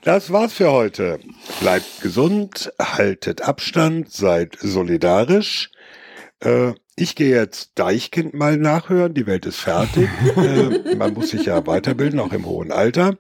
Das 0.03 0.33
war's 0.33 0.55
für 0.55 0.73
heute. 0.73 1.21
Bleibt 1.61 2.01
gesund, 2.01 2.73
haltet 2.81 3.43
Abstand, 3.43 4.11
seid 4.11 4.57
solidarisch. 4.59 5.71
Äh, 6.41 6.73
ich 6.97 7.17
gehe 7.17 7.37
jetzt 7.37 7.73
Deichkind 7.75 8.33
mal 8.33 8.57
nachhören. 8.57 9.13
Die 9.13 9.27
Welt 9.27 9.45
ist 9.45 9.61
fertig. 9.61 10.09
äh, 10.37 10.95
man 10.95 11.13
muss 11.13 11.31
sich 11.31 11.45
ja 11.45 11.67
weiterbilden, 11.67 12.19
auch 12.19 12.33
im 12.33 12.47
hohen 12.47 12.73
Alter. 12.73 13.19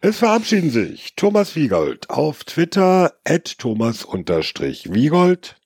Es 0.00 0.18
verabschieden 0.18 0.70
sich 0.70 1.16
Thomas 1.16 1.56
Wiegold 1.56 2.10
auf 2.10 2.44
Twitter 2.44 3.14
at 3.24 3.58
Thomas-Wiegold. 3.58 5.56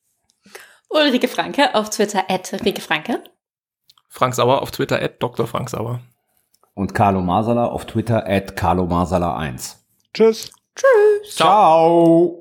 Ulrike 0.89 1.29
Franke 1.29 1.75
auf 1.75 1.91
Twitter 1.91 2.25
at 2.29 2.53
Rike 2.65 2.81
Franke. 2.81 3.23
Frank 4.09 4.35
Sauer 4.35 4.63
auf 4.63 4.71
Twitter, 4.71 5.01
at 5.01 5.23
Dr. 5.23 5.47
Frank 5.47 5.71
Sauer. 5.71 6.01
Und 6.75 6.95
Carlo 6.95 7.21
Masala 7.21 7.67
auf 7.67 7.87
Twitter 7.87 8.27
at 8.27 8.57
Carlo 8.57 8.87
Masala 8.87 9.37
1. 9.37 9.85
Tschüss. 10.15 10.53
Ciao. 11.25 12.40